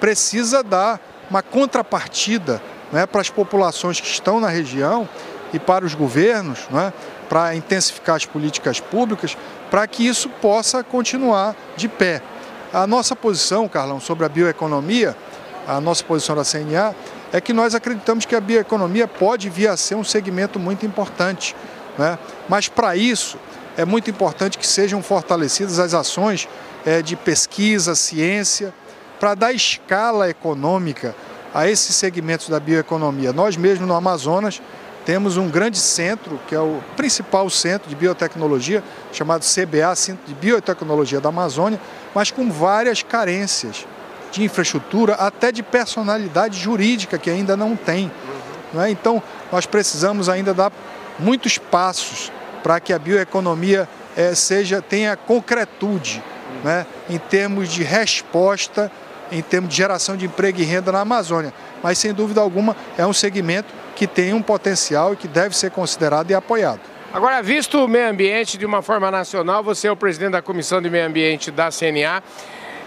precisa 0.00 0.62
dar 0.62 1.00
uma 1.30 1.42
contrapartida 1.42 2.62
né, 2.92 3.06
para 3.06 3.20
as 3.20 3.30
populações 3.30 4.00
que 4.00 4.06
estão 4.06 4.40
na 4.40 4.48
região 4.48 5.08
e 5.52 5.58
para 5.58 5.84
os 5.84 5.94
governos, 5.94 6.60
né, 6.70 6.92
para 7.28 7.54
intensificar 7.54 8.16
as 8.16 8.24
políticas 8.24 8.80
públicas, 8.80 9.36
para 9.70 9.86
que 9.86 10.06
isso 10.06 10.28
possa 10.28 10.82
continuar 10.82 11.54
de 11.76 11.88
pé. 11.88 12.22
A 12.72 12.86
nossa 12.86 13.16
posição, 13.16 13.68
Carlão, 13.68 14.00
sobre 14.00 14.24
a 14.24 14.28
bioeconomia, 14.28 15.16
a 15.66 15.80
nossa 15.80 16.04
posição 16.04 16.36
da 16.36 16.44
CNA, 16.44 16.94
é 17.32 17.40
que 17.40 17.52
nós 17.52 17.74
acreditamos 17.74 18.24
que 18.24 18.34
a 18.34 18.40
bioeconomia 18.40 19.06
pode 19.06 19.48
vir 19.50 19.68
a 19.68 19.76
ser 19.76 19.94
um 19.94 20.04
segmento 20.04 20.58
muito 20.58 20.86
importante. 20.86 21.54
Né? 21.96 22.18
Mas 22.48 22.68
para 22.68 22.96
isso 22.96 23.38
é 23.76 23.84
muito 23.84 24.10
importante 24.10 24.58
que 24.58 24.66
sejam 24.66 25.02
fortalecidas 25.02 25.78
as 25.78 25.94
ações 25.94 26.48
é, 26.86 27.02
de 27.02 27.16
pesquisa, 27.16 27.94
ciência, 27.94 28.72
para 29.20 29.34
dar 29.34 29.52
escala 29.52 30.28
econômica 30.28 31.14
a 31.52 31.68
esses 31.68 31.94
segmentos 31.94 32.48
da 32.48 32.60
bioeconomia. 32.60 33.32
Nós 33.32 33.56
mesmos 33.56 33.86
no 33.86 33.94
Amazonas 33.94 34.60
temos 35.04 35.36
um 35.36 35.48
grande 35.48 35.78
centro, 35.78 36.38
que 36.46 36.54
é 36.54 36.60
o 36.60 36.80
principal 36.96 37.48
centro 37.48 37.88
de 37.88 37.96
biotecnologia, 37.96 38.82
chamado 39.12 39.42
CBA, 39.42 39.94
Centro 39.94 40.26
de 40.26 40.34
Biotecnologia 40.34 41.20
da 41.20 41.30
Amazônia, 41.30 41.80
mas 42.14 42.30
com 42.30 42.50
várias 42.50 43.02
carências 43.02 43.86
de 44.30 44.42
infraestrutura, 44.42 45.14
até 45.14 45.50
de 45.50 45.62
personalidade 45.62 46.58
jurídica 46.58 47.18
que 47.18 47.30
ainda 47.30 47.56
não 47.56 47.76
tem. 47.76 48.10
Não 48.72 48.82
é? 48.82 48.90
Então, 48.90 49.22
nós 49.50 49.66
precisamos 49.66 50.28
ainda 50.28 50.52
dar 50.52 50.72
muitos 51.18 51.58
passos 51.58 52.30
para 52.62 52.80
que 52.80 52.92
a 52.92 52.98
bioeconomia 52.98 53.88
é, 54.16 54.34
seja 54.34 54.82
tenha 54.82 55.16
concretude 55.16 56.22
né, 56.62 56.86
em 57.08 57.18
termos 57.18 57.68
de 57.68 57.82
resposta, 57.82 58.90
em 59.30 59.42
termos 59.42 59.70
de 59.70 59.76
geração 59.76 60.16
de 60.16 60.26
emprego 60.26 60.60
e 60.60 60.64
renda 60.64 60.92
na 60.92 61.00
Amazônia. 61.00 61.52
Mas, 61.82 61.98
sem 61.98 62.12
dúvida 62.12 62.40
alguma, 62.40 62.76
é 62.96 63.06
um 63.06 63.12
segmento 63.12 63.72
que 63.94 64.06
tem 64.06 64.32
um 64.32 64.42
potencial 64.42 65.12
e 65.12 65.16
que 65.16 65.28
deve 65.28 65.56
ser 65.56 65.70
considerado 65.70 66.30
e 66.30 66.34
apoiado. 66.34 66.80
Agora, 67.12 67.42
visto 67.42 67.82
o 67.82 67.88
meio 67.88 68.10
ambiente 68.10 68.58
de 68.58 68.66
uma 68.66 68.82
forma 68.82 69.10
nacional, 69.10 69.62
você 69.62 69.88
é 69.88 69.90
o 69.90 69.96
presidente 69.96 70.32
da 70.32 70.42
Comissão 70.42 70.82
de 70.82 70.90
Meio 70.90 71.06
Ambiente 71.06 71.50
da 71.50 71.70
CNA. 71.70 72.22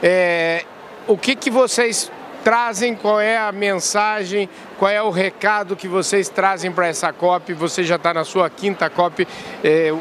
É, 0.03 0.63
o 1.07 1.17
que, 1.17 1.35
que 1.35 1.49
vocês 1.49 2.11
trazem, 2.43 2.95
qual 2.95 3.19
é 3.19 3.37
a 3.37 3.51
mensagem, 3.51 4.49
qual 4.77 4.91
é 4.91 5.01
o 5.01 5.09
recado 5.09 5.75
que 5.75 5.87
vocês 5.87 6.29
trazem 6.29 6.71
para 6.71 6.87
essa 6.87 7.11
COP? 7.13 7.53
Você 7.53 7.83
já 7.83 7.95
está 7.95 8.13
na 8.13 8.23
sua 8.23 8.49
quinta 8.49 8.89
COP. 8.89 9.27
É, 9.63 9.93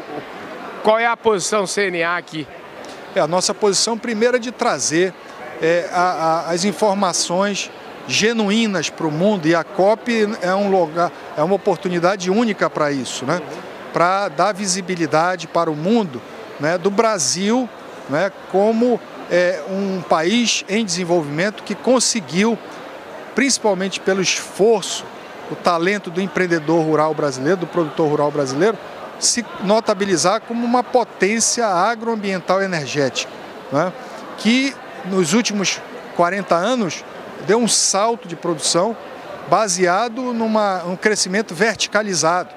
qual 0.83 0.97
é 0.97 1.05
a 1.05 1.15
posição 1.15 1.65
CNA 1.65 2.17
aqui? 2.17 2.47
É, 3.15 3.19
a 3.19 3.27
nossa 3.27 3.53
posição 3.53 3.97
primeira 3.97 4.37
é 4.37 4.39
de 4.39 4.51
trazer 4.51 5.13
é, 5.61 5.89
a, 5.91 6.01
a, 6.01 6.51
as 6.51 6.65
informações 6.65 7.69
genuínas 8.07 8.89
para 8.89 9.05
o 9.05 9.11
mundo 9.11 9.47
e 9.47 9.53
a 9.53 9.63
COP 9.63 10.27
é 10.41 10.53
um 10.53 10.71
lugar, 10.71 11.11
é 11.37 11.43
uma 11.43 11.55
oportunidade 11.55 12.31
única 12.31 12.69
para 12.69 12.91
isso, 12.91 13.25
né? 13.25 13.41
Para 13.93 14.29
dar 14.29 14.53
visibilidade 14.53 15.47
para 15.47 15.69
o 15.69 15.75
mundo, 15.75 16.21
né? 16.59 16.77
Do 16.77 16.89
Brasil, 16.89 17.69
né? 18.09 18.31
Como 18.51 18.99
é, 19.31 19.63
um 19.69 20.01
país 20.01 20.65
em 20.67 20.83
desenvolvimento 20.83 21.63
que 21.63 21.73
conseguiu, 21.73 22.59
principalmente 23.33 23.99
pelo 24.01 24.21
esforço, 24.21 25.05
o 25.49 25.55
talento 25.55 26.11
do 26.11 26.21
empreendedor 26.21 26.85
rural 26.85 27.13
brasileiro, 27.13 27.61
do 27.61 27.67
produtor 27.67 28.09
rural 28.09 28.29
brasileiro, 28.29 28.77
se 29.19 29.45
notabilizar 29.63 30.41
como 30.41 30.65
uma 30.65 30.83
potência 30.83 31.65
agroambiental 31.65 32.61
energética, 32.61 33.31
né? 33.71 33.93
que 34.37 34.75
nos 35.05 35.33
últimos 35.33 35.79
40 36.15 36.55
anos 36.55 37.03
deu 37.47 37.57
um 37.57 37.67
salto 37.67 38.27
de 38.27 38.35
produção 38.35 38.95
baseado 39.49 40.33
numa, 40.33 40.83
um 40.83 40.95
crescimento 40.95 41.53
verticalizado, 41.53 42.49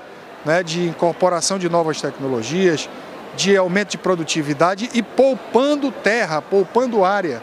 né, 0.45 0.63
de 0.63 0.87
incorporação 0.87 1.59
de 1.59 1.69
novas 1.69 2.01
tecnologias, 2.01 2.89
de 3.37 3.57
aumento 3.57 3.91
de 3.91 3.99
produtividade 3.99 4.91
e 4.95 5.03
poupando 5.03 5.91
terra, 5.91 6.41
poupando 6.41 7.05
área, 7.05 7.43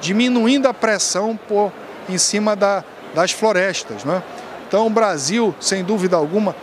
diminuindo 0.00 0.66
a 0.66 0.74
pressão 0.74 1.38
por, 1.48 1.72
em 2.08 2.18
cima 2.18 2.56
da, 2.56 2.84
das 3.14 3.32
florestas. 3.32 4.04
Né? 4.04 4.22
Então, 4.66 4.86
o 4.86 4.90
Brasil, 4.90 5.54
sem 5.60 5.84
dúvida 5.84 6.16
alguma, 6.16 6.54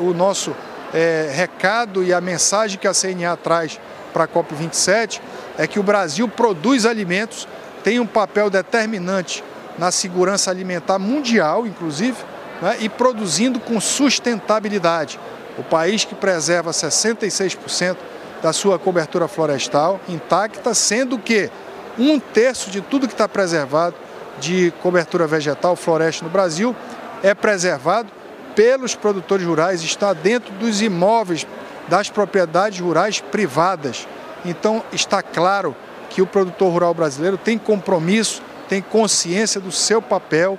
o 0.00 0.12
nosso 0.14 0.54
é, 0.94 1.30
recado 1.32 2.02
e 2.02 2.12
a 2.12 2.20
mensagem 2.20 2.78
que 2.78 2.86
a 2.86 2.92
CNA 2.92 3.36
traz 3.36 3.80
para 4.12 4.24
a 4.24 4.28
COP27 4.28 5.20
é 5.58 5.66
que 5.66 5.78
o 5.78 5.82
Brasil 5.82 6.28
produz 6.28 6.86
alimentos 6.86 7.46
tem 7.82 8.00
um 8.00 8.06
papel 8.06 8.50
determinante 8.50 9.42
na 9.78 9.90
segurança 9.90 10.50
alimentar 10.50 10.98
mundial, 10.98 11.66
inclusive, 11.66 12.16
né, 12.60 12.76
e 12.80 12.88
produzindo 12.88 13.60
com 13.60 13.80
sustentabilidade. 13.80 15.18
O 15.58 15.62
país 15.64 16.04
que 16.04 16.14
preserva 16.14 16.70
66% 16.70 17.96
da 18.40 18.52
sua 18.52 18.78
cobertura 18.78 19.26
florestal 19.26 20.00
intacta, 20.08 20.72
sendo 20.72 21.18
que 21.18 21.50
um 21.98 22.20
terço 22.20 22.70
de 22.70 22.80
tudo 22.80 23.08
que 23.08 23.14
está 23.14 23.28
preservado 23.28 23.96
de 24.38 24.72
cobertura 24.80 25.26
vegetal, 25.26 25.74
floresta 25.74 26.24
no 26.24 26.30
Brasil, 26.30 26.74
é 27.22 27.34
preservado 27.34 28.08
pelos 28.54 28.94
produtores 28.94 29.44
rurais, 29.44 29.82
está 29.82 30.12
dentro 30.12 30.52
dos 30.54 30.80
imóveis 30.80 31.46
das 31.88 32.08
propriedades 32.08 32.78
rurais 32.78 33.20
privadas. 33.20 34.06
Então 34.44 34.82
está 34.92 35.22
claro 35.22 35.74
que 36.10 36.22
o 36.22 36.26
produtor 36.26 36.72
rural 36.72 36.94
brasileiro 36.94 37.36
tem 37.36 37.58
compromisso, 37.58 38.42
tem 38.68 38.80
consciência 38.80 39.60
do 39.60 39.72
seu 39.72 40.00
papel 40.00 40.58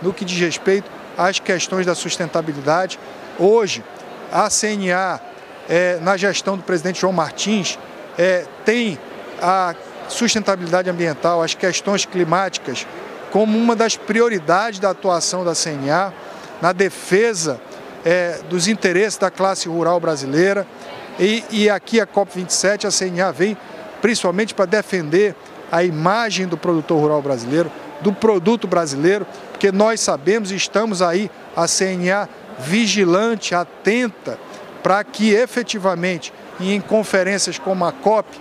no 0.00 0.12
que 0.12 0.24
diz 0.24 0.38
respeito 0.38 0.88
às 1.18 1.40
questões 1.40 1.86
da 1.86 1.94
sustentabilidade. 1.94 2.98
Hoje, 3.38 3.82
a 4.32 4.48
CNA 4.48 5.20
é, 5.68 5.98
na 6.00 6.16
gestão 6.16 6.56
do 6.56 6.62
presidente 6.62 7.00
João 7.00 7.12
Martins, 7.12 7.78
é, 8.18 8.44
tem 8.64 8.98
a 9.40 9.74
sustentabilidade 10.08 10.88
ambiental, 10.88 11.42
as 11.42 11.54
questões 11.54 12.04
climáticas, 12.04 12.86
como 13.30 13.58
uma 13.58 13.74
das 13.74 13.96
prioridades 13.96 14.78
da 14.78 14.90
atuação 14.90 15.44
da 15.44 15.52
CNA 15.54 16.12
na 16.62 16.72
defesa 16.72 17.60
é, 18.04 18.38
dos 18.48 18.68
interesses 18.68 19.18
da 19.18 19.30
classe 19.30 19.68
rural 19.68 19.98
brasileira. 19.98 20.66
E, 21.18 21.44
e 21.50 21.70
aqui 21.70 22.00
a 22.00 22.06
COP27, 22.06 22.84
a 22.86 22.90
CNA 22.90 23.32
vem 23.32 23.56
principalmente 24.00 24.54
para 24.54 24.66
defender 24.66 25.34
a 25.70 25.82
imagem 25.82 26.46
do 26.46 26.56
produtor 26.56 27.00
rural 27.00 27.20
brasileiro, 27.20 27.70
do 28.00 28.12
produto 28.12 28.68
brasileiro, 28.68 29.26
porque 29.50 29.72
nós 29.72 30.00
sabemos 30.00 30.52
e 30.52 30.56
estamos 30.56 31.02
aí, 31.02 31.30
a 31.56 31.66
CNA 31.66 32.28
vigilante, 32.58 33.54
atenta, 33.54 34.38
para 34.82 35.02
que 35.02 35.34
efetivamente, 35.34 36.32
em 36.60 36.80
conferências 36.80 37.58
como 37.58 37.84
a 37.84 37.92
COP, 37.92 38.38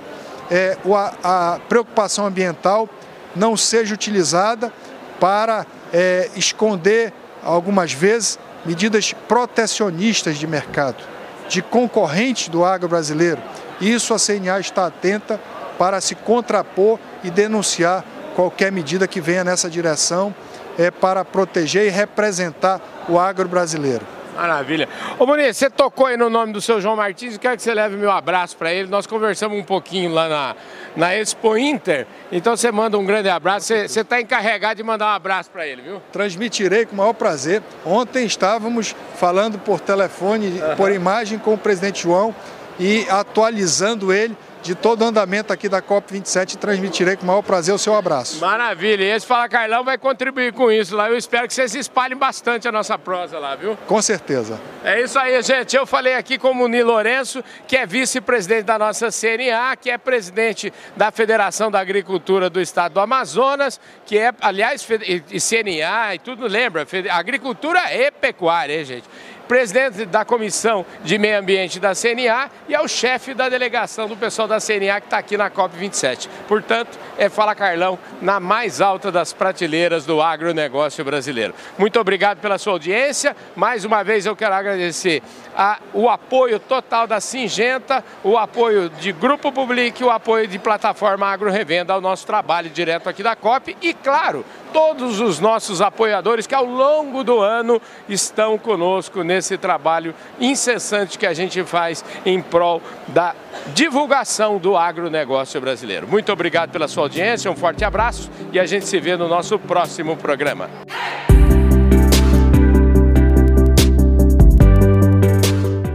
é, 0.50 0.78
a, 1.24 1.54
a, 1.56 1.60
preocupação 1.60 2.26
ambiental 2.26 2.88
não 3.36 3.58
seja 3.58 3.94
utilizada 3.94 4.72
para 5.20 5.66
é, 5.92 6.30
esconder, 6.36 7.12
algumas 7.44 7.92
vezes, 7.92 8.40
medidas 8.66 9.14
protecionistas 9.28 10.38
de 10.38 10.48
mercado, 10.48 11.04
de 11.48 11.62
concorrentes 11.62 12.48
do 12.48 12.64
agro 12.64 12.88
brasileiro. 12.88 13.42
Isso 13.80 14.14
a 14.14 14.18
CNA 14.20 14.60
está 14.60 14.88
atenta 14.88 15.40
para 15.78 16.00
se 16.00 16.16
contrapor 16.16 17.00
e 17.24 17.30
denunciar 17.30 18.04
qualquer 18.36 18.72
medida 18.72 19.08
que 19.08 19.22
venha 19.22 19.44
nessa 19.44 19.70
direção 19.70 20.34
é, 20.78 20.92
para 20.92 21.24
proteger 21.26 21.88
e 21.88 21.90
representar 21.90 22.82
o 23.08 23.20
agro 23.20 23.48
brasileiro. 23.48 24.06
Maravilha. 24.36 24.90
Ô 25.18 25.26
Muniz, 25.26 25.56
você 25.56 25.70
tocou 25.70 26.08
aí 26.08 26.18
no 26.18 26.30
nome 26.30 26.52
do 26.52 26.60
seu 26.60 26.82
João 26.82 26.98
Martins, 26.98 27.38
quero 27.38 27.56
que 27.56 27.64
você 27.64 27.74
leve 27.74 27.96
meu 27.96 28.12
abraço 28.12 28.58
para 28.58 28.72
ele. 28.74 28.90
Nós 28.90 29.08
conversamos 29.08 29.58
um 29.58 29.64
pouquinho 29.64 30.14
lá 30.14 30.28
na, 30.28 30.56
na 30.94 31.16
Expo 31.16 31.58
Inter, 31.58 32.06
então 32.30 32.56
você 32.56 32.70
manda 32.70 32.98
um 32.98 33.06
grande 33.06 33.30
abraço. 33.30 33.68
Você 33.68 34.02
está 34.02 34.20
encarregado 34.20 34.76
de 34.76 34.84
mandar 34.84 35.06
um 35.06 35.16
abraço 35.16 35.50
para 35.50 35.66
ele, 35.66 35.82
viu? 35.82 36.02
Transmitirei 36.12 36.86
com 36.86 36.94
o 36.94 36.98
maior 36.98 37.14
prazer. 37.14 37.64
Ontem 37.86 38.26
estávamos 38.26 38.94
falando 39.16 39.58
por 39.58 39.80
telefone, 39.80 40.60
uhum. 40.60 40.76
por 40.76 40.92
imagem 40.92 41.40
com 41.40 41.54
o 41.54 41.58
presidente 41.58 42.04
João 42.04 42.36
e 42.78 43.08
atualizando 43.10 44.12
ele 44.12 44.36
de 44.66 44.74
todo 44.74 45.04
o 45.04 45.06
andamento 45.06 45.54
aqui 45.54 45.70
da 45.70 45.80
COP27 45.80 46.56
e 46.56 46.58
transmitirei 46.58 47.16
com 47.16 47.22
o 47.22 47.28
maior 47.28 47.44
prazer 47.44 47.74
o 47.74 47.78
seu 47.78 47.96
abraço. 47.96 48.40
Maravilha, 48.40 49.04
e 49.04 49.12
esse 49.12 49.24
Fala 49.24 49.48
Carlão 49.48 49.84
vai 49.84 49.96
contribuir 49.96 50.54
com 50.54 50.72
isso 50.72 50.96
lá. 50.96 51.08
Eu 51.08 51.16
espero 51.16 51.48
que 51.48 51.54
vocês 51.54 51.76
espalhem 51.76 52.18
bastante 52.18 52.68
a 52.68 52.72
nossa 52.72 52.98
prosa 52.98 53.38
lá, 53.38 53.56
viu? 53.56 53.78
Com 53.86 54.02
certeza. 54.02 54.60
É 54.84 55.00
isso 55.02 55.20
aí, 55.20 55.40
gente. 55.44 55.76
Eu 55.76 55.86
falei 55.86 56.16
aqui 56.16 56.40
com 56.40 56.50
o 56.50 56.56
Muni 56.56 56.82
Lourenço, 56.82 57.44
que 57.68 57.78
é 57.78 57.86
vice-presidente 57.86 58.64
da 58.64 58.80
nossa 58.80 59.10
CNA, 59.12 59.76
que 59.80 59.92
é 59.92 60.00
presidente 60.00 60.74
da 60.98 61.12
Federação 61.12 61.70
da 61.70 61.80
Agricultura 61.80 62.50
do 62.50 62.60
Estado 62.60 62.94
do 62.94 63.00
Amazonas, 63.00 63.80
que 64.04 64.18
é, 64.18 64.34
aliás, 64.42 64.88
e 65.30 65.40
CNA 65.40 66.16
e 66.16 66.20
tudo, 66.20 66.48
lembra? 66.48 66.88
Agricultura 67.12 67.82
e 67.94 68.10
pecuária, 68.10 68.80
hein, 68.80 68.86
gente? 68.86 69.06
Presidente 69.48 70.06
da 70.06 70.26
Comissão 70.26 70.86
de 71.04 71.18
Meio 71.18 71.40
Ambiente 71.40 71.80
da 71.80 71.94
CNA 71.94 72.50
e 72.68 72.76
é 72.76 72.82
o 72.82 72.88
chefe 72.88 73.34
da 73.34 73.50
delegação 73.50 74.08
do 74.08 74.18
pessoal 74.18 74.48
da 74.48 74.60
CNA 74.60 75.00
que 75.02 75.08
está 75.08 75.18
aqui 75.18 75.38
na 75.38 75.50
COP27. 75.50 76.28
Portanto, 76.48 76.98
é 77.18 77.30
Fala 77.30 77.56
Carlão 77.56 77.98
na 78.22 78.40
mais 78.40 78.82
alta 78.82 79.12
das 79.12 79.34
prateleiras 79.34 80.06
do 80.06 80.22
agronegócio 80.22 81.04
brasileiro. 81.04 81.54
Muito 81.78 82.00
obrigado 82.00 82.40
pela 82.40 82.58
sua 82.58 82.74
audiência. 82.74 83.36
Mais 83.56 83.86
uma 83.86 84.04
vez 84.04 84.26
eu 84.26 84.36
quero 84.36 84.54
agradecer 84.54 85.22
a, 85.56 85.80
o 85.94 86.10
apoio 86.10 86.60
total 86.60 87.08
da 87.08 87.20
Singenta, 87.20 88.04
o 88.24 88.38
apoio 88.38 88.90
de 88.90 89.12
Grupo 89.12 89.52
Public, 89.52 90.04
o 90.04 90.10
apoio 90.10 90.48
de 90.48 90.60
Plataforma 90.60 91.28
Agro 91.28 91.50
Revenda 91.50 91.94
ao 91.94 92.02
nosso 92.02 92.26
trabalho 92.26 92.70
direto 92.70 93.08
aqui 93.08 93.24
da 93.24 93.36
COP 93.36 93.78
e, 93.82 93.94
claro, 93.94 94.46
todos 94.74 95.22
os 95.22 95.40
nossos 95.40 95.82
apoiadores 95.82 96.46
que 96.46 96.54
ao 96.54 96.66
longo 96.66 97.24
do 97.24 97.40
ano 97.40 97.82
estão 98.10 98.58
conosco 98.58 99.24
nesse 99.24 99.35
trabalho 99.57 100.14
incessante 100.40 101.18
que 101.18 101.26
a 101.26 101.34
gente 101.34 101.64
faz 101.64 102.03
em 102.26 102.41
prol 102.41 102.82
da 103.07 103.36
divulgação 103.74 104.57
do 104.57 104.78
agronegócio 104.78 105.60
brasileiro. 105.60 106.07
Muito 106.07 106.32
obrigado 106.32 106.72
pela 106.72 106.88
sua 106.88 107.03
audiência, 107.03 107.49
um 107.49 107.56
forte 107.56 107.84
abraço 107.84 108.30
e 108.52 108.60
a 108.60 108.66
gente 108.66 108.86
se 108.86 108.99
vê 108.99 109.16
no 109.16 109.28
nosso 109.28 109.57
próximo 109.60 110.16
programa. 110.16 110.70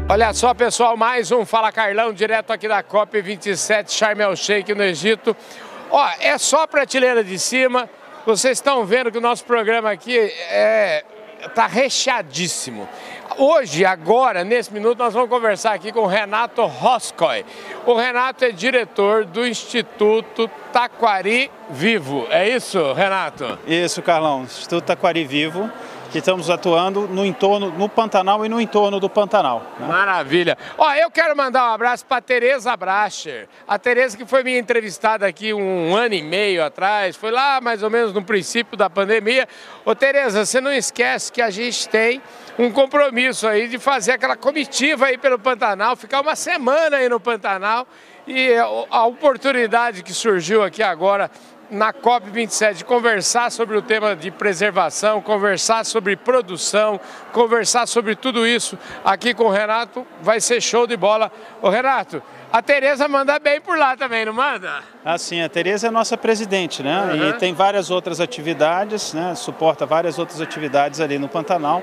Olha 0.08 0.32
só, 0.34 0.52
pessoal, 0.52 0.96
mais 0.96 1.30
um 1.30 1.46
Fala 1.46 1.70
Carlão, 1.70 2.12
direto 2.12 2.52
aqui 2.52 2.66
da 2.66 2.82
COP27 2.82 3.90
Sharm 3.90 4.20
el 4.20 4.34
Sheikh 4.34 4.74
no 4.74 4.82
Egito. 4.82 5.36
Ó, 5.88 6.08
é 6.18 6.36
só 6.36 6.66
prateleira 6.66 7.22
de 7.22 7.38
cima, 7.38 7.88
vocês 8.26 8.58
estão 8.58 8.84
vendo 8.84 9.10
que 9.10 9.18
o 9.18 9.20
nosso 9.20 9.44
programa 9.44 9.90
aqui 9.90 10.18
é 10.18 11.04
está 11.46 11.66
recheadíssimo. 11.66 12.88
Hoje, 13.36 13.85
agora, 13.85 14.44
nesse 14.44 14.73
minuto, 14.73 14.98
nós 14.98 15.15
vamos 15.15 15.31
conversar 15.31 15.73
aqui 15.73 15.93
com 15.93 16.01
o 16.01 16.07
Renato 16.07 16.65
Roscoe. 16.66 17.44
O 17.86 17.94
Renato 17.94 18.44
é 18.44 18.51
diretor 18.51 19.24
do 19.24 19.47
Instituto 19.47 20.51
Taquari 20.73 21.51
Vivo. 21.70 22.27
É 22.31 22.48
isso, 22.48 22.93
Renato? 22.93 23.59
Isso, 23.66 24.02
Carlão. 24.02 24.43
Instituto 24.43 24.85
Taquari 24.85 25.24
Vivo 25.24 25.70
que 26.11 26.19
estamos 26.19 26.51
atuando 26.51 27.07
no 27.07 27.24
entorno, 27.24 27.70
no 27.70 27.89
Pantanal 27.89 28.44
e 28.44 28.48
no 28.48 28.61
entorno 28.61 28.98
do 28.98 29.09
Pantanal. 29.09 29.65
Né? 29.78 29.86
Maravilha. 29.86 30.59
Ó, 30.77 30.93
eu 30.94 31.11
quero 31.11 31.36
mandar 31.36 31.70
um 31.70 31.74
abraço 31.74 32.05
para 32.05 32.20
Tereza 32.20 32.77
Bracher. 32.77 33.48
A 33.66 33.78
Tereza 33.78 34.16
que 34.16 34.27
foi 34.27 34.43
minha 34.43 34.59
entrevistada 34.59 35.27
aqui 35.27 35.55
um 35.55 35.94
ano 35.94 36.15
e 36.15 36.23
meio 36.23 36.65
atrás, 36.65 37.16
foi 37.16 37.31
lá 37.31 37.61
mais 37.61 37.82
ou 37.82 37.90
menos 37.90 38.12
no 38.12 38.23
princípio 38.23 38.77
da 38.77 38.90
pandemia. 38.90 39.48
Ô 39.85 39.94
Tereza, 39.94 40.44
você 40.44 40.61
não 40.61 40.73
esquece 40.73 41.31
que 41.31 41.40
a 41.40 41.51
gente 41.51 41.89
tem 41.89 42.20
um 42.60 42.70
compromisso 42.70 43.48
aí 43.48 43.68
de 43.68 43.78
fazer 43.78 44.12
aquela 44.12 44.36
comitiva 44.36 45.06
aí 45.06 45.16
pelo 45.16 45.38
Pantanal, 45.38 45.96
ficar 45.96 46.20
uma 46.20 46.36
semana 46.36 46.98
aí 46.98 47.08
no 47.08 47.18
Pantanal 47.18 47.86
e 48.26 48.50
a 48.90 49.06
oportunidade 49.06 50.02
que 50.02 50.12
surgiu 50.12 50.62
aqui 50.62 50.82
agora 50.82 51.30
na 51.70 51.90
COP27 51.90 52.84
conversar 52.84 53.50
sobre 53.50 53.78
o 53.78 53.82
tema 53.82 54.14
de 54.14 54.30
preservação, 54.30 55.22
conversar 55.22 55.86
sobre 55.86 56.16
produção, 56.16 57.00
conversar 57.32 57.86
sobre 57.86 58.14
tudo 58.14 58.46
isso 58.46 58.76
aqui 59.02 59.32
com 59.32 59.44
o 59.44 59.50
Renato, 59.50 60.06
vai 60.20 60.38
ser 60.38 60.60
show 60.60 60.86
de 60.86 60.98
bola. 60.98 61.32
Ô 61.62 61.70
Renato, 61.70 62.22
a 62.52 62.60
Tereza 62.60 63.08
manda 63.08 63.38
bem 63.38 63.58
por 63.58 63.78
lá 63.78 63.96
também, 63.96 64.26
não 64.26 64.34
manda? 64.34 64.82
Ah, 65.02 65.16
sim, 65.16 65.40
a 65.40 65.48
Tereza 65.48 65.86
é 65.86 65.90
nossa 65.90 66.18
presidente, 66.18 66.82
né? 66.82 67.04
Uhum. 67.04 67.28
E 67.30 67.32
tem 67.34 67.54
várias 67.54 67.90
outras 67.90 68.20
atividades, 68.20 69.14
né? 69.14 69.34
Suporta 69.34 69.86
várias 69.86 70.18
outras 70.18 70.42
atividades 70.42 71.00
ali 71.00 71.18
no 71.18 71.28
Pantanal 71.28 71.82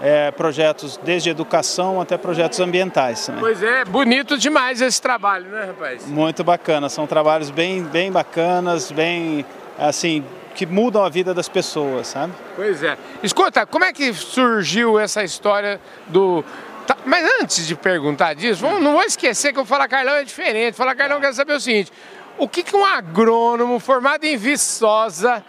é, 0.00 0.30
projetos 0.30 0.98
desde 1.02 1.30
educação 1.30 2.00
até 2.00 2.16
projetos 2.16 2.60
ambientais. 2.60 3.28
Né? 3.28 3.36
Pois 3.38 3.62
é, 3.62 3.84
bonito 3.84 4.36
demais 4.36 4.80
esse 4.80 5.00
trabalho, 5.00 5.46
né, 5.46 5.64
rapaz? 5.66 6.06
Muito 6.06 6.44
bacana, 6.44 6.88
são 6.88 7.06
trabalhos 7.06 7.50
bem, 7.50 7.82
bem 7.82 8.10
bacanas, 8.12 8.90
bem 8.90 9.44
assim 9.78 10.24
que 10.54 10.64
mudam 10.64 11.04
a 11.04 11.08
vida 11.10 11.34
das 11.34 11.50
pessoas, 11.50 12.06
sabe? 12.06 12.32
Pois 12.54 12.82
é. 12.82 12.96
Escuta, 13.22 13.66
como 13.66 13.84
é 13.84 13.92
que 13.92 14.14
surgiu 14.14 14.98
essa 14.98 15.22
história 15.22 15.78
do 16.06 16.42
Tá, 16.86 16.96
mas 17.04 17.28
antes 17.42 17.66
de 17.66 17.74
perguntar 17.74 18.34
disso, 18.34 18.60
vamos, 18.60 18.80
não 18.80 18.92
vou 18.92 19.02
esquecer 19.02 19.52
que 19.52 19.58
o 19.58 19.64
Fala 19.64 19.88
Carlão 19.88 20.14
é 20.14 20.22
diferente. 20.22 20.76
Fala 20.76 20.94
Carlão 20.94 21.20
quer 21.20 21.34
saber 21.34 21.54
o 21.54 21.60
seguinte: 21.60 21.92
o 22.38 22.46
que, 22.48 22.62
que 22.62 22.76
um 22.76 22.84
agrônomo 22.84 23.80
formado 23.80 24.24
em 24.24 24.36
Viçosa 24.36 25.44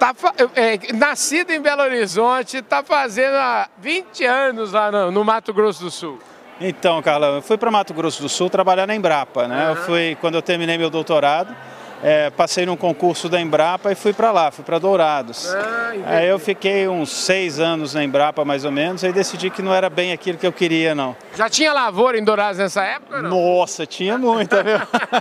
tá, 0.00 0.14
é, 0.56 0.92
nascido 0.94 1.50
em 1.50 1.60
Belo 1.60 1.82
Horizonte, 1.82 2.56
está 2.56 2.82
fazendo 2.82 3.34
há 3.34 3.68
20 3.78 4.24
anos 4.24 4.72
lá 4.72 4.90
no, 4.90 5.10
no, 5.10 5.22
Mato 5.22 5.52
Grosso 5.52 5.84
do 5.84 5.90
Sul. 5.90 6.18
Então, 6.58 7.00
Carlão, 7.02 7.36
eu 7.36 7.42
fui 7.42 7.58
para 7.58 7.70
Mato 7.70 7.92
Grosso 7.92 8.22
do 8.22 8.28
Sul 8.28 8.48
trabalhar 8.48 8.86
na 8.86 8.94
Embrapa, 8.94 9.46
né? 9.46 9.64
Uhum. 9.64 9.70
Eu 9.70 9.76
fui, 9.76 10.18
quando 10.20 10.36
eu 10.36 10.42
terminei 10.42 10.78
meu 10.78 10.88
doutorado, 10.88 11.54
é, 12.02 12.30
passei 12.30 12.64
num 12.64 12.76
concurso 12.76 13.28
da 13.28 13.40
Embrapa 13.40 13.92
e 13.92 13.94
fui 13.94 14.12
para 14.12 14.32
lá, 14.32 14.50
fui 14.50 14.64
para 14.64 14.78
Dourados. 14.78 15.52
Ah, 15.52 15.92
aí 16.06 16.28
eu 16.28 16.38
fiquei 16.38 16.88
uns 16.88 17.10
seis 17.10 17.60
anos 17.60 17.94
na 17.94 18.02
Embrapa, 18.02 18.44
mais 18.44 18.64
ou 18.64 18.72
menos, 18.72 19.04
aí 19.04 19.12
decidi 19.12 19.50
que 19.50 19.62
não 19.62 19.74
era 19.74 19.90
bem 19.90 20.12
aquilo 20.12 20.38
que 20.38 20.46
eu 20.46 20.52
queria, 20.52 20.94
não. 20.94 21.16
Já 21.34 21.48
tinha 21.48 21.72
lavoura 21.72 22.18
em 22.18 22.24
Dourados 22.24 22.58
nessa 22.58 22.82
época? 22.82 23.20
Não? 23.22 23.30
Nossa, 23.30 23.86
tinha 23.86 24.16
muita, 24.16 24.62
viu? 24.62 24.78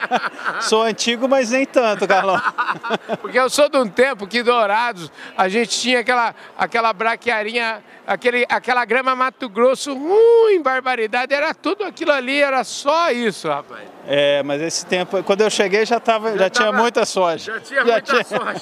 sou 0.62 0.84
antigo, 0.84 1.28
mas 1.28 1.52
nem 1.52 1.66
tanto, 1.66 2.08
Carlão. 2.08 2.42
Porque 3.22 3.40
eu 3.40 3.50
sou 3.50 3.70
de 3.70 3.78
um 3.78 3.88
tempo 3.88 4.26
que 4.28 4.42
Dourados 4.42 5.12
a 5.38 5.50
gente 5.50 5.78
tinha 5.80 6.00
aquela, 6.00 6.34
aquela 6.58 6.94
braquiarinha, 6.94 7.84
aquele, 8.10 8.46
aquela 8.50 8.84
grama 8.86 9.16
Mato 9.16 9.48
Grosso 9.48 9.94
ruim, 9.94 10.62
barbaridade, 10.64 11.34
era 11.34 11.54
tudo 11.54 11.84
aquilo 11.84 12.12
ali, 12.12 12.42
era 12.42 12.64
só 12.64 13.12
isso, 13.12 13.48
rapaz. 13.48 13.84
É, 14.08 14.42
mas 14.42 14.62
esse 14.62 14.86
tempo, 14.86 15.22
quando 15.24 15.42
eu 15.42 15.50
cheguei 15.50 15.86
já, 15.86 16.00
tava, 16.00 16.32
já, 16.32 16.38
já 16.38 16.50
tinha 16.50 16.72
muita 16.72 17.06
soja. 17.06 17.54
Já 17.54 17.60
tinha 17.60 17.80
já 17.86 17.92
muita 17.92 18.02
tinha... 18.02 18.24
soja. 18.24 18.62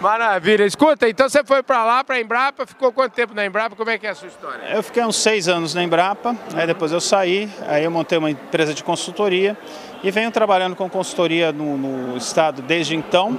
Maravilha. 0.00 0.64
Escuta, 0.64 1.06
então 1.08 1.28
você 1.28 1.44
foi 1.44 1.62
para 1.62 1.84
lá, 1.84 2.02
para 2.02 2.16
a 2.16 2.20
Embrapa, 2.20 2.64
ficou 2.64 2.90
quanto 2.90 3.12
tempo 3.12 3.34
na 3.34 3.44
Embrapa? 3.44 3.76
Como 3.76 3.90
é 3.90 3.98
que 3.98 4.06
é 4.06 4.10
a 4.10 4.14
sua 4.14 4.28
história? 4.28 4.64
Eu 4.72 4.82
fiquei 4.82 5.04
uns 5.04 5.16
seis 5.16 5.46
anos 5.46 5.74
na 5.74 5.82
Embrapa, 5.82 6.34
aí 6.54 6.66
depois 6.66 6.90
eu 6.92 7.00
saí, 7.00 7.50
aí 7.66 7.84
eu 7.84 7.90
montei 7.90 8.16
uma 8.16 8.30
empresa 8.30 8.72
de 8.72 8.82
consultoria 8.82 9.56
e 10.02 10.10
venho 10.10 10.30
trabalhando 10.30 10.74
com 10.74 10.88
consultoria 10.88 11.52
no, 11.52 11.76
no 11.76 12.16
estado 12.16 12.62
desde 12.62 12.96
então. 12.96 13.38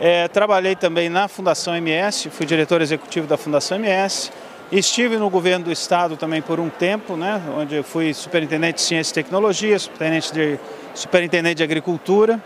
É, 0.00 0.26
trabalhei 0.28 0.74
também 0.74 1.08
na 1.08 1.28
Fundação 1.28 1.76
MS, 1.76 2.30
fui 2.30 2.46
diretor 2.46 2.80
executivo 2.80 3.26
da 3.26 3.36
Fundação 3.36 3.78
MS. 3.78 4.30
Estive 4.70 5.18
no 5.18 5.28
governo 5.28 5.66
do 5.66 5.72
estado 5.72 6.16
também 6.16 6.40
por 6.40 6.58
um 6.58 6.70
tempo, 6.70 7.14
né, 7.14 7.42
onde 7.56 7.82
fui 7.82 8.14
superintendente 8.14 8.76
de 8.76 8.80
Ciência 8.80 9.12
e 9.12 9.14
Tecnologia, 9.22 9.78
superintendente 9.78 10.32
de, 10.32 10.58
superintendente 10.94 11.56
de 11.56 11.62
Agricultura. 11.62 12.40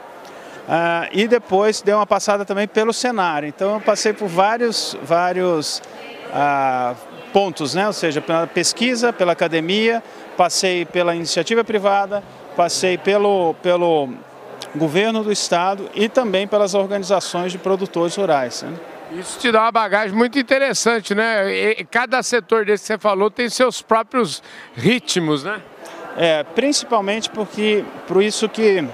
Uh, 0.66 1.06
e 1.12 1.28
depois 1.28 1.81
dei 1.81 1.94
uma 1.94 2.06
passada 2.06 2.44
também 2.44 2.66
pelo 2.66 2.93
cenário. 2.93 3.48
Então 3.48 3.74
eu 3.74 3.81
passei 3.81 4.12
por 4.12 4.27
vários, 4.27 4.97
vários 5.05 5.81
uh, 6.31 6.97
pontos, 7.32 7.74
né? 7.74 7.86
ou 7.86 7.93
seja, 7.93 8.20
pela 8.20 8.48
pesquisa, 8.48 9.12
pela 9.12 9.31
academia, 9.32 10.02
passei 10.36 10.85
pela 10.85 11.14
iniciativa 11.14 11.62
privada, 11.62 12.24
passei 12.56 12.98
pelo, 12.98 13.55
pelo 13.62 14.09
governo 14.74 15.23
do 15.23 15.33
estado 15.33 15.89
e 15.95 16.09
também 16.09 16.47
pelas 16.47 16.74
organizações 16.74 17.53
de 17.53 17.59
produtores 17.59 18.15
rurais. 18.16 18.62
Né? 18.62 18.74
Isso 19.12 19.39
te 19.39 19.53
dá 19.53 19.62
uma 19.62 19.73
bagagem 19.73 20.15
muito 20.16 20.39
interessante, 20.39 21.15
né? 21.15 21.53
E 21.53 21.85
cada 21.85 22.23
setor 22.23 22.65
desse 22.65 22.83
que 22.83 22.87
você 22.89 22.99
falou 22.99 23.31
tem 23.31 23.49
seus 23.49 23.81
próprios 23.81 24.43
ritmos, 24.74 25.45
né? 25.45 25.61
É, 26.16 26.43
principalmente 26.43 27.31
porque, 27.31 27.85
por 28.09 28.23
isso 28.23 28.49
que 28.49 28.85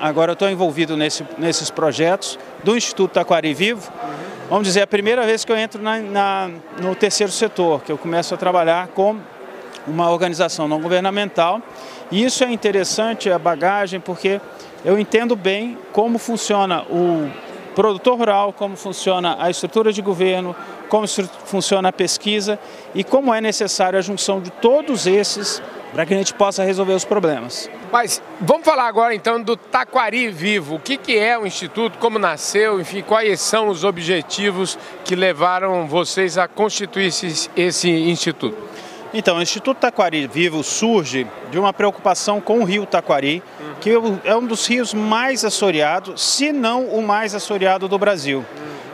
agora 0.00 0.30
eu 0.30 0.34
estou 0.34 0.48
envolvido 0.48 0.96
nesse, 0.96 1.26
nesses 1.38 1.70
projetos 1.70 2.38
do 2.62 2.76
Instituto 2.76 3.12
Taquari 3.12 3.52
Vivo. 3.52 3.90
Vamos 4.48 4.66
dizer, 4.66 4.80
é 4.80 4.82
a 4.84 4.86
primeira 4.86 5.26
vez 5.26 5.44
que 5.44 5.50
eu 5.50 5.56
entro 5.56 5.82
na, 5.82 5.98
na, 5.98 6.50
no 6.80 6.94
terceiro 6.94 7.32
setor, 7.32 7.82
que 7.82 7.90
eu 7.90 7.98
começo 7.98 8.32
a 8.34 8.36
trabalhar 8.36 8.88
com 8.88 9.18
uma 9.86 10.10
organização 10.10 10.68
não 10.68 10.80
governamental. 10.80 11.60
E 12.10 12.24
isso 12.24 12.44
é 12.44 12.52
interessante, 12.52 13.30
a 13.30 13.38
bagagem, 13.38 13.98
porque 13.98 14.40
eu 14.84 14.98
entendo 14.98 15.34
bem 15.34 15.78
como 15.92 16.18
funciona 16.18 16.82
o 16.82 17.30
produtor 17.74 18.18
rural, 18.18 18.52
como 18.52 18.76
funciona 18.76 19.36
a 19.38 19.50
estrutura 19.50 19.92
de 19.92 20.02
governo, 20.02 20.54
como 20.88 21.06
funciona 21.44 21.90
a 21.90 21.92
pesquisa 21.92 22.58
e 22.94 23.04
como 23.04 23.32
é 23.32 23.40
necessário 23.40 23.98
a 23.98 24.02
junção 24.02 24.40
de 24.40 24.50
todos 24.50 25.06
esses 25.06 25.62
para 25.92 26.04
que 26.04 26.12
a 26.12 26.16
gente 26.16 26.34
possa 26.34 26.64
resolver 26.64 26.92
os 26.92 27.04
problemas. 27.04 27.70
Mas 27.90 28.22
vamos 28.40 28.64
falar 28.64 28.86
agora 28.86 29.14
então 29.14 29.40
do 29.40 29.56
Taquari 29.56 30.28
Vivo. 30.28 30.76
O 30.76 30.80
que, 30.80 30.96
que 30.96 31.16
é 31.16 31.38
o 31.38 31.46
Instituto, 31.46 31.98
como 31.98 32.18
nasceu, 32.18 32.80
enfim, 32.80 33.02
quais 33.02 33.40
são 33.40 33.68
os 33.68 33.84
objetivos 33.84 34.78
que 35.04 35.14
levaram 35.14 35.86
vocês 35.86 36.36
a 36.36 36.46
constituir 36.46 37.06
esse, 37.06 37.50
esse 37.56 37.90
Instituto? 37.90 38.56
Então, 39.12 39.38
o 39.38 39.42
Instituto 39.42 39.78
Taquari 39.78 40.26
Vivo 40.26 40.62
surge 40.62 41.26
de 41.50 41.58
uma 41.58 41.72
preocupação 41.72 42.40
com 42.40 42.60
o 42.60 42.64
rio 42.64 42.84
Taquari, 42.84 43.42
que 43.80 43.90
é 44.24 44.36
um 44.36 44.46
dos 44.46 44.66
rios 44.66 44.92
mais 44.92 45.44
assoreados, 45.46 46.20
se 46.22 46.52
não 46.52 46.84
o 46.84 47.02
mais 47.02 47.34
assoreado 47.34 47.88
do 47.88 47.98
Brasil. 47.98 48.44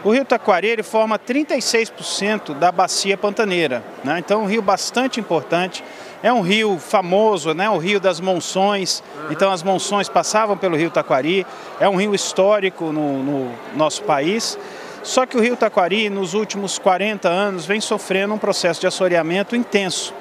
O 0.04 0.10
rio 0.10 0.24
Taquari 0.24 0.68
ele 0.68 0.82
forma 0.82 1.18
36% 1.18 2.54
da 2.54 2.70
bacia 2.70 3.16
pantaneira, 3.16 3.82
né? 4.04 4.18
então 4.18 4.42
é 4.42 4.44
um 4.44 4.46
rio 4.46 4.62
bastante 4.62 5.18
importante. 5.18 5.82
É 6.22 6.32
um 6.32 6.40
rio 6.40 6.78
famoso, 6.78 7.52
né? 7.52 7.68
o 7.68 7.76
rio 7.76 8.00
das 8.00 8.18
monções, 8.18 9.02
então 9.30 9.52
as 9.52 9.62
monções 9.62 10.08
passavam 10.08 10.56
pelo 10.56 10.74
rio 10.74 10.90
Taquari. 10.90 11.46
É 11.78 11.88
um 11.88 11.96
rio 11.96 12.14
histórico 12.14 12.92
no, 12.92 13.22
no 13.22 13.52
nosso 13.74 14.02
país. 14.04 14.58
Só 15.04 15.26
que 15.26 15.36
o 15.36 15.40
rio 15.40 15.54
Taquari, 15.54 16.08
nos 16.08 16.32
últimos 16.32 16.78
40 16.78 17.28
anos, 17.28 17.66
vem 17.66 17.78
sofrendo 17.78 18.32
um 18.32 18.38
processo 18.38 18.80
de 18.80 18.86
assoreamento 18.86 19.54
intenso. 19.54 20.14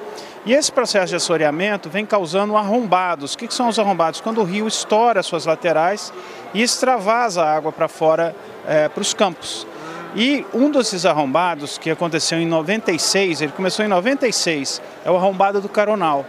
E 0.44 0.52
esse 0.52 0.70
processo 0.70 1.06
de 1.06 1.16
assoreamento 1.16 1.88
vem 1.88 2.04
causando 2.04 2.54
arrombados. 2.54 3.32
O 3.32 3.38
que, 3.38 3.52
são 3.52 3.68
os 3.68 3.78
arrombados? 3.78 4.20
Quando 4.20 4.42
o 4.42 4.44
rio 4.44 4.68
estoura 4.68 5.22
suas 5.22 5.46
laterais 5.46 6.12
e 6.52 6.60
extravasa 6.60 7.42
a 7.42 7.56
água 7.56 7.72
para 7.72 7.88
fora, 7.88 8.36
é, 8.68 8.86
para 8.86 9.00
os 9.00 9.14
campos. 9.14 9.66
E 10.14 10.44
um 10.52 10.70
desses 10.70 11.06
arrombados, 11.06 11.78
que 11.78 11.90
aconteceu 11.90 12.38
em 12.38 12.46
96, 12.46 13.40
ele 13.40 13.52
começou 13.52 13.86
em 13.86 13.88
96, 13.88 14.82
é 15.02 15.10
o 15.10 15.16
arrombado 15.16 15.62
do 15.62 15.68
Caronal. 15.68 16.26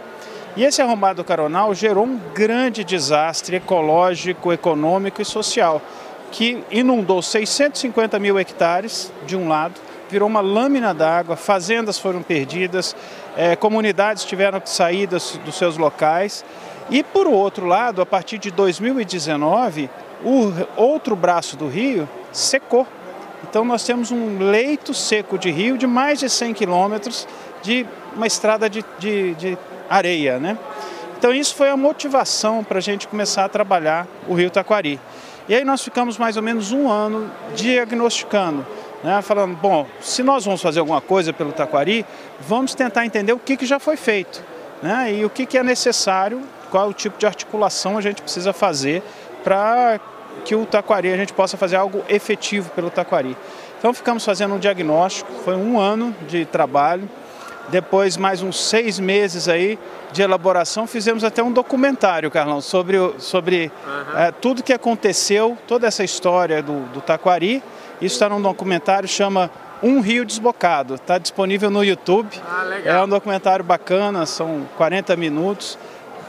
E 0.56 0.64
esse 0.64 0.80
arrombado 0.80 1.22
do 1.22 1.24
Caronal 1.24 1.74
gerou 1.74 2.06
um 2.06 2.18
grande 2.34 2.82
desastre 2.82 3.56
ecológico, 3.56 4.50
econômico 4.50 5.20
e 5.20 5.26
social 5.26 5.82
que 6.30 6.62
inundou 6.70 7.22
650 7.22 8.18
mil 8.18 8.38
hectares 8.38 9.12
de 9.26 9.36
um 9.36 9.48
lado, 9.48 9.74
virou 10.08 10.28
uma 10.28 10.40
lâmina 10.40 10.94
d'água, 10.94 11.36
fazendas 11.36 11.98
foram 11.98 12.22
perdidas, 12.22 12.94
é, 13.36 13.56
comunidades 13.56 14.24
tiveram 14.24 14.60
que 14.60 14.70
sair 14.70 15.06
dos, 15.06 15.38
dos 15.44 15.56
seus 15.56 15.76
locais. 15.76 16.44
E 16.88 17.02
por 17.02 17.26
outro 17.26 17.66
lado, 17.66 18.00
a 18.00 18.06
partir 18.06 18.38
de 18.38 18.50
2019, 18.50 19.90
o 20.24 20.52
outro 20.76 21.16
braço 21.16 21.56
do 21.56 21.66
rio 21.66 22.08
secou. 22.32 22.86
Então 23.48 23.64
nós 23.64 23.84
temos 23.84 24.10
um 24.10 24.38
leito 24.38 24.94
seco 24.94 25.38
de 25.38 25.50
rio 25.50 25.76
de 25.76 25.86
mais 25.86 26.18
de 26.18 26.28
100 26.28 26.54
quilômetros 26.54 27.26
de 27.62 27.86
uma 28.14 28.26
estrada 28.26 28.70
de, 28.70 28.84
de, 28.98 29.34
de 29.34 29.58
areia. 29.88 30.38
Né? 30.38 30.56
Então 31.18 31.32
isso 31.32 31.54
foi 31.54 31.68
a 31.68 31.76
motivação 31.76 32.62
para 32.62 32.78
a 32.78 32.80
gente 32.80 33.08
começar 33.08 33.44
a 33.44 33.48
trabalhar 33.48 34.06
o 34.28 34.34
rio 34.34 34.50
Taquari. 34.50 35.00
E 35.48 35.54
aí 35.54 35.64
nós 35.64 35.82
ficamos 35.82 36.18
mais 36.18 36.36
ou 36.36 36.42
menos 36.42 36.72
um 36.72 36.90
ano 36.90 37.30
diagnosticando, 37.54 38.66
né, 39.04 39.22
falando, 39.22 39.56
bom, 39.56 39.86
se 40.00 40.22
nós 40.22 40.44
vamos 40.44 40.60
fazer 40.60 40.80
alguma 40.80 41.00
coisa 41.00 41.32
pelo 41.32 41.52
Taquari, 41.52 42.04
vamos 42.40 42.74
tentar 42.74 43.06
entender 43.06 43.32
o 43.32 43.38
que, 43.38 43.56
que 43.56 43.64
já 43.64 43.78
foi 43.78 43.96
feito 43.96 44.42
né, 44.82 45.14
e 45.14 45.24
o 45.24 45.30
que, 45.30 45.46
que 45.46 45.56
é 45.56 45.62
necessário, 45.62 46.42
qual 46.70 46.88
o 46.88 46.92
tipo 46.92 47.16
de 47.16 47.26
articulação 47.26 47.96
a 47.96 48.00
gente 48.00 48.22
precisa 48.22 48.52
fazer 48.52 49.02
para 49.44 50.00
que 50.44 50.56
o 50.56 50.66
Taquari, 50.66 51.12
a 51.12 51.16
gente 51.16 51.32
possa 51.32 51.56
fazer 51.56 51.76
algo 51.76 52.02
efetivo 52.08 52.70
pelo 52.70 52.90
Taquari. 52.90 53.36
Então 53.78 53.94
ficamos 53.94 54.24
fazendo 54.24 54.54
um 54.54 54.58
diagnóstico, 54.58 55.30
foi 55.44 55.54
um 55.54 55.78
ano 55.78 56.14
de 56.26 56.44
trabalho, 56.44 57.08
depois 57.68 58.16
mais 58.16 58.42
uns 58.42 58.60
seis 58.68 58.98
meses 58.98 59.48
aí 59.48 59.78
de 60.12 60.22
elaboração, 60.22 60.86
fizemos 60.86 61.24
até 61.24 61.42
um 61.42 61.52
documentário, 61.52 62.30
Carlão, 62.30 62.60
sobre, 62.60 62.96
sobre 63.18 63.70
uhum. 63.86 64.18
é, 64.18 64.32
tudo 64.32 64.62
que 64.62 64.72
aconteceu, 64.72 65.58
toda 65.66 65.86
essa 65.86 66.04
história 66.04 66.62
do, 66.62 66.80
do 66.92 67.00
Taquari. 67.00 67.62
Isso 68.00 68.14
está 68.14 68.28
num 68.28 68.40
documentário 68.40 69.08
chama 69.08 69.50
Um 69.82 70.00
Rio 70.00 70.24
Desbocado. 70.24 70.94
Está 70.94 71.18
disponível 71.18 71.70
no 71.70 71.82
YouTube. 71.82 72.28
Ah, 72.46 72.80
é 72.84 73.02
um 73.02 73.08
documentário 73.08 73.64
bacana, 73.64 74.26
são 74.26 74.66
40 74.76 75.16
minutos. 75.16 75.78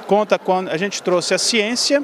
Conta 0.07 0.39
quando 0.39 0.69
a 0.69 0.77
gente 0.77 1.03
trouxe 1.03 1.33
a 1.33 1.37
ciência 1.37 2.03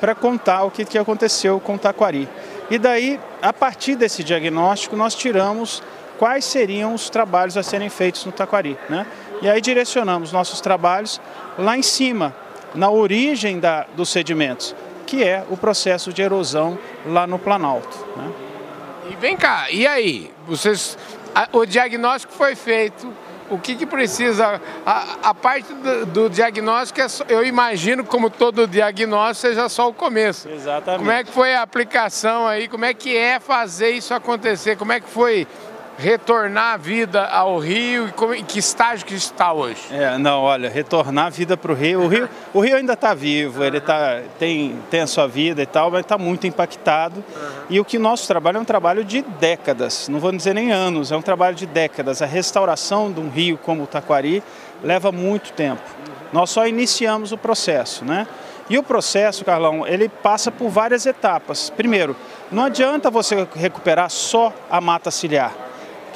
para 0.00 0.14
contar 0.14 0.64
o 0.64 0.70
que, 0.70 0.84
que 0.84 0.98
aconteceu 0.98 1.58
com 1.60 1.74
o 1.74 1.78
Taquari. 1.78 2.28
E 2.70 2.78
daí, 2.78 3.18
a 3.40 3.52
partir 3.52 3.96
desse 3.96 4.22
diagnóstico, 4.22 4.94
nós 4.94 5.14
tiramos 5.14 5.82
quais 6.18 6.44
seriam 6.44 6.92
os 6.92 7.08
trabalhos 7.08 7.56
a 7.56 7.62
serem 7.62 7.88
feitos 7.88 8.24
no 8.24 8.32
Taquari. 8.32 8.76
Né? 8.90 9.06
E 9.40 9.48
aí 9.48 9.60
direcionamos 9.60 10.32
nossos 10.32 10.60
trabalhos 10.60 11.20
lá 11.56 11.78
em 11.78 11.82
cima, 11.82 12.34
na 12.74 12.90
origem 12.90 13.58
da, 13.58 13.86
dos 13.96 14.10
sedimentos, 14.10 14.74
que 15.06 15.22
é 15.22 15.44
o 15.48 15.56
processo 15.56 16.12
de 16.12 16.20
erosão 16.20 16.78
lá 17.06 17.26
no 17.26 17.38
Planalto. 17.38 17.96
Né? 18.16 18.32
E 19.10 19.16
vem 19.16 19.36
cá, 19.36 19.70
e 19.70 19.86
aí? 19.86 20.30
Vocês, 20.46 20.98
a, 21.34 21.48
o 21.52 21.64
diagnóstico 21.64 22.32
foi 22.34 22.54
feito, 22.54 23.10
o 23.50 23.58
que, 23.58 23.74
que 23.74 23.86
precisa? 23.86 24.60
A, 24.84 25.30
a 25.30 25.34
parte 25.34 25.72
do, 25.72 26.06
do 26.06 26.28
diagnóstico, 26.28 27.00
é 27.00 27.08
só, 27.08 27.24
eu 27.28 27.44
imagino, 27.44 28.04
como 28.04 28.28
todo 28.28 28.66
diagnóstico, 28.66 29.48
seja 29.48 29.68
só 29.68 29.88
o 29.88 29.94
começo. 29.94 30.48
Exatamente. 30.48 30.98
Como 30.98 31.10
é 31.10 31.24
que 31.24 31.32
foi 31.32 31.54
a 31.54 31.62
aplicação 31.62 32.46
aí? 32.46 32.68
Como 32.68 32.84
é 32.84 32.92
que 32.92 33.16
é 33.16 33.40
fazer 33.40 33.90
isso 33.90 34.12
acontecer? 34.12 34.76
Como 34.76 34.92
é 34.92 35.00
que 35.00 35.08
foi 35.08 35.46
retornar 35.98 36.74
a 36.74 36.76
vida 36.76 37.26
ao 37.26 37.58
rio 37.58 38.06
e 38.06 38.12
como, 38.12 38.32
em 38.32 38.44
que 38.44 38.60
estágio 38.60 39.04
que 39.04 39.14
está 39.14 39.52
hoje? 39.52 39.82
É, 39.90 40.16
não, 40.16 40.42
olha, 40.42 40.70
retornar 40.70 41.26
a 41.26 41.30
vida 41.30 41.56
para 41.56 41.72
o 41.72 41.74
rio. 41.74 42.02
O 42.02 42.06
rio, 42.06 42.28
o 42.54 42.60
rio 42.60 42.76
ainda 42.76 42.92
está 42.92 43.12
vivo, 43.12 43.64
ele 43.64 43.80
tá, 43.80 44.20
tem, 44.38 44.78
tem 44.88 45.00
a 45.00 45.06
sua 45.08 45.26
vida 45.26 45.60
e 45.60 45.66
tal, 45.66 45.90
mas 45.90 46.02
está 46.02 46.16
muito 46.16 46.46
impactado. 46.46 47.16
Uhum. 47.16 47.48
E 47.68 47.80
o 47.80 47.84
que 47.84 47.98
nosso 47.98 48.28
trabalho 48.28 48.58
é 48.58 48.60
um 48.60 48.64
trabalho 48.64 49.04
de 49.04 49.22
décadas, 49.22 50.08
não 50.08 50.20
vou 50.20 50.30
dizer 50.30 50.54
nem 50.54 50.70
anos, 50.70 51.10
é 51.10 51.16
um 51.16 51.22
trabalho 51.22 51.56
de 51.56 51.66
décadas. 51.66 52.22
A 52.22 52.26
restauração 52.26 53.10
de 53.10 53.18
um 53.18 53.28
rio 53.28 53.58
como 53.58 53.82
o 53.82 53.86
Taquari 53.86 54.40
leva 54.84 55.10
muito 55.10 55.52
tempo. 55.52 55.82
Uhum. 55.82 56.14
Nós 56.32 56.50
só 56.50 56.68
iniciamos 56.68 57.32
o 57.32 57.36
processo, 57.36 58.04
né? 58.04 58.28
E 58.70 58.78
o 58.78 58.82
processo, 58.82 59.44
Carlão, 59.44 59.84
ele 59.86 60.08
passa 60.08 60.52
por 60.52 60.68
várias 60.68 61.06
etapas. 61.06 61.70
Primeiro, 61.70 62.14
não 62.52 62.64
adianta 62.64 63.10
você 63.10 63.48
recuperar 63.56 64.10
só 64.10 64.52
a 64.70 64.78
mata 64.78 65.10
ciliar 65.10 65.67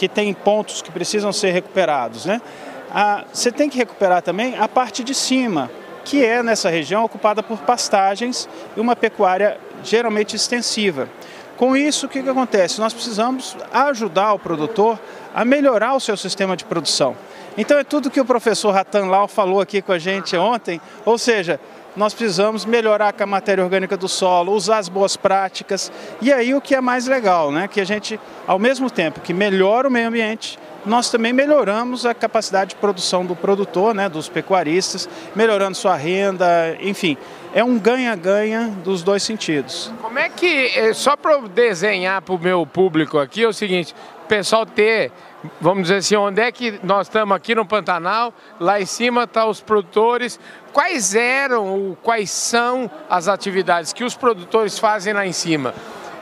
que 0.02 0.08
tem 0.08 0.34
pontos 0.34 0.82
que 0.82 0.90
precisam 0.90 1.32
ser 1.32 1.52
recuperados. 1.52 2.26
Né? 2.26 2.42
Ah, 2.90 3.22
você 3.32 3.52
tem 3.52 3.70
que 3.70 3.78
recuperar 3.78 4.20
também 4.20 4.58
a 4.58 4.66
parte 4.66 5.04
de 5.04 5.14
cima, 5.14 5.70
que 6.04 6.24
é 6.24 6.42
nessa 6.42 6.68
região 6.68 7.04
ocupada 7.04 7.40
por 7.40 7.58
pastagens 7.58 8.48
e 8.76 8.80
uma 8.80 8.96
pecuária 8.96 9.60
geralmente 9.84 10.34
extensiva. 10.34 11.08
Com 11.56 11.76
isso, 11.76 12.06
o 12.06 12.08
que, 12.08 12.20
que 12.20 12.28
acontece? 12.28 12.80
Nós 12.80 12.92
precisamos 12.92 13.56
ajudar 13.72 14.32
o 14.32 14.40
produtor 14.40 14.98
a 15.32 15.44
melhorar 15.44 15.94
o 15.94 16.00
seu 16.00 16.16
sistema 16.16 16.56
de 16.56 16.64
produção. 16.64 17.16
Então 17.56 17.78
é 17.78 17.84
tudo 17.84 18.10
que 18.10 18.20
o 18.20 18.24
professor 18.24 18.72
Ratan 18.72 19.06
Lau 19.06 19.28
falou 19.28 19.60
aqui 19.60 19.80
com 19.80 19.92
a 19.92 20.00
gente 20.00 20.36
ontem, 20.36 20.80
ou 21.04 21.16
seja, 21.16 21.60
nós 21.96 22.14
precisamos 22.14 22.64
melhorar 22.64 23.14
a 23.18 23.26
matéria 23.26 23.62
orgânica 23.62 23.96
do 23.96 24.08
solo, 24.08 24.52
usar 24.52 24.78
as 24.78 24.88
boas 24.88 25.16
práticas. 25.16 25.92
E 26.20 26.32
aí 26.32 26.54
o 26.54 26.60
que 26.60 26.74
é 26.74 26.80
mais 26.80 27.06
legal, 27.06 27.50
né? 27.50 27.68
Que 27.68 27.80
a 27.80 27.84
gente, 27.84 28.18
ao 28.46 28.58
mesmo 28.58 28.90
tempo 28.90 29.20
que 29.20 29.32
melhora 29.32 29.88
o 29.88 29.90
meio 29.90 30.08
ambiente, 30.08 30.58
nós 30.84 31.10
também 31.10 31.32
melhoramos 31.32 32.04
a 32.04 32.14
capacidade 32.14 32.70
de 32.70 32.76
produção 32.76 33.24
do 33.24 33.36
produtor, 33.36 33.94
né, 33.94 34.08
dos 34.08 34.28
pecuaristas, 34.28 35.08
melhorando 35.34 35.76
sua 35.76 35.94
renda, 35.94 36.76
enfim. 36.80 37.16
É 37.54 37.62
um 37.62 37.78
ganha-ganha 37.78 38.68
dos 38.82 39.02
dois 39.02 39.22
sentidos. 39.22 39.92
Como 40.00 40.18
é 40.18 40.28
que, 40.28 40.72
eh, 40.74 40.92
só 40.92 41.16
para 41.16 41.38
desenhar 41.42 42.20
para 42.22 42.34
o 42.34 42.38
meu 42.38 42.66
público 42.66 43.18
aqui, 43.18 43.44
é 43.44 43.48
o 43.48 43.52
seguinte, 43.52 43.94
o 44.24 44.26
pessoal 44.26 44.66
ter 44.66 45.12
vamos 45.60 45.84
dizer 45.84 45.96
assim, 45.96 46.16
onde 46.16 46.40
é 46.40 46.52
que 46.52 46.78
nós 46.82 47.06
estamos 47.06 47.34
aqui 47.34 47.54
no 47.54 47.66
Pantanal, 47.66 48.32
lá 48.60 48.80
em 48.80 48.86
cima 48.86 49.24
estão 49.24 49.44
tá 49.44 49.48
os 49.48 49.60
produtores. 49.60 50.38
Quais 50.72 51.14
eram 51.14 51.66
ou 51.66 51.96
quais 52.02 52.30
são 52.30 52.90
as 53.08 53.28
atividades 53.28 53.92
que 53.92 54.04
os 54.04 54.14
produtores 54.14 54.78
fazem 54.78 55.12
lá 55.12 55.26
em 55.26 55.32
cima? 55.32 55.74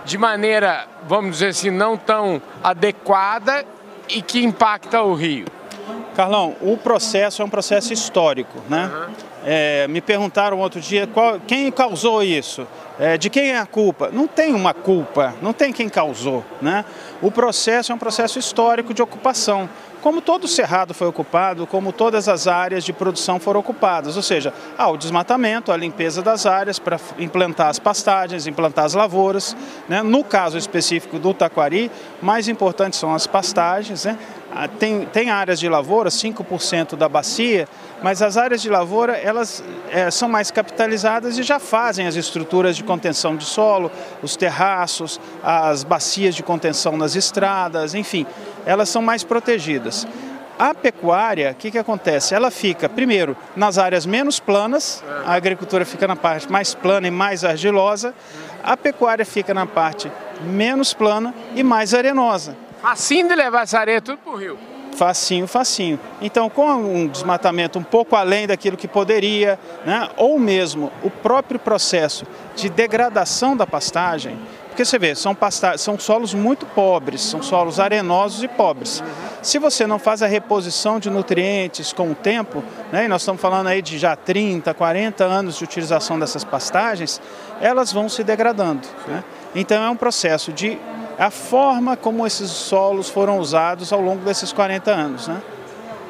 De 0.05 0.19
maneira, 0.19 0.87
vamos 1.07 1.33
dizer 1.33 1.49
assim, 1.49 1.71
não 1.71 1.97
tão 1.97 2.43
adequada 2.63 3.65
e 4.09 4.21
que 4.21 4.43
impacta 4.43 5.03
o 5.03 5.15
rio? 5.15 5.47
Carlão, 6.17 6.57
o 6.61 6.77
processo 6.77 7.43
é 7.43 7.45
um 7.45 7.49
processo 7.49 7.93
histórico, 7.93 8.59
né? 8.69 8.91
Uhum. 8.93 9.15
É, 9.45 9.89
me 9.89 10.01
perguntaram 10.01 10.59
outro 10.59 10.81
dia 10.81 11.07
qual, 11.07 11.41
quem 11.41 11.71
causou 11.71 12.23
isso. 12.23 12.67
É, 12.99 13.17
de 13.17 13.31
quem 13.31 13.53
é 13.53 13.59
a 13.59 13.65
culpa? 13.65 14.11
Não 14.13 14.27
tem 14.27 14.53
uma 14.53 14.75
culpa, 14.75 15.35
não 15.41 15.55
tem 15.55 15.73
quem 15.73 15.89
causou. 15.89 16.45
Né? 16.61 16.85
O 17.23 17.31
processo 17.31 17.93
é 17.93 17.95
um 17.95 17.99
processo 17.99 18.39
histórico 18.39 18.93
de 18.93 19.01
ocupação. 19.01 19.71
Como 20.03 20.23
todo 20.23 20.45
o 20.45 20.49
cerrado 20.49 20.95
foi 20.95 21.07
ocupado, 21.07 21.67
como 21.67 21.93
todas 21.93 22.27
as 22.27 22.47
áreas 22.47 22.85
de 22.85 22.93
produção 22.93 23.39
foram 23.39 23.61
ocupadas, 23.61 24.17
ou 24.17 24.23
seja, 24.23 24.53
há 24.79 24.89
o 24.89 24.97
desmatamento, 24.97 25.71
a 25.71 25.77
limpeza 25.77 26.23
das 26.23 26.47
áreas 26.47 26.79
para 26.79 26.99
implantar 27.19 27.69
as 27.69 27.79
pastagens, 27.79 28.47
implantar 28.47 28.87
as 28.87 28.95
lavouras. 28.95 29.55
Né? 29.89 30.03
No 30.03 30.25
caso 30.25 30.57
específico 30.57 31.19
do 31.19 31.35
taquari, 31.35 31.91
mais 32.23 32.49
importantes 32.49 32.99
são 32.99 33.15
as 33.15 33.27
pastagens, 33.27 34.07
né? 34.07 34.17
Ah, 34.53 34.67
tem, 34.67 35.05
tem 35.07 35.31
áreas 35.31 35.61
de 35.61 35.69
lavoura, 35.69 36.11
5% 36.11 36.97
da 36.97 37.09
bacia, 37.09 37.69
mas 38.03 38.21
as 38.21 38.37
áreas 38.37 38.61
de 38.61 38.69
lavoura 38.69 39.17
elas 39.17 39.63
é, 39.91 40.11
são 40.11 40.29
mais 40.29 40.51
capitalizadas 40.51 41.39
e 41.39 41.43
já 41.43 41.61
fazem 41.61 42.07
as 42.07 42.17
estruturas 42.17 42.77
de 42.77 42.83
contenção 42.83 43.37
de 43.37 43.45
solo, 43.45 43.93
os 44.23 44.35
terraços, 44.35 45.21
as 45.43 45.85
bacias 45.85 46.35
de 46.35 46.43
contenção 46.43 46.97
nas 46.97 47.15
estradas, 47.15 47.95
enfim, 47.95 48.27
elas 48.67 48.89
são 48.89 49.01
mais 49.01 49.23
protegidas. 49.23 50.07
A 50.59 50.75
pecuária, 50.75 51.53
o 51.53 51.55
que, 51.55 51.71
que 51.71 51.79
acontece? 51.79 52.35
Ela 52.35 52.51
fica, 52.51 52.89
primeiro, 52.89 53.37
nas 53.57 53.79
áreas 53.79 54.05
menos 54.05 54.39
planas, 54.39 55.03
a 55.25 55.33
agricultura 55.33 55.87
fica 55.87 56.07
na 56.07 56.17
parte 56.17 56.51
mais 56.51 56.75
plana 56.75 57.07
e 57.07 57.11
mais 57.11 57.45
argilosa, 57.45 58.15
a 58.63 58.77
pecuária 58.77 59.25
fica 59.25 59.55
na 59.55 59.65
parte 59.65 60.13
menos 60.43 60.93
plana 60.93 61.33
e 61.55 61.63
mais 61.63 61.95
arenosa. 61.95 62.57
Facinho 62.81 63.29
de 63.29 63.35
levar 63.35 63.63
essa 63.63 63.79
areia 63.79 64.01
tudo 64.01 64.19
para 64.19 64.33
o 64.33 64.37
rio. 64.37 64.59
Facinho, 64.97 65.47
facinho. 65.47 65.99
Então, 66.21 66.51
com 66.51 66.67
um 66.75 67.07
desmatamento 67.07 67.79
um 67.79 67.83
pouco 67.83 68.17
além 68.17 68.47
daquilo 68.47 68.77
que 68.77 68.89
poderia, 68.89 69.59
né, 69.85 70.09
ou 70.17 70.39
mesmo 70.39 70.93
o 71.03 71.11
próprio 71.11 71.59
processo 71.59 72.27
de 72.55 72.69
degradação 72.69 73.57
da 73.57 73.67
pastagem, 73.67 74.39
porque 74.69 74.85
você 74.85 74.99
vê, 74.99 75.15
são, 75.15 75.35
pasta 75.35 75.77
são 75.77 75.99
solos 75.99 76.33
muito 76.33 76.65
pobres, 76.65 77.23
são 77.23 77.43
solos 77.43 77.81
arenosos 77.81 78.43
e 78.43 78.49
pobres. 78.49 79.03
Se 79.43 79.59
você 79.59 79.87
não 79.87 79.99
faz 79.99 80.23
a 80.23 80.27
reposição 80.27 80.99
de 80.99 81.11
nutrientes 81.11 81.93
com 81.93 82.11
o 82.11 82.15
tempo, 82.15 82.63
né, 82.93 83.05
e 83.05 83.09
nós 83.09 83.23
estamos 83.23 83.41
falando 83.41 83.67
aí 83.67 83.83
de 83.83 83.99
já 83.99 84.15
30, 84.15 84.73
40 84.73 85.25
anos 85.25 85.59
de 85.59 85.65
utilização 85.65 86.19
dessas 86.19 86.45
pastagens, 86.45 87.21
elas 87.61 87.93
vão 87.93 88.09
se 88.09 88.23
degradando. 88.23 88.87
Né? 89.07 89.25
Então 89.55 89.83
é 89.83 89.91
um 89.91 89.97
processo 89.97 90.53
de 90.53 90.79
a 91.21 91.31
forma 91.31 91.99
como 91.99 92.27
esses 92.27 92.51
solos 92.51 93.11
foram 93.11 93.39
usados 93.39 93.93
ao 93.93 94.01
longo 94.01 94.25
desses 94.25 94.55
40 94.55 94.91
anos. 94.91 95.29
Né? 95.29 95.43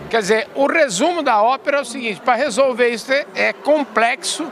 Quer 0.08 0.20
dizer, 0.20 0.48
o 0.54 0.68
resumo 0.68 1.20
da 1.20 1.42
ópera 1.42 1.78
é 1.78 1.80
o 1.80 1.84
seguinte: 1.84 2.20
para 2.20 2.36
resolver 2.36 2.88
isso 2.88 3.10
é 3.34 3.52
complexo, 3.52 4.46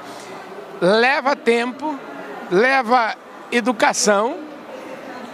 leva 0.81 1.37
tempo, 1.37 1.97
leva 2.51 3.15
educação, 3.53 4.37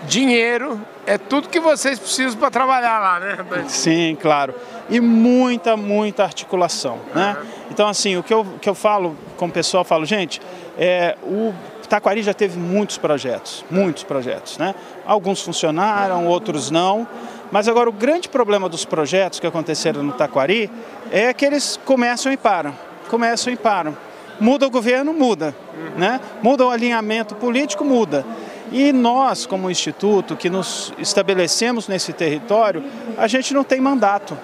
dinheiro, 0.02 0.78
é 1.06 1.16
tudo 1.16 1.48
que 1.48 1.58
vocês 1.58 1.98
precisam 1.98 2.38
para 2.38 2.50
trabalhar 2.50 2.98
lá, 2.98 3.18
né? 3.18 3.64
Sim, 3.66 4.18
claro. 4.20 4.54
E 4.90 5.00
muita, 5.00 5.74
muita 5.74 6.22
articulação, 6.22 6.98
né? 7.14 7.34
Então, 7.70 7.88
assim, 7.88 8.18
o 8.18 8.22
que 8.22 8.32
eu, 8.32 8.46
que 8.60 8.68
eu 8.68 8.74
falo 8.74 9.16
com 9.38 9.46
o 9.46 9.50
pessoal, 9.50 9.80
eu 9.80 9.86
falo, 9.86 10.04
gente, 10.04 10.40
é, 10.78 11.16
o 11.22 11.54
Taquari 11.88 12.22
já 12.22 12.34
teve 12.34 12.58
muitos 12.58 12.98
projetos, 12.98 13.64
muitos 13.70 14.04
projetos, 14.04 14.58
né? 14.58 14.74
Alguns 15.06 15.42
funcionaram, 15.42 16.26
outros 16.26 16.70
não. 16.70 17.06
Mas 17.50 17.68
agora 17.68 17.88
o 17.88 17.92
grande 17.92 18.28
problema 18.28 18.68
dos 18.68 18.84
projetos 18.84 19.38
que 19.38 19.46
aconteceram 19.46 20.02
no 20.02 20.12
Taquari 20.12 20.70
é 21.10 21.32
que 21.32 21.44
eles 21.44 21.78
começam 21.84 22.32
e 22.32 22.36
param, 22.36 22.74
começam 23.08 23.52
e 23.52 23.56
param. 23.56 23.96
Muda 24.40 24.66
o 24.66 24.70
governo, 24.70 25.12
muda, 25.12 25.54
né? 25.96 26.20
Muda 26.42 26.66
o 26.66 26.70
alinhamento 26.70 27.34
político, 27.36 27.84
muda. 27.84 28.24
E 28.72 28.92
nós, 28.92 29.46
como 29.46 29.70
instituto 29.70 30.36
que 30.36 30.50
nos 30.50 30.92
estabelecemos 30.98 31.86
nesse 31.86 32.12
território, 32.12 32.82
a 33.16 33.28
gente 33.28 33.54
não 33.54 33.62
tem 33.62 33.80
mandato. 33.80 34.36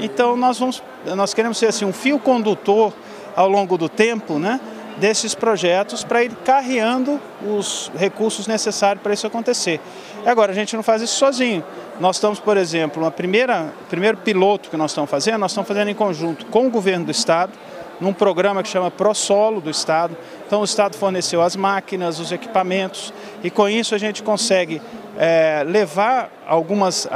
Então 0.00 0.36
nós 0.36 0.58
vamos, 0.58 0.82
nós 1.16 1.32
queremos 1.32 1.58
ser 1.58 1.66
assim 1.66 1.84
um 1.84 1.92
fio 1.92 2.18
condutor 2.18 2.92
ao 3.36 3.48
longo 3.48 3.78
do 3.78 3.88
tempo, 3.88 4.38
né? 4.38 4.60
Desses 4.98 5.34
projetos 5.34 6.04
para 6.04 6.24
ir 6.24 6.32
carreando 6.44 7.20
os 7.42 7.90
recursos 7.96 8.46
necessários 8.46 9.02
para 9.02 9.14
isso 9.14 9.26
acontecer. 9.26 9.80
E 10.24 10.28
agora, 10.28 10.52
a 10.52 10.54
gente 10.54 10.74
não 10.76 10.82
faz 10.82 11.02
isso 11.02 11.16
sozinho. 11.16 11.64
Nós 12.00 12.16
estamos, 12.16 12.38
por 12.38 12.56
exemplo, 12.56 13.06
o 13.06 13.10
primeiro 13.10 14.16
piloto 14.24 14.70
que 14.70 14.76
nós 14.76 14.90
estamos 14.90 15.10
fazendo, 15.10 15.38
nós 15.38 15.52
estamos 15.52 15.66
fazendo 15.66 15.88
em 15.88 15.94
conjunto 15.94 16.46
com 16.46 16.66
o 16.66 16.70
governo 16.70 17.06
do 17.06 17.10
Estado, 17.10 17.52
num 18.00 18.12
programa 18.12 18.62
que 18.62 18.68
chama 18.68 18.90
ProSolo 18.90 19.60
do 19.60 19.70
Estado. 19.70 20.16
Então, 20.46 20.60
o 20.60 20.64
Estado 20.64 20.96
forneceu 20.96 21.42
as 21.42 21.56
máquinas, 21.56 22.20
os 22.20 22.30
equipamentos, 22.30 23.12
e 23.42 23.50
com 23.50 23.68
isso 23.68 23.94
a 23.94 23.98
gente 23.98 24.22
consegue 24.22 24.80
é, 25.16 25.64
levar 25.66 26.30
algumas, 26.46 27.08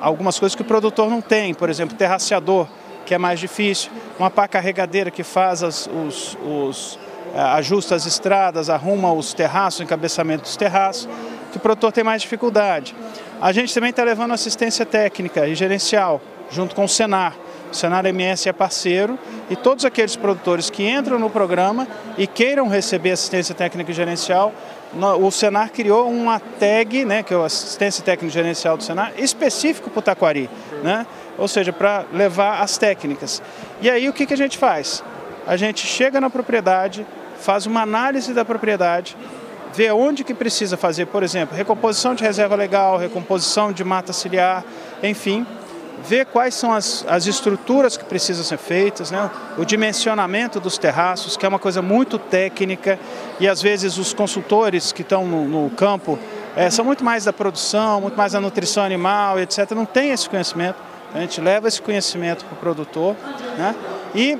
algumas 0.00 0.38
coisas 0.38 0.56
que 0.56 0.62
o 0.62 0.64
produtor 0.64 1.10
não 1.10 1.20
tem, 1.20 1.52
por 1.52 1.68
exemplo, 1.68 1.96
terraceador, 1.96 2.66
que 3.04 3.14
é 3.14 3.18
mais 3.18 3.40
difícil, 3.40 3.90
uma 4.18 4.30
pá 4.30 4.46
carregadeira 4.46 5.10
que 5.10 5.22
faz 5.22 5.62
as, 5.62 5.86
os, 5.86 6.38
os 6.42 6.98
ajusta 7.34 7.94
as 7.94 8.06
estradas, 8.06 8.68
arruma 8.68 9.12
os 9.12 9.32
terraços, 9.32 9.80
o 9.80 9.82
encabeçamento 9.82 10.42
dos 10.42 10.56
terraços, 10.56 11.08
que 11.50 11.56
o 11.56 11.60
produtor 11.60 11.92
tem 11.92 12.04
mais 12.04 12.22
dificuldade. 12.22 12.94
A 13.40 13.52
gente 13.52 13.72
também 13.74 13.90
está 13.90 14.04
levando 14.04 14.32
assistência 14.32 14.86
técnica 14.86 15.46
e 15.46 15.54
gerencial, 15.54 16.20
junto 16.50 16.74
com 16.74 16.84
o 16.84 16.88
Senar. 16.88 17.34
O 17.70 17.74
Senar 17.74 18.04
MS 18.04 18.48
é 18.48 18.52
parceiro 18.52 19.18
e 19.48 19.56
todos 19.56 19.84
aqueles 19.84 20.14
produtores 20.14 20.68
que 20.68 20.86
entram 20.86 21.18
no 21.18 21.30
programa 21.30 21.88
e 22.18 22.26
queiram 22.26 22.68
receber 22.68 23.12
assistência 23.12 23.54
técnica 23.54 23.90
e 23.90 23.94
gerencial, 23.94 24.52
o 25.18 25.30
Senar 25.30 25.70
criou 25.72 26.10
uma 26.10 26.38
tag, 26.38 27.04
né, 27.04 27.22
que 27.22 27.32
é 27.32 27.36
o 27.36 27.42
assistência 27.42 28.04
técnica 28.04 28.30
e 28.30 28.34
gerencial 28.34 28.76
do 28.76 28.82
Senar, 28.84 29.12
específico 29.16 29.88
para 29.88 29.98
o 29.98 30.02
Taquari, 30.02 30.50
né? 30.82 31.06
ou 31.38 31.48
seja, 31.48 31.72
para 31.72 32.04
levar 32.12 32.60
as 32.60 32.76
técnicas. 32.76 33.42
E 33.80 33.90
aí 33.90 34.08
o 34.08 34.12
que, 34.12 34.26
que 34.26 34.34
a 34.34 34.36
gente 34.36 34.58
faz? 34.58 35.02
A 35.46 35.56
gente 35.56 35.86
chega 35.86 36.20
na 36.20 36.30
propriedade, 36.30 37.06
faz 37.42 37.66
uma 37.66 37.82
análise 37.82 38.32
da 38.32 38.44
propriedade, 38.44 39.16
vê 39.74 39.90
onde 39.90 40.22
que 40.24 40.32
precisa 40.32 40.76
fazer, 40.76 41.06
por 41.06 41.22
exemplo, 41.22 41.56
recomposição 41.56 42.14
de 42.14 42.22
reserva 42.22 42.54
legal, 42.54 42.96
recomposição 42.96 43.72
de 43.72 43.82
mata 43.82 44.12
ciliar, 44.12 44.64
enfim, 45.02 45.46
ver 46.06 46.26
quais 46.26 46.54
são 46.54 46.72
as, 46.72 47.04
as 47.08 47.26
estruturas 47.26 47.96
que 47.96 48.04
precisam 48.04 48.44
ser 48.44 48.58
feitas, 48.58 49.10
né? 49.10 49.30
o 49.56 49.64
dimensionamento 49.64 50.60
dos 50.60 50.78
terraços, 50.78 51.36
que 51.36 51.44
é 51.44 51.48
uma 51.48 51.58
coisa 51.58 51.80
muito 51.80 52.18
técnica, 52.18 52.98
e 53.38 53.48
às 53.48 53.62
vezes 53.62 53.98
os 53.98 54.12
consultores 54.12 54.92
que 54.92 55.02
estão 55.02 55.26
no, 55.26 55.46
no 55.46 55.70
campo 55.70 56.18
é, 56.56 56.68
são 56.70 56.84
muito 56.84 57.04
mais 57.04 57.24
da 57.24 57.32
produção, 57.32 58.00
muito 58.00 58.16
mais 58.16 58.32
da 58.32 58.40
nutrição 58.40 58.84
animal, 58.84 59.38
etc. 59.38 59.70
Não 59.72 59.86
tem 59.86 60.10
esse 60.10 60.28
conhecimento. 60.28 60.76
A 61.14 61.20
gente 61.20 61.40
leva 61.40 61.68
esse 61.68 61.80
conhecimento 61.80 62.44
para 62.44 62.54
o 62.54 62.56
produtor 62.56 63.16
né? 63.56 63.74
e 64.14 64.38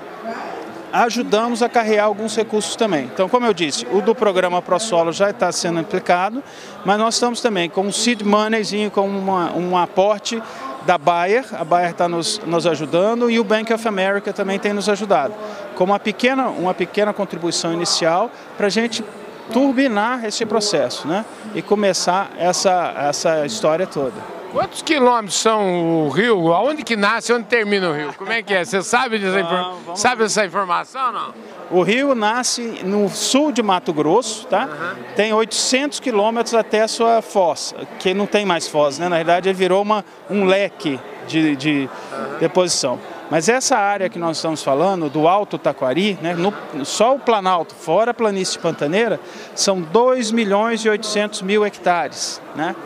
ajudamos 0.93 1.62
a 1.62 1.69
carregar 1.69 2.05
alguns 2.05 2.36
recursos 2.36 2.77
também. 2.77 3.05
Então, 3.05 3.28
como 3.28 3.47
eu 3.47 3.55
disse, 3.55 3.86
o 3.90 4.02
do 4.02 4.14
programa 4.14 4.60
ProSolo 4.60 5.12
já 5.12 5.31
está 5.31 5.51
sendo 5.51 5.81
aplicado, 5.81 6.43
mas 6.85 6.98
nós 6.98 7.14
estamos 7.14 7.40
também 7.40 7.70
com 7.70 7.82
um 7.82 7.93
seed 7.93 8.23
moneyzinho, 8.23 8.90
com 8.90 9.09
uma, 9.09 9.52
um 9.52 9.77
aporte 9.77 10.40
da 10.85 10.98
Bayer, 10.98 11.44
a 11.52 11.64
Bayer 11.64 11.90
está 11.90 12.09
nos, 12.09 12.40
nos 12.44 12.66
ajudando 12.66 13.31
e 13.31 13.39
o 13.39 13.44
Bank 13.44 13.73
of 13.73 13.86
America 13.86 14.32
também 14.32 14.59
tem 14.59 14.73
nos 14.73 14.89
ajudado, 14.89 15.32
com 15.77 15.85
uma 15.85 15.98
pequena, 15.98 16.48
uma 16.48 16.74
pequena 16.74 17.12
contribuição 17.12 17.73
inicial 17.73 18.31
para 18.56 18.66
a 18.66 18.70
gente 18.70 19.05
turbinar 19.52 20.24
esse 20.24 20.44
processo 20.44 21.06
né? 21.06 21.24
e 21.55 21.62
começar 21.62 22.31
essa, 22.36 22.94
essa 22.97 23.47
história 23.47 23.86
toda. 23.86 24.41
Quantos 24.53 24.83
quilômetros 24.83 25.41
são 25.41 26.07
o 26.07 26.09
rio? 26.11 26.53
Aonde 26.53 26.83
que 26.83 26.95
nasce 26.95 27.33
e 27.33 27.35
onde 27.35 27.47
termina 27.47 27.89
o 27.89 27.95
rio? 27.95 28.12
Como 28.12 28.31
é 28.31 28.43
que 28.43 28.53
é? 28.53 28.62
Você 28.62 28.83
sabe, 28.83 29.19
dessa 29.19 29.41
infor... 29.41 29.97
sabe 29.97 30.24
essa 30.24 30.45
informação 30.45 31.07
ou 31.07 31.12
não? 31.12 31.35
O 31.70 31.83
rio 31.83 32.15
nasce 32.15 32.83
no 32.85 33.09
sul 33.09 33.51
de 33.51 33.62
Mato 33.62 33.95
Grosso, 33.95 34.47
tá? 34.47 34.66
Uhum. 34.66 35.05
Tem 35.16 35.33
800 35.33 36.01
quilômetros 36.01 36.55
até 36.55 36.83
a 36.83 36.89
sua 36.89 37.23
foz, 37.23 37.74
que 37.99 38.12
não 38.12 38.27
tem 38.27 38.45
mais 38.45 38.69
foz, 38.69 38.99
né? 38.99 39.09
Na 39.09 39.16
verdade, 39.16 39.49
ele 39.49 39.57
virou 39.57 39.81
uma, 39.81 40.05
um 40.29 40.45
leque 40.45 41.01
de, 41.27 41.57
de 41.57 41.89
uhum. 42.12 42.39
deposição. 42.39 43.01
Mas 43.31 43.49
essa 43.49 43.79
área 43.79 44.11
que 44.11 44.19
nós 44.19 44.37
estamos 44.37 44.62
falando, 44.62 45.09
do 45.09 45.27
Alto 45.27 45.57
Taquari, 45.57 46.19
né, 46.20 46.35
no, 46.35 46.53
só 46.85 47.15
o 47.15 47.19
Planalto, 47.19 47.74
fora 47.74 48.11
a 48.11 48.15
planície 48.15 48.59
pantaneira, 48.59 49.19
são 49.55 49.81
2 49.81 50.31
milhões 50.31 50.85
e 50.85 50.91
800 50.91 51.41
mil 51.41 51.65
hectares. 51.65 52.43
Né? 52.55 52.77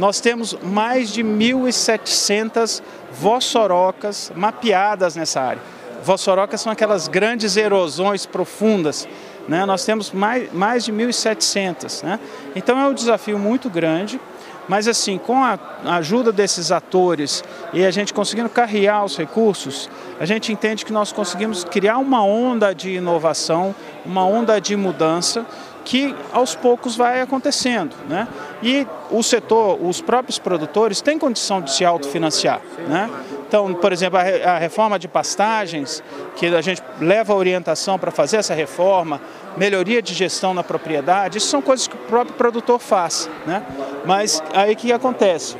Nós 0.00 0.18
temos 0.18 0.56
mais 0.62 1.10
de 1.10 1.22
1.700 1.22 2.80
vossorocas 3.12 4.32
mapeadas 4.34 5.14
nessa 5.14 5.42
área. 5.42 5.60
Vossorocas 6.02 6.62
são 6.62 6.72
aquelas 6.72 7.06
grandes 7.06 7.54
erosões 7.54 8.24
profundas. 8.24 9.06
Né? 9.46 9.66
Nós 9.66 9.84
temos 9.84 10.10
mais, 10.10 10.50
mais 10.54 10.86
de 10.86 10.90
1.700. 10.90 12.02
Né? 12.02 12.18
Então 12.56 12.80
é 12.80 12.88
um 12.88 12.94
desafio 12.94 13.38
muito 13.38 13.68
grande. 13.68 14.18
Mas 14.66 14.88
assim, 14.88 15.18
com 15.18 15.44
a 15.44 15.58
ajuda 15.84 16.32
desses 16.32 16.72
atores 16.72 17.44
e 17.72 17.84
a 17.84 17.90
gente 17.90 18.14
conseguindo 18.14 18.48
carrear 18.48 19.04
os 19.04 19.18
recursos, 19.18 19.90
a 20.18 20.24
gente 20.24 20.50
entende 20.50 20.86
que 20.86 20.92
nós 20.94 21.12
conseguimos 21.12 21.62
criar 21.64 21.98
uma 21.98 22.24
onda 22.24 22.74
de 22.74 22.90
inovação, 22.90 23.74
uma 24.06 24.24
onda 24.24 24.58
de 24.60 24.76
mudança 24.76 25.44
que 25.84 26.14
aos 26.32 26.54
poucos 26.54 26.96
vai 26.96 27.20
acontecendo. 27.20 27.94
Né? 28.08 28.28
E 28.62 28.86
o 29.10 29.22
setor, 29.22 29.78
os 29.82 30.00
próprios 30.00 30.38
produtores 30.38 31.00
têm 31.00 31.18
condição 31.18 31.60
de 31.60 31.72
se 31.72 31.84
autofinanciar. 31.84 32.60
Né? 32.86 33.10
Então, 33.48 33.74
por 33.74 33.92
exemplo, 33.92 34.18
a 34.18 34.58
reforma 34.58 34.98
de 34.98 35.08
pastagens, 35.08 36.02
que 36.36 36.46
a 36.46 36.60
gente 36.60 36.82
leva 37.00 37.32
a 37.32 37.36
orientação 37.36 37.98
para 37.98 38.10
fazer 38.10 38.36
essa 38.36 38.54
reforma, 38.54 39.20
melhoria 39.56 40.00
de 40.00 40.14
gestão 40.14 40.54
na 40.54 40.62
propriedade, 40.62 41.38
isso 41.38 41.48
são 41.48 41.60
coisas 41.60 41.88
que 41.88 41.96
o 41.96 41.98
próprio 41.98 42.34
produtor 42.34 42.78
faz. 42.78 43.28
Né? 43.46 43.62
Mas 44.04 44.42
aí 44.54 44.74
o 44.74 44.76
que 44.76 44.92
acontece? 44.92 45.56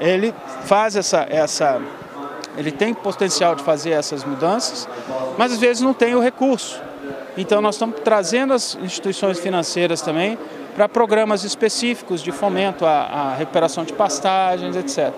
Ele 0.00 0.34
faz 0.64 0.96
essa, 0.96 1.26
essa. 1.28 1.80
Ele 2.56 2.70
tem 2.70 2.94
potencial 2.94 3.54
de 3.54 3.62
fazer 3.62 3.90
essas 3.90 4.24
mudanças, 4.24 4.88
mas 5.36 5.52
às 5.52 5.58
vezes 5.58 5.82
não 5.82 5.92
tem 5.92 6.14
o 6.14 6.20
recurso. 6.20 6.80
Então 7.36 7.60
nós 7.60 7.74
estamos 7.74 8.00
trazendo 8.04 8.52
as 8.52 8.76
instituições 8.80 9.38
financeiras 9.38 10.00
também 10.00 10.38
para 10.74 10.88
programas 10.88 11.44
específicos 11.44 12.22
de 12.22 12.32
fomento 12.32 12.84
à, 12.84 13.02
à 13.02 13.34
recuperação 13.34 13.84
de 13.84 13.92
pastagens, 13.92 14.76
etc. 14.76 15.12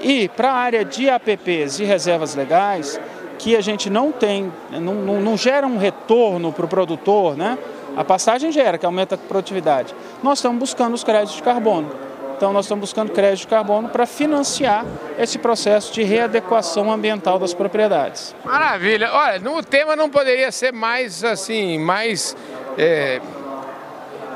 E 0.00 0.28
para 0.28 0.50
a 0.50 0.54
área 0.54 0.84
de 0.84 1.08
APPs 1.08 1.80
e 1.80 1.84
reservas 1.84 2.34
legais, 2.34 3.00
que 3.38 3.56
a 3.56 3.60
gente 3.60 3.90
não 3.90 4.12
tem, 4.12 4.52
não, 4.70 4.94
não, 4.94 5.20
não 5.20 5.36
gera 5.36 5.66
um 5.66 5.78
retorno 5.78 6.52
para 6.52 6.64
o 6.64 6.68
produtor, 6.68 7.36
né? 7.36 7.58
A 7.96 8.04
pastagem 8.04 8.52
gera, 8.52 8.76
que 8.76 8.84
aumenta 8.84 9.14
a 9.14 9.18
produtividade. 9.18 9.94
Nós 10.22 10.38
estamos 10.38 10.58
buscando 10.58 10.94
os 10.94 11.02
créditos 11.02 11.36
de 11.36 11.42
carbono. 11.42 11.90
Então, 12.36 12.52
nós 12.52 12.66
estamos 12.66 12.82
buscando 12.82 13.12
crédito 13.12 13.40
de 13.40 13.46
carbono 13.48 13.88
para 13.88 14.06
financiar 14.06 14.84
esse 15.18 15.38
processo 15.38 15.92
de 15.92 16.02
readequação 16.02 16.92
ambiental 16.92 17.38
das 17.38 17.54
propriedades. 17.54 18.34
Maravilha. 18.44 19.10
Olha, 19.12 19.50
o 19.50 19.62
tema 19.62 19.96
não 19.96 20.10
poderia 20.10 20.52
ser 20.52 20.72
mais 20.72 21.24
assim, 21.24 21.78
mais 21.78 22.36
é, 22.76 23.20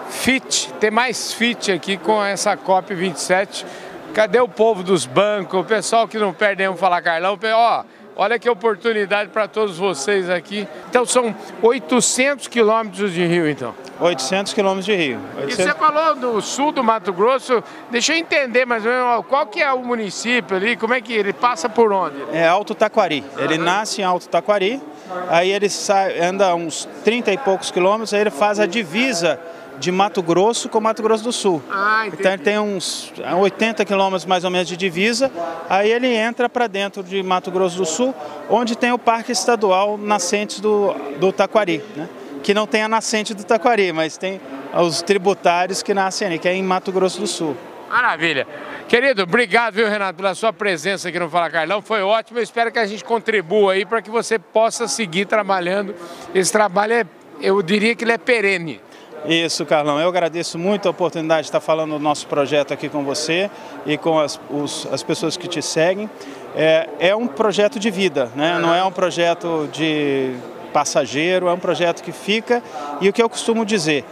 fit, 0.09 0.73
ter 0.81 0.91
mais 0.91 1.33
fit 1.33 1.71
aqui 1.71 1.97
com 1.97 2.25
essa 2.25 2.57
COP27 2.57 3.67
Cadê 4.15 4.41
o 4.41 4.49
povo 4.49 4.83
dos 4.83 5.07
bancos, 5.07 5.61
o 5.61 5.65
pessoal 5.65 6.09
que 6.09 6.19
não 6.19 6.33
perde 6.33 6.63
nenhum 6.63 6.77
falar 6.77 7.01
Carlão? 7.01 7.39
Ó, 7.55 7.85
olha 8.17 8.39
que 8.41 8.51
oportunidade 8.51 9.31
para 9.31 9.47
todos 9.47 9.79
vocês 9.79 10.29
aqui. 10.29 10.67
Então 10.89 11.07
são 11.07 11.35
800 11.63 12.49
quilômetros 12.49 13.13
de 13.13 13.25
rio, 13.25 13.49
então. 13.49 13.73
800 14.01 14.53
quilômetros 14.53 14.87
de 14.87 14.95
rio. 14.95 15.21
800... 15.37 15.59
E 15.59 15.63
você 15.63 15.75
falou 15.75 16.17
do 16.17 16.41
sul 16.41 16.73
do 16.73 16.83
Mato 16.83 17.13
Grosso, 17.13 17.63
deixa 17.91 18.15
eu 18.15 18.19
entender 18.19 18.65
mais 18.65 18.85
ou 18.85 18.91
menos 18.91 19.27
qual 19.27 19.47
que 19.47 19.63
é 19.63 19.73
o 19.73 19.83
município 19.85 20.57
ali, 20.57 20.77
como 20.77 20.95
é 20.95 21.01
que 21.01 21.13
ele 21.13 21.33
passa 21.33 21.69
por 21.69 21.93
onde? 21.93 22.17
É 22.33 22.47
Alto 22.47 22.75
Taquari, 22.75 23.25
ele 23.39 23.59
nasce 23.59 24.01
em 24.01 24.05
Alto 24.05 24.29
Taquari, 24.29 24.81
aí 25.29 25.51
ele 25.51 25.69
sai, 25.69 26.19
anda 26.21 26.55
uns 26.55 26.89
30 27.05 27.33
e 27.33 27.39
poucos 27.39 27.71
quilômetros, 27.71 28.15
aí 28.15 28.23
ele 28.23 28.31
faz 28.31 28.59
a 28.59 28.67
divisa 28.67 29.39
de 29.79 29.91
Mato 29.91 30.23
Grosso 30.23 30.69
com 30.69 30.79
Mato 30.79 31.03
Grosso 31.03 31.25
do 31.25 31.33
Sul. 31.33 31.63
Ah, 31.71 32.05
então 32.07 32.31
ele 32.33 32.43
tem 32.43 32.59
uns 32.59 33.11
80 33.39 33.83
quilômetros 33.87 34.27
mais 34.27 34.45
ou 34.45 34.51
menos 34.51 34.69
de 34.69 34.77
divisa, 34.77 35.33
aí 35.69 35.91
ele 35.91 36.15
entra 36.15 36.49
para 36.49 36.67
dentro 36.67 37.03
de 37.03 37.23
Mato 37.23 37.51
Grosso 37.51 37.79
do 37.79 37.87
Sul, 37.87 38.15
onde 38.49 38.77
tem 38.77 38.93
o 38.93 38.99
Parque 38.99 39.33
Estadual 39.33 39.97
Nascentes 39.97 40.61
do, 40.61 40.93
do 41.19 41.33
Taquari, 41.33 41.83
né? 41.97 42.09
Que 42.43 42.55
não 42.55 42.67
tem 42.67 42.83
a 42.83 42.89
nascente 42.89 43.35
do 43.35 43.45
Taquari, 43.45 43.93
mas 43.93 44.17
tem 44.17 44.41
os 44.75 45.03
tributários 45.03 45.83
que 45.83 45.93
nascem 45.93 46.27
ali, 46.27 46.39
que 46.39 46.49
é 46.49 46.55
em 46.55 46.63
Mato 46.63 46.93
Grosso 46.93 47.21
do 47.21 47.27
Sul. 47.27 47.57
Maravilha. 47.89 48.47
Querido, 48.89 49.23
obrigado, 49.23 49.75
viu, 49.75 49.89
Renato, 49.89 50.17
pela 50.17 50.35
sua 50.35 50.53
presença 50.53 51.09
aqui 51.09 51.19
no 51.19 51.29
Fala 51.29 51.51
Carlão. 51.51 51.83
Foi 51.83 52.03
ótimo. 52.03 52.39
Eu 52.39 52.43
espero 52.43 52.71
que 52.71 52.79
a 52.79 52.87
gente 52.87 53.05
contribua 53.05 53.73
aí 53.73 53.85
para 53.85 54.01
que 54.01 54.11
você 54.11 54.39
possa 54.39 54.87
seguir 54.87 55.27
trabalhando. 55.27 55.95
Esse 56.33 56.53
trabalho 56.53 56.93
é, 56.95 57.05
eu 57.41 57.61
diria 57.63 57.95
que 57.97 58.05
ele 58.05 58.13
é 58.13 58.19
perene. 58.19 58.81
Isso, 59.27 59.67
Carlão. 59.67 60.01
Eu 60.01 60.09
agradeço 60.09 60.59
muito 60.59 60.87
a 60.87 60.91
oportunidade 60.93 61.43
de 61.43 61.49
estar 61.49 61.61
falando 61.61 61.93
do 61.93 61.99
nosso 61.99 62.27
projeto 62.27 62.73
aqui 62.73 62.89
com 62.89 63.05
você 63.05 63.51
e 63.85 63.99
com 63.99 64.19
as, 64.19 64.41
os, 64.49 64.89
as 64.91 65.03
pessoas 65.03 65.37
que 65.37 65.49
te 65.49 65.61
seguem. 65.61 66.09
É, 66.57 66.89
é 67.01 67.17
um 67.17 67.27
projeto 67.27 67.79
de 67.79 67.91
vida, 67.91 68.31
né? 68.35 68.59
não 68.59 68.75
é 68.75 68.83
um 68.85 68.91
projeto 68.91 69.69
de 69.73 70.35
passageiro, 70.71 71.49
é 71.49 71.53
um 71.53 71.59
projeto 71.59 72.03
que 72.03 72.13
fica 72.13 72.63
e 73.01 73.09
o 73.09 73.13
que 73.13 73.23
eu 73.23 73.29
costumo 73.29 73.65
dizer, 73.65 74.05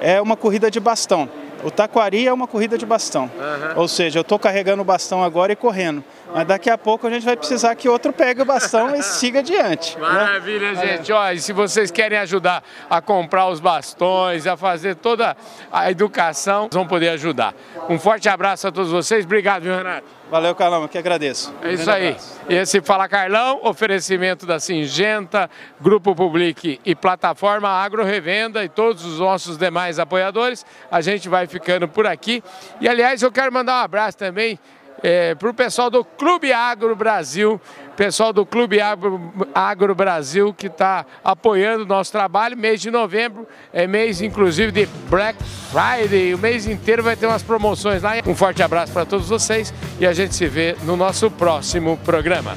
é 0.00 0.20
uma 0.20 0.36
corrida 0.36 0.70
de 0.70 0.80
bastão. 0.80 1.28
O 1.62 1.70
taquari 1.70 2.26
é 2.28 2.32
uma 2.32 2.46
corrida 2.46 2.76
de 2.76 2.84
bastão. 2.84 3.24
Uhum. 3.24 3.80
Ou 3.80 3.88
seja, 3.88 4.18
eu 4.18 4.22
estou 4.22 4.38
carregando 4.38 4.82
o 4.82 4.84
bastão 4.84 5.24
agora 5.24 5.52
e 5.52 5.56
correndo. 5.56 6.04
Mas 6.34 6.48
daqui 6.48 6.68
a 6.68 6.76
pouco 6.76 7.06
a 7.06 7.10
gente 7.10 7.24
vai 7.24 7.36
precisar 7.36 7.76
que 7.76 7.88
outro 7.88 8.12
pegue 8.12 8.42
o 8.42 8.44
bastão 8.44 8.92
e 8.96 9.02
siga 9.04 9.38
adiante. 9.38 9.96
Né? 9.96 10.02
Maravilha, 10.02 10.72
né? 10.72 10.86
gente. 10.86 11.12
Ó, 11.12 11.30
e 11.30 11.38
se 11.38 11.52
vocês 11.52 11.92
querem 11.92 12.18
ajudar 12.18 12.64
a 12.90 13.00
comprar 13.00 13.48
os 13.48 13.60
bastões, 13.60 14.44
a 14.44 14.56
fazer 14.56 14.96
toda 14.96 15.36
a 15.72 15.88
educação, 15.92 16.68
vão 16.72 16.88
poder 16.88 17.10
ajudar. 17.10 17.54
Um 17.88 18.00
forte 18.00 18.28
abraço 18.28 18.66
a 18.66 18.72
todos 18.72 18.90
vocês. 18.90 19.24
Obrigado, 19.24 19.62
viu, 19.62 19.76
Renato? 19.76 20.08
Valeu, 20.28 20.54
Carlão, 20.56 20.82
eu 20.82 20.88
que 20.88 20.98
agradeço. 20.98 21.54
É 21.62 21.72
isso 21.72 21.88
aí. 21.88 22.08
Abraço. 22.08 22.40
Esse 22.48 22.80
Fala 22.80 23.08
Carlão, 23.08 23.60
oferecimento 23.62 24.44
da 24.44 24.58
Singenta, 24.58 25.48
Grupo 25.80 26.16
Public 26.16 26.80
e 26.84 26.94
Plataforma 26.96 27.68
Agro 27.68 28.02
Revenda 28.02 28.64
e 28.64 28.68
todos 28.68 29.04
os 29.04 29.20
nossos 29.20 29.56
demais 29.56 30.00
apoiadores. 30.00 30.66
A 30.90 31.00
gente 31.00 31.28
vai 31.28 31.46
ficando 31.46 31.86
por 31.86 32.08
aqui. 32.08 32.42
E, 32.80 32.88
aliás, 32.88 33.22
eu 33.22 33.30
quero 33.30 33.52
mandar 33.52 33.74
um 33.74 33.84
abraço 33.84 34.18
também 34.18 34.58
é, 35.04 35.34
para 35.34 35.50
o 35.50 35.52
pessoal 35.52 35.90
do 35.90 36.02
Clube 36.02 36.50
Agro 36.50 36.96
Brasil, 36.96 37.60
pessoal 37.94 38.32
do 38.32 38.46
Clube 38.46 38.80
Agro, 38.80 39.20
Agro 39.54 39.94
Brasil 39.94 40.54
que 40.54 40.68
está 40.68 41.04
apoiando 41.22 41.84
o 41.84 41.86
nosso 41.86 42.10
trabalho. 42.10 42.56
Mês 42.56 42.80
de 42.80 42.90
novembro 42.90 43.46
é 43.70 43.86
mês, 43.86 44.22
inclusive, 44.22 44.72
de 44.72 44.86
Black 45.10 45.38
Friday. 45.70 46.32
O 46.32 46.38
mês 46.38 46.66
inteiro 46.66 47.02
vai 47.02 47.16
ter 47.16 47.26
umas 47.26 47.42
promoções 47.42 48.02
lá. 48.02 48.12
Um 48.26 48.34
forte 48.34 48.62
abraço 48.62 48.94
para 48.94 49.04
todos 49.04 49.28
vocês 49.28 49.74
e 50.00 50.06
a 50.06 50.14
gente 50.14 50.34
se 50.34 50.46
vê 50.46 50.74
no 50.84 50.96
nosso 50.96 51.30
próximo 51.30 51.98
programa. 51.98 52.56